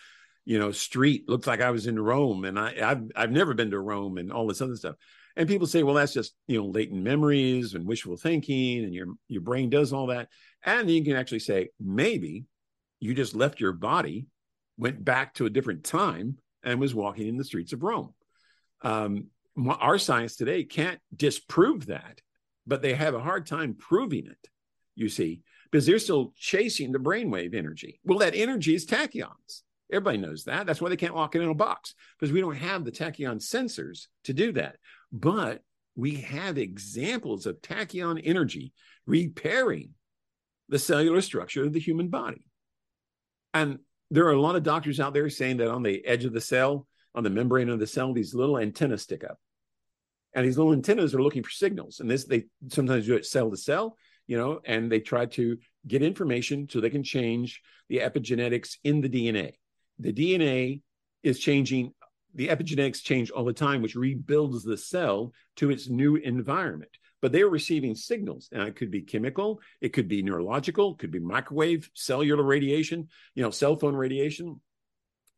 you 0.43 0.59
know, 0.59 0.71
street. 0.71 1.29
Looked 1.29 1.47
like 1.47 1.61
I 1.61 1.71
was 1.71 1.88
in 1.88 1.97
Rome, 1.97 2.43
and 2.43 2.59
I 2.59 2.75
I've 2.84 3.03
I've 3.15 3.32
never 3.32 3.53
been 3.53 3.71
to 3.71 3.79
Rome, 3.79 4.17
and 4.17 4.32
all 4.32 4.45
this 4.47 4.61
other 4.61 4.75
stuff." 4.75 4.95
And 5.36 5.47
people 5.47 5.67
say, 5.67 5.84
"Well, 5.84 5.95
that's 5.95 6.13
just 6.13 6.34
you 6.47 6.59
know 6.59 6.67
latent 6.67 7.01
memories 7.01 7.73
and 7.73 7.86
wishful 7.86 8.17
thinking, 8.17 8.84
and 8.84 8.93
your 8.93 9.07
your 9.27 9.41
brain 9.41 9.69
does 9.69 9.93
all 9.93 10.07
that." 10.07 10.29
And 10.63 10.89
you 10.89 11.03
can 11.03 11.15
actually 11.15 11.39
say, 11.39 11.69
maybe 11.79 12.45
you 12.99 13.15
just 13.15 13.36
left 13.36 13.59
your 13.59 13.73
body, 13.73 14.27
went 14.77 15.03
back 15.03 15.34
to 15.36 15.45
a 15.45 15.49
different 15.49 15.84
time, 15.84 16.38
and 16.63 16.79
was 16.79 16.93
walking 16.93 17.27
in 17.27 17.38
the 17.38 17.43
streets 17.43 17.73
of 17.73 17.82
Rome. 17.82 18.13
Um, 18.84 19.27
our 19.67 19.97
science 19.97 20.36
today 20.36 20.63
can't 20.63 20.99
disprove 21.15 21.88
that 21.88 22.21
but 22.67 22.82
they 22.82 22.93
have 22.93 23.15
a 23.15 23.19
hard 23.19 23.45
time 23.45 23.75
proving 23.77 24.27
it, 24.27 24.47
you 24.95 25.09
see, 25.09 25.41
because 25.69 25.86
they're 25.86 25.99
still 25.99 26.34
chasing 26.38 26.91
the 26.91 26.99
brainwave 26.99 27.55
energy. 27.55 27.99
Well, 28.03 28.19
that 28.19 28.36
energy 28.36 28.75
is 28.75 28.86
tachyons. 28.86 29.63
Everybody 29.91 30.19
knows 30.19 30.45
that. 30.45 30.65
That's 30.65 30.79
why 30.79 30.89
they 30.89 30.95
can't 30.95 31.15
walk 31.15 31.36
it 31.36 31.41
in 31.41 31.49
a 31.49 31.53
box 31.53 31.95
because 32.17 32.32
we 32.32 32.39
don't 32.39 32.55
have 32.55 32.86
the 32.86 32.91
tachyon 32.91 33.41
sensors 33.41 34.07
to 34.23 34.34
do 34.34 34.53
that. 34.53 34.77
But 35.12 35.62
we 35.95 36.16
have 36.22 36.57
examples 36.57 37.45
of 37.45 37.62
tachyon 37.62 38.22
energy 38.24 38.74
repairing 39.05 39.91
the 40.70 40.80
cellular 40.80 41.22
structure 41.22 41.66
of 41.66 41.74
the 41.74 41.80
human 41.80 42.09
body. 42.09 42.45
And 43.53 43.80
there 44.09 44.26
are 44.26 44.34
a 44.34 44.41
lot 44.41 44.55
of 44.55 44.64
doctors 44.64 44.99
out 44.99 45.14
there 45.14 45.30
saying 45.30 45.57
that 45.57 45.70
on 45.70 45.84
the 45.84 46.05
edge 46.05 46.24
of 46.26 46.34
the 46.34 46.41
cell, 46.41 46.88
on 47.14 47.24
the 47.24 47.30
membrane 47.30 47.70
of 47.70 47.80
the 47.80 47.88
cell, 47.88 48.14
these 48.14 48.34
little 48.34 48.57
antennas 48.57 49.01
stick 49.01 49.24
up. 49.24 49.38
And 50.34 50.45
these 50.45 50.57
little 50.57 50.72
antennas 50.72 51.14
are 51.14 51.22
looking 51.22 51.43
for 51.43 51.49
signals. 51.49 51.99
And 51.99 52.09
this 52.09 52.24
they 52.24 52.45
sometimes 52.70 53.05
do 53.05 53.16
it 53.16 53.26
cell 53.26 53.49
to 53.51 53.57
cell 53.57 53.97
you 54.32 54.38
know 54.38 54.62
and 54.64 54.89
they 54.89 54.99
try 54.99 55.26
to 55.26 55.57
get 55.86 56.01
information 56.01 56.68
so 56.70 56.80
they 56.80 56.89
can 56.89 57.03
change 57.03 57.62
the 57.89 57.97
epigenetics 57.97 58.78
in 58.84 59.01
the 59.01 59.09
dna 59.09 59.51
the 59.99 60.14
dna 60.14 60.82
is 61.22 61.38
changing 61.38 61.93
the 62.34 62.47
epigenetics 62.47 63.03
change 63.03 63.29
all 63.29 63.45
the 63.45 63.53
time 63.53 63.82
which 63.82 63.95
rebuilds 63.95 64.63
the 64.63 64.77
cell 64.77 65.34
to 65.55 65.69
its 65.69 65.89
new 65.89 66.15
environment 66.15 66.91
but 67.21 67.32
they're 67.32 67.49
receiving 67.49 67.95
signals 67.95 68.49
and 68.51 68.63
it 68.63 68.75
could 68.75 68.91
be 68.91 69.01
chemical 69.01 69.59
it 69.82 69.93
could 69.93 70.07
be 70.07 70.21
neurological 70.21 70.93
it 70.93 70.99
could 70.99 71.11
be 71.11 71.19
microwave 71.19 71.89
cellular 71.93 72.43
radiation 72.43 73.07
you 73.36 73.43
know 73.43 73.51
cell 73.51 73.75
phone 73.75 73.95
radiation 73.95 74.59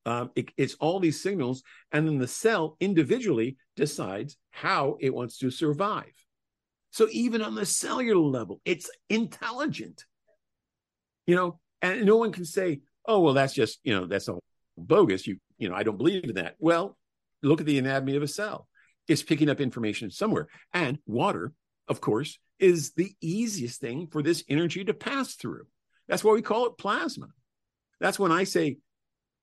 um, 0.05 0.31
it, 0.35 0.51
it's 0.57 0.75
all 0.75 0.99
these 0.99 1.21
signals, 1.21 1.63
and 1.91 2.07
then 2.07 2.17
the 2.17 2.27
cell 2.27 2.75
individually 2.79 3.57
decides 3.75 4.37
how 4.51 4.97
it 4.99 5.13
wants 5.13 5.37
to 5.37 5.49
survive. 5.49 6.11
So 6.91 7.07
even 7.11 7.41
on 7.41 7.55
the 7.55 7.65
cellular 7.65 8.19
level, 8.21 8.61
it's 8.65 8.89
intelligent. 9.09 10.03
You 11.25 11.35
know, 11.35 11.59
and 11.81 12.05
no 12.05 12.17
one 12.17 12.31
can 12.31 12.45
say, 12.45 12.81
"Oh, 13.05 13.21
well, 13.21 13.33
that's 13.33 13.53
just 13.53 13.79
you 13.83 13.93
know 13.95 14.05
that's 14.05 14.27
all 14.27 14.43
bogus." 14.77 15.25
You 15.25 15.37
you 15.63 15.69
know, 15.69 15.75
I 15.75 15.83
don't 15.83 15.97
believe 15.97 16.25
in 16.25 16.35
that. 16.35 16.55
Well, 16.59 16.97
look 17.41 17.61
at 17.61 17.65
the 17.65 17.79
anatomy 17.79 18.17
of 18.17 18.23
a 18.23 18.27
cell. 18.27 18.67
It's 19.07 19.23
picking 19.23 19.49
up 19.49 19.61
information 19.61 20.11
somewhere, 20.11 20.47
and 20.73 20.99
water, 21.05 21.53
of 21.87 22.01
course, 22.01 22.37
is 22.59 22.91
the 22.93 23.13
easiest 23.21 23.79
thing 23.79 24.07
for 24.07 24.21
this 24.21 24.43
energy 24.49 24.83
to 24.83 24.93
pass 24.93 25.35
through. 25.35 25.65
That's 26.09 26.23
why 26.23 26.33
we 26.33 26.41
call 26.41 26.65
it 26.65 26.77
plasma. 26.77 27.27
That's 28.01 28.19
when 28.19 28.33
I 28.33 28.43
say 28.43 28.77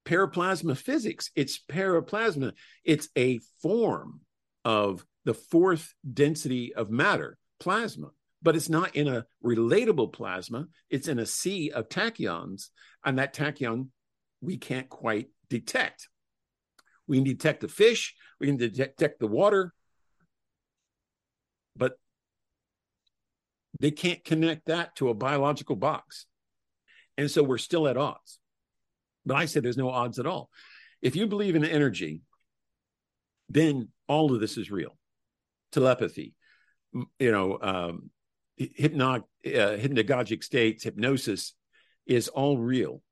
paraplasma 0.04 0.76
physics. 0.76 1.30
It's 1.34 1.58
paraplasma. 1.58 2.52
It's 2.84 3.08
a 3.16 3.40
form 3.62 4.20
of 4.64 5.04
the 5.24 5.34
fourth 5.34 5.94
density 6.12 6.74
of 6.74 6.90
matter, 6.90 7.38
plasma, 7.58 8.10
but 8.42 8.56
it's 8.56 8.68
not 8.68 8.94
in 8.94 9.08
a 9.08 9.24
relatable 9.42 10.12
plasma. 10.12 10.66
It's 10.90 11.08
in 11.08 11.18
a 11.18 11.26
sea 11.26 11.70
of 11.70 11.88
tachyons, 11.88 12.68
and 13.04 13.18
that 13.18 13.34
tachyon 13.34 13.88
we 14.42 14.58
can't 14.58 14.88
quite 14.88 15.28
detect. 15.48 16.08
We 17.10 17.16
can 17.16 17.24
detect 17.24 17.60
the 17.60 17.66
fish, 17.66 18.14
we 18.38 18.46
can 18.46 18.56
detect 18.56 19.18
the 19.18 19.26
water, 19.26 19.74
but 21.74 21.98
they 23.80 23.90
can't 23.90 24.22
connect 24.24 24.66
that 24.66 24.94
to 24.96 25.08
a 25.08 25.14
biological 25.14 25.74
box. 25.74 26.26
And 27.18 27.28
so 27.28 27.42
we're 27.42 27.58
still 27.58 27.88
at 27.88 27.96
odds. 27.96 28.38
But 29.26 29.38
I 29.38 29.46
said 29.46 29.64
there's 29.64 29.76
no 29.76 29.90
odds 29.90 30.20
at 30.20 30.26
all. 30.28 30.50
If 31.02 31.16
you 31.16 31.26
believe 31.26 31.56
in 31.56 31.64
energy, 31.64 32.20
then 33.48 33.88
all 34.06 34.32
of 34.32 34.40
this 34.40 34.56
is 34.56 34.70
real. 34.70 34.96
Telepathy, 35.72 36.34
you 37.18 37.32
know, 37.32 37.58
um, 37.60 38.10
hypnog- 38.60 39.24
uh, 39.44 39.76
hypnagogic 39.82 40.44
states, 40.44 40.84
hypnosis 40.84 41.54
is 42.06 42.28
all 42.28 42.56
real. 42.56 43.02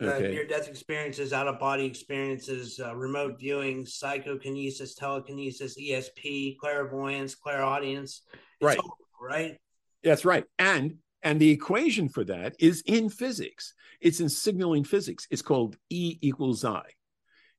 Okay. 0.00 0.30
Near 0.30 0.46
death 0.46 0.68
experiences, 0.68 1.32
out 1.32 1.48
of 1.48 1.58
body 1.58 1.84
experiences, 1.84 2.80
uh, 2.80 2.94
remote 2.94 3.38
viewing, 3.38 3.84
psychokinesis, 3.84 4.94
telekinesis, 4.94 5.76
ESP, 5.80 6.56
clairvoyance, 6.58 7.34
clairaudience. 7.34 8.22
right. 8.60 8.78
All, 8.78 8.96
right. 9.20 9.56
That's 10.04 10.24
right. 10.24 10.44
And 10.58 10.98
and 11.22 11.40
the 11.40 11.50
equation 11.50 12.08
for 12.08 12.24
that 12.24 12.54
is 12.60 12.82
in 12.86 13.08
physics. 13.08 13.74
It's 14.00 14.20
in 14.20 14.28
signaling 14.28 14.84
physics. 14.84 15.26
It's 15.30 15.42
called 15.42 15.76
E 15.90 16.18
equals 16.20 16.64
I. 16.64 16.82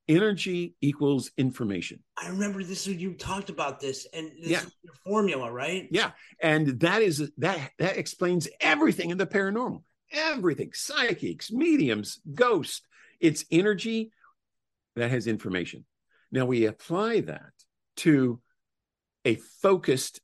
Energy 0.07 0.73
equals 0.81 1.29
information. 1.37 1.99
I 2.17 2.29
remember 2.29 2.63
this 2.63 2.87
you 2.87 3.13
talked 3.13 3.49
about 3.49 3.79
this, 3.79 4.07
and 4.11 4.31
this 4.41 4.49
yeah. 4.49 4.61
your 4.81 4.93
formula, 5.03 5.51
right? 5.51 5.87
Yeah, 5.91 6.11
and 6.41 6.79
that 6.79 7.03
is 7.03 7.29
that 7.37 7.71
that 7.77 7.97
explains 7.97 8.47
everything 8.59 9.11
in 9.11 9.17
the 9.19 9.27
paranormal. 9.27 9.83
Everything, 10.11 10.71
psychics, 10.73 11.51
mediums, 11.51 12.19
ghosts. 12.33 12.81
It's 13.19 13.45
energy 13.51 14.11
that 14.95 15.11
has 15.11 15.27
information. 15.27 15.85
Now 16.31 16.45
we 16.45 16.65
apply 16.65 17.21
that 17.21 17.51
to 17.97 18.39
a 19.25 19.35
focused 19.61 20.21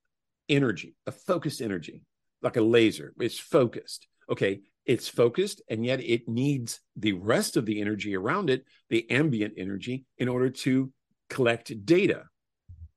energy, 0.50 0.96
a 1.06 1.12
focused 1.12 1.62
energy 1.62 2.04
like 2.42 2.58
a 2.58 2.62
laser. 2.62 3.14
It's 3.20 3.40
focused. 3.40 4.08
Okay. 4.30 4.62
It's 4.86 5.08
focused, 5.08 5.64
and 5.68 5.84
yet 5.84 6.00
it 6.00 6.30
needs 6.30 6.80
the 6.96 7.14
rest 7.14 7.58
of 7.58 7.66
the 7.66 7.82
energy 7.82 8.16
around 8.16 8.52
it, 8.52 8.66
the 8.92 9.10
ambient 9.10 9.56
energy, 9.58 10.06
in 10.20 10.30
order 10.30 10.52
to 10.52 10.92
collect 11.28 11.86
data. 11.86 12.26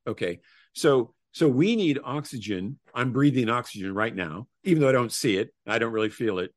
Okay. 0.06 0.40
So 0.74 1.14
so 1.32 1.48
we 1.48 1.76
need 1.76 1.98
oxygen. 2.04 2.78
I'm 2.94 3.12
breathing 3.12 3.48
oxygen 3.48 3.94
right 3.94 4.14
now, 4.14 4.48
even 4.64 4.82
though 4.82 4.88
I 4.88 4.92
don't 4.92 5.12
see 5.12 5.36
it. 5.38 5.54
I 5.66 5.78
don't 5.78 5.92
really 5.92 6.10
feel 6.10 6.40
it, 6.40 6.52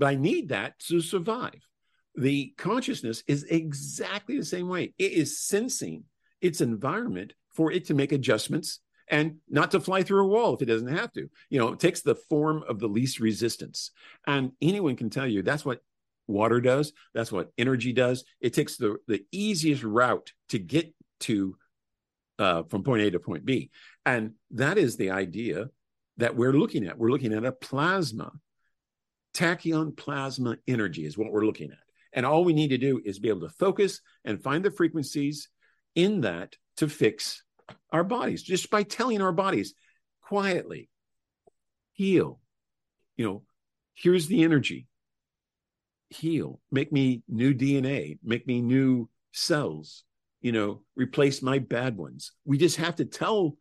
but 0.00 0.08
I 0.08 0.14
need 0.14 0.48
that 0.48 0.78
to 0.88 1.00
survive. 1.02 1.60
The 2.16 2.54
consciousness 2.56 3.22
is 3.28 3.44
exactly 3.44 4.38
the 4.38 4.44
same 4.44 4.68
way. 4.68 4.94
It 4.98 5.12
is 5.12 5.38
sensing 5.38 6.04
its 6.40 6.62
environment 6.62 7.34
for 7.54 7.70
it 7.70 7.84
to 7.84 7.94
make 7.94 8.10
adjustments 8.10 8.80
and 9.08 9.36
not 9.48 9.72
to 9.72 9.80
fly 9.80 10.02
through 10.02 10.24
a 10.24 10.28
wall 10.28 10.54
if 10.54 10.62
it 10.62 10.66
doesn't 10.66 10.96
have 10.96 11.12
to. 11.12 11.28
You 11.50 11.58
know, 11.58 11.68
it 11.68 11.80
takes 11.80 12.00
the 12.00 12.14
form 12.14 12.64
of 12.66 12.78
the 12.78 12.86
least 12.88 13.20
resistance. 13.20 13.90
And 14.26 14.52
anyone 14.62 14.96
can 14.96 15.10
tell 15.10 15.26
you 15.26 15.42
that's 15.42 15.66
what 15.66 15.82
water 16.26 16.62
does, 16.62 16.94
that's 17.12 17.30
what 17.30 17.50
energy 17.58 17.92
does. 17.92 18.24
It 18.40 18.54
takes 18.54 18.78
the, 18.78 18.96
the 19.06 19.24
easiest 19.32 19.82
route 19.82 20.32
to 20.48 20.58
get 20.58 20.94
to 21.20 21.56
uh, 22.38 22.62
from 22.62 22.84
point 22.84 23.02
A 23.02 23.10
to 23.10 23.20
point 23.20 23.44
B. 23.44 23.70
And 24.06 24.32
that 24.52 24.78
is 24.78 24.96
the 24.96 25.10
idea 25.10 25.68
that 26.16 26.36
we're 26.36 26.54
looking 26.54 26.86
at. 26.86 26.96
We're 26.96 27.10
looking 27.10 27.34
at 27.34 27.44
a 27.44 27.52
plasma. 27.52 28.32
Tachyon 29.34 29.96
plasma 29.96 30.56
energy 30.66 31.04
is 31.04 31.16
what 31.16 31.30
we're 31.32 31.46
looking 31.46 31.70
at. 31.70 31.78
And 32.12 32.26
all 32.26 32.44
we 32.44 32.52
need 32.52 32.68
to 32.68 32.78
do 32.78 33.00
is 33.04 33.18
be 33.18 33.28
able 33.28 33.42
to 33.42 33.54
focus 33.54 34.00
and 34.24 34.42
find 34.42 34.64
the 34.64 34.70
frequencies 34.70 35.48
in 35.94 36.22
that 36.22 36.56
to 36.76 36.88
fix 36.88 37.42
our 37.92 38.04
bodies 38.04 38.42
just 38.42 38.70
by 38.70 38.82
telling 38.82 39.22
our 39.22 39.32
bodies 39.32 39.74
quietly, 40.22 40.88
heal. 41.92 42.40
You 43.16 43.24
know, 43.24 43.42
here's 43.94 44.26
the 44.26 44.42
energy. 44.42 44.86
Heal, 46.08 46.60
make 46.72 46.90
me 46.90 47.22
new 47.28 47.54
DNA, 47.54 48.18
make 48.24 48.46
me 48.46 48.60
new 48.60 49.08
cells, 49.32 50.04
you 50.40 50.50
know, 50.50 50.82
replace 50.96 51.42
my 51.42 51.58
bad 51.58 51.96
ones. 51.96 52.32
We 52.44 52.58
just 52.58 52.76
have 52.78 52.96
to 52.96 53.04
tell 53.04 53.56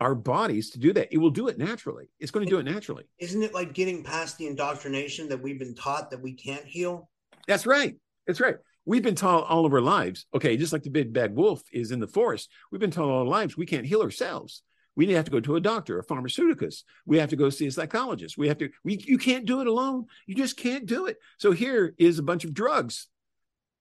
our 0.00 0.14
bodies 0.14 0.70
to 0.70 0.78
do 0.78 0.92
that. 0.94 1.08
It 1.12 1.18
will 1.18 1.30
do 1.30 1.48
it 1.48 1.58
naturally. 1.58 2.08
It's 2.18 2.30
going 2.30 2.46
to 2.46 2.50
do 2.50 2.58
it 2.58 2.64
naturally. 2.64 3.04
Isn't 3.18 3.42
it 3.42 3.52
like 3.52 3.74
getting 3.74 4.02
past 4.02 4.38
the 4.38 4.46
indoctrination 4.46 5.28
that 5.28 5.42
we've 5.42 5.58
been 5.58 5.74
taught 5.74 6.10
that 6.10 6.22
we 6.22 6.32
can't 6.32 6.64
heal? 6.64 7.10
That's 7.46 7.66
right. 7.66 7.96
That's 8.26 8.40
right. 8.40 8.56
We've 8.86 9.02
been 9.02 9.14
taught 9.14 9.46
all 9.48 9.66
of 9.66 9.74
our 9.74 9.80
lives, 9.80 10.26
okay, 10.34 10.56
just 10.56 10.72
like 10.72 10.82
the 10.82 10.90
big 10.90 11.12
bad 11.12 11.36
wolf 11.36 11.62
is 11.70 11.90
in 11.90 12.00
the 12.00 12.06
forest, 12.06 12.50
we've 12.72 12.80
been 12.80 12.90
taught 12.90 13.10
all 13.10 13.20
our 13.20 13.26
lives 13.26 13.56
we 13.56 13.66
can't 13.66 13.86
heal 13.86 14.00
ourselves. 14.00 14.62
We 14.96 15.12
have 15.12 15.26
to 15.26 15.30
go 15.30 15.40
to 15.40 15.56
a 15.56 15.60
doctor, 15.60 15.98
a 15.98 16.04
pharmaceuticist. 16.04 16.82
We 17.06 17.18
have 17.18 17.30
to 17.30 17.36
go 17.36 17.50
see 17.50 17.66
a 17.66 17.70
psychologist. 17.70 18.36
We 18.36 18.48
have 18.48 18.58
to, 18.58 18.70
we, 18.82 18.96
you 19.06 19.18
can't 19.18 19.46
do 19.46 19.60
it 19.60 19.66
alone. 19.66 20.06
You 20.26 20.34
just 20.34 20.56
can't 20.56 20.86
do 20.86 21.06
it. 21.06 21.18
So 21.38 21.52
here 21.52 21.94
is 21.98 22.18
a 22.18 22.22
bunch 22.22 22.44
of 22.44 22.52
drugs 22.52 23.06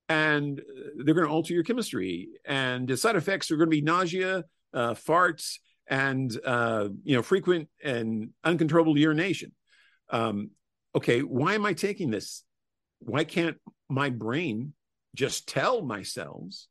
and 0.07 0.61
they're 0.97 1.15
going 1.15 1.27
to 1.27 1.33
alter 1.33 1.53
your 1.53 1.63
chemistry. 1.63 2.29
And 2.45 2.87
the 2.87 2.97
side 2.97 3.15
effects 3.15 3.51
are 3.51 3.57
going 3.57 3.67
to 3.67 3.75
be 3.75 3.81
nausea, 3.81 4.43
uh, 4.73 4.93
farts, 4.93 5.57
and 5.89 6.37
uh, 6.45 6.89
you 7.03 7.15
know 7.15 7.21
frequent 7.21 7.67
and 7.83 8.29
uncontrollable 8.43 8.97
urination. 8.97 9.51
Um, 10.09 10.51
okay, 10.95 11.21
why 11.21 11.55
am 11.55 11.65
I 11.65 11.73
taking 11.73 12.11
this? 12.11 12.43
Why 12.99 13.23
can't 13.23 13.57
my 13.89 14.09
brain 14.09 14.73
just 15.15 15.47
tell 15.47 15.81
my 15.81 16.03
cells, 16.03 16.67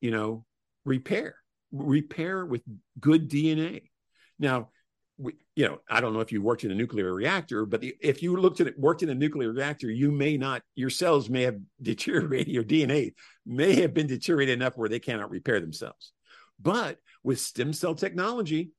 you 0.00 0.10
know, 0.10 0.44
repair, 0.84 1.36
repair 1.72 2.44
with 2.44 2.62
good 2.98 3.28
DNA? 3.28 3.90
Now, 4.38 4.70
we, 5.18 5.34
you 5.56 5.66
know, 5.66 5.80
I 5.90 6.00
don't 6.00 6.12
know 6.12 6.20
if 6.20 6.30
you 6.30 6.40
worked 6.40 6.64
in 6.64 6.70
a 6.70 6.74
nuclear 6.74 7.12
reactor, 7.12 7.66
but 7.66 7.80
the, 7.80 7.94
if 8.00 8.22
you 8.22 8.36
looked 8.36 8.60
at 8.60 8.68
it, 8.68 8.78
worked 8.78 9.02
in 9.02 9.10
a 9.10 9.14
nuclear 9.14 9.52
reactor, 9.52 9.90
you 9.90 10.12
may 10.12 10.36
not, 10.36 10.62
your 10.76 10.90
cells 10.90 11.28
may 11.28 11.42
have 11.42 11.58
deteriorated, 11.82 12.48
your 12.48 12.64
DNA 12.64 13.14
may 13.44 13.80
have 13.80 13.92
been 13.92 14.06
deteriorated 14.06 14.54
enough 14.54 14.76
where 14.76 14.88
they 14.88 15.00
cannot 15.00 15.30
repair 15.30 15.60
themselves. 15.60 16.12
But 16.60 16.98
with 17.22 17.40
stem 17.40 17.72
cell 17.72 17.94
technology, 17.94 18.70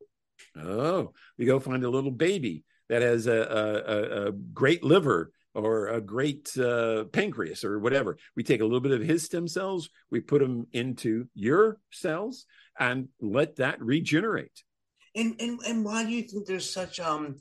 oh, 0.57 1.13
we 1.37 1.45
go 1.45 1.59
find 1.59 1.83
a 1.83 1.89
little 1.89 2.11
baby 2.11 2.63
that 2.89 3.01
has 3.01 3.27
a, 3.27 3.33
a, 3.33 4.27
a 4.27 4.31
great 4.31 4.83
liver 4.83 5.31
or 5.53 5.87
a 5.87 6.01
great 6.01 6.55
uh, 6.57 7.05
pancreas 7.05 7.63
or 7.63 7.79
whatever. 7.79 8.17
We 8.35 8.43
take 8.43 8.61
a 8.61 8.65
little 8.65 8.79
bit 8.79 8.91
of 8.91 9.01
his 9.01 9.23
stem 9.23 9.47
cells, 9.47 9.89
we 10.11 10.19
put 10.19 10.41
them 10.41 10.67
into 10.73 11.27
your 11.33 11.79
cells, 11.91 12.45
and 12.79 13.09
let 13.19 13.57
that 13.57 13.81
regenerate. 13.81 14.63
And 15.15 15.35
and 15.39 15.59
and 15.67 15.83
why 15.83 16.03
do 16.03 16.11
you 16.11 16.21
think 16.23 16.45
there's 16.45 16.71
such 16.71 16.99
um 16.99 17.37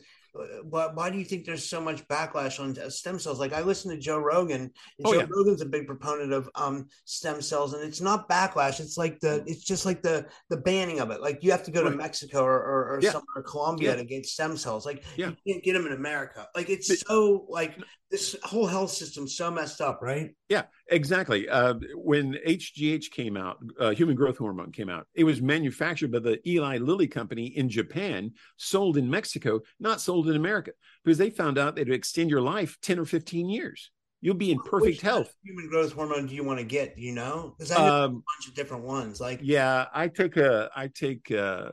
why, 0.62 0.88
why 0.92 1.10
do 1.10 1.18
you 1.18 1.24
think 1.24 1.44
there's 1.44 1.68
so 1.68 1.80
much 1.80 2.06
backlash 2.08 2.60
on 2.60 2.90
stem 2.90 3.18
cells? 3.18 3.38
Like 3.38 3.52
I 3.52 3.62
listen 3.62 3.90
to 3.90 3.98
Joe 3.98 4.18
Rogan, 4.18 4.62
and 4.62 4.72
oh, 5.04 5.12
Joe 5.12 5.20
yeah. 5.20 5.26
Rogan's 5.28 5.62
a 5.62 5.66
big 5.66 5.86
proponent 5.86 6.32
of 6.32 6.48
um, 6.54 6.88
stem 7.04 7.40
cells, 7.40 7.74
and 7.74 7.82
it's 7.82 8.00
not 8.00 8.28
backlash. 8.28 8.80
It's 8.80 8.96
like 8.96 9.20
the 9.20 9.42
it's 9.46 9.64
just 9.64 9.86
like 9.86 10.02
the 10.02 10.26
the 10.50 10.58
banning 10.58 11.00
of 11.00 11.10
it. 11.10 11.20
Like 11.20 11.42
you 11.42 11.50
have 11.50 11.64
to 11.64 11.70
go 11.70 11.82
right. 11.82 11.90
to 11.90 11.96
Mexico 11.96 12.42
or 12.42 12.58
or, 12.58 12.94
or 12.94 13.00
yeah. 13.02 13.12
somewhere, 13.12 13.42
Colombia 13.44 13.90
yeah. 13.90 13.96
to 13.96 14.04
get 14.04 14.26
stem 14.26 14.56
cells. 14.56 14.86
Like 14.86 15.04
you 15.16 15.36
can't 15.46 15.62
get 15.62 15.72
them 15.72 15.86
in 15.86 15.92
America. 15.92 16.46
Like 16.54 16.68
it's 16.70 16.88
but, 16.88 16.98
so 16.98 17.46
like 17.48 17.76
this 18.10 18.36
whole 18.42 18.66
health 18.66 18.90
system's 18.90 19.36
so 19.36 19.50
messed 19.50 19.80
up, 19.80 20.00
right? 20.00 20.34
Yeah, 20.48 20.62
exactly. 20.88 21.48
Uh, 21.48 21.74
when 21.94 22.36
HGH 22.46 23.10
came 23.10 23.36
out, 23.36 23.58
uh, 23.78 23.90
human 23.90 24.16
growth 24.16 24.38
hormone 24.38 24.72
came 24.72 24.88
out, 24.88 25.06
it 25.14 25.24
was 25.24 25.42
manufactured 25.42 26.10
by 26.10 26.20
the 26.20 26.38
Eli 26.48 26.78
Lilly 26.78 27.06
company 27.06 27.46
in 27.46 27.68
Japan, 27.68 28.32
sold 28.56 28.96
in 28.96 29.10
Mexico, 29.10 29.60
not 29.78 30.00
sold 30.00 30.17
in 30.26 30.36
America, 30.36 30.72
because 31.04 31.18
they 31.18 31.30
found 31.30 31.58
out 31.58 31.76
they'd 31.76 31.90
extend 31.90 32.30
your 32.30 32.40
life 32.40 32.78
10 32.82 32.98
or 32.98 33.04
15 33.04 33.48
years. 33.48 33.90
You'll 34.20 34.34
be 34.34 34.50
in 34.50 34.58
perfect 34.58 34.96
Which 34.96 35.00
health. 35.00 35.32
Human 35.44 35.68
growth 35.68 35.92
hormone 35.92 36.26
do 36.26 36.34
you 36.34 36.42
want 36.42 36.58
to 36.58 36.64
get? 36.64 36.96
Do 36.96 37.02
you 37.02 37.12
know? 37.12 37.54
Because 37.56 37.70
I 37.70 37.80
have 37.80 37.92
um, 37.92 38.10
a 38.10 38.14
bunch 38.14 38.48
of 38.48 38.54
different 38.54 38.82
ones. 38.82 39.20
Like, 39.20 39.38
yeah, 39.42 39.86
I 39.94 40.08
take 40.08 40.36
a, 40.36 40.70
I 40.74 40.88
take, 40.88 41.30
uh, 41.30 41.72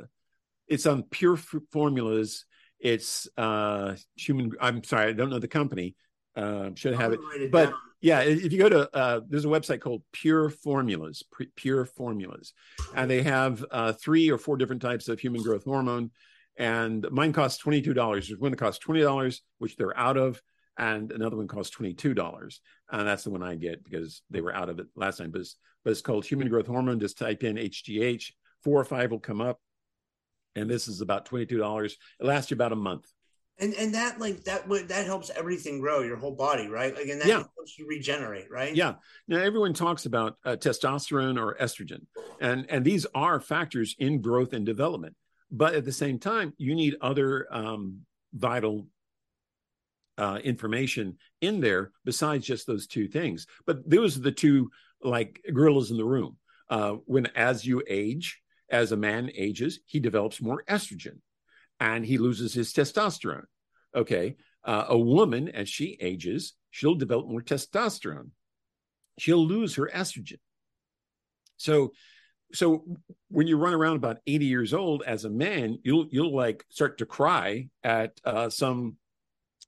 it's 0.67 0.85
on 0.85 1.03
pure 1.03 1.37
f- 1.37 1.55
formulas. 1.71 2.45
It's 2.79 3.27
uh, 3.35 3.95
human. 4.15 4.51
I'm 4.61 4.83
sorry, 4.83 5.09
I 5.09 5.13
don't 5.13 5.31
know 5.31 5.39
the 5.39 5.47
company 5.47 5.95
uh, 6.35 6.69
should 6.75 6.95
have 6.95 7.13
it. 7.13 7.19
it 7.35 7.51
but 7.51 7.69
down. 7.69 7.79
yeah, 8.01 8.21
if 8.21 8.51
you 8.51 8.59
go 8.59 8.69
to 8.69 8.95
uh, 8.95 9.21
there's 9.27 9.45
a 9.45 9.49
website 9.49 9.81
called 9.81 10.03
Pure 10.11 10.49
Formulas, 10.51 11.23
Pure 11.55 11.85
Formulas, 11.85 12.53
and 12.93 13.09
they 13.09 13.23
have 13.23 13.65
uh, 13.71 13.93
three 13.93 14.29
or 14.29 14.37
four 14.37 14.57
different 14.57 14.81
types 14.81 15.07
of 15.07 15.19
human 15.19 15.41
growth 15.41 15.63
hormone. 15.63 16.11
And 16.57 17.05
mine 17.11 17.33
costs 17.33 17.59
twenty 17.59 17.81
two 17.81 17.93
dollars. 17.93 18.27
There's 18.27 18.39
one 18.39 18.51
that 18.51 18.57
costs 18.57 18.79
twenty 18.79 19.01
dollars, 19.01 19.41
which 19.57 19.75
they're 19.75 19.97
out 19.97 20.17
of, 20.17 20.41
and 20.77 21.11
another 21.11 21.37
one 21.37 21.47
costs 21.47 21.71
twenty 21.71 21.93
two 21.93 22.13
dollars, 22.13 22.61
and 22.91 23.07
that's 23.07 23.23
the 23.23 23.31
one 23.31 23.43
I 23.43 23.55
get 23.55 23.83
because 23.83 24.21
they 24.29 24.41
were 24.41 24.55
out 24.55 24.69
of 24.69 24.79
it 24.79 24.87
last 24.95 25.17
time. 25.17 25.31
But 25.31 25.41
it's, 25.41 25.57
but 25.83 25.91
it's 25.91 26.01
called 26.01 26.25
human 26.25 26.47
growth 26.47 26.67
hormone. 26.67 26.99
Just 26.99 27.17
type 27.17 27.43
in 27.43 27.57
HGH, 27.57 28.31
four 28.63 28.79
or 28.79 28.85
five 28.85 29.11
will 29.11 29.19
come 29.19 29.41
up, 29.41 29.59
and 30.55 30.69
this 30.69 30.87
is 30.87 31.01
about 31.01 31.25
twenty 31.25 31.45
two 31.45 31.57
dollars. 31.57 31.97
It 32.19 32.25
lasts 32.25 32.51
you 32.51 32.55
about 32.55 32.71
a 32.71 32.77
month 32.77 33.05
and 33.57 33.73
and 33.75 33.93
that 33.93 34.19
like 34.19 34.43
that 34.43 34.67
that 34.87 35.05
helps 35.05 35.29
everything 35.29 35.79
grow 35.79 36.01
your 36.01 36.17
whole 36.17 36.35
body 36.35 36.67
right 36.67 36.95
like 36.95 37.07
and 37.07 37.21
that 37.21 37.27
yeah. 37.27 37.43
helps 37.55 37.77
you 37.77 37.87
regenerate 37.87 38.49
right 38.51 38.75
yeah 38.75 38.93
now 39.27 39.39
everyone 39.39 39.73
talks 39.73 40.05
about 40.05 40.37
uh, 40.45 40.55
testosterone 40.55 41.39
or 41.39 41.55
estrogen 41.55 42.05
and 42.41 42.65
and 42.69 42.83
these 42.83 43.05
are 43.15 43.39
factors 43.39 43.95
in 43.99 44.21
growth 44.21 44.53
and 44.53 44.65
development 44.65 45.15
but 45.55 45.75
at 45.75 45.85
the 45.85 45.91
same 45.91 46.19
time 46.19 46.53
you 46.57 46.75
need 46.75 46.95
other 47.01 47.47
um, 47.51 47.99
vital 48.33 48.87
uh, 50.17 50.39
information 50.43 51.17
in 51.41 51.59
there 51.59 51.91
besides 52.05 52.45
just 52.45 52.65
those 52.65 52.87
two 52.87 53.07
things 53.07 53.47
but 53.65 53.87
those 53.89 54.17
are 54.17 54.21
the 54.21 54.31
two 54.31 54.69
like 55.01 55.41
gorillas 55.53 55.91
in 55.91 55.97
the 55.97 56.05
room 56.05 56.37
uh, 56.69 56.91
when 57.05 57.25
as 57.35 57.65
you 57.65 57.83
age 57.87 58.41
as 58.69 58.91
a 58.91 58.97
man 58.97 59.29
ages 59.35 59.79
he 59.85 59.99
develops 59.99 60.41
more 60.41 60.63
estrogen 60.69 61.19
and 61.79 62.05
he 62.05 62.17
loses 62.17 62.53
his 62.53 62.73
testosterone. 62.73 63.45
Okay. 63.95 64.35
Uh, 64.63 64.85
a 64.89 64.97
woman, 64.97 65.49
as 65.49 65.69
she 65.69 65.97
ages, 66.01 66.53
she'll 66.71 66.95
develop 66.95 67.27
more 67.27 67.41
testosterone. 67.41 68.29
She'll 69.19 69.45
lose 69.45 69.75
her 69.75 69.89
estrogen. 69.93 70.39
So, 71.57 71.93
so 72.55 72.83
when 73.29 73.47
you 73.47 73.57
run 73.57 73.73
around 73.73 73.97
about 73.97 74.17
80 74.25 74.45
years 74.45 74.73
old 74.73 75.03
as 75.05 75.25
a 75.25 75.29
man, 75.29 75.79
you'll 75.83 76.07
you'll 76.09 76.35
like 76.35 76.65
start 76.69 76.97
to 76.99 77.05
cry 77.05 77.69
at 77.83 78.19
uh, 78.23 78.49
some 78.49 78.95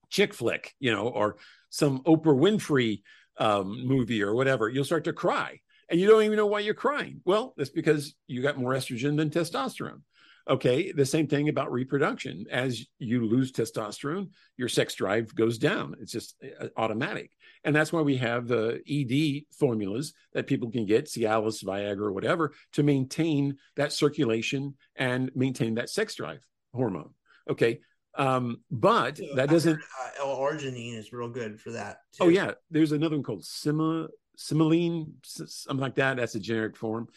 chick 0.09 0.33
flick, 0.33 0.73
you 0.79 0.91
know, 0.91 1.07
or 1.07 1.37
some 1.69 2.03
Oprah 2.03 2.37
Winfrey 2.37 3.01
um, 3.37 3.85
movie 3.85 4.23
or 4.23 4.33
whatever. 4.33 4.69
You'll 4.69 4.85
start 4.85 5.03
to 5.05 5.13
cry, 5.13 5.59
and 5.89 5.99
you 5.99 6.07
don't 6.07 6.23
even 6.23 6.37
know 6.37 6.47
why 6.47 6.61
you're 6.61 6.73
crying. 6.73 7.21
Well, 7.25 7.53
that's 7.57 7.69
because 7.69 8.15
you 8.27 8.41
got 8.41 8.57
more 8.57 8.73
estrogen 8.73 9.17
than 9.17 9.29
testosterone. 9.29 10.01
Okay, 10.49 10.93
the 10.93 11.05
same 11.05 11.27
thing 11.27 11.49
about 11.49 11.71
reproduction. 11.71 12.45
As 12.49 12.85
you 12.99 13.25
lose 13.25 13.51
testosterone, 13.51 14.29
your 14.55 14.69
sex 14.69 14.95
drive 14.95 15.35
goes 15.35 15.57
down. 15.57 15.95
It's 15.99 16.11
just 16.11 16.35
uh, 16.61 16.67
automatic. 16.77 17.31
And 17.65 17.75
that's 17.75 17.91
why 17.91 18.01
we 18.01 18.15
have 18.17 18.47
the 18.47 18.79
ED 18.89 19.53
formulas 19.57 20.13
that 20.33 20.47
people 20.47 20.71
can 20.71 20.85
get, 20.85 21.07
Cialis, 21.07 21.65
Viagra, 21.65 22.13
whatever, 22.13 22.53
to 22.73 22.83
maintain 22.83 23.57
that 23.75 23.91
circulation 23.91 24.75
and 24.95 25.31
maintain 25.35 25.75
that 25.75 25.89
sex 25.89 26.15
drive 26.15 26.45
hormone. 26.73 27.09
Okay. 27.49 27.81
Um, 28.17 28.61
but 28.71 29.19
that 29.35 29.49
doesn't. 29.49 29.79
Uh, 29.79 30.09
L-arginine 30.21 30.97
is 30.97 31.11
real 31.11 31.29
good 31.29 31.59
for 31.59 31.71
that. 31.71 31.97
Too. 32.13 32.23
Oh 32.23 32.29
yeah, 32.29 32.51
there's 32.71 32.91
another 32.91 33.15
one 33.15 33.23
called 33.23 33.43
Sima, 33.43 34.07
Cimalline, 34.37 35.11
something 35.23 35.81
like 35.81 35.95
that. 35.95 36.17
That's 36.17 36.35
a 36.35 36.39
generic 36.39 36.77
form. 36.77 37.09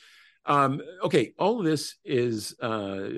Um, 0.46 0.80
okay, 1.04 1.32
all 1.38 1.58
of 1.58 1.64
this 1.64 1.96
is 2.04 2.58
uh, 2.60 3.08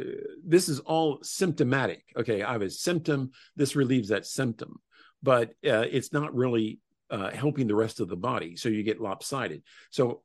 this 0.45 0.69
is 0.69 0.81
all 0.81 1.21
symptomatic. 1.23 2.05
Okay, 2.17 2.43
I 2.43 2.53
have 2.53 2.63
a 2.63 2.71
symptom. 2.71 3.31
This 3.57 3.77
relieves 3.77 4.09
that 4.09 4.27
symptom, 4.27 4.81
but 5.23 5.51
uh, 5.65 5.87
it's 5.91 6.13
not 6.13 6.35
really 6.35 6.81
uh, 7.11 7.31
helping 7.31 7.69
the 7.69 7.75
rest 7.75 8.01
of 8.01 8.09
the 8.09 8.17
body. 8.17 8.57
So 8.57 8.69
you 8.69 8.83
get 8.83 9.01
lopsided. 9.01 9.63
So 9.91 10.23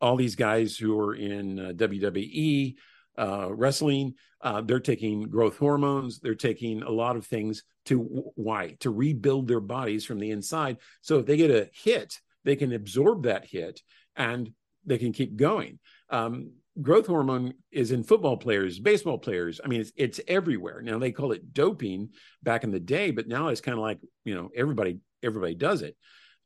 all 0.00 0.16
these 0.16 0.36
guys 0.36 0.76
who 0.76 0.98
are 0.98 1.14
in 1.14 1.58
uh, 1.58 1.72
WWE 1.72 2.76
uh, 3.18 3.52
wrestling, 3.52 4.14
uh, 4.40 4.62
they're 4.62 4.80
taking 4.80 5.22
growth 5.22 5.58
hormones. 5.58 6.20
They're 6.20 6.34
taking 6.34 6.82
a 6.82 6.90
lot 6.90 7.16
of 7.16 7.26
things 7.26 7.64
to 7.86 7.98
why 8.36 8.76
to 8.80 8.90
rebuild 8.90 9.48
their 9.48 9.60
bodies 9.60 10.04
from 10.04 10.18
the 10.18 10.30
inside. 10.30 10.78
So 11.02 11.18
if 11.18 11.26
they 11.26 11.36
get 11.36 11.50
a 11.50 11.68
hit, 11.72 12.18
they 12.44 12.56
can 12.56 12.72
absorb 12.72 13.24
that 13.24 13.44
hit 13.44 13.82
and 14.16 14.52
they 14.86 14.98
can 14.98 15.12
keep 15.12 15.36
going 15.36 15.78
um, 16.10 16.52
growth 16.80 17.06
hormone 17.06 17.54
is 17.70 17.90
in 17.90 18.02
football 18.02 18.36
players, 18.36 18.78
baseball 18.78 19.18
players. 19.18 19.60
I 19.64 19.68
mean, 19.68 19.80
it's 19.80 19.92
it's 19.96 20.20
everywhere 20.28 20.80
now. 20.82 20.98
They 20.98 21.12
call 21.12 21.32
it 21.32 21.52
doping 21.52 22.10
back 22.42 22.64
in 22.64 22.70
the 22.70 22.80
day, 22.80 23.10
but 23.10 23.28
now 23.28 23.48
it's 23.48 23.60
kind 23.60 23.76
of 23.76 23.82
like 23.82 23.98
you 24.24 24.34
know 24.34 24.50
everybody 24.54 24.98
everybody 25.22 25.54
does 25.54 25.82
it. 25.82 25.96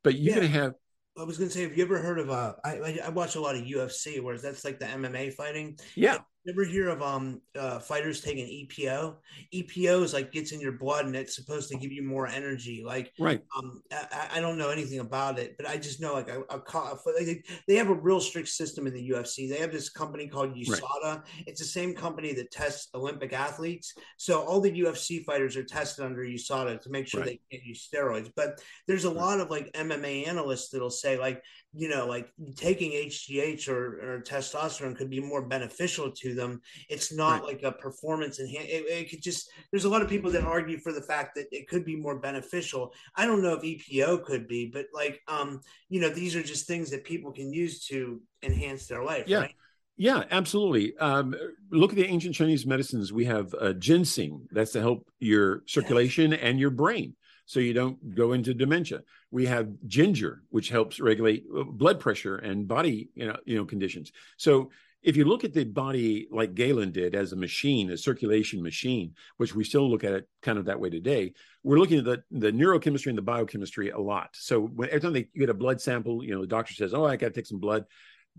But 0.05 0.14
you're 0.14 0.34
yeah. 0.34 0.40
can 0.43 0.51
have 0.51 0.74
I 1.18 1.24
was 1.24 1.36
gonna 1.36 1.51
say, 1.51 1.62
have 1.62 1.76
you 1.76 1.84
ever 1.84 1.98
heard 1.98 2.18
of 2.18 2.30
uh? 2.30 2.55
I 2.64 3.01
I 3.05 3.10
watch 3.10 3.34
a 3.34 3.40
lot 3.40 3.55
of 3.55 3.62
UFC, 3.62 4.22
where 4.22 4.39
that's 4.39 4.64
like 4.64 4.78
the 4.78 4.86
MMA 4.86 5.34
fighting. 5.34 5.78
Yeah, 5.94 6.18
Never 6.44 6.64
hear 6.64 6.89
of 6.89 7.02
um 7.02 7.40
uh, 7.59 7.78
fighters 7.78 8.20
taking 8.20 8.47
EPO? 8.47 9.14
EPO 9.55 10.02
is 10.02 10.12
like 10.12 10.32
gets 10.32 10.52
in 10.52 10.60
your 10.60 10.73
blood 10.73 11.06
and 11.06 11.14
it's 11.14 11.36
supposed 11.36 11.69
to 11.70 11.78
give 11.78 11.93
you 11.93 12.02
more 12.02 12.27
energy. 12.27 12.82
Like 12.85 13.12
right. 13.19 13.40
Um, 13.56 13.82
I, 13.93 14.28
I 14.35 14.40
don't 14.40 14.59
know 14.59 14.70
anything 14.70 14.98
about 14.98 15.39
it, 15.39 15.56
but 15.56 15.69
I 15.69 15.77
just 15.77 16.01
know 16.01 16.14
like 16.14 16.28
a, 16.28 16.43
a, 16.51 16.59
a 16.59 17.43
they 17.69 17.77
have 17.77 17.90
a 17.90 17.94
real 17.94 18.20
strict 18.20 18.48
system 18.48 18.86
in 18.86 18.94
the 18.94 19.10
UFC. 19.10 19.48
They 19.48 19.59
have 19.59 19.73
this 19.73 19.89
company 19.89 20.27
called 20.27 20.55
USADA. 20.55 20.81
Right. 21.05 21.20
It's 21.47 21.60
the 21.60 21.66
same 21.66 21.94
company 21.94 22.32
that 22.35 22.51
tests 22.51 22.89
Olympic 22.94 23.32
athletes. 23.32 23.94
So 24.16 24.43
all 24.43 24.60
the 24.60 24.73
UFC 24.73 25.24
fighters 25.24 25.56
are 25.56 25.64
tested 25.64 26.05
under 26.05 26.23
USADA 26.23 26.81
to 26.82 26.90
make 26.90 27.06
sure 27.06 27.20
right. 27.20 27.39
they 27.51 27.56
can't 27.56 27.66
use 27.66 27.89
steroids. 27.89 28.31
But 28.35 28.60
there's 28.89 29.05
a 29.05 29.09
right. 29.09 29.16
lot 29.16 29.40
of 29.40 29.51
like 29.51 29.73
MMA 29.73 30.27
analysts 30.27 30.70
that'll 30.70 30.90
say 30.90 31.19
like 31.19 31.43
you 31.74 31.89
know, 31.89 32.06
like 32.06 32.31
taking 32.55 32.93
HGH 32.93 33.69
or, 33.69 34.16
or, 34.16 34.20
testosterone 34.20 34.94
could 34.94 35.09
be 35.09 35.20
more 35.20 35.43
beneficial 35.43 36.10
to 36.10 36.32
them. 36.35 36.61
It's 36.89 37.13
not 37.13 37.43
right. 37.43 37.55
like 37.55 37.63
a 37.63 37.73
performance 37.73 38.41
enhance. 38.41 38.67
It, 38.69 38.85
it, 38.89 39.11
could 39.11 39.23
just. 39.23 39.51
There's 39.71 39.85
a 39.85 39.89
lot 39.89 40.03
of 40.03 40.09
people 40.09 40.31
that 40.33 40.45
argue 40.45 40.79
for 40.79 40.93
the 40.93 41.03
fact 41.03 41.35
that 41.37 41.47
it 41.53 41.69
could 41.69 41.85
be 41.85 41.97
more 41.97 42.19
beneficial. 42.19 42.93
I 43.17 43.27
don't 43.27 43.43
know 43.43 43.55
if 43.55 43.63
EPO 43.63 44.25
could 44.25 44.49
be, 44.49 44.67
but 44.67 44.87
like, 44.93 45.21
um, 45.29 45.61
you 45.89 46.01
know, 46.01 46.09
these 46.09 46.37
are 46.37 46.43
just 46.43 46.67
things 46.67 46.91
that 46.91 47.05
people 47.05 47.33
can 47.33 47.53
use 47.53 47.87
to 47.87 48.21
enhance 48.43 48.87
their 48.87 49.05
life. 49.05 49.25
Yeah. 49.27 49.41
Right? 49.41 49.55
Yeah, 49.97 50.25
absolutely. 50.31 50.97
Um, 50.97 51.35
look 51.71 51.91
at 51.91 51.97
the 51.97 52.07
ancient 52.07 52.35
Chinese 52.35 52.67
medicines. 52.67 53.13
We 53.13 53.27
have 53.27 53.55
uh, 53.61 53.75
ginseng. 53.75 54.49
That's 54.51 54.73
to 54.73 54.81
help 54.81 55.07
your 55.21 55.63
circulation 55.67 56.31
yes. 56.33 56.41
and 56.43 56.59
your 56.59 56.71
brain 56.71 57.15
so 57.47 57.61
you 57.61 57.75
don't 57.75 58.15
go 58.15 58.33
into 58.33 58.55
dementia. 58.55 59.03
We 59.31 59.47
have 59.47 59.69
ginger, 59.87 60.43
which 60.51 60.69
helps 60.69 61.01
regulate 61.01 61.45
uh, 61.55 61.65
blood 61.65 62.01
pressure 62.01 62.37
and 62.37 62.67
body, 62.67 63.11
you 63.15 63.27
know, 63.27 63.37
you 63.45 63.57
know, 63.57 63.65
conditions. 63.65 64.13
So 64.37 64.71
if 65.03 65.16
you 65.16 65.24
look 65.24 65.43
at 65.43 65.53
the 65.53 65.65
body 65.65 66.29
like 66.31 66.55
Galen 66.55 66.93
did 66.93 67.15
as 67.15 67.33
a 67.33 67.37
machine, 67.37 67.91
a 67.91 67.97
circulation 67.97 68.62
machine, 68.62 69.15
which 69.37 69.55
we 69.55 69.65
still 69.65 69.91
look 69.91 70.05
at 70.05 70.12
it 70.12 70.29
kind 70.43 70.59
of 70.59 70.66
that 70.66 70.79
way 70.79 70.91
today, 70.91 71.33
we're 71.65 71.79
looking 71.79 71.99
at 71.99 72.05
the, 72.05 72.23
the 72.31 72.53
neurochemistry 72.53 73.09
and 73.09 73.19
the 73.19 73.23
biochemistry 73.23 73.91
a 73.91 73.99
lot. 73.99 74.31
So 74.35 74.61
when, 74.61 74.89
every 74.89 75.01
time 75.01 75.12
they 75.12 75.29
you 75.33 75.41
get 75.41 75.51
a 75.51 75.55
blood 75.55 75.81
sample, 75.81 76.24
you 76.24 76.35
know, 76.35 76.41
the 76.41 76.47
doctor 76.47 76.74
says, 76.74 76.95
"Oh, 76.95 77.05
I 77.05 77.16
got 77.16 77.29
to 77.29 77.33
take 77.33 77.47
some 77.47 77.59
blood." 77.59 77.85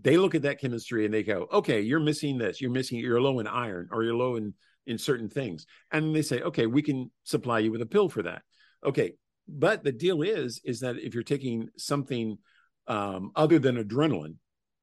They 0.00 0.16
look 0.16 0.34
at 0.34 0.42
that 0.42 0.60
chemistry 0.60 1.04
and 1.04 1.12
they 1.12 1.22
go, 1.22 1.46
"Okay, 1.52 1.82
you're 1.82 2.00
missing 2.00 2.38
this. 2.38 2.60
You're 2.60 2.70
missing. 2.70 2.98
You're 2.98 3.20
low 3.20 3.40
in 3.40 3.46
iron, 3.46 3.88
or 3.92 4.02
you're 4.02 4.14
low 4.14 4.36
in 4.36 4.54
in 4.86 4.96
certain 4.96 5.28
things." 5.28 5.66
And 5.90 6.14
they 6.14 6.22
say, 6.22 6.40
"Okay, 6.40 6.66
we 6.66 6.82
can 6.82 7.10
supply 7.24 7.58
you 7.58 7.72
with 7.72 7.82
a 7.82 7.86
pill 7.86 8.08
for 8.08 8.22
that." 8.22 8.42
Okay, 8.82 9.14
but 9.46 9.84
the 9.84 9.92
deal 9.92 10.22
is 10.22 10.62
is 10.64 10.80
that 10.80 10.96
if 10.96 11.12
you're 11.12 11.22
taking 11.22 11.68
something 11.76 12.38
um, 12.86 13.32
other 13.36 13.58
than 13.58 13.82
adrenaline, 13.82 14.36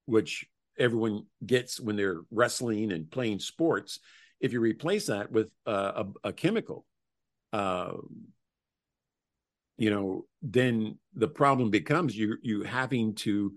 which 0.06 0.46
everyone 0.78 1.26
gets 1.46 1.80
when 1.80 1.96
they're 1.96 2.22
wrestling 2.32 2.92
and 2.92 3.10
playing 3.10 3.40
sports, 3.40 4.00
if 4.40 4.54
you 4.54 4.60
replace 4.60 5.08
that 5.08 5.32
with 5.32 5.50
a, 5.66 6.06
a, 6.24 6.34
chemical, 6.34 6.86
uh, 7.54 7.94
you 9.78 9.90
know, 9.90 10.26
then 10.42 10.98
the 11.14 11.28
problem 11.28 11.70
becomes 11.70 12.18
you 12.18 12.38
you 12.42 12.64
having 12.64 13.16
to 13.16 13.54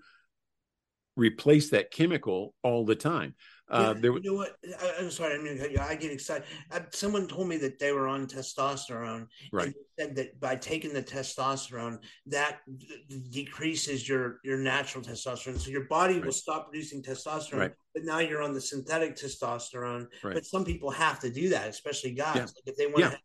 replace 1.16 1.70
that 1.70 1.90
chemical 1.90 2.54
all 2.62 2.84
the 2.84 2.94
time. 2.94 3.34
Uh, 3.70 3.94
yeah, 3.94 4.00
there, 4.00 4.12
you 4.12 4.20
know 4.30 4.34
what? 4.34 4.56
I, 4.82 5.02
am 5.02 5.10
sorry, 5.10 5.34
I 5.34 5.38
mean, 5.38 5.58
I 5.80 5.94
get 5.94 6.12
excited. 6.12 6.44
I, 6.70 6.82
someone 6.90 7.26
told 7.26 7.48
me 7.48 7.56
that 7.58 7.78
they 7.78 7.92
were 7.92 8.06
on 8.06 8.26
testosterone, 8.26 9.26
right? 9.52 9.72
said 9.98 10.14
that 10.16 10.38
by 10.38 10.54
taking 10.54 10.92
the 10.92 11.02
testosterone, 11.02 11.98
that 12.26 12.58
d- 12.76 13.22
decreases 13.30 14.06
your 14.06 14.40
your 14.44 14.58
natural 14.58 15.02
testosterone, 15.02 15.58
so 15.58 15.70
your 15.70 15.84
body 15.84 16.14
right. 16.14 16.26
will 16.26 16.32
stop 16.32 16.70
producing 16.70 17.02
testosterone. 17.02 17.58
Right. 17.58 17.72
But 17.94 18.04
now 18.04 18.18
you're 18.18 18.42
on 18.42 18.52
the 18.52 18.60
synthetic 18.60 19.16
testosterone. 19.16 20.08
Right. 20.22 20.34
But 20.34 20.44
some 20.44 20.64
people 20.64 20.90
have 20.90 21.20
to 21.20 21.30
do 21.30 21.48
that, 21.50 21.68
especially 21.68 22.12
guys. 22.12 22.36
Yeah. 22.36 22.42
Like 22.42 22.66
if 22.66 22.76
they 22.76 22.86
want 22.86 22.98
yeah. 22.98 23.10
to 23.10 23.18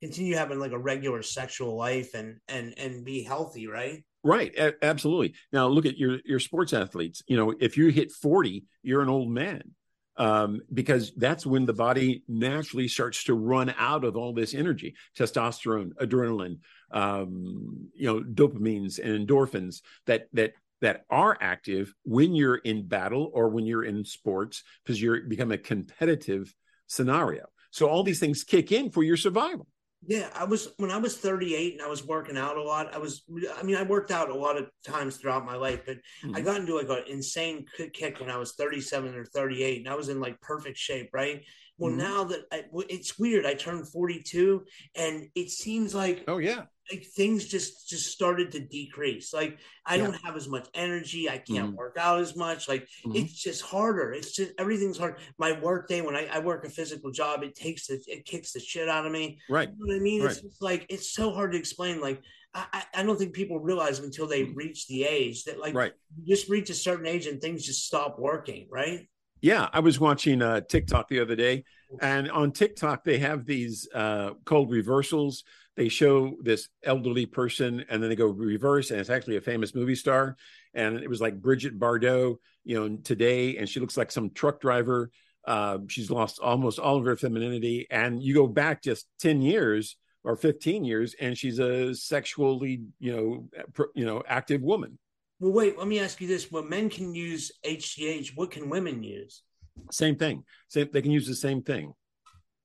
continue 0.00 0.36
having 0.36 0.60
like 0.60 0.72
a 0.72 0.78
regular 0.78 1.22
sexual 1.22 1.76
life 1.76 2.14
and 2.14 2.38
and 2.48 2.74
and 2.78 3.04
be 3.04 3.24
healthy, 3.24 3.66
right? 3.66 4.04
Right, 4.24 4.52
a- 4.56 4.82
absolutely. 4.82 5.34
Now 5.52 5.68
look 5.68 5.86
at 5.86 5.98
your 5.98 6.18
your 6.24 6.40
sports 6.40 6.72
athletes. 6.72 7.22
You 7.26 7.36
know, 7.36 7.54
if 7.60 7.76
you 7.76 7.88
hit 7.88 8.10
40, 8.10 8.64
you're 8.82 9.02
an 9.02 9.08
old 9.08 9.30
man. 9.30 9.72
Um, 10.16 10.60
because 10.72 11.12
that's 11.16 11.44
when 11.44 11.66
the 11.66 11.72
body 11.72 12.22
naturally 12.28 12.86
starts 12.86 13.24
to 13.24 13.34
run 13.34 13.74
out 13.76 14.04
of 14.04 14.16
all 14.16 14.32
this 14.32 14.54
energy, 14.54 14.94
testosterone, 15.18 15.92
adrenaline, 15.94 16.58
um, 16.92 17.88
you 17.94 18.06
know, 18.06 18.20
dopamines 18.20 19.00
and 19.00 19.28
endorphins 19.28 19.82
that 20.06 20.28
that 20.32 20.52
that 20.80 21.04
are 21.10 21.36
active 21.40 21.92
when 22.04 22.34
you're 22.34 22.56
in 22.56 22.86
battle 22.86 23.30
or 23.34 23.48
when 23.48 23.66
you're 23.66 23.84
in 23.84 24.04
sports 24.04 24.62
because 24.84 25.02
you're 25.02 25.22
become 25.22 25.50
a 25.50 25.58
competitive 25.58 26.54
scenario. 26.86 27.46
So 27.72 27.88
all 27.88 28.04
these 28.04 28.20
things 28.20 28.44
kick 28.44 28.70
in 28.70 28.90
for 28.90 29.02
your 29.02 29.16
survival. 29.16 29.66
Yeah, 30.06 30.28
I 30.34 30.44
was 30.44 30.68
when 30.76 30.90
I 30.90 30.98
was 30.98 31.16
38 31.16 31.74
and 31.74 31.82
I 31.82 31.88
was 31.88 32.04
working 32.04 32.36
out 32.36 32.56
a 32.56 32.62
lot. 32.62 32.94
I 32.94 32.98
was, 32.98 33.22
I 33.56 33.62
mean, 33.62 33.76
I 33.76 33.82
worked 33.82 34.10
out 34.10 34.28
a 34.28 34.34
lot 34.34 34.56
of 34.56 34.66
times 34.84 35.16
throughout 35.16 35.46
my 35.46 35.56
life, 35.56 35.80
but 35.86 35.96
mm-hmm. 35.96 36.36
I 36.36 36.40
got 36.40 36.60
into 36.60 36.76
like 36.76 36.88
an 36.88 37.04
insane 37.08 37.66
kick 37.92 38.20
when 38.20 38.30
I 38.30 38.36
was 38.36 38.52
37 38.52 39.14
or 39.14 39.24
38, 39.24 39.78
and 39.78 39.88
I 39.88 39.94
was 39.94 40.08
in 40.08 40.20
like 40.20 40.40
perfect 40.40 40.76
shape, 40.76 41.10
right? 41.12 41.42
Well, 41.78 41.90
mm-hmm. 41.90 42.00
now 42.00 42.24
that 42.24 42.44
I, 42.52 42.64
it's 42.88 43.18
weird, 43.18 43.46
I 43.46 43.54
turned 43.54 43.88
42, 43.88 44.64
and 44.94 45.28
it 45.34 45.50
seems 45.50 45.94
like 45.94 46.24
oh 46.28 46.38
yeah, 46.38 46.64
like 46.90 47.04
things 47.04 47.46
just 47.46 47.88
just 47.88 48.10
started 48.10 48.52
to 48.52 48.60
decrease 48.60 49.32
like 49.32 49.58
i 49.86 49.94
yeah. 49.94 50.02
don't 50.02 50.22
have 50.22 50.36
as 50.36 50.48
much 50.48 50.68
energy 50.74 51.30
i 51.30 51.38
can't 51.38 51.68
mm-hmm. 51.68 51.76
work 51.76 51.96
out 51.98 52.20
as 52.20 52.36
much 52.36 52.68
like 52.68 52.82
mm-hmm. 52.82 53.16
it's 53.16 53.32
just 53.32 53.62
harder 53.62 54.12
it's 54.12 54.32
just 54.32 54.52
everything's 54.58 54.98
hard 54.98 55.18
my 55.38 55.58
work 55.60 55.88
day 55.88 56.02
when 56.02 56.14
I, 56.14 56.26
I, 56.26 56.38
work 56.40 56.64
a 56.66 56.70
physical 56.70 57.10
job 57.10 57.42
it 57.42 57.54
takes 57.54 57.86
the 57.86 58.02
it 58.06 58.26
kicks 58.26 58.52
the 58.52 58.60
shit 58.60 58.88
out 58.88 59.06
of 59.06 59.12
me 59.12 59.38
right 59.48 59.68
you 59.68 59.74
know 59.74 59.94
what 59.94 59.96
i 59.96 60.02
mean 60.02 60.22
right. 60.22 60.30
it's 60.30 60.42
just 60.42 60.62
like 60.62 60.86
it's 60.88 61.12
so 61.12 61.32
hard 61.32 61.52
to 61.52 61.58
explain 61.58 62.00
like 62.00 62.22
I, 62.56 62.84
I 62.94 63.02
don't 63.02 63.18
think 63.18 63.32
people 63.32 63.58
realize 63.58 63.98
until 63.98 64.28
they 64.28 64.42
mm-hmm. 64.42 64.54
reach 64.54 64.86
the 64.86 65.04
age 65.04 65.42
that 65.44 65.58
like 65.58 65.74
right. 65.74 65.92
you 66.16 66.34
just 66.34 66.48
reach 66.48 66.70
a 66.70 66.74
certain 66.74 67.06
age 67.06 67.26
and 67.26 67.40
things 67.40 67.64
just 67.64 67.84
stop 67.84 68.18
working 68.18 68.68
right 68.70 69.08
yeah, 69.44 69.68
I 69.74 69.80
was 69.80 70.00
watching 70.00 70.40
uh, 70.40 70.62
TikTok 70.62 71.06
the 71.08 71.20
other 71.20 71.36
day, 71.36 71.64
and 72.00 72.30
on 72.30 72.50
TikTok 72.50 73.04
they 73.04 73.18
have 73.18 73.44
these 73.44 73.86
uh, 73.94 74.30
called 74.46 74.70
reversals. 74.70 75.44
They 75.76 75.90
show 75.90 76.36
this 76.40 76.68
elderly 76.82 77.26
person, 77.26 77.84
and 77.90 78.02
then 78.02 78.08
they 78.08 78.16
go 78.16 78.28
reverse, 78.28 78.90
and 78.90 78.98
it's 78.98 79.10
actually 79.10 79.36
a 79.36 79.42
famous 79.42 79.74
movie 79.74 79.96
star. 79.96 80.38
And 80.72 80.96
it 80.96 81.10
was 81.10 81.20
like 81.20 81.42
Brigitte 81.42 81.78
Bardot, 81.78 82.36
you 82.64 82.80
know, 82.80 82.96
today, 83.04 83.58
and 83.58 83.68
she 83.68 83.80
looks 83.80 83.98
like 83.98 84.10
some 84.10 84.30
truck 84.30 84.62
driver. 84.62 85.10
Uh, 85.46 85.76
she's 85.88 86.10
lost 86.10 86.38
almost 86.40 86.78
all 86.78 86.96
of 86.96 87.04
her 87.04 87.14
femininity, 87.14 87.86
and 87.90 88.22
you 88.22 88.32
go 88.32 88.46
back 88.46 88.82
just 88.82 89.06
ten 89.20 89.42
years 89.42 89.98
or 90.22 90.36
fifteen 90.36 90.84
years, 90.86 91.14
and 91.20 91.36
she's 91.36 91.58
a 91.58 91.94
sexually, 91.94 92.80
you 92.98 93.14
know, 93.14 93.48
pr- 93.74 93.92
you 93.94 94.06
know, 94.06 94.22
active 94.26 94.62
woman. 94.62 94.98
Well, 95.40 95.52
wait. 95.52 95.78
Let 95.78 95.88
me 95.88 96.00
ask 96.00 96.20
you 96.20 96.28
this: 96.28 96.50
When 96.50 96.68
men 96.68 96.88
can 96.88 97.14
use 97.14 97.52
HGH, 97.64 98.36
what 98.36 98.50
can 98.50 98.68
women 98.68 99.02
use? 99.02 99.42
Same 99.90 100.16
thing. 100.16 100.44
Same. 100.68 100.88
They 100.92 101.02
can 101.02 101.10
use 101.10 101.26
the 101.26 101.34
same 101.34 101.62
thing. 101.62 101.92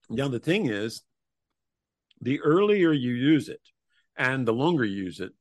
Now 0.10 0.28
the 0.28 0.40
thing 0.40 0.68
is, 0.68 1.04
the 2.22 2.40
earlier 2.42 2.92
you 2.92 3.14
use 3.14 3.50
it, 3.50 3.62
and 4.18 4.48
the 4.48 4.54
longer 4.54 4.86
you 4.86 5.04
use 5.04 5.20
it, 5.20 5.32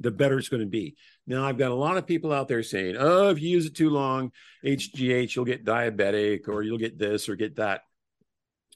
the 0.00 0.10
better 0.10 0.38
it's 0.38 0.48
going 0.48 0.62
to 0.62 0.68
be. 0.68 0.96
Now, 1.26 1.44
I've 1.44 1.58
got 1.58 1.70
a 1.70 1.74
lot 1.74 1.96
of 1.96 2.06
people 2.06 2.32
out 2.32 2.48
there 2.48 2.62
saying, 2.62 2.96
oh, 2.98 3.30
if 3.30 3.40
you 3.40 3.48
use 3.48 3.66
it 3.66 3.76
too 3.76 3.90
long, 3.90 4.32
HGH, 4.64 5.34
you'll 5.34 5.44
get 5.44 5.64
diabetic 5.64 6.48
or 6.48 6.62
you'll 6.62 6.78
get 6.78 6.98
this 6.98 7.28
or 7.28 7.36
get 7.36 7.56
that. 7.56 7.82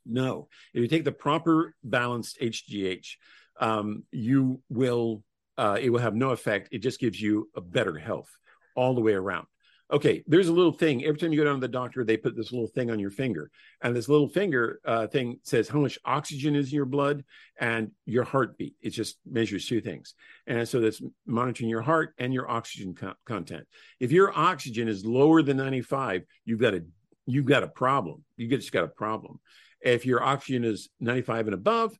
No, 0.06 0.48
if 0.72 0.80
you 0.80 0.88
take 0.88 1.04
the 1.04 1.12
proper 1.12 1.74
balanced 1.84 2.40
HGH, 2.40 3.16
um, 3.60 4.04
you 4.10 4.62
will 4.70 5.22
uh, 5.58 5.76
it 5.80 5.90
will 5.90 5.98
have 5.98 6.14
no 6.14 6.30
effect. 6.30 6.68
It 6.72 6.78
just 6.78 7.00
gives 7.00 7.20
you 7.20 7.50
a 7.54 7.60
better 7.60 7.98
health 7.98 8.30
all 8.74 8.94
the 8.94 9.00
way 9.00 9.12
around. 9.12 9.46
Okay, 9.90 10.22
there's 10.26 10.48
a 10.48 10.52
little 10.52 10.72
thing. 10.72 11.04
Every 11.04 11.18
time 11.18 11.32
you 11.32 11.38
go 11.38 11.44
down 11.44 11.54
to 11.54 11.60
the 11.60 11.68
doctor, 11.68 12.04
they 12.04 12.18
put 12.18 12.36
this 12.36 12.52
little 12.52 12.66
thing 12.66 12.90
on 12.90 12.98
your 12.98 13.10
finger, 13.10 13.50
and 13.80 13.96
this 13.96 14.08
little 14.08 14.28
finger 14.28 14.80
uh, 14.84 15.06
thing 15.06 15.40
says 15.44 15.66
how 15.66 15.80
much 15.80 15.98
oxygen 16.04 16.54
is 16.54 16.68
in 16.68 16.76
your 16.76 16.84
blood 16.84 17.24
and 17.58 17.90
your 18.04 18.24
heartbeat. 18.24 18.74
It 18.82 18.90
just 18.90 19.16
measures 19.26 19.66
two 19.66 19.80
things, 19.80 20.14
and 20.46 20.68
so 20.68 20.80
that's 20.80 21.00
monitoring 21.26 21.70
your 21.70 21.80
heart 21.80 22.14
and 22.18 22.34
your 22.34 22.50
oxygen 22.50 22.94
co- 22.94 23.14
content. 23.24 23.66
If 23.98 24.12
your 24.12 24.36
oxygen 24.36 24.88
is 24.88 25.06
lower 25.06 25.40
than 25.40 25.56
95, 25.56 26.22
you've 26.44 26.60
got 26.60 26.74
a 26.74 26.84
you've 27.24 27.46
got 27.46 27.62
a 27.62 27.68
problem. 27.68 28.24
You 28.36 28.46
just 28.48 28.72
got 28.72 28.84
a 28.84 28.88
problem. 28.88 29.40
If 29.80 30.04
your 30.04 30.22
oxygen 30.22 30.64
is 30.64 30.90
95 31.00 31.46
and 31.46 31.54
above, 31.54 31.98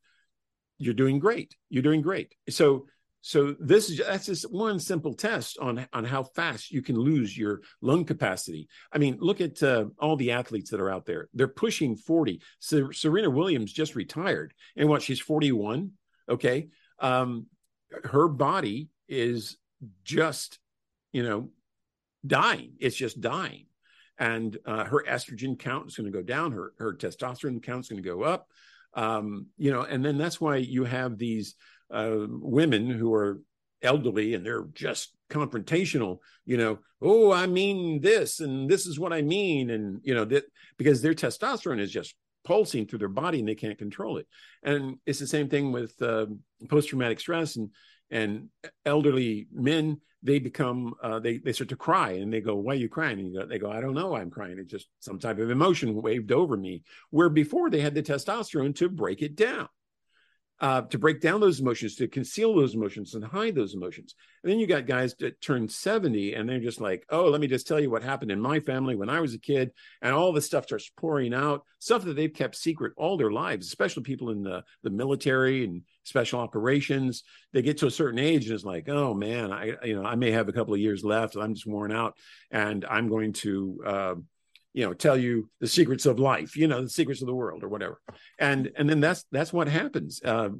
you're 0.78 0.94
doing 0.94 1.18
great. 1.18 1.56
You're 1.70 1.82
doing 1.82 2.02
great. 2.02 2.35
So 2.51 2.86
so 3.20 3.54
this 3.58 3.90
is 3.90 3.98
that's 3.98 4.26
just 4.26 4.50
one 4.52 4.78
simple 4.78 5.14
test 5.14 5.58
on 5.58 5.86
on 5.92 6.04
how 6.04 6.22
fast 6.22 6.70
you 6.70 6.82
can 6.82 6.96
lose 6.96 7.36
your 7.36 7.60
lung 7.80 8.04
capacity. 8.04 8.68
I 8.92 8.98
mean, 8.98 9.18
look 9.20 9.40
at 9.40 9.62
uh, 9.62 9.86
all 9.98 10.16
the 10.16 10.32
athletes 10.32 10.70
that 10.70 10.80
are 10.80 10.90
out 10.90 11.04
there. 11.04 11.28
They're 11.34 11.48
pushing 11.48 11.96
40. 11.96 12.40
So 12.60 12.90
Serena 12.92 13.30
Williams 13.30 13.72
just 13.72 13.96
retired. 13.96 14.54
And 14.76 14.88
what 14.88 15.02
she's 15.02 15.20
41, 15.20 15.92
okay? 16.28 16.68
Um 17.00 17.46
her 18.04 18.28
body 18.28 18.90
is 19.08 19.56
just, 20.04 20.58
you 21.12 21.22
know, 21.22 21.48
dying. 22.26 22.74
It's 22.78 22.96
just 22.96 23.20
dying. 23.20 23.66
And 24.18 24.56
uh, 24.66 24.84
her 24.84 25.04
estrogen 25.08 25.58
count 25.58 25.88
is 25.88 25.96
going 25.96 26.10
to 26.10 26.16
go 26.16 26.22
down. 26.22 26.52
Her 26.52 26.72
her 26.78 26.94
testosterone 26.94 27.62
count 27.62 27.84
is 27.84 27.88
going 27.88 28.02
to 28.02 28.08
go 28.08 28.22
up. 28.22 28.48
Um, 28.94 29.46
you 29.56 29.70
know, 29.70 29.82
and 29.82 30.04
then 30.04 30.18
that's 30.18 30.40
why 30.40 30.56
you 30.56 30.84
have 30.84 31.18
these 31.18 31.54
uh, 31.90 32.27
women 32.28 32.90
who 32.90 33.15
are 33.15 33.40
elderly 33.82 34.35
and 34.35 34.44
they're 34.44 34.66
just 34.74 35.12
confrontational. 35.31 36.19
You 36.44 36.56
know, 36.56 36.78
oh, 37.01 37.32
I 37.32 37.47
mean 37.47 38.01
this, 38.01 38.40
and 38.40 38.69
this 38.69 38.86
is 38.86 38.98
what 38.98 39.12
I 39.12 39.23
mean, 39.23 39.70
and 39.70 40.01
you 40.02 40.15
know 40.15 40.24
that 40.27 40.44
because 40.77 41.02
their 41.02 41.15
testosterone 41.15 41.81
is 41.81 41.93
just 41.93 42.15
pulsing 42.44 42.86
through 42.86 43.01
their 43.01 43.09
body 43.09 43.40
and 43.40 43.48
they 43.48 43.55
can't 43.55 43.78
control 43.78 44.16
it. 44.16 44.27
And 44.62 44.97
it's 45.05 45.19
the 45.19 45.27
same 45.27 45.48
thing 45.48 45.70
with 45.70 46.01
uh, 46.01 46.27
post 46.69 46.89
traumatic 46.89 47.20
stress 47.20 47.56
and 47.56 47.70
and 48.10 48.48
elderly 48.86 49.48
men 49.52 50.01
they 50.23 50.39
become 50.39 50.94
uh, 51.02 51.19
they 51.20 51.39
they 51.39 51.52
start 51.52 51.69
to 51.69 51.77
cry 51.77 52.12
and 52.12 52.32
they 52.32 52.40
go 52.40 52.56
why 52.56 52.73
are 52.73 52.77
you 52.77 52.89
crying 52.89 53.19
and 53.19 53.28
you 53.28 53.39
go, 53.39 53.47
they 53.47 53.59
go 53.59 53.70
i 53.70 53.81
don't 53.81 53.94
know 53.94 54.16
i'm 54.16 54.31
crying 54.31 54.59
it's 54.59 54.70
just 54.70 54.89
some 54.98 55.19
type 55.19 55.39
of 55.39 55.51
emotion 55.51 56.01
waved 56.01 56.32
over 56.32 56.56
me 56.56 56.82
where 57.10 57.28
before 57.28 57.70
they 57.70 57.81
had 57.81 57.94
the 57.94 58.02
testosterone 58.02 58.74
to 58.74 58.89
break 58.89 59.23
it 59.23 59.36
down 59.36 59.69
uh, 60.60 60.82
to 60.82 60.98
break 60.98 61.20
down 61.20 61.40
those 61.40 61.60
emotions, 61.60 61.94
to 61.97 62.09
conceal 62.09 62.55
those 62.55 62.74
emotions 62.74 63.14
and 63.14 63.24
hide 63.24 63.55
those 63.55 63.74
emotions. 63.74 64.14
And 64.43 64.51
then 64.51 64.59
you 64.59 64.66
got 64.66 64.86
guys 64.86 65.14
that 65.20 65.40
turn 65.40 65.68
70 65.68 66.35
and 66.35 66.48
they're 66.48 66.59
just 66.59 66.80
like, 66.80 67.05
oh, 67.10 67.26
let 67.26 67.40
me 67.40 67.47
just 67.47 67.66
tell 67.68 67.78
you 67.78 67.90
what 67.90 68.02
happened 68.02 68.32
in 68.32 68.40
my 68.40 68.59
family 68.60 68.97
when 68.97 69.09
I 69.09 69.20
was 69.20 69.35
a 69.35 69.39
kid. 69.39 69.70
And 70.02 70.14
all 70.14 70.32
this 70.32 70.47
stuff 70.47 70.64
starts 70.64 70.90
pouring 70.97 71.32
out, 71.32 71.62
stuff 71.78 72.05
that 72.05 72.16
they've 72.16 72.32
kept 72.32 72.56
secret 72.56 72.93
all 72.97 73.16
their 73.16 73.30
lives, 73.30 73.66
especially 73.68 74.02
people 74.02 74.30
in 74.30 74.43
the, 74.43 74.64
the 74.82 74.90
military 74.90 75.64
and 75.64 75.82
special 76.02 76.40
operations. 76.40 77.22
They 77.52 77.62
get 77.62 77.78
to 77.78 77.86
a 77.86 77.90
certain 77.90 78.18
age 78.18 78.47
and 78.47 78.55
it's 78.55 78.64
like, 78.64 78.89
oh 78.89 79.14
man, 79.14 79.52
I, 79.52 79.74
you 79.85 79.94
know, 79.94 80.05
I 80.09 80.16
may 80.16 80.32
have 80.32 80.48
a 80.48 80.52
couple 80.52 80.74
of 80.74 80.80
years 80.80 81.05
left. 81.05 81.36
I'm 81.36 81.55
just 81.55 81.66
worn 81.66 81.93
out 81.93 82.16
and 82.51 82.85
I'm 82.85 83.09
going 83.09 83.32
to, 83.35 83.80
uh, 83.86 84.14
you 84.72 84.84
know 84.84 84.94
tell 84.94 85.16
you 85.16 85.48
the 85.60 85.66
secrets 85.66 86.06
of 86.06 86.18
life 86.18 86.56
you 86.56 86.66
know 86.66 86.82
the 86.82 86.88
secrets 86.88 87.20
of 87.20 87.26
the 87.26 87.34
world 87.34 87.62
or 87.62 87.68
whatever 87.68 88.00
and 88.38 88.70
and 88.76 88.88
then 88.88 89.00
that's 89.00 89.24
that's 89.32 89.52
what 89.52 89.68
happens 89.68 90.20
uh, 90.24 90.50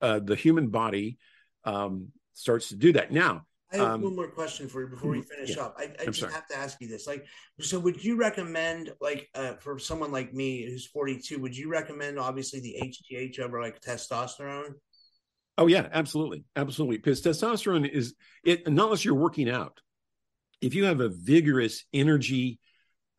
uh 0.00 0.20
the 0.20 0.36
human 0.36 0.68
body 0.68 1.16
um 1.64 2.08
starts 2.34 2.68
to 2.68 2.76
do 2.76 2.92
that 2.92 3.12
now 3.12 3.42
I 3.72 3.76
have 3.76 3.86
um, 3.86 4.02
one 4.02 4.16
more 4.16 4.28
question 4.28 4.68
for 4.68 4.82
you 4.82 4.88
before 4.88 5.10
we 5.10 5.20
mm-hmm. 5.20 5.28
finish 5.28 5.56
yeah. 5.56 5.62
up. 5.62 5.76
I, 5.78 5.88
I 5.98 6.04
just 6.04 6.20
sorry. 6.20 6.32
have 6.32 6.46
to 6.48 6.56
ask 6.56 6.78
you 6.80 6.88
this. 6.88 7.06
Like, 7.06 7.24
so 7.60 7.78
would 7.78 8.04
you 8.04 8.16
recommend, 8.16 8.92
like, 9.00 9.30
uh, 9.34 9.54
for 9.54 9.78
someone 9.78 10.12
like 10.12 10.34
me 10.34 10.66
who's 10.66 10.86
42, 10.86 11.38
would 11.38 11.56
you 11.56 11.70
recommend 11.70 12.18
obviously 12.18 12.60
the 12.60 12.76
HGH 12.82 13.40
over 13.40 13.62
like 13.62 13.80
testosterone? 13.80 14.74
Oh 15.58 15.66
yeah, 15.66 15.88
absolutely, 15.92 16.44
absolutely. 16.56 16.96
Because 16.96 17.22
testosterone 17.22 17.88
is 17.88 18.14
it 18.44 18.66
Not 18.68 18.84
unless 18.84 19.04
you're 19.04 19.14
working 19.14 19.50
out. 19.50 19.80
If 20.60 20.74
you 20.74 20.84
have 20.84 21.00
a 21.00 21.08
vigorous 21.08 21.84
energy 21.92 22.58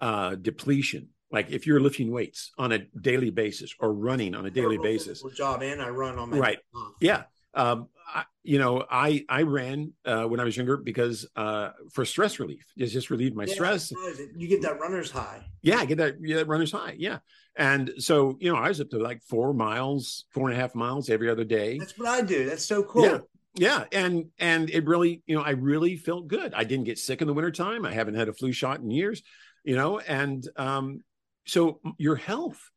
uh, 0.04 0.36
depletion. 0.36 1.08
Like 1.32 1.50
if 1.50 1.66
you're 1.66 1.80
lifting 1.80 2.12
weights 2.12 2.52
on 2.58 2.74
a 2.74 2.80
daily 2.80 3.32
basis 3.32 3.74
or 3.80 3.94
running 3.94 4.36
on 4.36 4.46
a 4.46 4.52
daily 4.52 4.78
basis. 4.78 5.24
Job 5.36 5.64
and 5.64 5.82
I 5.82 5.90
run 5.90 6.20
on 6.20 6.30
my 6.30 6.38
right. 6.38 6.60
Yeah. 7.00 7.24
Um, 7.56 7.88
I, 8.14 8.26
you 8.44 8.60
know, 8.60 8.84
I 8.92 9.24
I 9.30 9.44
ran 9.44 9.94
uh, 10.06 10.26
when 10.26 10.40
I 10.40 10.44
was 10.44 10.58
younger 10.58 10.76
because 10.76 11.26
uh, 11.36 11.70
for 11.94 12.04
stress 12.04 12.38
relief, 12.40 12.66
just 12.78 12.92
just 12.92 13.10
relieve 13.10 13.34
my 13.34 13.46
yeah, 13.46 13.54
stress. 13.54 13.92
You 14.36 14.48
get 14.48 14.62
that 14.64 14.80
runner's 14.80 15.10
high. 15.10 15.46
Yeah, 15.62 15.78
I 15.78 15.86
get 15.86 16.00
that, 16.00 16.16
yeah, 16.20 16.38
that 16.38 16.48
runner's 16.48 16.72
high. 16.72 16.96
Yeah, 16.98 17.20
and 17.56 17.92
so 18.00 18.38
you 18.42 18.52
know, 18.52 18.58
I 18.58 18.68
was 18.68 18.82
up 18.82 18.90
to 18.90 18.98
like 18.98 19.22
four 19.24 19.54
miles, 19.54 20.26
four 20.32 20.50
and 20.50 20.58
a 20.58 20.60
half 20.60 20.76
miles 20.76 21.10
every 21.10 21.30
other 21.30 21.46
day. 21.46 21.78
That's 21.78 21.98
what 21.98 22.10
I 22.10 22.22
do. 22.22 22.50
That's 22.50 22.66
so 22.66 22.84
cool. 22.84 23.06
Yeah, 23.06 23.20
yeah, 23.56 23.84
and 23.92 24.26
and 24.40 24.70
it 24.70 24.86
really, 24.86 25.24
you 25.26 25.36
know, 25.36 25.44
I 25.44 25.52
really 25.52 25.96
felt 25.96 26.28
good. 26.28 26.54
I 26.54 26.66
didn't 26.66 26.86
get 26.86 27.00
sick 27.00 27.22
in 27.22 27.28
the 27.28 27.34
wintertime. 27.34 27.86
I 27.86 27.94
haven't 27.94 28.16
had 28.16 28.28
a 28.28 28.34
flu 28.34 28.52
shot 28.52 28.80
in 28.80 28.92
years 28.92 29.24
you 29.64 29.76
know 29.76 30.00
and 30.00 30.48
um, 30.58 31.00
so 31.46 31.80
your 31.98 32.16
health 32.16 32.70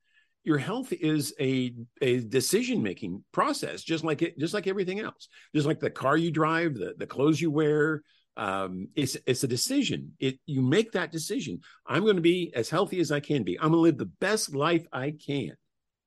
your 0.47 0.59
health 0.59 0.93
is 0.93 1.35
a 1.41 1.75
a 2.01 2.21
decision 2.21 2.81
making 2.83 3.23
process 3.33 3.83
just 3.83 4.05
like 4.05 4.23
it 4.23 4.39
just 4.39 4.55
like 4.55 4.69
everything 4.69 5.01
else. 5.01 5.29
Just 5.55 5.67
like 5.67 5.81
the 5.81 5.91
car 5.91 6.17
you 6.17 6.31
drive 6.31 6.75
the, 6.75 6.95
the 6.97 7.07
clothes 7.07 7.41
you 7.41 7.51
wear 7.51 8.03
um, 8.39 8.89
it's 8.95 9.17
it's 9.27 9.45
a 9.45 9.49
decision. 9.49 10.13
It 10.21 10.39
you 10.47 10.63
make 10.63 10.93
that 10.93 11.11
decision. 11.11 11.61
I'm 11.87 12.03
going 12.03 12.17
to 12.17 12.23
be 12.23 12.53
as 12.55 12.71
healthy 12.71 13.01
as 13.01 13.11
i 13.11 13.19
can 13.19 13.43
be. 13.43 13.59
I'm 13.59 13.71
going 13.71 13.79
to 13.79 13.81
live 13.81 13.99
the 13.99 14.07
best 14.21 14.55
life 14.55 14.87
i 14.93 15.11
can. 15.11 15.53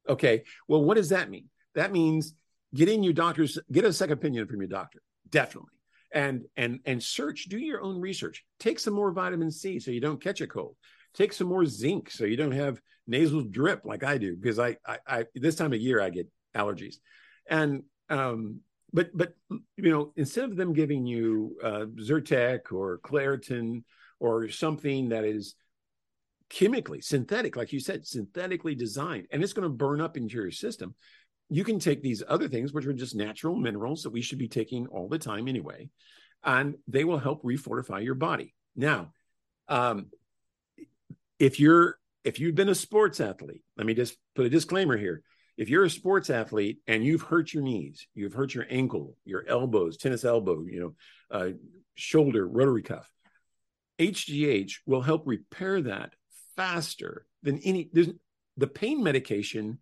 Okay 0.08 0.44
well 0.68 0.84
what 0.84 0.96
does 0.96 1.10
that 1.10 1.30
mean? 1.30 1.50
That 1.76 1.92
means 1.92 2.34
get 2.74 2.88
in 2.88 3.04
your 3.04 3.14
doctor's 3.14 3.60
get 3.72 3.84
a 3.84 3.92
second 3.92 4.14
opinion 4.14 4.48
from 4.48 4.62
your 4.62 4.70
doctor. 4.70 5.02
Definitely 5.30 5.79
and 6.12 6.46
and 6.58 6.80
and 6.86 7.02
search 7.02 7.46
do 7.46 7.58
your 7.58 7.82
own 7.82 8.00
research. 8.00 8.44
Take 8.60 8.80
some 8.80 8.94
more 8.94 9.12
vitamin 9.12 9.52
c 9.52 9.80
so 9.80 9.92
you 9.92 10.02
don't 10.02 10.22
catch 10.22 10.42
a 10.42 10.48
cold. 10.48 10.76
Take 11.14 11.34
some 11.34 11.48
more 11.48 11.66
zinc 11.66 12.12
so 12.12 12.26
you 12.26 12.38
don't 12.38 12.52
have 12.52 12.80
nasal 13.10 13.42
drip 13.42 13.82
like 13.86 14.04
i 14.04 14.20
do 14.20 14.36
because 14.36 14.60
I, 14.60 14.78
I, 14.86 14.98
I 15.08 15.26
this 15.34 15.56
time 15.56 15.74
of 15.74 15.80
year 15.80 16.00
i 16.02 16.10
get 16.10 16.28
allergies. 16.56 16.96
And 17.50 17.84
um 18.10 18.62
but 18.94 19.10
but 19.16 19.34
you 19.50 19.92
know 19.92 20.14
instead 20.16 20.46
of 20.46 20.56
them 20.56 20.74
giving 20.74 21.06
you 21.06 21.58
uh, 21.64 21.86
zyrtec 22.00 22.72
or 22.72 23.00
claritin 23.00 23.84
or 24.20 24.50
something 24.50 25.10
that 25.10 25.24
is 25.24 25.56
chemically 26.50 27.02
synthetic 27.02 27.56
like 27.56 27.72
you 27.72 27.80
said 27.80 28.06
synthetically 28.06 28.74
designed 28.74 29.28
and 29.32 29.44
it's 29.44 29.54
going 29.54 29.68
to 29.68 29.70
burn 29.70 30.02
up 30.02 30.18
into 30.18 30.36
your 30.36 30.50
system 30.50 30.96
you 31.50 31.64
can 31.64 31.80
take 31.80 32.02
these 32.02 32.24
other 32.28 32.48
things, 32.48 32.74
which 32.74 32.86
are 32.86 32.94
just 32.94 33.16
natural 33.16 33.56
minerals 33.56 34.04
that 34.04 34.12
we 34.12 34.22
should 34.22 34.38
be 34.38 34.48
taking 34.48 34.88
all 34.88 35.08
the 35.08 35.20
time 35.20 35.48
anyway, 35.48 35.90
and 36.44 36.76
they 36.88 37.04
will 37.04 37.18
help 37.18 37.44
refortify 37.44 38.04
your 38.04 38.16
body. 38.16 38.54
Now, 38.76 39.12
um, 39.68 40.08
if 41.40 41.60
you're 41.60 41.98
if 42.24 42.40
you've 42.40 42.56
been 42.56 42.70
a 42.70 42.76
sports 42.76 43.20
athlete, 43.20 43.64
let 43.78 43.88
me 43.88 43.94
just 43.94 44.18
put 44.36 44.46
a 44.46 44.50
disclaimer 44.50 44.98
here. 44.98 45.24
If 45.58 45.70
you're 45.70 45.86
a 45.86 45.90
sports 45.90 46.30
athlete 46.30 46.80
and 46.88 47.04
you've 47.04 47.22
hurt 47.22 47.54
your 47.54 47.64
knees, 47.64 48.08
you've 48.14 48.34
hurt 48.34 48.54
your 48.54 48.66
ankle, 48.70 49.16
your 49.26 49.46
elbows, 49.48 49.98
tennis 49.98 50.24
elbow, 50.24 50.64
you 50.66 50.80
know, 50.80 51.38
uh, 51.38 51.50
shoulder, 51.96 52.48
rotary 52.48 52.84
cuff, 52.84 53.10
HGH 54.00 54.74
will 54.86 55.02
help 55.02 55.24
repair 55.26 55.82
that 55.82 56.14
faster 56.56 57.26
than 57.44 57.60
any. 57.60 57.90
There's 57.92 58.10
the 58.58 58.68
pain 58.68 59.04
medication 59.04 59.80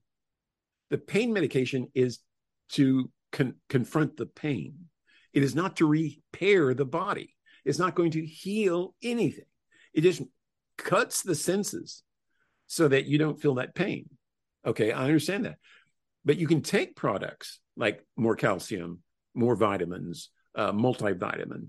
the 0.90 0.98
pain 0.98 1.34
medication 1.34 1.88
is 1.94 2.20
to 2.74 3.10
con- 3.32 3.56
confront 3.70 4.18
the 4.18 4.26
pain. 4.26 4.76
It 5.34 5.44
is 5.44 5.56
not 5.56 5.78
to 5.78 5.88
repair 5.88 6.74
the 6.74 6.86
body. 6.86 7.36
It's 7.66 7.80
not 7.80 7.96
going 7.96 8.12
to 8.12 8.26
heal 8.26 8.96
anything. 9.04 9.46
It 9.94 10.02
just 10.02 10.22
cuts 10.78 11.22
the 11.22 11.36
senses 11.36 12.04
so 12.68 12.88
that 12.88 13.06
you 13.06 13.18
don't 13.18 13.40
feel 13.40 13.56
that 13.56 13.76
pain. 13.76 14.10
Okay, 14.66 14.92
I 14.92 15.06
understand 15.06 15.46
that. 15.46 15.58
But 16.26 16.38
you 16.38 16.48
can 16.48 16.62
take 16.62 16.96
products 16.96 17.60
like 17.76 18.06
more 18.16 18.36
calcium, 18.36 19.00
more 19.34 19.56
vitamins, 19.56 20.30
uh, 20.56 20.72
multivitamin 20.72 21.68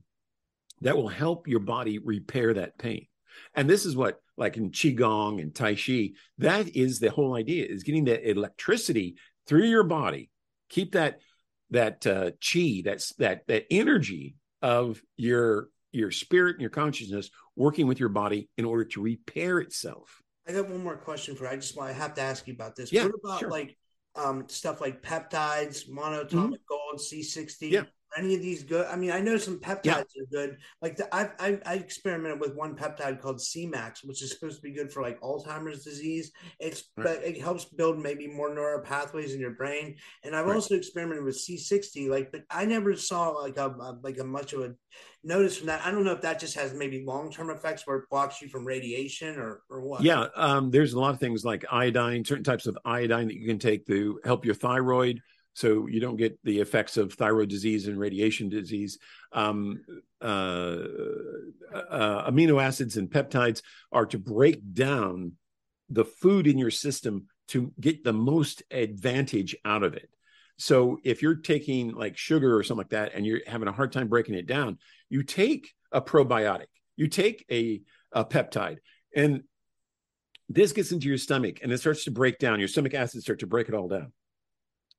that 0.81 0.97
will 0.97 1.09
help 1.09 1.49
your 1.49 1.61
body 1.61 1.99
repair 1.99 2.55
that 2.55 2.79
pain. 2.79 3.07
And 3.55 3.69
this 3.69 3.85
is 3.85 3.97
what, 3.97 4.21
like 4.37 4.57
in 4.57 4.71
Qigong 4.71 5.41
and 5.41 5.55
Tai 5.55 5.75
Chi, 5.75 6.11
that 6.39 6.77
is 6.77 6.99
the 6.99 7.11
whole 7.11 7.35
idea 7.35 7.67
is 7.67 7.83
getting 7.83 8.05
that 8.05 8.29
electricity 8.29 9.17
through 9.47 9.65
your 9.65 9.85
body. 9.85 10.31
Keep 10.69 10.93
that 10.93 11.21
that 11.71 12.07
uh, 12.07 12.31
chi, 12.41 12.83
that's 12.85 13.15
that 13.15 13.47
that 13.49 13.67
energy 13.71 14.37
of 14.63 15.01
your 15.17 15.69
your 15.93 16.11
spirit 16.11 16.57
and 16.57 16.61
your 16.61 16.71
consciousness 16.71 17.31
working 17.57 17.87
with 17.87 17.99
your 17.99 18.09
body 18.09 18.49
in 18.57 18.65
order 18.65 18.85
to 18.85 19.03
repair 19.03 19.59
itself. 19.59 20.23
I 20.47 20.53
got 20.53 20.69
one 20.69 20.83
more 20.83 20.97
question 20.97 21.35
for 21.35 21.45
you. 21.45 21.51
I 21.51 21.57
just 21.57 21.77
want 21.77 21.91
I 21.91 21.93
have 21.93 22.15
to 22.15 22.23
ask 22.23 22.47
you 22.47 22.55
about 22.55 22.77
this. 22.77 22.93
Yeah, 22.93 23.05
what 23.05 23.15
about 23.23 23.41
sure. 23.41 23.51
like 23.51 23.77
um, 24.15 24.49
stuff 24.49 24.81
like 24.81 25.03
peptides, 25.03 25.89
monatomic 25.89 26.31
mm-hmm. 26.31 26.55
gold, 26.69 27.01
C60? 27.01 27.71
Yeah 27.71 27.85
any 28.17 28.35
of 28.35 28.43
these 28.43 28.63
good? 28.63 28.87
I 28.87 28.97
mean, 28.97 29.11
I 29.11 29.21
know 29.21 29.37
some 29.37 29.59
peptides 29.59 29.85
yeah. 29.85 30.01
are 30.01 30.27
good. 30.31 30.59
Like 30.81 30.97
the, 30.97 31.15
I, 31.15 31.31
I, 31.39 31.59
I 31.67 31.75
experimented 31.75 32.41
with 32.41 32.55
one 32.55 32.77
peptide 32.77 33.21
called 33.21 33.39
Semax, 33.39 34.05
which 34.05 34.23
is 34.23 34.31
supposed 34.31 34.57
to 34.57 34.63
be 34.63 34.73
good 34.73 34.93
for 34.93 35.03
like 35.03 35.21
Alzheimer's 35.21 35.85
disease. 35.85 36.33
It's 36.59 36.85
right. 36.97 37.19
it 37.23 37.41
helps 37.41 37.65
build 37.65 37.99
maybe 37.99 38.27
more 38.27 38.55
neural 38.55 38.83
pathways 38.83 39.35
in 39.35 39.41
your 39.41 39.53
brain. 39.53 39.97
And 40.25 40.35
I've 40.35 40.47
right. 40.47 40.55
also 40.55 40.75
experimented 40.75 41.25
with 41.25 41.37
C60. 41.37 42.09
Like, 42.09 42.33
but 42.33 42.43
I 42.51 42.65
never 42.65 42.97
saw 42.97 43.31
like 43.31 43.57
a, 43.57 43.69
a 43.69 43.99
like 44.03 44.19
a 44.19 44.25
much 44.25 44.53
of 44.53 44.61
a 44.63 44.75
notice 45.23 45.59
from 45.59 45.67
that. 45.67 45.85
I 45.85 45.91
don't 45.91 46.05
know 46.05 46.13
if 46.13 46.23
that 46.23 46.41
just 46.41 46.55
has 46.57 46.75
maybe 46.75 47.05
long 47.05 47.31
term 47.31 47.51
effects 47.51 47.87
where 47.87 47.99
it 47.99 48.11
blocks 48.11 48.41
you 48.41 48.49
from 48.49 48.67
radiation 48.67 49.39
or 49.39 49.63
or 49.71 49.83
what. 49.83 50.03
Yeah, 50.03 50.27
um, 50.35 50.71
there's 50.71 50.95
a 50.95 51.01
lot 51.01 51.15
of 51.15 51.21
things 51.21 51.45
like 51.45 51.65
iodine, 51.71 52.25
certain 52.25 52.45
types 52.45 52.67
of 52.67 52.79
iodine 52.85 53.29
that 53.29 53.37
you 53.37 53.47
can 53.47 53.59
take 53.59 53.87
to 53.87 54.21
help 54.25 54.45
your 54.45 54.55
thyroid 54.55 55.21
so 55.59 55.89
you 55.89 55.99
don't 55.99 56.17
get 56.17 56.39
the 56.45 56.61
effects 56.61 56.97
of 56.97 57.13
thyroid 57.15 57.49
disease 57.49 57.89
and 57.89 57.99
radiation 57.99 58.49
disease. 58.49 58.97
Um, 59.33 59.85
uh, 60.23 60.85
uh, 61.75 62.31
amino 62.31 62.63
acids 62.63 62.97
and 62.97 63.11
peptides 63.11 63.63
are 63.91 64.07
to 64.07 64.21
break 64.21 64.61
down 64.73 65.33
the 65.91 66.05
food 66.05 66.47
in 66.47 66.59
your 66.59 66.71
system 66.71 67.27
to 67.49 67.73
get 67.81 68.05
the 68.05 68.13
most 68.13 68.63
advantage 68.71 69.57
out 69.65 69.83
of 69.83 69.95
it. 69.95 70.09
So 70.59 71.01
if 71.03 71.23
you're 71.23 71.35
taking 71.35 71.93
like 71.93 72.17
sugar 72.17 72.57
or 72.57 72.63
something 72.63 72.85
like 72.85 72.91
that 72.91 73.15
and 73.15 73.27
you're 73.27 73.41
having 73.45 73.67
a 73.67 73.73
hard 73.73 73.91
time 73.91 74.07
breaking 74.07 74.37
it 74.37 74.47
down, 74.47 74.79
you 75.09 75.25
take 75.25 75.75
a 75.91 76.01
probiotic, 76.01 76.67
you 76.95 77.09
take 77.09 77.45
a, 77.51 77.83
a 78.13 78.25
peptide, 78.25 78.79
and 79.13 79.43
this 80.49 80.73
gets 80.73 80.93
into 80.93 81.09
your 81.09 81.19
stomach 81.19 81.59
and 81.65 81.73
it 81.73 81.79
starts 81.79 82.05
to 82.05 82.13
break 82.13 82.39
down. 82.39 82.61
Your 82.61 82.69
stomach 82.69 82.95
acids 82.95 83.25
start 83.25 83.41
to 83.41 83.49
break 83.49 83.69
it 83.69 83.75
all 83.75 83.89
down. 83.89 84.13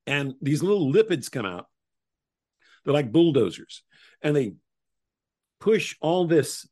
And 0.08 0.34
these 0.42 0.64
little 0.64 0.92
lipids 0.92 1.32
come 1.32 1.46
out. 1.46 1.68
They're 2.84 2.94
like 2.94 3.12
bulldozers 3.12 3.84
and 4.22 4.36
they 4.36 4.54
push 5.60 5.96
all 6.02 6.26
this 6.26 6.68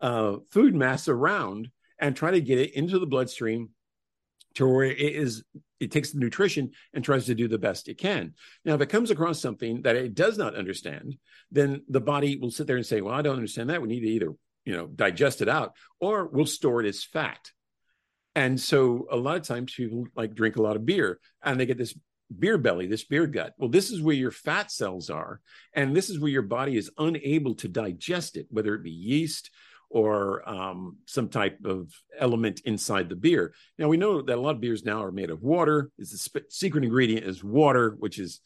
uh, 0.00 0.36
food 0.50 0.74
mass 0.74 1.08
around 1.08 1.68
and 1.98 2.16
try 2.16 2.32
to 2.32 2.40
get 2.40 2.58
it 2.58 2.74
into 2.74 2.98
the 2.98 3.06
bloodstream 3.06 3.70
to 4.54 4.66
where 4.66 4.84
it 4.84 4.98
is 4.98 5.44
it 5.80 5.90
takes 5.90 6.12
the 6.12 6.18
nutrition 6.20 6.70
and 6.94 7.04
tries 7.04 7.26
to 7.26 7.34
do 7.34 7.48
the 7.48 7.58
best 7.58 7.88
it 7.88 7.98
can. 7.98 8.34
Now, 8.64 8.74
if 8.74 8.80
it 8.80 8.88
comes 8.88 9.10
across 9.10 9.40
something 9.40 9.82
that 9.82 9.96
it 9.96 10.14
does 10.14 10.38
not 10.38 10.54
understand, 10.54 11.16
then 11.50 11.82
the 11.88 12.00
body 12.00 12.36
will 12.36 12.52
sit 12.52 12.68
there 12.68 12.76
and 12.76 12.86
say, 12.86 13.00
"Well, 13.00 13.14
I 13.14 13.22
don't 13.22 13.36
understand 13.36 13.70
that. 13.70 13.82
We 13.82 13.88
need 13.88 14.00
to 14.00 14.08
either 14.08 14.32
you 14.64 14.76
know 14.76 14.86
digest 14.86 15.42
it 15.42 15.48
out, 15.48 15.72
or 16.00 16.26
we'll 16.26 16.46
store 16.46 16.80
it 16.80 16.86
as 16.86 17.02
fat." 17.02 17.50
And 18.34 18.60
so, 18.60 19.06
a 19.10 19.16
lot 19.16 19.36
of 19.36 19.42
times, 19.42 19.74
people 19.74 20.06
like 20.14 20.34
drink 20.34 20.56
a 20.56 20.62
lot 20.62 20.76
of 20.76 20.86
beer, 20.86 21.18
and 21.42 21.58
they 21.58 21.66
get 21.66 21.78
this 21.78 21.96
beer 22.38 22.58
belly, 22.58 22.86
this 22.86 23.04
beer 23.04 23.26
gut. 23.26 23.54
Well, 23.58 23.70
this 23.70 23.90
is 23.90 24.00
where 24.00 24.14
your 24.14 24.30
fat 24.30 24.70
cells 24.70 25.10
are, 25.10 25.40
and 25.74 25.94
this 25.94 26.10
is 26.10 26.18
where 26.18 26.30
your 26.30 26.42
body 26.42 26.76
is 26.76 26.90
unable 26.98 27.54
to 27.56 27.68
digest 27.68 28.36
it, 28.36 28.46
whether 28.50 28.74
it 28.74 28.82
be 28.82 28.90
yeast 28.90 29.50
or 29.90 30.48
um, 30.48 30.96
some 31.06 31.28
type 31.28 31.58
of 31.64 31.92
element 32.18 32.62
inside 32.64 33.08
the 33.08 33.16
beer. 33.16 33.52
Now 33.78 33.88
we 33.88 33.98
know 33.98 34.22
that 34.22 34.38
a 34.38 34.40
lot 34.40 34.54
of 34.54 34.60
beers 34.60 34.84
now 34.84 35.02
are 35.04 35.12
made 35.12 35.30
of 35.30 35.42
water. 35.42 35.90
It's 35.98 36.12
the 36.12 36.18
sp- 36.18 36.48
secret 36.48 36.84
ingredient 36.84 37.26
is 37.26 37.44
water, 37.44 37.94
which 37.98 38.18
is 38.18 38.40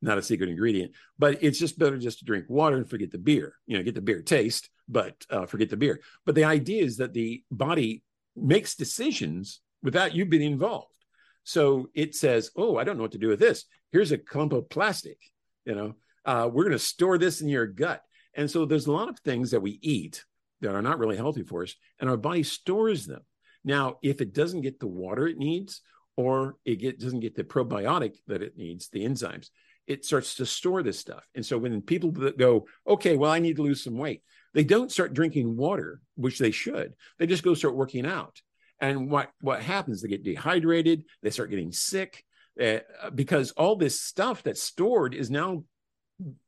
not 0.00 0.18
a 0.18 0.22
secret 0.22 0.50
ingredient, 0.50 0.92
but 1.18 1.42
it's 1.42 1.58
just 1.58 1.78
better 1.78 1.98
just 1.98 2.20
to 2.20 2.24
drink 2.24 2.46
water 2.48 2.76
and 2.76 2.88
forget 2.88 3.10
the 3.10 3.18
beer. 3.18 3.54
You 3.66 3.76
know, 3.76 3.82
get 3.82 3.94
the 3.94 4.00
beer 4.00 4.22
taste, 4.22 4.70
but 4.88 5.14
uh, 5.30 5.46
forget 5.46 5.70
the 5.70 5.76
beer. 5.76 6.00
But 6.24 6.34
the 6.34 6.44
idea 6.44 6.84
is 6.84 6.98
that 6.98 7.12
the 7.12 7.42
body 7.50 8.02
makes 8.36 8.74
decisions 8.74 9.60
without 9.82 10.14
you 10.14 10.24
being 10.24 10.42
involved. 10.42 11.01
So 11.44 11.88
it 11.94 12.14
says, 12.14 12.50
"Oh, 12.56 12.76
I 12.76 12.84
don't 12.84 12.96
know 12.96 13.02
what 13.02 13.12
to 13.12 13.18
do 13.18 13.28
with 13.28 13.40
this. 13.40 13.64
Here's 13.90 14.12
a 14.12 14.18
clump 14.18 14.52
of 14.52 14.68
plastic. 14.68 15.18
You 15.64 15.74
know, 15.74 15.94
uh, 16.24 16.48
we're 16.52 16.64
going 16.64 16.72
to 16.72 16.78
store 16.78 17.18
this 17.18 17.40
in 17.40 17.48
your 17.48 17.66
gut." 17.66 18.02
And 18.34 18.50
so 18.50 18.64
there's 18.64 18.86
a 18.86 18.92
lot 18.92 19.08
of 19.08 19.18
things 19.20 19.50
that 19.50 19.60
we 19.60 19.78
eat 19.82 20.24
that 20.60 20.74
are 20.74 20.82
not 20.82 20.98
really 20.98 21.16
healthy 21.16 21.42
for 21.42 21.62
us, 21.64 21.74
and 21.98 22.08
our 22.08 22.16
body 22.16 22.42
stores 22.42 23.06
them. 23.06 23.22
Now, 23.64 23.98
if 24.02 24.20
it 24.20 24.32
doesn't 24.32 24.62
get 24.62 24.80
the 24.80 24.86
water 24.86 25.26
it 25.28 25.38
needs, 25.38 25.82
or 26.16 26.56
it 26.64 26.76
get, 26.76 27.00
doesn't 27.00 27.20
get 27.20 27.34
the 27.34 27.44
probiotic 27.44 28.16
that 28.26 28.42
it 28.42 28.56
needs, 28.56 28.88
the 28.88 29.04
enzymes, 29.04 29.50
it 29.86 30.04
starts 30.04 30.36
to 30.36 30.46
store 30.46 30.82
this 30.82 30.98
stuff. 30.98 31.26
And 31.34 31.44
so 31.44 31.58
when 31.58 31.80
people 31.82 32.12
that 32.12 32.38
go, 32.38 32.66
okay, 32.86 33.16
well, 33.16 33.30
I 33.30 33.38
need 33.38 33.56
to 33.56 33.62
lose 33.62 33.82
some 33.82 33.96
weight, 33.96 34.22
they 34.54 34.64
don't 34.64 34.92
start 34.92 35.14
drinking 35.14 35.56
water, 35.56 36.00
which 36.14 36.38
they 36.38 36.50
should. 36.50 36.94
They 37.18 37.26
just 37.26 37.42
go 37.42 37.54
start 37.54 37.74
working 37.74 38.06
out. 38.06 38.40
And 38.82 39.10
what, 39.10 39.30
what 39.40 39.62
happens? 39.62 40.02
They 40.02 40.08
get 40.08 40.24
dehydrated, 40.24 41.04
they 41.22 41.30
start 41.30 41.48
getting 41.48 41.72
sick 41.72 42.24
uh, 42.62 42.80
because 43.14 43.52
all 43.52 43.76
this 43.76 44.02
stuff 44.02 44.42
that's 44.42 44.62
stored 44.62 45.14
is 45.14 45.30
now 45.30 45.64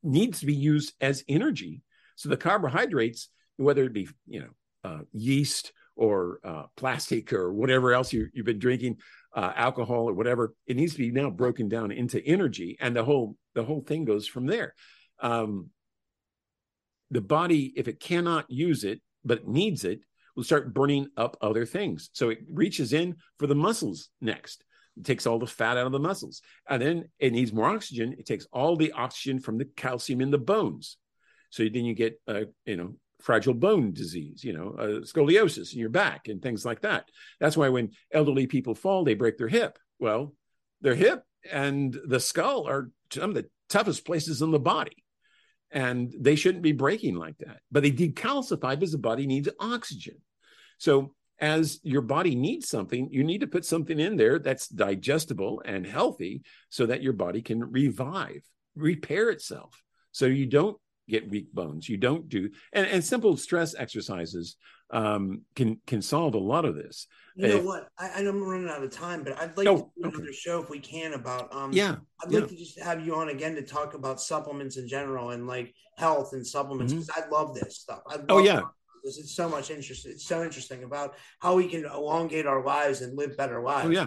needs 0.02 0.40
to 0.40 0.46
be 0.46 0.54
used 0.54 0.92
as 1.00 1.24
energy. 1.26 1.80
So 2.16 2.28
the 2.28 2.36
carbohydrates 2.36 3.30
whether 3.56 3.84
it 3.84 3.92
be 3.92 4.08
you 4.26 4.40
know 4.40 4.50
uh, 4.84 5.00
yeast 5.12 5.72
or 5.96 6.40
uh, 6.44 6.64
plastic 6.76 7.32
or 7.32 7.52
whatever 7.52 7.92
else 7.92 8.12
you, 8.12 8.28
have 8.36 8.44
been 8.44 8.58
drinking, 8.58 8.98
uh, 9.34 9.52
alcohol 9.54 10.08
or 10.08 10.12
whatever, 10.12 10.52
it 10.66 10.76
needs 10.76 10.92
to 10.92 10.98
be 10.98 11.12
now 11.12 11.30
broken 11.30 11.68
down 11.68 11.92
into 11.92 12.24
energy, 12.24 12.76
and 12.80 12.94
the 12.94 13.04
whole 13.04 13.36
the 13.54 13.64
whole 13.64 13.80
thing 13.80 14.04
goes 14.04 14.26
from 14.26 14.46
there. 14.46 14.74
Um, 15.20 15.70
the 17.10 17.20
body, 17.20 17.72
if 17.76 17.86
it 17.86 18.00
cannot 18.00 18.50
use 18.50 18.84
it 18.84 19.00
but 19.24 19.46
needs 19.46 19.84
it, 19.84 20.00
will 20.36 20.44
start 20.44 20.74
burning 20.74 21.08
up 21.16 21.36
other 21.40 21.64
things. 21.64 22.10
So 22.12 22.30
it 22.30 22.38
reaches 22.50 22.92
in 22.92 23.16
for 23.38 23.46
the 23.46 23.54
muscles 23.54 24.08
next. 24.20 24.64
It 24.96 25.04
takes 25.04 25.26
all 25.26 25.38
the 25.38 25.46
fat 25.46 25.76
out 25.76 25.86
of 25.86 25.92
the 25.92 25.98
muscles, 25.98 26.40
and 26.68 26.80
then 26.80 27.04
it 27.18 27.32
needs 27.32 27.52
more 27.52 27.68
oxygen. 27.68 28.14
It 28.18 28.26
takes 28.26 28.46
all 28.52 28.76
the 28.76 28.92
oxygen 28.92 29.40
from 29.40 29.58
the 29.58 29.64
calcium 29.64 30.20
in 30.20 30.30
the 30.30 30.38
bones. 30.38 30.96
So 31.50 31.64
then 31.64 31.84
you 31.84 31.94
get, 31.94 32.20
uh, 32.28 32.42
you 32.64 32.76
know, 32.76 32.94
fragile 33.20 33.54
bone 33.54 33.92
disease, 33.92 34.44
you 34.44 34.52
know, 34.52 34.74
uh, 34.78 35.00
scoliosis 35.00 35.72
in 35.72 35.78
your 35.78 35.88
back 35.88 36.28
and 36.28 36.42
things 36.42 36.64
like 36.64 36.82
that. 36.82 37.08
That's 37.40 37.56
why 37.56 37.70
when 37.70 37.90
elderly 38.12 38.46
people 38.46 38.74
fall, 38.74 39.04
they 39.04 39.14
break 39.14 39.38
their 39.38 39.48
hip. 39.48 39.78
Well, 39.98 40.34
their 40.80 40.94
hip 40.94 41.22
and 41.50 41.96
the 42.06 42.20
skull 42.20 42.68
are 42.68 42.90
some 43.10 43.30
of 43.30 43.34
the 43.34 43.48
toughest 43.68 44.04
places 44.04 44.42
in 44.42 44.50
the 44.50 44.58
body. 44.58 45.03
And 45.70 46.14
they 46.18 46.36
shouldn't 46.36 46.62
be 46.62 46.72
breaking 46.72 47.16
like 47.16 47.38
that. 47.38 47.58
But 47.72 47.82
they 47.82 47.90
decalcify 47.90 48.78
because 48.78 48.92
the 48.92 48.98
body 48.98 49.26
needs 49.26 49.48
oxygen. 49.58 50.16
So 50.78 51.14
as 51.40 51.80
your 51.82 52.02
body 52.02 52.34
needs 52.34 52.68
something, 52.68 53.08
you 53.10 53.24
need 53.24 53.40
to 53.40 53.46
put 53.46 53.64
something 53.64 53.98
in 53.98 54.16
there 54.16 54.38
that's 54.38 54.68
digestible 54.68 55.62
and 55.64 55.86
healthy 55.86 56.42
so 56.70 56.86
that 56.86 57.02
your 57.02 57.12
body 57.12 57.42
can 57.42 57.60
revive, 57.60 58.42
repair 58.76 59.30
itself. 59.30 59.82
So 60.12 60.26
you 60.26 60.46
don't 60.46 60.76
get 61.08 61.28
weak 61.28 61.52
bones. 61.52 61.88
You 61.88 61.96
don't 61.96 62.28
do 62.28 62.50
and, 62.72 62.86
and 62.86 63.04
simple 63.04 63.36
stress 63.36 63.74
exercises 63.74 64.56
um, 64.94 65.42
can 65.56 65.80
can 65.86 66.00
solve 66.00 66.34
a 66.34 66.38
lot 66.38 66.64
of 66.64 66.76
this. 66.76 67.08
You 67.34 67.48
know 67.48 67.56
if, 67.56 67.64
what? 67.64 67.88
I, 67.98 68.10
I'm 68.16 68.42
running 68.42 68.68
out 68.68 68.82
of 68.82 68.90
time, 68.92 69.24
but 69.24 69.38
I'd 69.40 69.56
like 69.56 69.66
oh, 69.66 69.76
to 69.76 69.82
do 70.02 70.08
another 70.08 70.32
show 70.32 70.62
if 70.62 70.70
we 70.70 70.78
can 70.78 71.14
about 71.14 71.52
um 71.52 71.72
yeah. 71.72 71.96
I'd 72.22 72.30
yeah. 72.30 72.40
like 72.40 72.48
to 72.48 72.56
just 72.56 72.80
have 72.80 73.04
you 73.04 73.16
on 73.16 73.28
again 73.28 73.56
to 73.56 73.62
talk 73.62 73.94
about 73.94 74.20
supplements 74.20 74.76
in 74.76 74.86
general 74.86 75.30
and 75.30 75.48
like 75.48 75.74
health 75.98 76.32
and 76.32 76.46
supplements 76.46 76.92
because 76.92 77.08
mm-hmm. 77.08 77.34
I 77.34 77.36
love 77.36 77.54
this 77.54 77.78
stuff. 77.78 78.02
I 78.08 78.18
oh 78.28 78.38
yeah. 78.38 78.62
This. 79.02 79.18
It's 79.18 79.34
so 79.34 79.48
much 79.48 79.70
interesting. 79.70 80.12
It's 80.12 80.26
so 80.26 80.44
interesting 80.44 80.84
about 80.84 81.16
how 81.40 81.56
we 81.56 81.66
can 81.66 81.84
elongate 81.84 82.46
our 82.46 82.64
lives 82.64 83.02
and 83.02 83.18
live 83.18 83.36
better 83.36 83.60
lives. 83.62 83.88
Oh 83.88 83.90
yeah. 83.90 84.06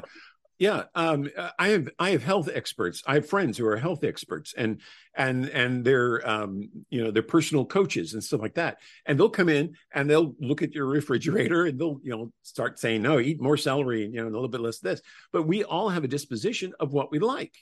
Yeah, 0.59 0.83
um, 0.95 1.29
I 1.59 1.69
have 1.69 1.89
I 1.99 2.09
have 2.11 2.23
health 2.23 2.49
experts. 2.51 3.03
I 3.05 3.15
have 3.15 3.29
friends 3.29 3.57
who 3.59 3.67
are 3.67 3.77
health 3.77 4.03
experts, 4.03 4.55
and 4.57 4.81
and 5.15 5.47
and 5.49 5.85
they're 5.85 6.27
um, 6.27 6.69
you 6.89 7.03
know 7.03 7.11
they're 7.11 7.21
personal 7.21 7.63
coaches 7.63 8.13
and 8.13 8.23
stuff 8.23 8.41
like 8.41 8.55
that. 8.55 8.77
And 9.05 9.19
they'll 9.19 9.29
come 9.29 9.49
in 9.49 9.75
and 9.93 10.09
they'll 10.09 10.33
look 10.39 10.63
at 10.63 10.73
your 10.73 10.87
refrigerator 10.87 11.65
and 11.65 11.79
they'll 11.79 11.99
you 12.03 12.09
know 12.09 12.31
start 12.41 12.79
saying, 12.79 13.03
no, 13.03 13.19
eat 13.19 13.39
more 13.39 13.57
celery 13.57 14.03
and 14.03 14.13
you 14.15 14.21
know 14.21 14.27
a 14.27 14.31
little 14.33 14.47
bit 14.47 14.61
less 14.61 14.77
of 14.77 14.83
this. 14.83 15.01
But 15.31 15.43
we 15.43 15.63
all 15.63 15.89
have 15.89 16.03
a 16.03 16.07
disposition 16.07 16.73
of 16.79 16.91
what 16.91 17.11
we 17.11 17.19
like, 17.19 17.53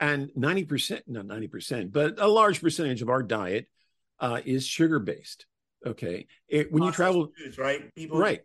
and 0.00 0.30
ninety 0.34 0.64
percent, 0.64 1.04
not 1.06 1.26
ninety 1.26 1.48
percent, 1.48 1.92
but 1.92 2.18
a 2.18 2.28
large 2.28 2.62
percentage 2.62 3.02
of 3.02 3.10
our 3.10 3.22
diet 3.22 3.68
uh, 4.20 4.40
is 4.42 4.66
sugar 4.66 5.00
based. 5.00 5.44
Okay, 5.86 6.26
it, 6.48 6.72
when 6.72 6.82
you 6.82 6.92
travel, 6.92 7.28
foods, 7.44 7.58
right? 7.58 7.94
People 7.94 8.18
right 8.18 8.40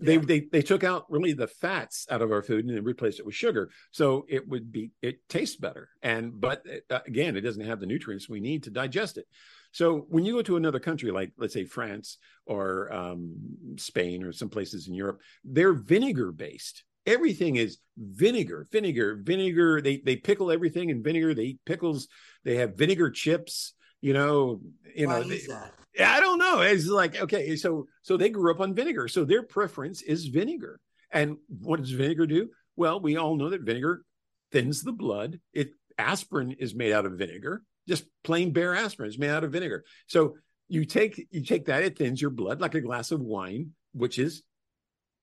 they, 0.00 0.14
yeah. 0.14 0.22
they 0.24 0.40
they 0.52 0.62
took 0.62 0.84
out 0.84 1.06
really 1.08 1.32
the 1.32 1.46
fats 1.46 2.06
out 2.10 2.22
of 2.22 2.32
our 2.32 2.42
food 2.42 2.64
and 2.64 2.84
replaced 2.84 3.20
it 3.20 3.26
with 3.26 3.34
sugar. 3.34 3.70
So 3.90 4.26
it 4.28 4.48
would 4.48 4.72
be 4.72 4.90
it 5.02 5.28
tastes 5.28 5.56
better. 5.56 5.88
And 6.02 6.40
but 6.40 6.64
uh, 6.90 7.00
again 7.06 7.36
it 7.36 7.42
doesn't 7.42 7.64
have 7.64 7.80
the 7.80 7.86
nutrients 7.86 8.28
we 8.28 8.40
need 8.40 8.64
to 8.64 8.70
digest 8.70 9.18
it. 9.18 9.26
So 9.72 10.06
when 10.08 10.24
you 10.24 10.34
go 10.34 10.42
to 10.42 10.56
another 10.56 10.80
country 10.80 11.10
like 11.10 11.32
let's 11.36 11.54
say 11.54 11.64
france 11.64 12.18
or 12.46 12.92
um, 12.92 13.36
spain 13.76 14.24
or 14.24 14.32
some 14.32 14.48
places 14.48 14.88
in 14.88 14.94
europe 14.94 15.20
they're 15.44 15.74
vinegar 15.74 16.32
based 16.32 16.84
everything 17.06 17.56
is 17.56 17.78
vinegar 17.96 18.66
vinegar 18.72 19.20
vinegar. 19.22 19.80
They 19.80 19.98
they 19.98 20.16
pickle 20.16 20.50
everything 20.50 20.90
in 20.90 21.02
vinegar. 21.02 21.34
They 21.34 21.42
eat 21.42 21.60
pickles. 21.66 22.08
They 22.44 22.56
have 22.56 22.76
vinegar 22.76 23.10
chips 23.10 23.74
you 24.00 24.12
know 24.12 24.60
you 24.94 25.06
Why 25.06 25.20
know 25.20 25.28
they, 25.28 25.38
that? 25.48 25.72
I 25.98 26.20
don't 26.20 26.38
know. 26.38 26.60
It's 26.60 26.86
like 26.86 27.20
okay, 27.20 27.56
so 27.56 27.86
so 28.02 28.16
they 28.16 28.30
grew 28.30 28.52
up 28.52 28.60
on 28.60 28.74
vinegar, 28.74 29.08
so 29.08 29.24
their 29.24 29.42
preference 29.42 30.02
is 30.02 30.26
vinegar. 30.26 30.80
And 31.10 31.38
what 31.48 31.80
does 31.80 31.90
vinegar 31.90 32.26
do? 32.26 32.50
Well, 32.76 33.00
we 33.00 33.16
all 33.16 33.36
know 33.36 33.50
that 33.50 33.62
vinegar 33.62 34.02
thins 34.52 34.82
the 34.82 34.92
blood. 34.92 35.40
It 35.52 35.70
aspirin 35.96 36.52
is 36.52 36.74
made 36.74 36.92
out 36.92 37.06
of 37.06 37.12
vinegar. 37.12 37.62
Just 37.88 38.04
plain 38.22 38.52
bare 38.52 38.74
aspirin 38.74 39.08
is 39.08 39.18
made 39.18 39.30
out 39.30 39.44
of 39.44 39.52
vinegar. 39.52 39.84
So 40.06 40.36
you 40.68 40.84
take 40.84 41.26
you 41.30 41.42
take 41.42 41.66
that, 41.66 41.82
it 41.82 41.98
thins 41.98 42.20
your 42.20 42.30
blood 42.30 42.60
like 42.60 42.74
a 42.74 42.80
glass 42.80 43.10
of 43.10 43.20
wine, 43.20 43.72
which 43.92 44.18
is 44.18 44.42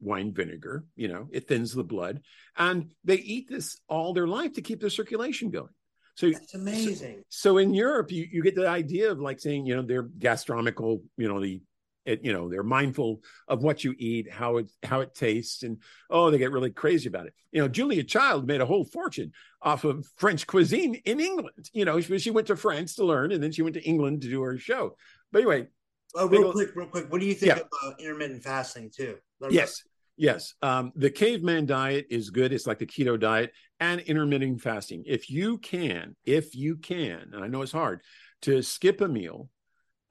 wine 0.02 0.34
vinegar. 0.34 0.85
You 0.95 1.07
know, 1.07 1.27
it 1.31 1.47
thins 1.47 1.73
the 1.73 1.84
blood, 1.84 2.22
and 2.57 2.91
they 3.03 3.15
eat 3.15 3.47
this 3.47 3.80
all 3.88 4.14
their 4.14 4.27
life 4.27 4.53
to 4.53 4.61
keep 4.61 4.81
their 4.81 4.89
circulation 4.89 5.52
going. 5.52 5.69
So 6.15 6.27
it's 6.27 6.53
amazing. 6.53 7.23
So, 7.29 7.51
so, 7.51 7.57
in 7.57 7.73
Europe, 7.73 8.11
you, 8.11 8.27
you 8.31 8.41
get 8.41 8.55
the 8.55 8.67
idea 8.67 9.11
of 9.11 9.19
like 9.19 9.39
saying, 9.39 9.65
you 9.65 9.75
know, 9.75 9.81
they're 9.81 10.03
gastronomical, 10.03 11.03
you 11.17 11.27
know, 11.27 11.41
the 11.41 11.61
it, 12.05 12.23
you 12.23 12.31
know, 12.31 12.49
they're 12.49 12.63
mindful 12.63 13.21
of 13.47 13.63
what 13.63 13.83
you 13.83 13.95
eat, 13.97 14.31
how 14.31 14.57
it 14.57 14.69
how 14.83 15.01
it 15.01 15.13
tastes, 15.13 15.63
and 15.63 15.77
oh, 16.09 16.29
they 16.29 16.37
get 16.37 16.51
really 16.51 16.69
crazy 16.69 17.09
about 17.09 17.25
it. 17.25 17.33
You 17.51 17.61
know, 17.61 17.67
Julia 17.67 18.03
Child 18.03 18.47
made 18.47 18.61
a 18.61 18.65
whole 18.65 18.85
fortune 18.85 19.31
off 19.61 19.83
of 19.83 20.07
French 20.17 20.45
cuisine 20.45 20.95
in 21.05 21.19
England. 21.19 21.69
You 21.73 21.85
know, 21.85 21.99
she, 21.99 22.19
she 22.19 22.31
went 22.31 22.47
to 22.47 22.55
France 22.55 22.95
to 22.95 23.05
learn, 23.05 23.31
and 23.31 23.41
then 23.41 23.51
she 23.51 23.63
went 23.63 23.73
to 23.73 23.83
England 23.83 24.21
to 24.21 24.29
do 24.29 24.41
her 24.43 24.57
show. 24.57 24.95
But 25.31 25.39
anyway, 25.39 25.67
oh, 26.13 26.27
real 26.27 26.51
quick, 26.51 26.75
real 26.75 26.87
quick, 26.87 27.11
what 27.11 27.19
do 27.19 27.27
you 27.27 27.33
think 27.33 27.55
yeah. 27.55 27.61
of 27.61 27.67
uh, 27.83 27.93
intermittent 27.99 28.43
fasting 28.43 28.91
too? 28.95 29.17
Yes, 29.49 29.83
Yes. 30.17 30.53
Um, 30.61 30.91
the 30.95 31.09
caveman 31.09 31.65
diet 31.65 32.07
is 32.09 32.29
good. 32.29 32.53
It's 32.53 32.67
like 32.67 32.79
the 32.79 32.85
keto 32.85 33.19
diet 33.19 33.51
and 33.79 33.99
intermittent 34.01 34.61
fasting. 34.61 35.03
If 35.05 35.29
you 35.29 35.57
can, 35.57 36.15
if 36.25 36.55
you 36.55 36.77
can, 36.77 37.31
and 37.33 37.43
I 37.43 37.47
know 37.47 37.61
it's 37.61 37.71
hard 37.71 38.01
to 38.43 38.61
skip 38.61 39.01
a 39.01 39.07
meal, 39.07 39.49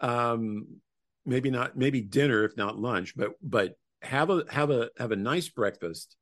um, 0.00 0.66
maybe 1.24 1.50
not, 1.50 1.76
maybe 1.76 2.02
dinner, 2.02 2.44
if 2.44 2.56
not 2.56 2.78
lunch, 2.78 3.14
but, 3.16 3.30
but 3.42 3.74
have 4.02 4.28
a, 4.28 4.44
have 4.50 4.70
a, 4.70 4.90
have 4.98 5.12
a 5.12 5.16
nice 5.16 5.48
breakfast, 5.48 6.16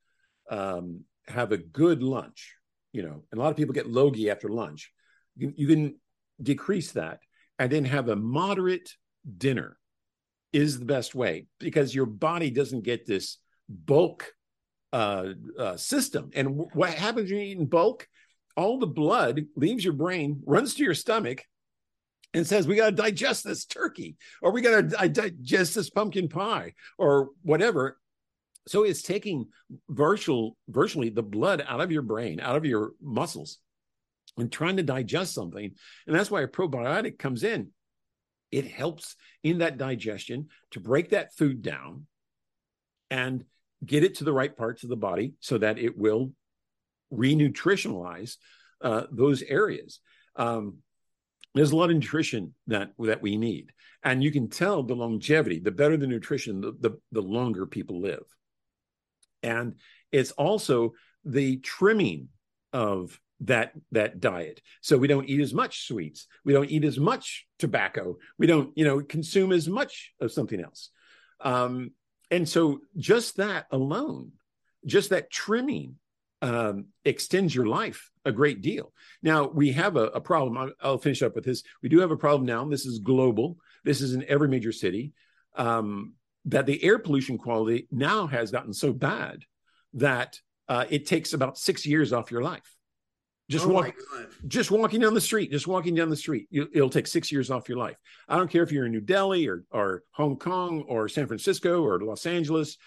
um, 0.48 1.00
have 1.26 1.50
a 1.50 1.58
good 1.58 2.04
lunch, 2.04 2.54
you 2.92 3.02
know, 3.02 3.24
and 3.32 3.40
a 3.40 3.42
lot 3.42 3.50
of 3.50 3.56
people 3.56 3.74
get 3.74 3.90
logy 3.90 4.30
after 4.30 4.48
lunch. 4.48 4.92
You, 5.36 5.52
you 5.56 5.66
can 5.66 5.96
decrease 6.40 6.92
that 6.92 7.18
and 7.58 7.70
then 7.70 7.84
have 7.84 8.08
a 8.08 8.16
moderate 8.16 8.90
dinner 9.38 9.76
is 10.52 10.78
the 10.78 10.84
best 10.84 11.14
way 11.14 11.46
because 11.58 11.94
your 11.94 12.06
body 12.06 12.50
doesn't 12.50 12.84
get 12.84 13.06
this 13.06 13.38
bulk 13.72 14.32
uh, 14.92 15.32
uh, 15.58 15.76
system. 15.76 16.30
And 16.34 16.48
w- 16.48 16.70
what 16.74 16.90
happens 16.90 17.30
when 17.30 17.40
you 17.40 17.46
eat 17.46 17.58
in 17.58 17.66
bulk? 17.66 18.06
All 18.56 18.78
the 18.78 18.86
blood 18.86 19.46
leaves 19.56 19.84
your 19.84 19.94
brain, 19.94 20.42
runs 20.44 20.74
to 20.74 20.84
your 20.84 20.94
stomach, 20.94 21.44
and 22.34 22.46
says, 22.46 22.66
"We 22.66 22.76
got 22.76 22.90
to 22.90 22.96
digest 22.96 23.44
this 23.44 23.64
turkey, 23.64 24.16
or 24.42 24.52
we 24.52 24.60
got 24.60 24.90
to 24.90 25.08
digest 25.08 25.74
this 25.74 25.90
pumpkin 25.90 26.28
pie, 26.28 26.74
or 26.98 27.30
whatever." 27.42 27.98
So 28.68 28.84
it's 28.84 29.02
taking 29.02 29.46
virtual, 29.88 30.56
virtually 30.68 31.08
the 31.08 31.22
blood 31.22 31.64
out 31.66 31.80
of 31.80 31.90
your 31.90 32.02
brain, 32.02 32.38
out 32.38 32.56
of 32.56 32.64
your 32.64 32.92
muscles, 33.00 33.58
and 34.36 34.52
trying 34.52 34.76
to 34.76 34.82
digest 34.82 35.34
something. 35.34 35.72
And 36.06 36.14
that's 36.14 36.30
why 36.30 36.42
a 36.42 36.48
probiotic 36.48 37.18
comes 37.18 37.42
in. 37.42 37.70
It 38.50 38.66
helps 38.66 39.16
in 39.42 39.58
that 39.58 39.78
digestion 39.78 40.48
to 40.72 40.80
break 40.80 41.10
that 41.10 41.34
food 41.34 41.62
down 41.62 42.06
and 43.10 43.44
get 43.84 44.04
it 44.04 44.16
to 44.16 44.24
the 44.24 44.32
right 44.32 44.56
parts 44.56 44.82
of 44.82 44.88
the 44.88 44.96
body 44.96 45.34
so 45.40 45.58
that 45.58 45.78
it 45.78 45.96
will 45.96 46.32
renutritionalize 47.12 48.36
uh, 48.80 49.04
those 49.10 49.42
areas. 49.42 50.00
Um, 50.36 50.78
there's 51.54 51.72
a 51.72 51.76
lot 51.76 51.90
of 51.90 51.96
nutrition 51.96 52.54
that 52.68 52.92
that 52.98 53.20
we 53.20 53.36
need, 53.36 53.72
and 54.02 54.22
you 54.22 54.30
can 54.30 54.48
tell 54.48 54.82
the 54.82 54.94
longevity. 54.94 55.60
The 55.60 55.70
better 55.70 55.96
the 55.96 56.06
nutrition, 56.06 56.60
the, 56.60 56.72
the, 56.80 56.98
the 57.12 57.20
longer 57.20 57.66
people 57.66 58.00
live. 58.00 58.24
And 59.42 59.74
it's 60.10 60.30
also 60.32 60.92
the 61.24 61.58
trimming 61.58 62.28
of 62.72 63.20
that 63.40 63.72
that 63.90 64.20
diet 64.20 64.60
so 64.82 64.96
we 64.96 65.08
don't 65.08 65.28
eat 65.28 65.40
as 65.40 65.52
much 65.52 65.86
sweets 65.88 66.28
we 66.44 66.52
don't 66.52 66.70
eat 66.70 66.84
as 66.84 66.98
much 66.98 67.46
tobacco 67.58 68.16
we 68.38 68.46
don't 68.46 68.70
you 68.76 68.84
know 68.84 69.00
consume 69.00 69.50
as 69.50 69.68
much 69.68 70.12
of 70.20 70.30
something 70.30 70.60
else 70.60 70.90
um, 71.40 71.90
and 72.32 72.48
so 72.48 72.80
just 72.96 73.36
that 73.36 73.66
alone, 73.70 74.32
just 74.86 75.10
that 75.10 75.30
trimming 75.30 75.96
um, 76.40 76.86
extends 77.04 77.54
your 77.54 77.66
life 77.66 78.10
a 78.24 78.32
great 78.32 78.62
deal. 78.62 78.92
Now 79.22 79.46
we 79.46 79.72
have 79.72 79.96
a, 79.96 80.06
a 80.06 80.20
problem. 80.20 80.56
I'll, 80.56 80.72
I'll, 80.80 80.98
finish 80.98 81.22
up 81.22 81.34
with 81.34 81.44
this. 81.44 81.62
We 81.82 81.90
do 81.90 82.00
have 82.00 82.10
a 82.10 82.16
problem 82.16 82.46
now. 82.46 82.64
This 82.64 82.86
is 82.86 82.98
global. 82.98 83.58
This 83.84 84.00
is 84.00 84.14
in 84.14 84.24
every 84.28 84.48
major 84.48 84.72
city. 84.72 85.12
Um, 85.54 86.14
that 86.46 86.66
the 86.66 86.82
air 86.82 86.98
pollution 86.98 87.36
quality 87.38 87.86
now 87.92 88.26
has 88.26 88.50
gotten 88.50 88.72
so 88.72 88.92
bad 88.92 89.44
that 89.94 90.40
uh, 90.68 90.86
it 90.88 91.06
takes 91.06 91.34
about 91.34 91.58
six 91.58 91.86
years 91.86 92.12
off 92.12 92.32
your 92.32 92.42
life. 92.42 92.74
Just 93.48 93.66
oh 93.66 93.70
walk, 93.70 93.94
just 94.46 94.70
walking 94.70 95.00
down 95.00 95.14
the 95.14 95.20
street, 95.20 95.50
just 95.50 95.66
walking 95.66 95.94
down 95.94 96.08
the 96.08 96.16
street, 96.16 96.46
you, 96.50 96.68
it'll 96.72 96.88
take 96.88 97.06
six 97.06 97.30
years 97.30 97.50
off 97.50 97.68
your 97.68 97.76
life. 97.76 97.96
I 98.28 98.36
don't 98.36 98.50
care 98.50 98.62
if 98.62 98.72
you're 98.72 98.86
in 98.86 98.92
New 98.92 99.00
Delhi 99.00 99.48
or 99.48 99.64
or 99.70 100.04
Hong 100.12 100.36
Kong 100.36 100.84
or 100.88 101.08
San 101.08 101.26
Francisco 101.26 101.82
or 101.82 102.00
Los 102.00 102.24
Angeles. 102.24 102.78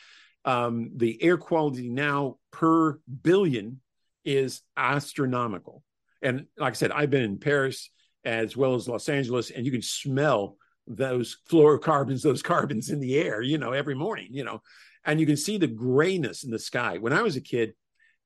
Um, 0.44 0.92
the 0.96 1.22
air 1.22 1.38
quality 1.38 1.90
now 1.90 2.38
per 2.52 3.00
billion 3.22 3.82
is 4.24 4.62
astronomical. 4.78 5.84
And 6.22 6.48
like 6.58 6.74
I 6.74 6.76
said, 6.76 6.92
I've 6.92 7.10
been 7.10 7.24
in 7.24 7.38
Paris 7.38 7.92
as 8.24 8.58
well 8.58 8.76
as 8.76 8.88
Los 8.88 9.10
Angeles, 9.10 9.52
and 9.52 9.66
you 9.66 9.72
can 9.72 9.82
smell 9.82 10.58
those 10.88 11.38
fluorocarbons, 11.50 12.22
those 12.22 12.42
carbons 12.42 12.90
in 12.90 13.00
the 13.00 13.18
air, 13.20 13.42
you 13.42 13.58
know, 13.58 13.72
every 13.72 13.96
morning, 13.96 14.28
you 14.32 14.44
know, 14.44 14.62
and 15.04 15.20
you 15.20 15.26
can 15.26 15.38
see 15.38 15.58
the 15.58 15.68
grayness 15.68 16.44
in 16.44 16.52
the 16.52 16.60
sky. 16.60 16.98
When 16.98 17.14
I 17.14 17.22
was 17.22 17.36
a 17.36 17.42
kid, 17.42 17.74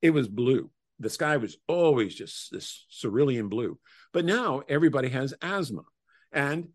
it 0.01 0.11
was 0.11 0.27
blue 0.27 0.69
the 0.99 1.09
sky 1.09 1.37
was 1.37 1.57
always 1.67 2.13
just 2.13 2.51
this 2.51 2.85
cerulean 2.89 3.47
blue. 3.47 3.79
But 4.13 4.25
now 4.25 4.63
everybody 4.67 5.09
has 5.09 5.33
asthma. 5.41 5.83
And 6.31 6.69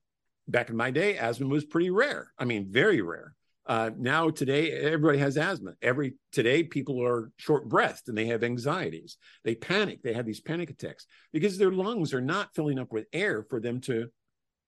back 0.49 0.71
in 0.71 0.77
my 0.77 0.91
day, 0.91 1.17
asthma 1.17 1.47
was 1.47 1.65
pretty 1.65 1.91
rare. 1.91 2.33
I 2.39 2.45
mean, 2.45 2.69
very 2.71 3.03
rare. 3.03 3.35
Uh, 3.67 3.91
now 3.97 4.29
today, 4.29 4.73
everybody 4.73 5.19
has 5.19 5.39
asthma. 5.39 5.73
Every 5.81 6.15
today, 6.33 6.65
people 6.65 7.03
are 7.03 7.31
short 7.39 7.69
breathed 7.69 8.09
and 8.09 8.17
they 8.17 8.27
have 8.27 8.45
anxieties. 8.45 9.17
They 9.43 9.55
panic. 9.55 10.03
They 10.03 10.13
have 10.13 10.27
these 10.27 10.41
panic 10.41 10.71
attacks 10.71 11.07
because 11.33 11.57
their 11.57 11.71
lungs 11.71 12.13
are 12.13 12.21
not 12.21 12.55
filling 12.55 12.79
up 12.79 12.93
with 12.93 13.07
air 13.13 13.45
for 13.49 13.61
them 13.61 13.81
to 13.83 14.09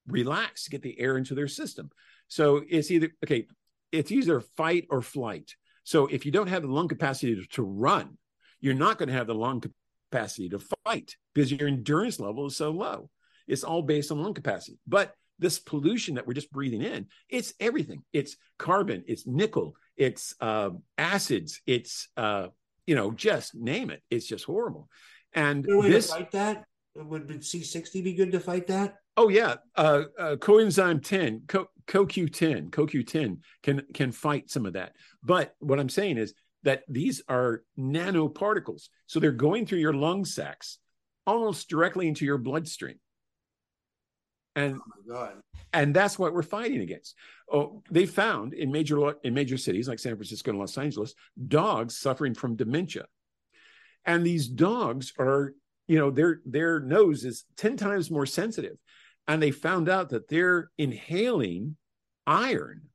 relax, 0.06 0.68
get 0.68 0.82
the 0.82 0.98
air 0.98 1.18
into 1.18 1.34
their 1.34 1.48
system. 1.48 1.90
So 2.28 2.62
it's 2.68 2.90
either 2.90 3.10
okay. 3.24 3.46
It's 3.92 4.10
either 4.10 4.40
fight 4.40 4.86
or 4.90 5.02
flight. 5.02 5.54
So 5.84 6.06
if 6.06 6.26
you 6.26 6.32
don't 6.32 6.48
have 6.48 6.62
the 6.62 6.72
lung 6.72 6.88
capacity 6.88 7.36
to, 7.36 7.46
to 7.52 7.62
run, 7.62 8.16
you're 8.60 8.74
not 8.74 8.98
going 8.98 9.08
to 9.08 9.14
have 9.14 9.26
the 9.26 9.34
lung 9.34 9.62
capacity 10.10 10.48
to 10.50 10.60
fight 10.84 11.16
because 11.34 11.52
your 11.52 11.68
endurance 11.68 12.20
level 12.20 12.46
is 12.46 12.56
so 12.56 12.70
low. 12.70 13.10
It's 13.46 13.64
all 13.64 13.82
based 13.82 14.10
on 14.10 14.22
lung 14.22 14.34
capacity. 14.34 14.78
But 14.86 15.14
this 15.38 15.58
pollution 15.58 16.14
that 16.14 16.26
we're 16.26 16.32
just 16.32 16.50
breathing 16.50 16.82
in, 16.82 17.06
it's 17.28 17.52
everything. 17.60 18.02
It's 18.12 18.36
carbon, 18.58 19.04
it's 19.06 19.26
nickel, 19.26 19.76
it's 19.96 20.34
uh, 20.40 20.70
acids, 20.96 21.60
it's 21.66 22.08
uh, 22.16 22.48
you 22.86 22.94
know, 22.94 23.10
just 23.10 23.54
name 23.54 23.90
it. 23.90 24.02
It's 24.10 24.26
just 24.26 24.44
horrible. 24.44 24.88
And 25.32 25.64
this 25.64 26.10
fight 26.10 26.30
that 26.32 26.64
would 26.94 27.28
C60 27.28 28.02
be 28.02 28.14
good 28.14 28.32
to 28.32 28.40
fight 28.40 28.66
that? 28.68 28.96
Oh 29.16 29.28
yeah, 29.28 29.56
uh, 29.76 30.04
uh, 30.18 30.36
coenzyme 30.36 31.02
10, 31.02 31.42
Co- 31.46 31.70
CoQ10, 31.86 32.70
CoQ10 32.70 33.38
can 33.62 33.82
can 33.94 34.12
fight 34.12 34.50
some 34.50 34.66
of 34.66 34.74
that. 34.74 34.92
But 35.22 35.54
what 35.58 35.80
I'm 35.80 35.88
saying 35.88 36.18
is 36.18 36.34
that 36.66 36.82
these 36.88 37.22
are 37.28 37.62
nanoparticles. 37.78 38.88
So 39.06 39.20
they're 39.20 39.30
going 39.30 39.66
through 39.66 39.78
your 39.78 39.94
lung 39.94 40.24
sacs 40.24 40.78
almost 41.24 41.68
directly 41.68 42.08
into 42.08 42.24
your 42.24 42.38
bloodstream. 42.38 42.96
And, 44.56 44.80
oh 45.12 45.30
and 45.72 45.94
that's 45.94 46.18
what 46.18 46.34
we're 46.34 46.42
fighting 46.42 46.80
against. 46.80 47.14
Oh, 47.52 47.84
they 47.88 48.04
found 48.04 48.52
in 48.52 48.72
major 48.72 49.14
in 49.22 49.32
major 49.32 49.56
cities 49.56 49.86
like 49.86 50.00
San 50.00 50.16
Francisco 50.16 50.50
and 50.50 50.58
Los 50.58 50.76
Angeles, 50.76 51.14
dogs 51.46 51.96
suffering 51.96 52.34
from 52.34 52.56
dementia. 52.56 53.04
And 54.04 54.26
these 54.26 54.48
dogs 54.48 55.12
are, 55.20 55.54
you 55.86 55.98
know, 56.00 56.10
their 56.10 56.40
their 56.44 56.80
nose 56.80 57.24
is 57.24 57.44
10 57.58 57.76
times 57.76 58.10
more 58.10 58.26
sensitive. 58.26 58.76
And 59.28 59.40
they 59.40 59.52
found 59.52 59.88
out 59.88 60.08
that 60.08 60.28
they're 60.28 60.70
inhaling 60.78 61.76
iron 62.26 62.88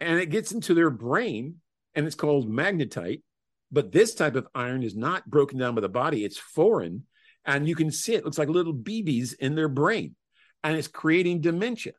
and 0.00 0.18
it 0.18 0.30
gets 0.30 0.50
into 0.50 0.74
their 0.74 0.90
brain 0.90 1.60
and 1.94 2.06
it's 2.06 2.16
called 2.16 2.50
magnetite. 2.50 3.22
But 3.70 3.92
this 3.92 4.14
type 4.14 4.34
of 4.34 4.48
iron 4.54 4.82
is 4.82 4.96
not 4.96 5.28
broken 5.28 5.58
down 5.58 5.74
by 5.74 5.82
the 5.82 5.88
body, 5.88 6.24
it's 6.24 6.38
foreign. 6.38 7.04
And 7.44 7.68
you 7.68 7.74
can 7.74 7.90
see 7.90 8.14
it, 8.14 8.24
looks 8.24 8.38
like 8.38 8.48
little 8.48 8.74
BBs 8.74 9.34
in 9.38 9.54
their 9.54 9.68
brain, 9.68 10.14
and 10.62 10.76
it's 10.76 10.88
creating 10.88 11.40
dementia. 11.40 11.92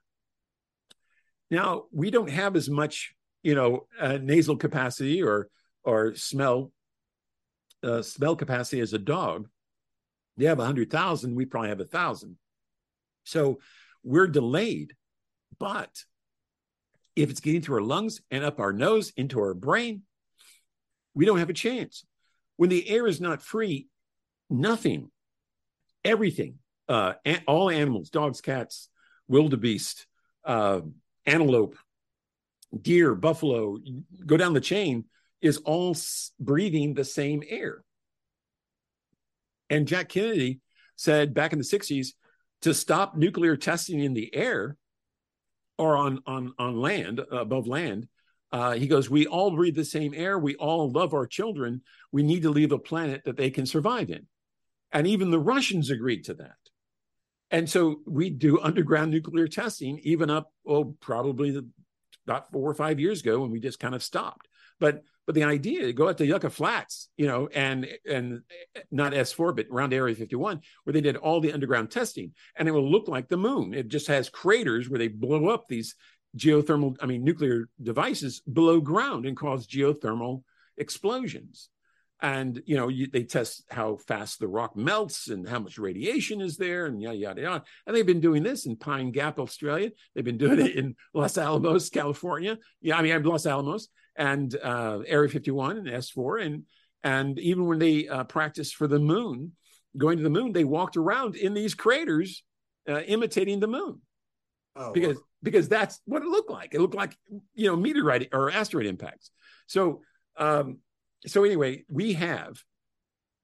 Now, 1.49 1.85
we 1.91 2.11
don't 2.11 2.29
have 2.29 2.55
as 2.55 2.69
much, 2.69 3.15
you 3.41 3.55
know, 3.55 3.87
uh, 3.99 4.19
nasal 4.21 4.57
capacity 4.57 5.23
or 5.23 5.49
or 5.83 6.13
smell 6.15 6.71
uh, 7.83 8.01
smell 8.01 8.35
capacity 8.35 8.81
as 8.81 8.93
a 8.93 8.99
dog. 8.99 9.47
They 10.37 10.45
have 10.45 10.59
a 10.59 10.65
hundred 10.65 10.91
thousand. 10.91 11.35
We 11.35 11.45
probably 11.45 11.69
have 11.69 11.79
a 11.79 11.85
thousand. 11.85 12.37
So 13.23 13.59
we're 14.03 14.27
delayed, 14.27 14.93
but 15.59 15.89
if 17.21 17.29
it's 17.29 17.41
getting 17.41 17.61
through 17.61 17.75
our 17.75 17.81
lungs 17.81 18.21
and 18.31 18.45
up 18.45 18.61
our 18.61 18.71
nose 18.71 19.11
into 19.17 19.39
our 19.39 19.53
brain, 19.53 20.03
we 21.13 21.25
don't 21.25 21.39
have 21.39 21.49
a 21.49 21.53
chance. 21.53 22.05
When 22.55 22.69
the 22.69 22.87
air 22.89 23.07
is 23.07 23.19
not 23.19 23.41
free, 23.41 23.87
nothing, 24.49 25.11
everything, 26.05 26.59
uh, 26.87 27.13
all 27.45 27.69
animals, 27.69 28.09
dogs, 28.09 28.39
cats, 28.39 28.87
wildebeest, 29.27 30.07
uh, 30.45 30.79
antelope, 31.25 31.75
deer, 32.81 33.15
buffalo, 33.15 33.77
go 34.25 34.37
down 34.37 34.53
the 34.53 34.61
chain, 34.61 35.03
is 35.41 35.57
all 35.57 35.95
breathing 36.39 36.93
the 36.93 37.03
same 37.03 37.43
air. 37.47 37.83
And 39.69 39.87
Jack 39.87 40.07
Kennedy 40.07 40.61
said 40.95 41.33
back 41.33 41.51
in 41.51 41.59
the 41.59 41.65
60s 41.65 42.13
to 42.61 42.73
stop 42.73 43.15
nuclear 43.15 43.57
testing 43.57 43.99
in 43.99 44.13
the 44.13 44.33
air, 44.33 44.77
or 45.79 45.97
on 45.97 46.21
on 46.27 46.53
on 46.59 46.79
land 46.79 47.21
above 47.31 47.67
land 47.67 48.07
uh, 48.51 48.73
he 48.73 48.87
goes 48.87 49.09
we 49.09 49.27
all 49.27 49.51
breathe 49.51 49.75
the 49.75 49.85
same 49.85 50.13
air. 50.15 50.39
We 50.39 50.55
all 50.55 50.91
love 50.91 51.13
our 51.13 51.27
children. 51.27 51.81
We 52.11 52.23
need 52.23 52.41
to 52.43 52.49
leave 52.49 52.71
a 52.71 52.79
planet 52.79 53.23
that 53.25 53.37
they 53.37 53.51
can 53.51 53.65
survive 53.65 54.09
in. 54.09 54.25
And 54.91 55.05
even 55.05 55.29
the 55.29 55.39
russians 55.39 55.89
agreed 55.89 56.25
to 56.25 56.33
that. 56.35 56.55
And 57.51 57.69
so 57.69 58.01
we 58.05 58.29
do 58.29 58.59
underground 58.59 59.11
nuclear 59.11 59.47
testing 59.47 59.99
even 60.03 60.29
up 60.29 60.51
oh 60.67 60.95
probably 60.99 61.51
the 61.51 61.67
about 62.25 62.51
four 62.51 62.69
or 62.69 62.75
five 62.75 62.99
years 62.99 63.21
ago 63.21 63.39
when 63.39 63.51
we 63.51 63.59
just 63.59 63.79
kind 63.79 63.95
of 63.95 64.03
stopped. 64.03 64.47
But 64.79 65.03
but 65.29 65.35
the 65.35 65.43
idea 65.43 65.83
to 65.83 65.93
go 65.93 66.09
out 66.09 66.17
to 66.17 66.25
Yucca 66.25 66.49
Flats, 66.49 67.07
you 67.15 67.27
know, 67.27 67.47
and 67.53 67.87
and 68.03 68.41
not 68.89 69.13
S4, 69.13 69.55
but 69.55 69.67
around 69.71 69.93
Area 69.93 70.15
51, 70.15 70.59
where 70.83 70.91
they 70.91 71.01
did 71.01 71.17
all 71.17 71.39
the 71.39 71.53
underground 71.53 71.91
testing, 71.91 72.33
and 72.55 72.67
it 72.67 72.71
will 72.71 72.89
look 72.89 73.07
like 73.07 73.27
the 73.27 73.37
moon. 73.37 73.75
It 73.75 73.89
just 73.89 74.07
has 74.07 74.27
craters 74.27 74.89
where 74.89 74.97
they 74.97 75.07
blow 75.07 75.49
up 75.49 75.67
these 75.67 75.93
geothermal, 76.35 76.95
I 76.99 77.05
mean, 77.05 77.23
nuclear 77.23 77.69
devices 77.79 78.41
below 78.51 78.81
ground 78.81 79.27
and 79.27 79.37
cause 79.37 79.67
geothermal 79.67 80.41
explosions. 80.77 81.69
And 82.19 82.63
you 82.65 82.75
know 82.75 82.87
you, 82.87 83.05
they 83.05 83.23
test 83.23 83.65
how 83.69 83.97
fast 83.97 84.39
the 84.39 84.47
rock 84.47 84.75
melts 84.75 85.27
and 85.27 85.47
how 85.47 85.59
much 85.59 85.77
radiation 85.77 86.41
is 86.41 86.57
there 86.57 86.87
and 86.87 86.99
yada 86.99 87.17
yada 87.17 87.41
yada. 87.41 87.63
And 87.85 87.95
they've 87.95 88.03
been 88.03 88.19
doing 88.19 88.41
this 88.41 88.65
in 88.65 88.77
pine 88.77 89.11
gap 89.11 89.39
australia. 89.39 89.91
They've 90.15 90.25
been 90.25 90.39
doing 90.39 90.59
it 90.59 90.75
in 90.75 90.95
los 91.13 91.37
alamos 91.37 91.89
california. 91.91 92.57
Yeah 92.81 92.97
i 92.97 93.03
mean 93.03 93.23
los 93.23 93.45
alamos 93.45 93.89
and 94.19 94.55
uh, 94.55 94.99
area 95.07 95.29
51 95.29 95.77
and 95.77 95.87
s4 95.87 96.45
and 96.45 96.63
and 97.03 97.39
even 97.39 97.65
when 97.65 97.79
they 97.79 98.07
uh, 98.07 98.25
practiced 98.25 98.75
for 98.75 98.87
the 98.87 98.99
moon 98.99 99.53
going 99.97 100.17
to 100.17 100.23
the 100.23 100.29
moon 100.29 100.51
they 100.51 100.63
walked 100.63 100.97
around 100.97 101.35
in 101.35 101.55
these 101.55 101.73
craters 101.73 102.43
uh, 102.89 103.01
imitating 103.01 103.59
the 103.59 103.67
moon. 103.67 104.01
Oh, 104.75 104.91
because 104.93 105.17
wow. 105.17 105.23
because 105.43 105.69
that's 105.69 105.99
what 106.05 106.21
it 106.21 106.27
looked 106.27 106.49
like. 106.49 106.73
It 106.73 106.81
looked 106.81 106.95
like 106.95 107.15
you 107.53 107.67
know 107.67 107.75
meteorite 107.75 108.29
or 108.31 108.51
asteroid 108.51 108.85
impacts. 108.85 109.31
So 109.67 110.01
um, 110.37 110.79
so 111.25 111.43
anyway, 111.43 111.83
we 111.89 112.13
have, 112.13 112.61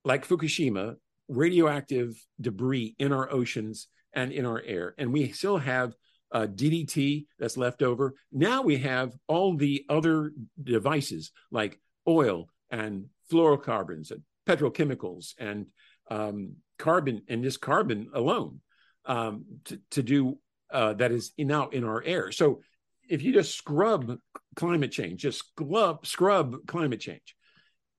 like 0.04 0.28
Fukushima, 0.28 0.96
radioactive 1.28 2.16
debris 2.40 2.96
in 3.00 3.12
our 3.12 3.32
oceans 3.32 3.88
and 4.14 4.32
in 4.32 4.46
our 4.46 4.62
air, 4.62 4.96
and 4.98 5.12
we 5.12 5.32
still 5.32 5.58
have 5.58 5.94
uh, 6.32 6.48
DDT 6.48 7.26
that's 7.40 7.58
left 7.58 7.82
over. 7.82 8.16
Now 8.32 8.62
we 8.62 8.78
have 8.78 9.14
all 9.28 9.56
the 9.56 9.86
other 9.90 10.32
devices 10.62 11.32
like 11.52 11.80
oil 12.08 12.50
and 12.70 13.06
fluorocarbons 13.32 14.12
and 14.12 14.22
petrochemicals 14.48 15.34
and 15.40 15.68
um, 16.10 16.56
carbon 16.78 17.22
and 17.28 17.44
just 17.44 17.62
carbon 17.62 18.10
alone 18.14 18.62
um, 19.06 19.46
to, 19.66 19.80
to 19.92 20.04
do 20.04 20.38
uh, 20.72 20.94
that 20.94 21.12
is 21.12 21.32
now 21.38 21.70
in 21.70 21.84
our 21.84 22.04
air. 22.04 22.32
So 22.32 22.62
if 23.08 23.22
you 23.22 23.34
just 23.34 23.56
scrub 23.56 24.18
climate 24.56 24.92
change, 24.92 25.22
just 25.22 25.40
scrub, 25.40 26.06
scrub 26.06 26.56
climate 26.68 27.00
change, 27.00 27.36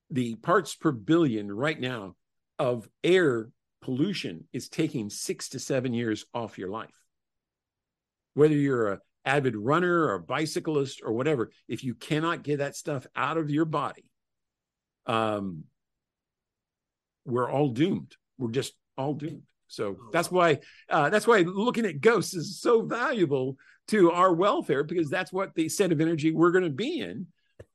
the 0.09 0.35
parts 0.35 0.75
per 0.75 0.91
billion 0.91 1.51
right 1.51 1.79
now 1.79 2.15
of 2.59 2.87
air 3.03 3.49
pollution 3.81 4.47
is 4.53 4.69
taking 4.69 5.09
six 5.09 5.49
to 5.49 5.59
seven 5.59 5.93
years 5.93 6.25
off 6.33 6.57
your 6.57 6.69
life. 6.69 6.89
Whether 8.37 8.55
you're 8.55 8.93
a 8.93 8.99
avid 9.25 9.55
runner 9.55 10.05
or 10.05 10.13
a 10.13 10.21
bicyclist 10.21 11.01
or 11.03 11.11
whatever, 11.11 11.51
if 11.67 11.83
you 11.83 11.95
cannot 11.95 12.43
get 12.43 12.59
that 12.59 12.75
stuff 12.75 13.07
out 13.15 13.37
of 13.37 13.49
your 13.49 13.65
body, 13.65 14.05
um, 15.05 15.63
we're 17.25 17.49
all 17.49 17.69
doomed. 17.69 18.15
We're 18.37 18.51
just 18.51 18.73
all 18.97 19.15
doomed. 19.15 19.43
So 19.67 19.97
oh, 19.99 20.09
that's 20.13 20.31
why 20.31 20.59
uh, 20.89 21.09
that's 21.09 21.27
why 21.27 21.39
looking 21.39 21.85
at 21.85 21.99
ghosts 21.99 22.33
is 22.33 22.61
so 22.61 22.83
valuable 22.83 23.57
to 23.87 24.11
our 24.11 24.33
welfare 24.33 24.83
because 24.83 25.09
that's 25.09 25.33
what 25.33 25.55
the 25.55 25.67
set 25.67 25.91
of 25.91 25.99
energy 25.99 26.31
we're 26.31 26.51
going 26.51 26.63
to 26.63 26.69
be 26.69 26.99
in. 26.99 27.27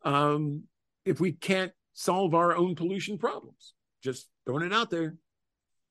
Um, 0.05 0.63
if 1.05 1.21
we 1.21 1.33
can't 1.33 1.73
solve 1.93 2.35
our 2.35 2.57
own 2.57 2.75
pollution 2.75 3.19
problems. 3.19 3.75
Just 4.03 4.29
throwing 4.47 4.65
it 4.65 4.73
out 4.73 4.91
there. 4.91 5.17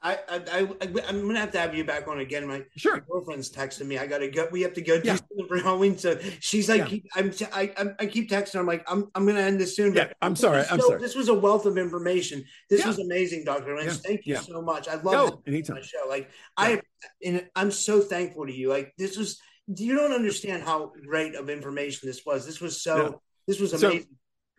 I, 0.03 0.17
I, 0.27 0.67
I 0.81 0.87
am 1.09 1.27
gonna 1.27 1.39
have 1.39 1.51
to 1.51 1.59
have 1.59 1.75
you 1.75 1.83
back 1.83 2.07
on 2.07 2.19
again. 2.19 2.47
My, 2.47 2.63
sure. 2.75 2.95
my 2.95 3.03
girlfriend's 3.07 3.51
texting 3.51 3.85
me. 3.85 3.97
I 3.97 4.07
gotta 4.07 4.27
go. 4.29 4.47
We 4.51 4.61
have 4.61 4.73
to 4.73 4.81
go 4.81 4.99
do 4.99 5.07
yeah. 5.07 5.15
something 5.15 5.47
for 5.47 5.57
Halloween. 5.57 5.97
So 5.97 6.19
she's 6.39 6.67
like, 6.67 6.91
yeah. 6.91 6.99
I'm, 7.15 7.31
I, 7.53 7.71
I 7.99 8.05
keep 8.07 8.29
texting. 8.29 8.59
I'm 8.59 8.65
like, 8.65 8.83
I'm, 8.89 9.09
I'm 9.13 9.25
gonna 9.25 9.41
end 9.41 9.59
this 9.59 9.75
soon. 9.75 9.93
Yeah, 9.93 10.11
I'm 10.21 10.35
sorry. 10.35 10.63
I'm 10.71 10.79
so, 10.79 10.87
sorry. 10.87 11.01
This 11.01 11.15
was 11.15 11.29
a 11.29 11.33
wealth 11.33 11.65
of 11.65 11.77
information. 11.77 12.43
This 12.69 12.81
yeah. 12.81 12.87
was 12.87 12.99
amazing, 12.99 13.43
Doctor 13.45 13.75
Lynch. 13.75 13.93
Thank 13.93 14.25
you 14.25 14.37
so 14.37 14.61
much. 14.61 14.87
I 14.87 14.95
love 14.95 15.41
no, 15.45 15.61
my 15.69 15.81
show. 15.81 16.07
Like 16.09 16.29
I, 16.57 16.81
and 17.23 17.47
I'm 17.55 17.71
so 17.71 18.01
thankful 18.01 18.47
to 18.47 18.53
you. 18.53 18.69
Like 18.69 18.93
this 18.97 19.17
was. 19.17 19.39
You 19.67 19.95
don't 19.95 20.11
understand 20.11 20.63
how 20.63 20.91
great 21.07 21.35
of 21.35 21.49
information 21.49 22.09
this 22.09 22.25
was. 22.25 22.45
This 22.45 22.59
was 22.59 22.81
so. 22.81 23.21
This 23.47 23.59
was 23.59 23.73
amazing. 23.73 24.01
So, 24.01 24.07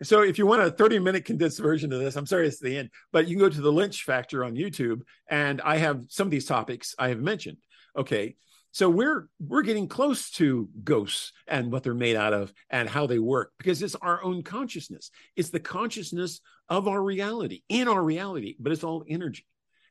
so 0.02 0.22
if 0.22 0.38
you 0.38 0.46
want 0.46 0.62
a 0.62 0.70
30 0.70 0.98
minute 0.98 1.24
condensed 1.24 1.60
version 1.60 1.92
of 1.92 2.00
this, 2.00 2.16
I'm 2.16 2.26
sorry 2.26 2.46
it's 2.46 2.60
the 2.60 2.78
end, 2.78 2.90
but 3.12 3.28
you 3.28 3.36
can 3.36 3.46
go 3.46 3.48
to 3.48 3.60
the 3.60 3.72
Lynch 3.72 4.04
Factor 4.04 4.44
on 4.44 4.54
YouTube, 4.54 5.02
and 5.28 5.60
I 5.60 5.76
have 5.76 6.04
some 6.08 6.26
of 6.26 6.30
these 6.30 6.46
topics 6.46 6.94
I 6.98 7.08
have 7.08 7.20
mentioned. 7.20 7.58
Okay. 7.96 8.36
So 8.74 8.88
we're 8.88 9.28
we're 9.38 9.62
getting 9.62 9.86
close 9.86 10.30
to 10.32 10.66
ghosts 10.82 11.32
and 11.46 11.70
what 11.70 11.82
they're 11.82 11.92
made 11.92 12.16
out 12.16 12.32
of 12.32 12.54
and 12.70 12.88
how 12.88 13.06
they 13.06 13.18
work 13.18 13.52
because 13.58 13.82
it's 13.82 13.94
our 13.96 14.24
own 14.24 14.42
consciousness. 14.42 15.10
It's 15.36 15.50
the 15.50 15.60
consciousness 15.60 16.40
of 16.70 16.88
our 16.88 17.02
reality, 17.02 17.60
in 17.68 17.86
our 17.86 18.02
reality, 18.02 18.56
but 18.58 18.72
it's 18.72 18.82
all 18.82 19.04
energy. 19.06 19.44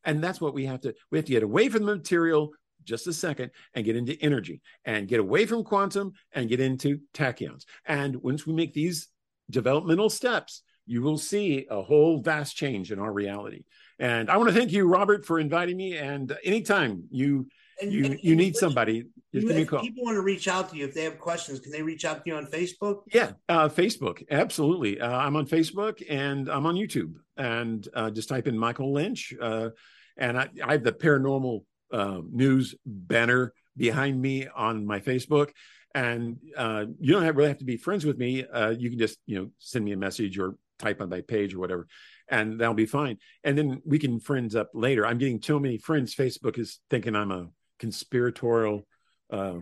And 0.04 0.24
that's 0.24 0.42
what 0.42 0.56
we 0.56 0.66
have 0.66 0.82
to 0.82 0.96
we 1.12 1.20
have 1.20 1.26
to 1.26 1.32
get 1.32 1.44
away 1.44 1.70
from 1.70 1.86
the 1.86 1.96
material 1.96 2.54
just 2.84 3.06
a 3.06 3.14
second 3.14 3.52
and 3.76 3.86
get 3.86 3.96
into 3.96 4.18
energy 4.22 4.62
and 4.86 5.08
get 5.08 5.20
away 5.20 5.46
from 5.46 5.64
quantum 5.64 6.14
and 6.34 6.50
get 6.50 6.60
into 6.60 7.00
tachyons. 7.14 7.66
And 7.86 8.16
once 8.18 8.48
we 8.48 8.54
make 8.54 8.74
these 8.74 9.10
developmental 9.50 10.10
steps, 10.10 10.64
you 10.86 11.02
will 11.02 11.18
see 11.18 11.68
a 11.70 11.82
whole 11.82 12.22
vast 12.22 12.56
change 12.56 12.92
in 12.92 13.00
our 13.00 13.12
reality. 13.12 13.64
And 14.00 14.30
I 14.30 14.38
want 14.38 14.50
to 14.50 14.56
thank 14.56 14.72
you, 14.72 14.88
Robert, 14.88 15.26
for 15.26 15.40
inviting 15.40 15.78
me. 15.78 15.98
And 15.98 16.36
anytime 16.44 17.04
you 17.12 17.48
and, 17.82 17.94
you 17.94 18.06
and, 18.06 18.20
you 18.22 18.36
need 18.36 18.56
somebody, 18.56 19.06
just 19.34 19.48
give 19.48 19.56
me 19.56 19.62
a 19.62 19.66
call. 19.66 19.82
People 19.82 20.04
want 20.04 20.16
to 20.16 20.22
reach 20.22 20.48
out 20.48 20.70
to 20.72 20.78
you 20.78 20.86
if 20.86 20.94
they 20.94 21.04
have 21.04 21.20
questions. 21.20 21.60
Can 21.60 21.72
they 21.72 21.82
reach 21.82 22.04
out 22.04 22.24
to 22.24 22.30
you 22.30 22.36
on 22.36 22.46
Facebook? 22.48 23.04
Yeah, 23.14 23.34
uh, 23.48 23.70
Facebook, 23.70 24.24
absolutely. 24.30 25.00
Uh, 25.00 25.10
I'm 25.10 25.36
on 25.36 25.46
Facebook 25.46 26.04
and 26.10 26.50
I'm 26.50 26.66
on 26.66 26.76
YouTube. 26.76 27.14
And 27.38 27.88
uh, 27.94 28.10
just 28.10 28.30
type 28.30 28.48
in 28.48 28.58
Michael 28.58 28.94
Lynch, 28.94 29.34
uh, 29.42 29.70
and 30.18 30.38
I, 30.38 30.50
I, 30.64 30.74
have 30.74 30.84
the 30.84 30.92
paranormal 30.92 31.64
uh, 31.92 32.22
news 32.30 32.76
banner 32.86 33.54
behind 33.78 34.22
me 34.22 34.48
on 34.48 34.86
my 34.86 35.00
Facebook 35.00 35.52
and 35.94 36.38
uh, 36.56 36.86
you 37.00 37.14
don't 37.14 37.24
have, 37.24 37.36
really 37.36 37.50
have 37.50 37.60
to 37.60 37.66
be 37.66 37.78
friends 37.78 38.06
with 38.06 38.18
me. 38.18 38.46
Uh, 38.46 38.70
you 38.78 38.90
can 38.90 39.00
just 39.00 39.20
you 39.26 39.40
know 39.40 39.50
send 39.58 39.86
me 39.86 39.92
a 39.92 39.98
message 39.98 40.38
or 40.38 40.56
type 40.80 41.02
on 41.02 41.10
my 41.10 41.22
page 41.22 41.54
or 41.54 41.60
whatever, 41.60 41.88
and 42.28 42.60
that'll 42.60 42.74
be 42.74 42.86
fine. 42.86 43.18
And 43.44 43.58
then 43.58 43.82
we 43.86 44.00
can 44.00 44.20
friends 44.20 44.56
up 44.56 44.70
later. 44.74 45.06
I'm 45.06 45.18
getting 45.18 45.40
too 45.40 45.60
many 45.60 45.78
friends. 45.78 46.16
Facebook 46.16 46.58
is 46.58 46.80
thinking 46.90 47.16
I'm 47.16 47.32
a 47.32 47.50
conspiratorial. 47.80 48.88
Uh, 49.30 49.60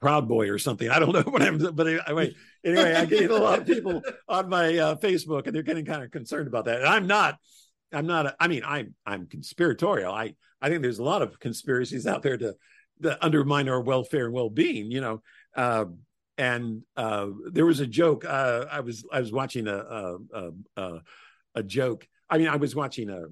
proud 0.00 0.26
boy 0.28 0.48
or 0.48 0.58
something. 0.58 0.88
I 0.88 0.98
don't 0.98 1.12
know 1.12 1.22
what 1.30 1.42
I'm, 1.42 1.58
but 1.58 1.86
anyway, 1.86 2.34
anyway, 2.64 2.94
I 2.94 3.04
get 3.04 3.30
a 3.30 3.36
lot 3.36 3.60
of 3.60 3.66
people 3.66 4.02
on 4.28 4.48
my 4.48 4.76
uh, 4.78 4.94
Facebook, 4.96 5.46
and 5.46 5.54
they're 5.54 5.62
getting 5.62 5.84
kind 5.84 6.02
of 6.02 6.10
concerned 6.10 6.48
about 6.48 6.64
that. 6.64 6.80
And 6.80 6.88
I'm 6.88 7.06
not. 7.06 7.38
I'm 7.92 8.06
not. 8.06 8.26
A, 8.26 8.36
I 8.38 8.48
mean, 8.48 8.62
I'm 8.64 8.94
I'm 9.04 9.26
conspiratorial. 9.26 10.12
I 10.12 10.34
I 10.60 10.68
think 10.68 10.82
there's 10.82 10.98
a 10.98 11.04
lot 11.04 11.22
of 11.22 11.38
conspiracies 11.40 12.06
out 12.06 12.22
there 12.22 12.36
to 12.36 12.54
that 13.00 13.22
undermine 13.22 13.68
our 13.68 13.80
welfare 13.80 14.26
and 14.26 14.34
well-being 14.34 14.90
you 14.90 15.00
know 15.00 15.22
uh, 15.56 15.84
and 16.38 16.82
uh, 16.96 17.26
there 17.50 17.66
was 17.66 17.80
a 17.80 17.86
joke 17.86 18.24
uh, 18.24 18.66
i 18.70 18.80
was 18.80 19.04
i 19.12 19.20
was 19.20 19.32
watching 19.32 19.66
a 19.66 19.76
a, 19.76 20.16
a 20.76 21.00
a, 21.56 21.62
joke. 21.62 22.06
I 22.28 22.38
mean 22.38 22.48
i 22.48 22.56
was 22.56 22.74
watching 22.74 23.10
a 23.10 23.24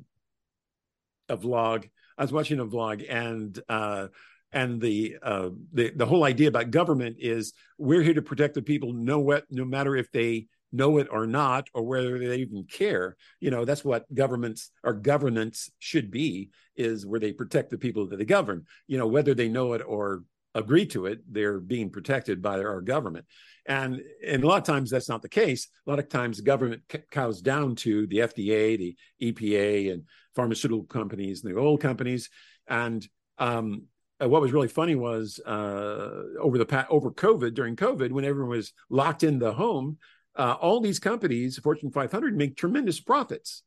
a 1.28 1.36
vlog. 1.36 1.88
I 2.16 2.22
was 2.22 2.32
watching 2.32 2.58
a 2.58 2.66
vlog 2.66 3.04
and 3.08 3.58
uh, 3.68 4.08
and 4.52 4.80
the 4.80 5.16
uh, 5.22 5.50
the 5.72 5.90
the 5.90 6.06
whole 6.06 6.24
idea 6.24 6.48
about 6.48 6.70
government 6.70 7.16
is 7.18 7.52
we're 7.76 8.02
here 8.02 8.14
to 8.14 8.22
protect 8.22 8.54
the 8.54 8.62
people 8.62 8.92
no 8.92 9.40
no 9.50 9.64
matter 9.64 9.96
if 9.96 10.10
they 10.10 10.46
know 10.72 10.98
it 10.98 11.08
or 11.10 11.26
not, 11.26 11.68
or 11.74 11.82
whether 11.82 12.18
they 12.18 12.36
even 12.36 12.64
care. 12.64 13.16
You 13.40 13.50
know, 13.50 13.64
that's 13.64 13.84
what 13.84 14.12
governments 14.14 14.70
or 14.84 14.94
governance 14.94 15.70
should 15.78 16.10
be, 16.10 16.50
is 16.76 17.06
where 17.06 17.20
they 17.20 17.32
protect 17.32 17.70
the 17.70 17.78
people 17.78 18.06
that 18.06 18.16
they 18.16 18.24
govern. 18.24 18.66
You 18.86 18.98
know, 18.98 19.06
whether 19.06 19.34
they 19.34 19.48
know 19.48 19.72
it 19.72 19.82
or 19.86 20.24
agree 20.54 20.86
to 20.86 21.06
it, 21.06 21.20
they're 21.30 21.60
being 21.60 21.90
protected 21.90 22.42
by 22.42 22.58
our 22.58 22.80
government. 22.80 23.26
And, 23.66 24.00
and 24.26 24.42
a 24.42 24.46
lot 24.46 24.58
of 24.58 24.64
times 24.64 24.90
that's 24.90 25.08
not 25.08 25.22
the 25.22 25.28
case. 25.28 25.68
A 25.86 25.90
lot 25.90 25.98
of 25.98 26.08
times 26.08 26.40
government 26.40 26.82
cows 27.10 27.42
down 27.42 27.76
to 27.76 28.06
the 28.06 28.18
FDA, 28.18 28.78
the 28.78 28.96
EPA, 29.22 29.92
and 29.92 30.04
pharmaceutical 30.34 30.84
companies 30.84 31.44
and 31.44 31.54
the 31.54 31.60
oil 31.60 31.76
companies. 31.76 32.30
And 32.66 33.06
um, 33.36 33.82
uh, 34.22 34.28
what 34.28 34.40
was 34.40 34.52
really 34.52 34.68
funny 34.68 34.94
was 34.94 35.38
uh, 35.44 36.10
over 36.40 36.58
the 36.58 36.66
past, 36.66 36.88
over 36.90 37.10
COVID 37.10 37.54
during 37.54 37.76
COVID, 37.76 38.10
when 38.10 38.24
everyone 38.24 38.50
was 38.50 38.72
locked 38.90 39.22
in 39.22 39.38
the 39.38 39.52
home, 39.52 39.98
uh, 40.38 40.56
all 40.60 40.80
these 40.80 40.98
companies, 40.98 41.58
Fortune 41.58 41.90
500, 41.90 42.36
make 42.36 42.56
tremendous 42.56 43.00
profits. 43.00 43.64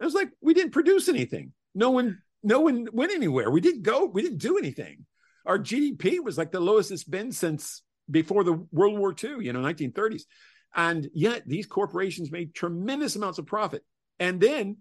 I 0.00 0.04
was 0.04 0.14
like, 0.14 0.30
we 0.40 0.54
didn't 0.54 0.72
produce 0.72 1.08
anything. 1.08 1.52
No 1.74 1.90
one, 1.90 2.18
no 2.42 2.60
one 2.60 2.88
went 2.92 3.12
anywhere. 3.12 3.50
We 3.50 3.60
didn't 3.60 3.82
go. 3.82 4.04
We 4.04 4.22
didn't 4.22 4.38
do 4.38 4.58
anything. 4.58 5.06
Our 5.46 5.58
GDP 5.58 6.22
was 6.22 6.36
like 6.36 6.52
the 6.52 6.60
lowest 6.60 6.90
it's 6.90 7.04
been 7.04 7.32
since 7.32 7.82
before 8.10 8.44
the 8.44 8.66
World 8.70 8.98
War 8.98 9.14
II, 9.22 9.44
you 9.44 9.52
know, 9.52 9.60
1930s. 9.60 10.22
And 10.74 11.08
yet 11.14 11.42
these 11.46 11.66
corporations 11.66 12.30
made 12.30 12.54
tremendous 12.54 13.16
amounts 13.16 13.38
of 13.38 13.46
profit. 13.46 13.82
And 14.18 14.40
then 14.40 14.76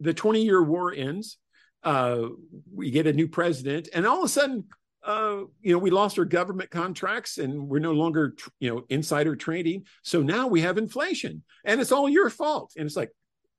the 0.00 0.14
20 0.14 0.42
year 0.42 0.62
war 0.62 0.92
ends. 0.92 1.38
Uh, 1.82 2.28
we 2.72 2.90
get 2.90 3.06
a 3.06 3.12
new 3.12 3.28
president, 3.28 3.90
and 3.92 4.06
all 4.06 4.20
of 4.20 4.24
a 4.24 4.28
sudden, 4.28 4.64
uh, 5.04 5.42
you 5.60 5.72
know, 5.72 5.78
we 5.78 5.90
lost 5.90 6.18
our 6.18 6.24
government 6.24 6.70
contracts 6.70 7.38
and 7.38 7.68
we're 7.68 7.78
no 7.78 7.92
longer, 7.92 8.34
you 8.58 8.70
know, 8.70 8.84
insider 8.88 9.36
trading. 9.36 9.84
So 10.02 10.22
now 10.22 10.46
we 10.46 10.62
have 10.62 10.78
inflation 10.78 11.42
and 11.64 11.80
it's 11.80 11.92
all 11.92 12.08
your 12.08 12.30
fault. 12.30 12.72
And 12.76 12.86
it's 12.86 12.96
like, 12.96 13.10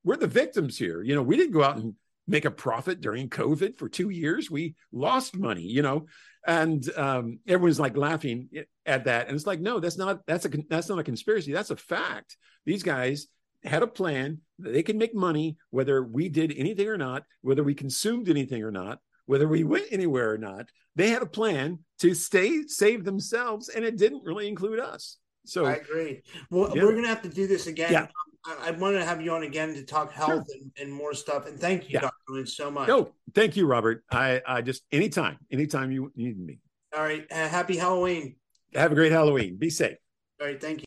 we're 0.03 0.17
the 0.17 0.27
victims 0.27 0.77
here. 0.77 1.01
You 1.03 1.15
know, 1.15 1.23
we 1.23 1.37
didn't 1.37 1.53
go 1.53 1.63
out 1.63 1.77
and 1.77 1.93
make 2.27 2.45
a 2.45 2.51
profit 2.51 3.01
during 3.01 3.29
COVID 3.29 3.77
for 3.77 3.87
two 3.87 4.09
years. 4.09 4.49
We 4.49 4.75
lost 4.91 5.37
money, 5.37 5.63
you 5.63 5.81
know, 5.81 6.07
and 6.47 6.83
um, 6.97 7.39
everyone's 7.47 7.79
like 7.79 7.97
laughing 7.97 8.49
at 8.85 9.05
that. 9.05 9.27
And 9.27 9.35
it's 9.35 9.47
like, 9.47 9.61
no, 9.61 9.79
that's 9.79 9.97
not, 9.97 10.25
that's 10.25 10.45
a, 10.45 10.49
that's 10.69 10.89
not 10.89 10.99
a 10.99 11.03
conspiracy. 11.03 11.53
That's 11.53 11.71
a 11.71 11.75
fact. 11.75 12.37
These 12.65 12.83
guys 12.83 13.27
had 13.63 13.83
a 13.83 13.87
plan 13.87 14.39
they 14.59 14.83
can 14.83 14.97
make 14.97 15.13
money 15.13 15.57
whether 15.71 16.03
we 16.03 16.29
did 16.29 16.53
anything 16.55 16.87
or 16.87 16.97
not, 16.97 17.23
whether 17.41 17.63
we 17.63 17.73
consumed 17.73 18.29
anything 18.29 18.63
or 18.63 18.71
not, 18.71 18.99
whether 19.25 19.47
we 19.47 19.63
went 19.63 19.85
anywhere 19.91 20.31
or 20.31 20.37
not. 20.37 20.69
They 20.95 21.09
had 21.09 21.21
a 21.21 21.27
plan 21.27 21.79
to 21.99 22.13
stay 22.13 22.63
save 22.67 23.03
themselves, 23.03 23.69
and 23.69 23.83
it 23.83 23.97
didn't 23.97 24.23
really 24.23 24.47
include 24.47 24.79
us. 24.79 25.17
So 25.45 25.65
I 25.65 25.73
agree. 25.73 26.21
Well, 26.49 26.75
yeah. 26.75 26.83
we're 26.83 26.95
gonna 26.95 27.07
have 27.07 27.21
to 27.23 27.29
do 27.29 27.47
this 27.47 27.67
again. 27.67 27.91
Yeah. 27.91 28.07
I, 28.45 28.69
I 28.69 28.71
want 28.71 28.95
to 28.95 29.03
have 29.03 29.21
you 29.21 29.31
on 29.31 29.43
again 29.43 29.73
to 29.73 29.83
talk 29.83 30.11
health 30.11 30.29
sure. 30.29 30.55
and, 30.55 30.71
and, 30.79 30.93
more 30.93 31.13
stuff. 31.13 31.47
And 31.47 31.59
thank 31.59 31.83
you, 31.83 31.95
yeah. 31.95 32.01
Dr. 32.01 32.13
Lynch, 32.29 32.49
so 32.49 32.69
much. 32.69 32.87
No, 32.87 33.11
thank 33.33 33.55
you, 33.57 33.65
Robert. 33.65 34.03
I, 34.11 34.41
I 34.45 34.61
just 34.61 34.83
anytime, 34.91 35.37
anytime 35.51 35.91
you 35.91 36.11
need 36.15 36.39
me. 36.39 36.59
All 36.95 37.03
right. 37.03 37.25
Uh, 37.31 37.47
happy 37.47 37.75
Halloween. 37.75 38.35
Have 38.73 38.91
a 38.91 38.95
great 38.95 39.11
Halloween. 39.11 39.57
Be 39.57 39.69
safe. 39.69 39.97
All 40.39 40.47
right. 40.47 40.61
Thank 40.61 40.79
you. 40.79 40.83